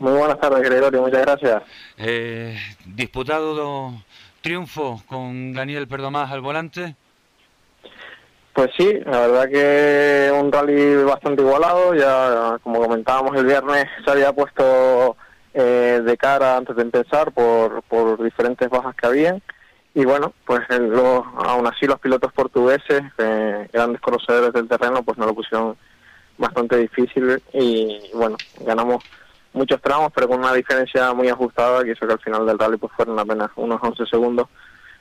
Muy 0.00 0.10
buenas 0.12 0.40
tardes, 0.40 0.60
Gregorio, 0.68 1.02
muchas 1.02 1.22
gracias. 1.22 1.62
Eh, 1.96 2.58
disputado 2.84 3.54
do- 3.54 4.02
triunfo 4.40 5.00
con 5.06 5.52
Daniel 5.54 5.86
Perdomás 5.86 6.32
al 6.32 6.40
volante. 6.40 6.96
Pues 8.54 8.70
sí, 8.76 8.98
la 9.06 9.20
verdad 9.28 9.48
que 9.48 10.32
un 10.34 10.50
rally 10.50 11.04
bastante 11.04 11.42
igualado, 11.42 11.94
ya 11.94 12.58
como 12.64 12.80
comentábamos 12.80 13.36
el 13.36 13.46
viernes 13.46 13.86
se 14.04 14.10
había 14.10 14.32
puesto 14.32 15.16
eh, 15.54 16.00
de 16.04 16.16
cara 16.16 16.56
antes 16.56 16.74
de 16.74 16.82
empezar 16.82 17.30
por, 17.30 17.82
por 17.84 18.20
diferentes 18.20 18.68
bajas 18.68 18.96
que 18.96 19.06
habían 19.06 19.40
y 20.00 20.04
bueno, 20.04 20.32
pues 20.46 20.60
los- 20.68 21.24
aún 21.44 21.66
así 21.66 21.86
los 21.86 21.98
pilotos 21.98 22.32
portugueses, 22.32 23.02
grandes 23.72 24.00
conocedores 24.00 24.52
del 24.52 24.68
terreno, 24.68 25.02
pues 25.02 25.18
nos 25.18 25.26
lo 25.26 25.34
pusieron 25.34 25.76
bastante 26.36 26.76
difícil 26.76 27.42
y 27.52 27.98
bueno, 28.14 28.36
ganamos 28.60 29.02
muchos 29.52 29.80
tramos 29.82 30.12
pero 30.14 30.28
con 30.28 30.38
una 30.38 30.52
diferencia 30.52 31.12
muy 31.14 31.28
ajustada 31.28 31.82
que 31.82 31.92
hizo 31.92 32.06
que 32.06 32.12
al 32.12 32.20
final 32.20 32.46
del 32.46 32.58
rally 32.58 32.76
pues 32.76 32.92
fueron 32.94 33.18
apenas 33.18 33.50
unos 33.56 33.80
11 33.82 34.06
segundos 34.06 34.46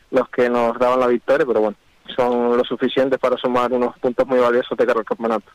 los 0.10 0.28
que 0.30 0.50
nos 0.50 0.80
daban 0.80 1.00
la 1.00 1.08
victoria, 1.08 1.46
pero 1.46 1.60
bueno, 1.62 1.78
son 2.16 2.58
lo 2.58 2.64
suficientes 2.64 3.20
para 3.20 3.38
sumar 3.38 3.72
unos 3.72 3.96
puntos 4.00 4.26
muy 4.26 4.40
valiosos 4.40 4.76
de 4.78 4.86
cara 4.86 5.00
al 5.00 5.06
campeonato. 5.06 5.52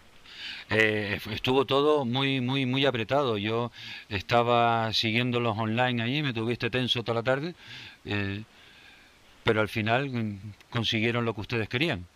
Eh, 0.70 1.19
estuvo 1.32 1.64
todo 1.64 2.05
muy, 2.05 2.40
muy, 2.40 2.64
muy 2.66 2.86
apretado. 2.86 3.36
Yo 3.39 3.73
estaba 4.09 4.93
siguiéndolos 4.93 5.56
online 5.59 6.02
allí, 6.02 6.23
me 6.23 6.32
tuviste 6.32 6.70
tenso 6.70 7.02
toda 7.02 7.16
la 7.16 7.23
tarde, 7.23 7.55
eh, 8.05 8.43
pero 9.44 9.60
al 9.60 9.69
final 9.69 10.09
mm, 10.10 10.39
consiguieron 10.70 11.24
lo 11.24 11.35
que 11.35 11.40
ustedes 11.43 11.69
querían. 11.69 12.06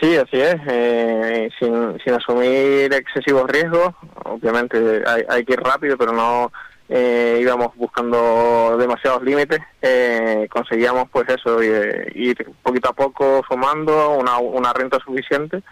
Sí, 0.00 0.16
así 0.16 0.40
es, 0.40 0.56
eh, 0.68 1.50
sin, 1.58 1.98
sin 2.04 2.14
asumir 2.14 2.92
excesivos 2.92 3.50
riesgos, 3.50 3.94
obviamente 4.24 5.02
hay, 5.04 5.24
hay 5.28 5.44
que 5.44 5.54
ir 5.54 5.60
rápido, 5.60 5.98
pero 5.98 6.12
no 6.12 6.52
eh, 6.88 7.38
íbamos 7.40 7.74
buscando 7.76 8.76
demasiados 8.78 9.22
límites, 9.22 9.60
eh, 9.82 10.46
conseguíamos 10.50 11.10
pues 11.10 11.28
eso, 11.28 11.60
eh, 11.60 12.10
ir 12.14 12.50
poquito 12.62 12.88
a 12.90 12.92
poco 12.92 13.42
sumando 13.48 14.12
una, 14.12 14.38
una 14.38 14.72
renta 14.72 14.98
suficiente 15.04 15.62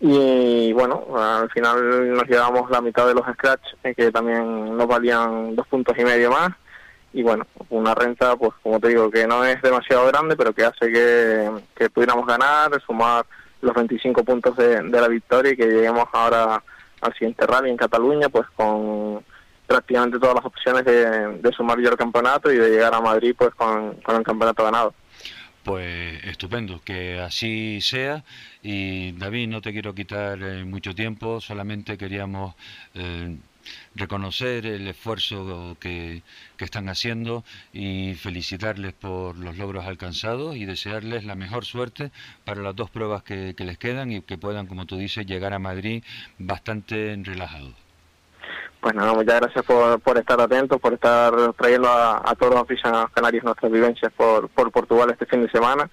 y 0.00 0.72
bueno, 0.72 1.06
al 1.16 1.48
final 1.50 2.14
nos 2.14 2.26
llevamos 2.26 2.68
la 2.70 2.80
mitad 2.80 3.06
de 3.06 3.14
los 3.14 3.24
scratch, 3.34 3.62
eh, 3.84 3.94
que 3.94 4.10
también 4.10 4.76
nos 4.76 4.86
valían 4.88 5.54
dos 5.54 5.66
puntos 5.68 5.96
y 5.96 6.04
medio 6.04 6.30
más 6.30 6.50
y 7.12 7.22
bueno, 7.22 7.46
una 7.70 7.94
renta, 7.94 8.36
pues 8.36 8.52
como 8.62 8.80
te 8.80 8.88
digo, 8.88 9.10
que 9.10 9.26
no 9.26 9.44
es 9.44 9.60
demasiado 9.62 10.06
grande, 10.06 10.36
pero 10.36 10.54
que 10.54 10.64
hace 10.64 10.90
que, 10.90 11.50
que 11.74 11.90
pudiéramos 11.90 12.26
ganar, 12.26 12.70
sumar 12.86 13.26
los 13.60 13.74
25 13.74 14.24
puntos 14.24 14.56
de, 14.56 14.82
de 14.82 15.00
la 15.00 15.08
victoria 15.08 15.52
y 15.52 15.56
que 15.56 15.66
lleguemos 15.66 16.06
ahora 16.12 16.62
al 17.00 17.12
siguiente 17.14 17.46
rally 17.46 17.70
en 17.70 17.76
Cataluña, 17.76 18.28
pues 18.28 18.46
con 18.56 19.22
prácticamente 19.66 20.18
todas 20.18 20.36
las 20.36 20.44
opciones 20.44 20.84
de, 20.84 21.38
de 21.38 21.52
sumar 21.52 21.78
yo 21.80 21.90
el 21.90 21.96
campeonato 21.96 22.52
y 22.52 22.56
de 22.56 22.70
llegar 22.70 22.94
a 22.94 23.00
Madrid 23.00 23.34
pues 23.36 23.54
con, 23.54 23.94
con 23.96 24.16
el 24.16 24.22
campeonato 24.22 24.64
ganado. 24.64 24.94
Pues 25.64 26.24
estupendo, 26.24 26.80
que 26.84 27.20
así 27.20 27.80
sea. 27.80 28.24
Y 28.62 29.12
David, 29.12 29.48
no 29.48 29.60
te 29.60 29.72
quiero 29.72 29.94
quitar 29.94 30.42
eh, 30.42 30.64
mucho 30.64 30.94
tiempo, 30.94 31.40
solamente 31.40 31.96
queríamos 31.96 32.54
eh, 32.94 33.36
reconocer 33.94 34.66
el 34.66 34.86
esfuerzo 34.88 35.76
que, 35.80 36.22
que 36.56 36.64
están 36.64 36.88
haciendo 36.88 37.44
y 37.72 38.14
felicitarles 38.14 38.92
por 38.92 39.36
los 39.36 39.56
logros 39.56 39.86
alcanzados 39.86 40.56
y 40.56 40.64
desearles 40.64 41.24
la 41.24 41.34
mejor 41.34 41.64
suerte 41.64 42.10
para 42.44 42.62
las 42.62 42.76
dos 42.76 42.90
pruebas 42.90 43.22
que, 43.22 43.54
les 43.58 43.78
quedan 43.78 44.10
y 44.10 44.22
que 44.22 44.38
puedan, 44.38 44.66
como 44.66 44.86
tú 44.86 44.96
dices, 44.96 45.26
llegar 45.26 45.52
a 45.52 45.58
Madrid 45.58 46.02
bastante 46.38 47.16
relajados. 47.22 47.74
Pues 48.80 48.94
nada, 48.94 49.12
muchas 49.12 49.40
gracias 49.40 49.64
por, 49.64 50.00
por 50.00 50.18
estar 50.18 50.40
atentos, 50.40 50.80
por 50.80 50.94
estar 50.94 51.32
trayendo 51.52 51.88
a, 51.88 52.28
a 52.28 52.34
todos 52.34 52.54
los 52.54 52.62
aficionados 52.62 53.10
canarios 53.12 53.44
nuestras 53.44 53.70
vivencias 53.70 54.12
por, 54.12 54.48
por 54.48 54.72
Portugal 54.72 55.10
este 55.10 55.26
fin 55.26 55.42
de 55.42 55.50
semana 55.50 55.88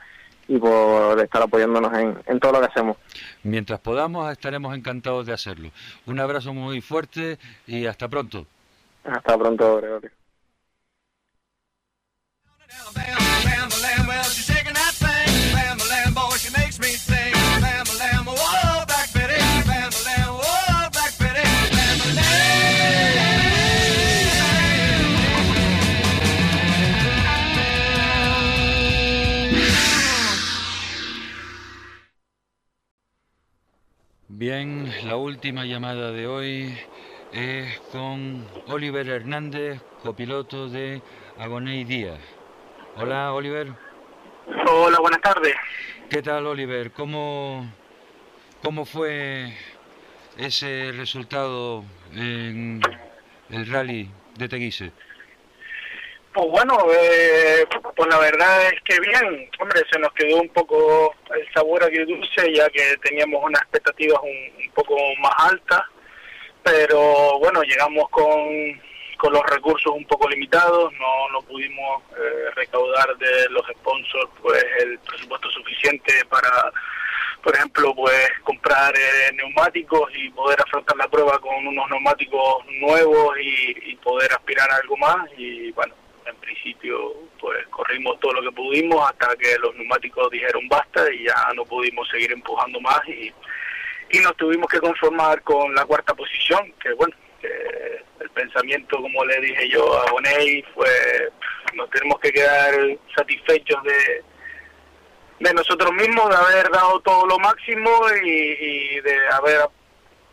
y 0.50 0.58
por 0.58 1.18
estar 1.22 1.44
apoyándonos 1.44 1.94
en, 1.94 2.18
en 2.26 2.40
todo 2.40 2.54
lo 2.54 2.60
que 2.60 2.66
hacemos. 2.66 2.98
Mientras 3.44 3.80
podamos, 3.80 4.30
estaremos 4.32 4.76
encantados 4.76 5.26
de 5.28 5.34
hacerlo. 5.34 5.70
Un 6.08 6.20
abrazo 6.20 6.54
muy 6.54 6.82
fuerte 6.82 7.38
y 7.68 7.86
hasta 7.86 8.10
pronto. 8.10 8.46
Hasta 9.06 9.38
pronto, 9.38 9.78
Gregorio. 9.78 10.12
Bien, 34.40 34.90
la 35.04 35.18
última 35.18 35.66
llamada 35.66 36.14
de 36.14 36.26
hoy 36.26 36.74
es 37.34 37.78
con 37.92 38.48
Oliver 38.68 39.06
Hernández, 39.10 39.82
copiloto 40.02 40.70
de 40.70 41.02
Agoney 41.38 41.84
Díaz. 41.84 42.22
Hola, 42.96 43.34
Oliver. 43.34 43.68
Hola, 44.66 44.98
buenas 45.02 45.20
tardes. 45.20 45.54
¿Qué 46.10 46.22
tal, 46.22 46.48
Oliver? 46.48 46.92
¿Cómo, 46.94 47.70
cómo 48.64 48.86
fue 48.86 49.54
ese 50.38 50.94
resultado 50.94 51.84
en 52.14 52.80
el 53.50 53.68
rally 53.70 54.10
de 54.38 54.48
Teguise? 54.48 54.94
Pues 56.34 56.48
bueno, 56.52 56.78
eh, 56.94 57.66
pues 57.96 58.10
la 58.10 58.20
verdad 58.20 58.68
es 58.68 58.82
que 58.84 59.00
bien, 59.00 59.50
hombre, 59.60 59.82
se 59.92 59.98
nos 60.00 60.14
quedó 60.14 60.38
un 60.42 60.50
poco 60.50 61.16
el 61.36 61.54
sabor 61.54 61.84
agridulce 61.84 62.54
ya 62.54 62.70
que 62.70 62.96
teníamos 63.04 63.44
unas 63.44 63.62
expectativas 63.64 64.20
un, 64.22 64.64
un 64.64 64.72
poco 64.74 64.96
más 65.22 65.34
altas, 65.40 65.82
pero 66.64 67.40
bueno, 67.40 67.64
llegamos 67.64 68.08
con, 68.10 68.30
con 69.18 69.34
los 69.34 69.44
recursos 69.48 69.92
un 69.92 70.06
poco 70.06 70.30
limitados, 70.30 70.94
no, 70.94 71.30
no 71.30 71.42
pudimos 71.42 72.04
eh, 72.12 72.52
recaudar 72.56 73.18
de 73.18 73.50
los 73.50 73.66
sponsors 73.80 74.30
pues 74.42 74.64
el 74.82 75.00
presupuesto 75.00 75.50
suficiente 75.50 76.14
para, 76.30 76.72
por 77.44 77.56
ejemplo, 77.56 77.96
pues 77.96 78.30
comprar 78.44 78.96
eh, 78.96 79.32
neumáticos 79.34 80.12
y 80.16 80.30
poder 80.30 80.62
afrontar 80.62 80.96
la 80.96 81.08
prueba 81.08 81.40
con 81.40 81.66
unos 81.66 81.90
neumáticos 81.90 82.66
nuevos 82.80 83.36
y, 83.40 83.92
y 83.92 83.96
poder 83.96 84.32
aspirar 84.32 84.70
a 84.70 84.76
algo 84.76 84.96
más 84.98 85.28
y 85.36 85.72
bueno, 85.72 85.96
en 86.30 86.36
principio 86.38 87.14
pues 87.40 87.66
corrimos 87.68 88.20
todo 88.20 88.34
lo 88.34 88.42
que 88.42 88.52
pudimos 88.52 89.10
hasta 89.10 89.36
que 89.36 89.58
los 89.60 89.76
neumáticos 89.76 90.30
dijeron 90.32 90.68
basta 90.68 91.12
y 91.12 91.26
ya 91.26 91.36
no 91.56 91.66
pudimos 91.66 92.08
seguir 92.10 92.32
empujando 92.32 92.80
más 92.82 93.00
y, 93.08 93.34
y 94.12 94.20
nos 94.20 94.36
tuvimos 94.38 94.68
que 94.70 94.80
conformar 94.80 95.42
con 95.44 95.74
la 95.76 95.86
cuarta 95.86 96.14
posición, 96.14 96.74
que 96.82 96.94
bueno, 96.94 97.16
que 97.42 98.04
el 98.20 98.30
pensamiento 98.32 99.02
como 99.02 99.24
le 99.26 99.40
dije 99.42 99.70
yo 99.70 100.02
a 100.02 100.12
Boney 100.12 100.64
fue 100.74 100.90
nos 101.76 101.90
tenemos 101.92 102.20
que 102.20 102.32
quedar 102.32 102.74
satisfechos 103.16 103.82
de 103.84 104.24
de 105.40 105.54
nosotros 105.54 105.94
mismos, 105.94 106.30
de 106.30 106.36
haber 106.36 106.70
dado 106.70 107.00
todo 107.00 107.26
lo 107.26 107.40
máximo 107.40 107.90
y, 108.24 108.30
y 108.30 109.00
de 109.00 109.28
haber 109.32 109.62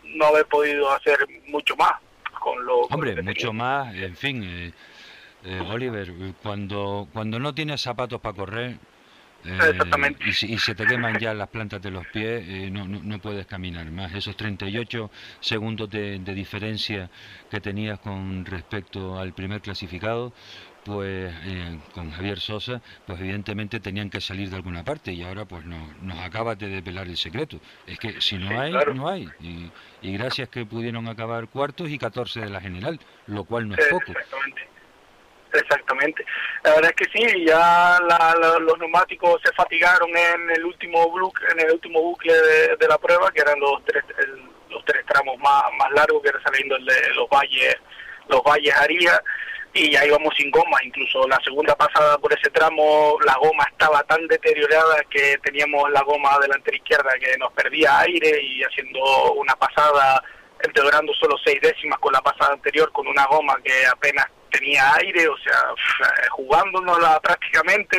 no 0.03 0.27
haber 0.27 0.47
podido 0.47 0.91
hacer 0.93 1.19
mucho 1.47 1.77
más 1.77 1.93
con 2.41 2.65
lo 2.65 2.83
con 2.83 2.91
lo 2.91 2.95
Hombre, 2.95 3.23
mucho 3.23 3.53
más, 3.53 3.95
en 3.95 4.17
fin, 4.17 4.43
eh, 4.45 4.73
eh, 5.47 5.61
Oliver, 5.61 6.13
cuando, 6.43 7.09
cuando 7.13 7.39
no 7.39 7.55
tienes 7.55 7.81
zapatos 7.83 8.21
para 8.21 8.35
correr 8.37 8.81
eh, 9.45 10.15
y, 10.21 10.33
se- 10.33 10.47
y 10.47 10.59
se 10.59 10.75
te 10.75 10.87
queman 10.87 11.19
ya 11.19 11.35
las 11.35 11.49
plantas 11.49 11.81
de 11.83 11.91
los 11.91 12.07
pies, 12.07 12.45
eh, 12.49 12.71
no, 12.71 12.89
no, 12.89 13.01
no 13.03 13.21
puedes 13.21 13.47
caminar 13.47 13.91
más. 13.93 14.13
Esos 14.15 14.37
38 14.37 15.11
segundos 15.41 15.89
de, 15.91 16.19
de 16.21 16.35
diferencia 16.35 17.11
que 17.49 17.61
tenías 17.61 17.99
con 18.01 18.45
respecto 18.45 19.19
al 19.19 19.35
primer 19.35 19.61
clasificado, 19.63 20.35
pues 20.83 21.35
eh, 21.45 21.81
con 21.93 22.11
Javier 22.13 22.41
Sosa, 22.41 22.81
pues 23.05 23.21
evidentemente 23.21 23.81
tenían 23.81 24.11
que 24.11 24.21
salir 24.21 24.51
de 24.51 24.57
alguna 24.57 24.85
parte 24.85 25.13
y 25.13 25.23
ahora 25.23 25.45
pues 25.45 25.65
no, 25.65 25.95
nos 26.01 26.19
acabas 26.21 26.59
de 26.59 26.69
desvelar 26.69 27.09
el 27.09 27.17
secreto. 27.17 27.61
Es 27.87 27.99
que 27.99 28.21
si 28.21 28.39
no 28.39 28.49
Sí, 28.49 28.55
hay, 28.55 28.71
claro. 28.73 28.95
no 28.95 29.09
hay. 29.09 29.35
Y, 29.39 29.73
y 30.01 30.13
gracias 30.13 30.49
que 30.49 30.65
pudieron 30.67 31.09
acabar 31.09 31.49
cuartos 31.49 31.91
y 31.91 31.99
14 31.99 32.41
de 32.41 32.51
la 32.51 32.61
general, 32.61 33.01
lo 33.27 33.45
cual 33.45 33.69
no 33.69 33.75
es 33.75 33.81
Eh, 33.81 33.87
poco. 33.91 34.13
Exactamente. 34.13 34.76
Exactamente. 35.53 36.25
La 36.65 36.75
verdad 36.75 36.93
es 36.97 37.07
que 37.07 37.19
sí, 37.19 37.45
ya 37.47 37.99
la- 38.07 38.35
la- 38.39 38.59
los 38.59 38.79
neumáticos 38.79 39.41
se 39.45 39.53
fatigaron 39.53 40.11
en 40.17 40.51
el 40.51 40.65
último 40.65 41.09
bucle, 41.11 41.47
en 41.53 41.61
el 41.61 41.73
último 41.73 42.01
bucle 42.03 42.33
de, 42.33 42.89
la 42.89 42.99
prueba, 42.99 43.31
que 43.33 43.41
eran 43.41 43.59
los 43.61 43.83
tres 43.85 44.05
el- 44.19 44.43
los 44.71 44.85
tres 44.85 45.05
tramos 45.07 45.39
más, 45.39 45.63
más 45.79 45.91
largos, 45.93 46.23
que 46.23 46.29
era 46.29 46.43
saliendo 46.43 46.77
el 46.77 46.85
de 46.85 47.15
los 47.15 47.29
valles, 47.31 47.77
los 48.29 48.43
valles 48.43 48.75
Aría, 48.75 49.23
y 49.73 49.91
ya 49.93 50.05
íbamos 50.05 50.35
sin 50.37 50.51
goma. 50.51 50.79
Incluso 50.83 51.27
la 51.29 51.39
segunda 51.45 51.75
pasada 51.77 52.19
por 52.19 52.33
ese 52.33 52.51
tramo, 52.51 53.17
la 53.25 53.35
goma 53.37 53.65
estaba 53.71 54.03
tan 54.05 54.27
deteriorada 54.27 55.03
que 55.09 55.39
teníamos 55.43 55.91
la 55.91 56.03
goma 56.03 56.39
delantera 56.41 56.77
izquierda 56.77 57.11
que 57.21 57.37
nos 57.39 57.53
perdía 57.53 58.01
aire 58.01 58.43
y 58.43 58.63
haciendo 58.63 59.33
una 59.35 59.55
pasada 59.55 60.23
empeorando 60.61 61.13
solo 61.15 61.37
seis 61.45 61.61
décimas 61.61 61.99
con 62.01 62.13
la 62.13 62.21
pasada 62.23 62.55
anterior 62.55 62.91
con 62.93 63.07
una 63.07 63.27
goma 63.27 63.57
que 63.63 63.87
apenas 63.87 64.27
tenía 64.59 64.95
aire, 64.97 65.29
o 65.29 65.37
sea, 65.39 65.59
f- 65.77 66.29
jugándonosla 66.31 67.21
prácticamente, 67.21 67.99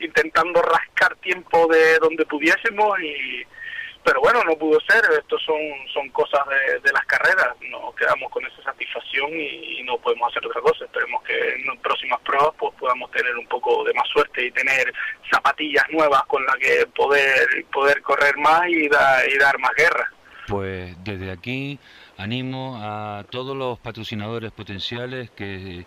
intentando 0.00 0.62
rascar 0.62 1.14
tiempo 1.16 1.66
de 1.68 1.98
donde 1.98 2.24
pudiésemos 2.26 2.98
y 3.00 3.42
pero 4.04 4.20
bueno, 4.22 4.42
no 4.44 4.56
pudo 4.56 4.78
ser, 4.88 5.04
estos 5.18 5.42
son 5.42 5.58
son 5.92 6.08
cosas 6.10 6.40
de, 6.82 6.92
las 6.92 7.04
carreras, 7.04 7.48
nos 7.68 7.94
quedamos 7.94 8.30
con 8.30 8.42
esa 8.46 8.62
satisfacción 8.62 9.28
y, 9.38 9.82
no 9.82 9.98
podemos 9.98 10.30
hacer 10.30 10.46
otra 10.46 10.60
cosa, 10.62 10.84
esperemos 10.84 11.22
que 11.24 11.54
en 11.54 11.78
próximas 11.80 12.18
pruebas 12.20 12.54
pues 12.58 12.74
podamos 12.78 13.10
tener 13.10 13.36
un 13.36 13.46
poco 13.48 13.84
de 13.84 13.92
más 13.94 14.06
suerte 14.08 14.44
y 14.46 14.50
tener 14.52 14.92
zapatillas 15.30 15.84
nuevas 15.90 16.22
con 16.26 16.44
las 16.46 16.56
que 16.56 16.86
poder 16.94 17.66
poder 17.72 18.00
correr 18.02 18.36
más 18.38 18.66
y, 18.68 18.88
da- 18.88 19.26
y 19.26 19.36
dar 19.38 19.58
más 19.58 19.72
guerra. 19.76 20.10
Pues 20.46 20.94
desde 21.04 21.30
aquí 21.30 21.78
animo 22.18 22.76
a 22.76 23.24
todos 23.30 23.56
los 23.56 23.78
patrocinadores 23.78 24.52
potenciales 24.52 25.30
que 25.30 25.86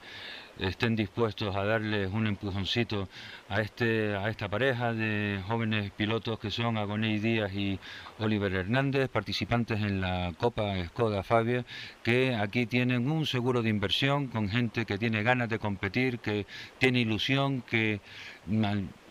estén 0.59 0.95
dispuestos 0.95 1.55
a 1.55 1.63
darles 1.63 2.11
un 2.11 2.27
empujoncito 2.27 3.09
a 3.49 3.61
este 3.61 4.15
a 4.15 4.29
esta 4.29 4.47
pareja 4.47 4.93
de 4.93 5.41
jóvenes 5.47 5.91
pilotos 5.91 6.39
que 6.39 6.51
son 6.51 6.77
Agoney 6.77 7.19
Díaz 7.19 7.53
y 7.53 7.79
Oliver 8.19 8.53
Hernández, 8.53 9.09
participantes 9.09 9.81
en 9.81 10.01
la 10.01 10.33
Copa 10.37 10.73
Skoda 10.87 11.23
Fabia, 11.23 11.65
que 12.03 12.35
aquí 12.35 12.65
tienen 12.65 13.09
un 13.09 13.25
seguro 13.25 13.61
de 13.61 13.69
inversión 13.69 14.27
con 14.27 14.49
gente 14.49 14.85
que 14.85 14.97
tiene 14.97 15.23
ganas 15.23 15.49
de 15.49 15.59
competir, 15.59 16.19
que 16.19 16.45
tiene 16.77 16.99
ilusión, 16.99 17.61
que 17.61 17.99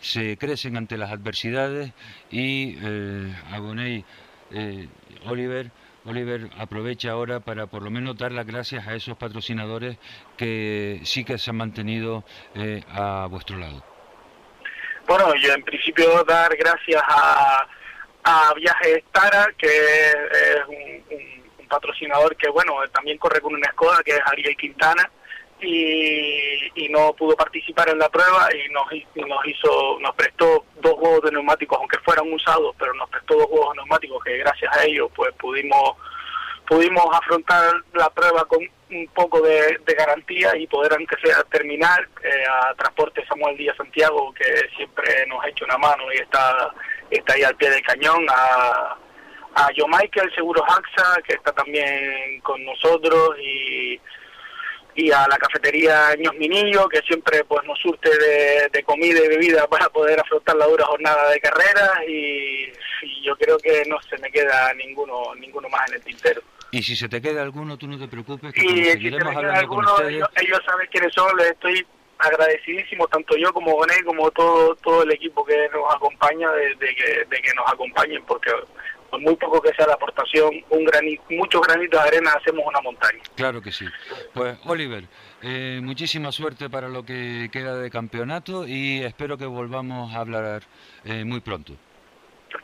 se 0.01 0.37
crecen 0.37 0.77
ante 0.77 0.97
las 0.97 1.11
adversidades 1.11 1.93
y 2.31 2.77
eh, 2.81 3.35
Agoney 3.51 4.05
eh, 4.53 4.89
Oliver, 5.27 5.71
Oliver 6.07 6.49
aprovecha 6.59 7.11
ahora 7.11 7.41
para 7.41 7.67
por 7.67 7.83
lo 7.83 7.91
menos 7.91 8.17
dar 8.17 8.33
las 8.33 8.47
gracias 8.47 8.87
a 8.87 8.95
esos 8.95 9.17
patrocinadores 9.19 9.99
que 10.37 11.01
sí 11.05 11.25
que 11.25 11.37
se 11.39 11.51
han 11.51 11.57
mantenido 11.57 12.25
eh, 12.55 12.83
a 12.91 13.27
vuestro 13.31 13.57
lado. 13.59 13.85
Bueno, 15.07 15.35
yo 15.35 15.53
en 15.53 15.63
principio 15.63 16.23
dar 16.25 16.55
gracias 16.57 17.03
a, 17.07 17.67
a 18.25 18.55
Viajes 18.55 19.03
Tara, 19.13 19.49
que 19.59 19.67
es 19.67 20.61
un, 20.69 21.17
un- 21.17 21.41
un 21.59 21.67
patrocinador 21.69 22.37
que, 22.37 22.49
bueno, 22.49 22.75
también 22.93 23.19
corre 23.19 23.41
con 23.41 23.55
una 23.55 23.71
Skoda, 23.73 24.03
que 24.05 24.13
es 24.13 24.21
Ariel 24.25 24.57
Quintana, 24.57 25.11
y, 25.63 26.71
y 26.75 26.89
no 26.89 27.13
pudo 27.15 27.37
participar 27.37 27.89
en 27.91 27.99
la 27.99 28.09
prueba 28.09 28.49
y 28.55 28.73
nos, 28.73 28.93
y 28.93 29.21
nos 29.23 29.47
hizo, 29.47 29.99
nos 30.01 30.15
prestó 30.15 30.65
dos 30.81 30.95
juegos 30.95 31.23
de 31.23 31.33
neumáticos, 31.33 31.79
aunque 31.79 31.99
fueran 31.99 32.33
usados, 32.33 32.75
pero 32.79 32.95
nos 32.95 33.09
prestó 33.11 33.35
dos 33.35 33.47
juegos 33.47 33.71
de 33.71 33.77
neumáticos 33.77 34.25
que 34.25 34.39
gracias 34.39 34.77
a 34.77 34.85
ellos 34.85 35.11
pues 35.15 35.33
pudimos 35.35 35.97
pudimos 36.71 37.05
afrontar 37.13 37.83
la 37.95 38.09
prueba 38.11 38.45
con 38.45 38.61
un 38.91 39.09
poco 39.09 39.41
de, 39.41 39.81
garantía 39.99 40.57
y 40.57 40.69
poder 40.69 40.93
aunque 40.93 41.17
sea 41.23 41.43
terminar 41.51 42.09
eh, 42.23 42.45
a 42.49 42.75
Transporte 42.75 43.27
Samuel 43.27 43.57
Díaz 43.57 43.77
Santiago 43.77 44.33
que 44.33 44.45
siempre 44.77 45.27
nos 45.27 45.43
ha 45.43 45.49
hecho 45.49 45.65
una 45.65 45.79
mano 45.79 46.05
y 46.13 46.19
está 46.19 46.73
está 47.11 47.33
ahí 47.35 47.43
al 47.43 47.57
pie 47.57 47.71
del 47.71 47.83
cañón 47.83 48.25
a 48.31 48.97
a 49.55 49.69
Joe 49.77 49.89
Michael 49.89 50.33
Seguros 50.33 50.65
AXA 50.69 51.21
que 51.23 51.35
está 51.35 51.53
también 51.53 52.41
con 52.41 52.65
nosotros 52.65 53.37
y 53.41 54.01
y 54.95 55.11
a 55.11 55.27
la 55.29 55.37
cafetería 55.39 56.15
Ños 56.17 56.35
Minillo, 56.35 56.89
que 56.89 57.01
siempre 57.03 57.45
pues 57.45 57.65
nos 57.65 57.79
surte 57.79 58.11
de, 58.11 58.69
de 58.73 58.83
comida 58.83 59.21
y 59.25 59.29
bebida 59.29 59.67
para 59.67 59.89
poder 59.89 60.21
afrontar 60.21 60.57
la 60.57 60.67
dura 60.67 60.87
jornada 60.87 61.31
de 61.31 61.41
carrera 61.41 62.05
y, 62.07 62.65
y 63.03 63.23
yo 63.25 63.37
creo 63.37 63.59
que 63.59 63.85
no 63.87 64.01
se 64.03 64.19
me 64.19 64.31
queda 64.31 64.73
ninguno 64.75 65.35
ninguno 65.37 65.69
más 65.69 65.89
en 65.89 65.97
el 65.97 66.03
tintero. 66.03 66.43
Y 66.73 66.83
si 66.83 66.95
se 66.95 67.09
te 67.09 67.21
queda 67.21 67.43
alguno, 67.43 67.77
tú 67.77 67.89
no 67.89 67.99
te 67.99 68.07
preocupes, 68.07 68.53
que 68.53 68.65
Y 68.65 68.85
si 68.85 69.11
se 69.11 69.25
me 69.25 69.37
queda 69.37 69.59
alguno, 69.59 70.01
ellos, 70.03 70.29
ellos 70.41 70.61
saben 70.65 70.89
quiénes 70.91 71.13
son, 71.13 71.37
les 71.37 71.51
estoy 71.51 71.85
agradecidísimo, 72.19 73.09
tanto 73.09 73.37
yo 73.37 73.53
como 73.53 73.73
Bonet, 73.73 74.05
como 74.05 74.31
todo 74.31 74.75
todo 74.77 75.03
el 75.03 75.13
equipo 75.13 75.45
que 75.45 75.69
nos 75.73 75.95
acompaña, 75.95 76.51
de, 76.53 76.75
de 76.77 76.95
que, 76.95 77.25
de 77.29 77.43
que 77.43 77.55
nos 77.55 77.73
acompañen, 77.73 78.23
porque 78.25 78.51
por 79.11 79.21
muy 79.21 79.37
poco 79.37 79.61
que 79.61 79.73
sea 79.75 79.87
la 79.87 79.95
aportación, 79.95 80.51
un 80.71 80.85
granito, 80.85 81.23
muchos 81.31 81.61
granitos 81.63 82.03
de 82.03 82.09
arena 82.09 82.33
hacemos 82.33 82.65
una 82.67 82.81
montaña. 82.81 83.21
claro 83.35 83.61
que 83.61 83.73
sí. 83.73 83.87
Pues 84.33 84.59
Oliver, 84.65 85.05
eh, 85.43 85.81
muchísima 85.83 86.33
suerte 86.33 86.71
para 86.71 86.89
lo 86.89 87.05
que 87.05 87.49
queda 87.53 87.77
de 87.77 87.91
campeonato 87.91 88.67
y 88.67 89.03
espero 89.03 89.37
que 89.37 89.47
volvamos 89.47 90.15
a 90.15 90.21
hablar 90.21 90.63
eh, 91.05 91.25
muy 91.25 91.41
pronto. 91.41 91.75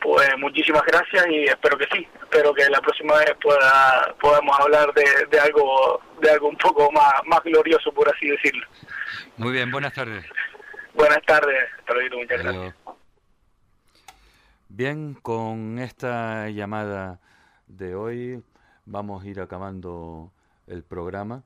Pues 0.01 0.29
muchísimas 0.37 0.83
gracias 0.83 1.25
y 1.29 1.43
espero 1.45 1.77
que 1.77 1.85
sí. 1.93 2.07
Espero 2.21 2.53
que 2.53 2.69
la 2.69 2.79
próxima 2.81 3.17
vez 3.17 3.31
pueda 3.41 4.15
podamos 4.19 4.59
hablar 4.59 4.93
de, 4.93 5.03
de 5.31 5.39
algo 5.39 6.01
de 6.21 6.29
algo 6.29 6.49
un 6.49 6.57
poco 6.57 6.91
más 6.91 7.13
más 7.25 7.41
glorioso, 7.43 7.91
por 7.93 8.07
así 8.13 8.27
decirlo. 8.27 8.65
Muy 9.37 9.53
bien, 9.53 9.71
buenas 9.71 9.93
tardes. 9.93 10.25
Buenas 10.93 11.21
tardes. 11.25 11.69
Hasta 11.79 11.93
luego, 11.93 12.17
muchas 12.17 12.43
gracias. 12.43 12.86
Bien, 14.77 15.15
con 15.23 15.79
esta 15.79 16.51
llamada 16.51 17.19
de 17.65 17.95
hoy 17.95 18.43
vamos 18.85 19.23
a 19.23 19.27
ir 19.27 19.39
acabando 19.39 20.31
el 20.67 20.83
programa. 20.83 21.43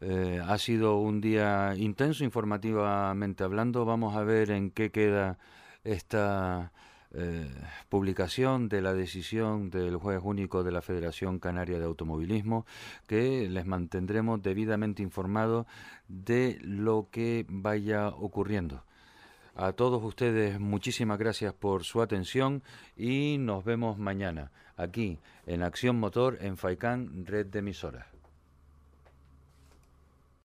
Eh, 0.00 0.42
ha 0.44 0.58
sido 0.58 0.98
un 0.98 1.20
día 1.20 1.74
intenso 1.76 2.24
informativamente 2.24 3.44
hablando. 3.44 3.84
Vamos 3.84 4.16
a 4.16 4.24
ver 4.24 4.50
en 4.50 4.72
qué 4.72 4.90
queda 4.90 5.38
esta 5.84 6.72
eh, 7.12 7.48
publicación 7.88 8.68
de 8.68 8.82
la 8.82 8.92
decisión 8.92 9.70
del 9.70 9.96
juez 9.96 10.18
único 10.24 10.64
de 10.64 10.72
la 10.72 10.82
Federación 10.82 11.38
Canaria 11.38 11.78
de 11.78 11.84
Automovilismo, 11.84 12.66
que 13.06 13.48
les 13.48 13.66
mantendremos 13.66 14.42
debidamente 14.42 15.00
informados 15.00 15.66
de 16.08 16.58
lo 16.60 17.06
que 17.12 17.46
vaya 17.48 18.08
ocurriendo. 18.08 18.82
A 19.56 19.72
todos 19.72 20.02
ustedes 20.02 20.58
muchísimas 20.58 21.16
gracias 21.16 21.54
por 21.54 21.84
su 21.84 22.02
atención 22.02 22.64
y 22.96 23.36
nos 23.38 23.64
vemos 23.64 23.98
mañana 23.98 24.50
aquí 24.76 25.20
en 25.46 25.62
Acción 25.62 26.00
Motor 26.00 26.38
en 26.40 26.56
Faicán 26.56 27.24
Red 27.24 27.46
de 27.46 27.60
Emisoras. 27.60 28.13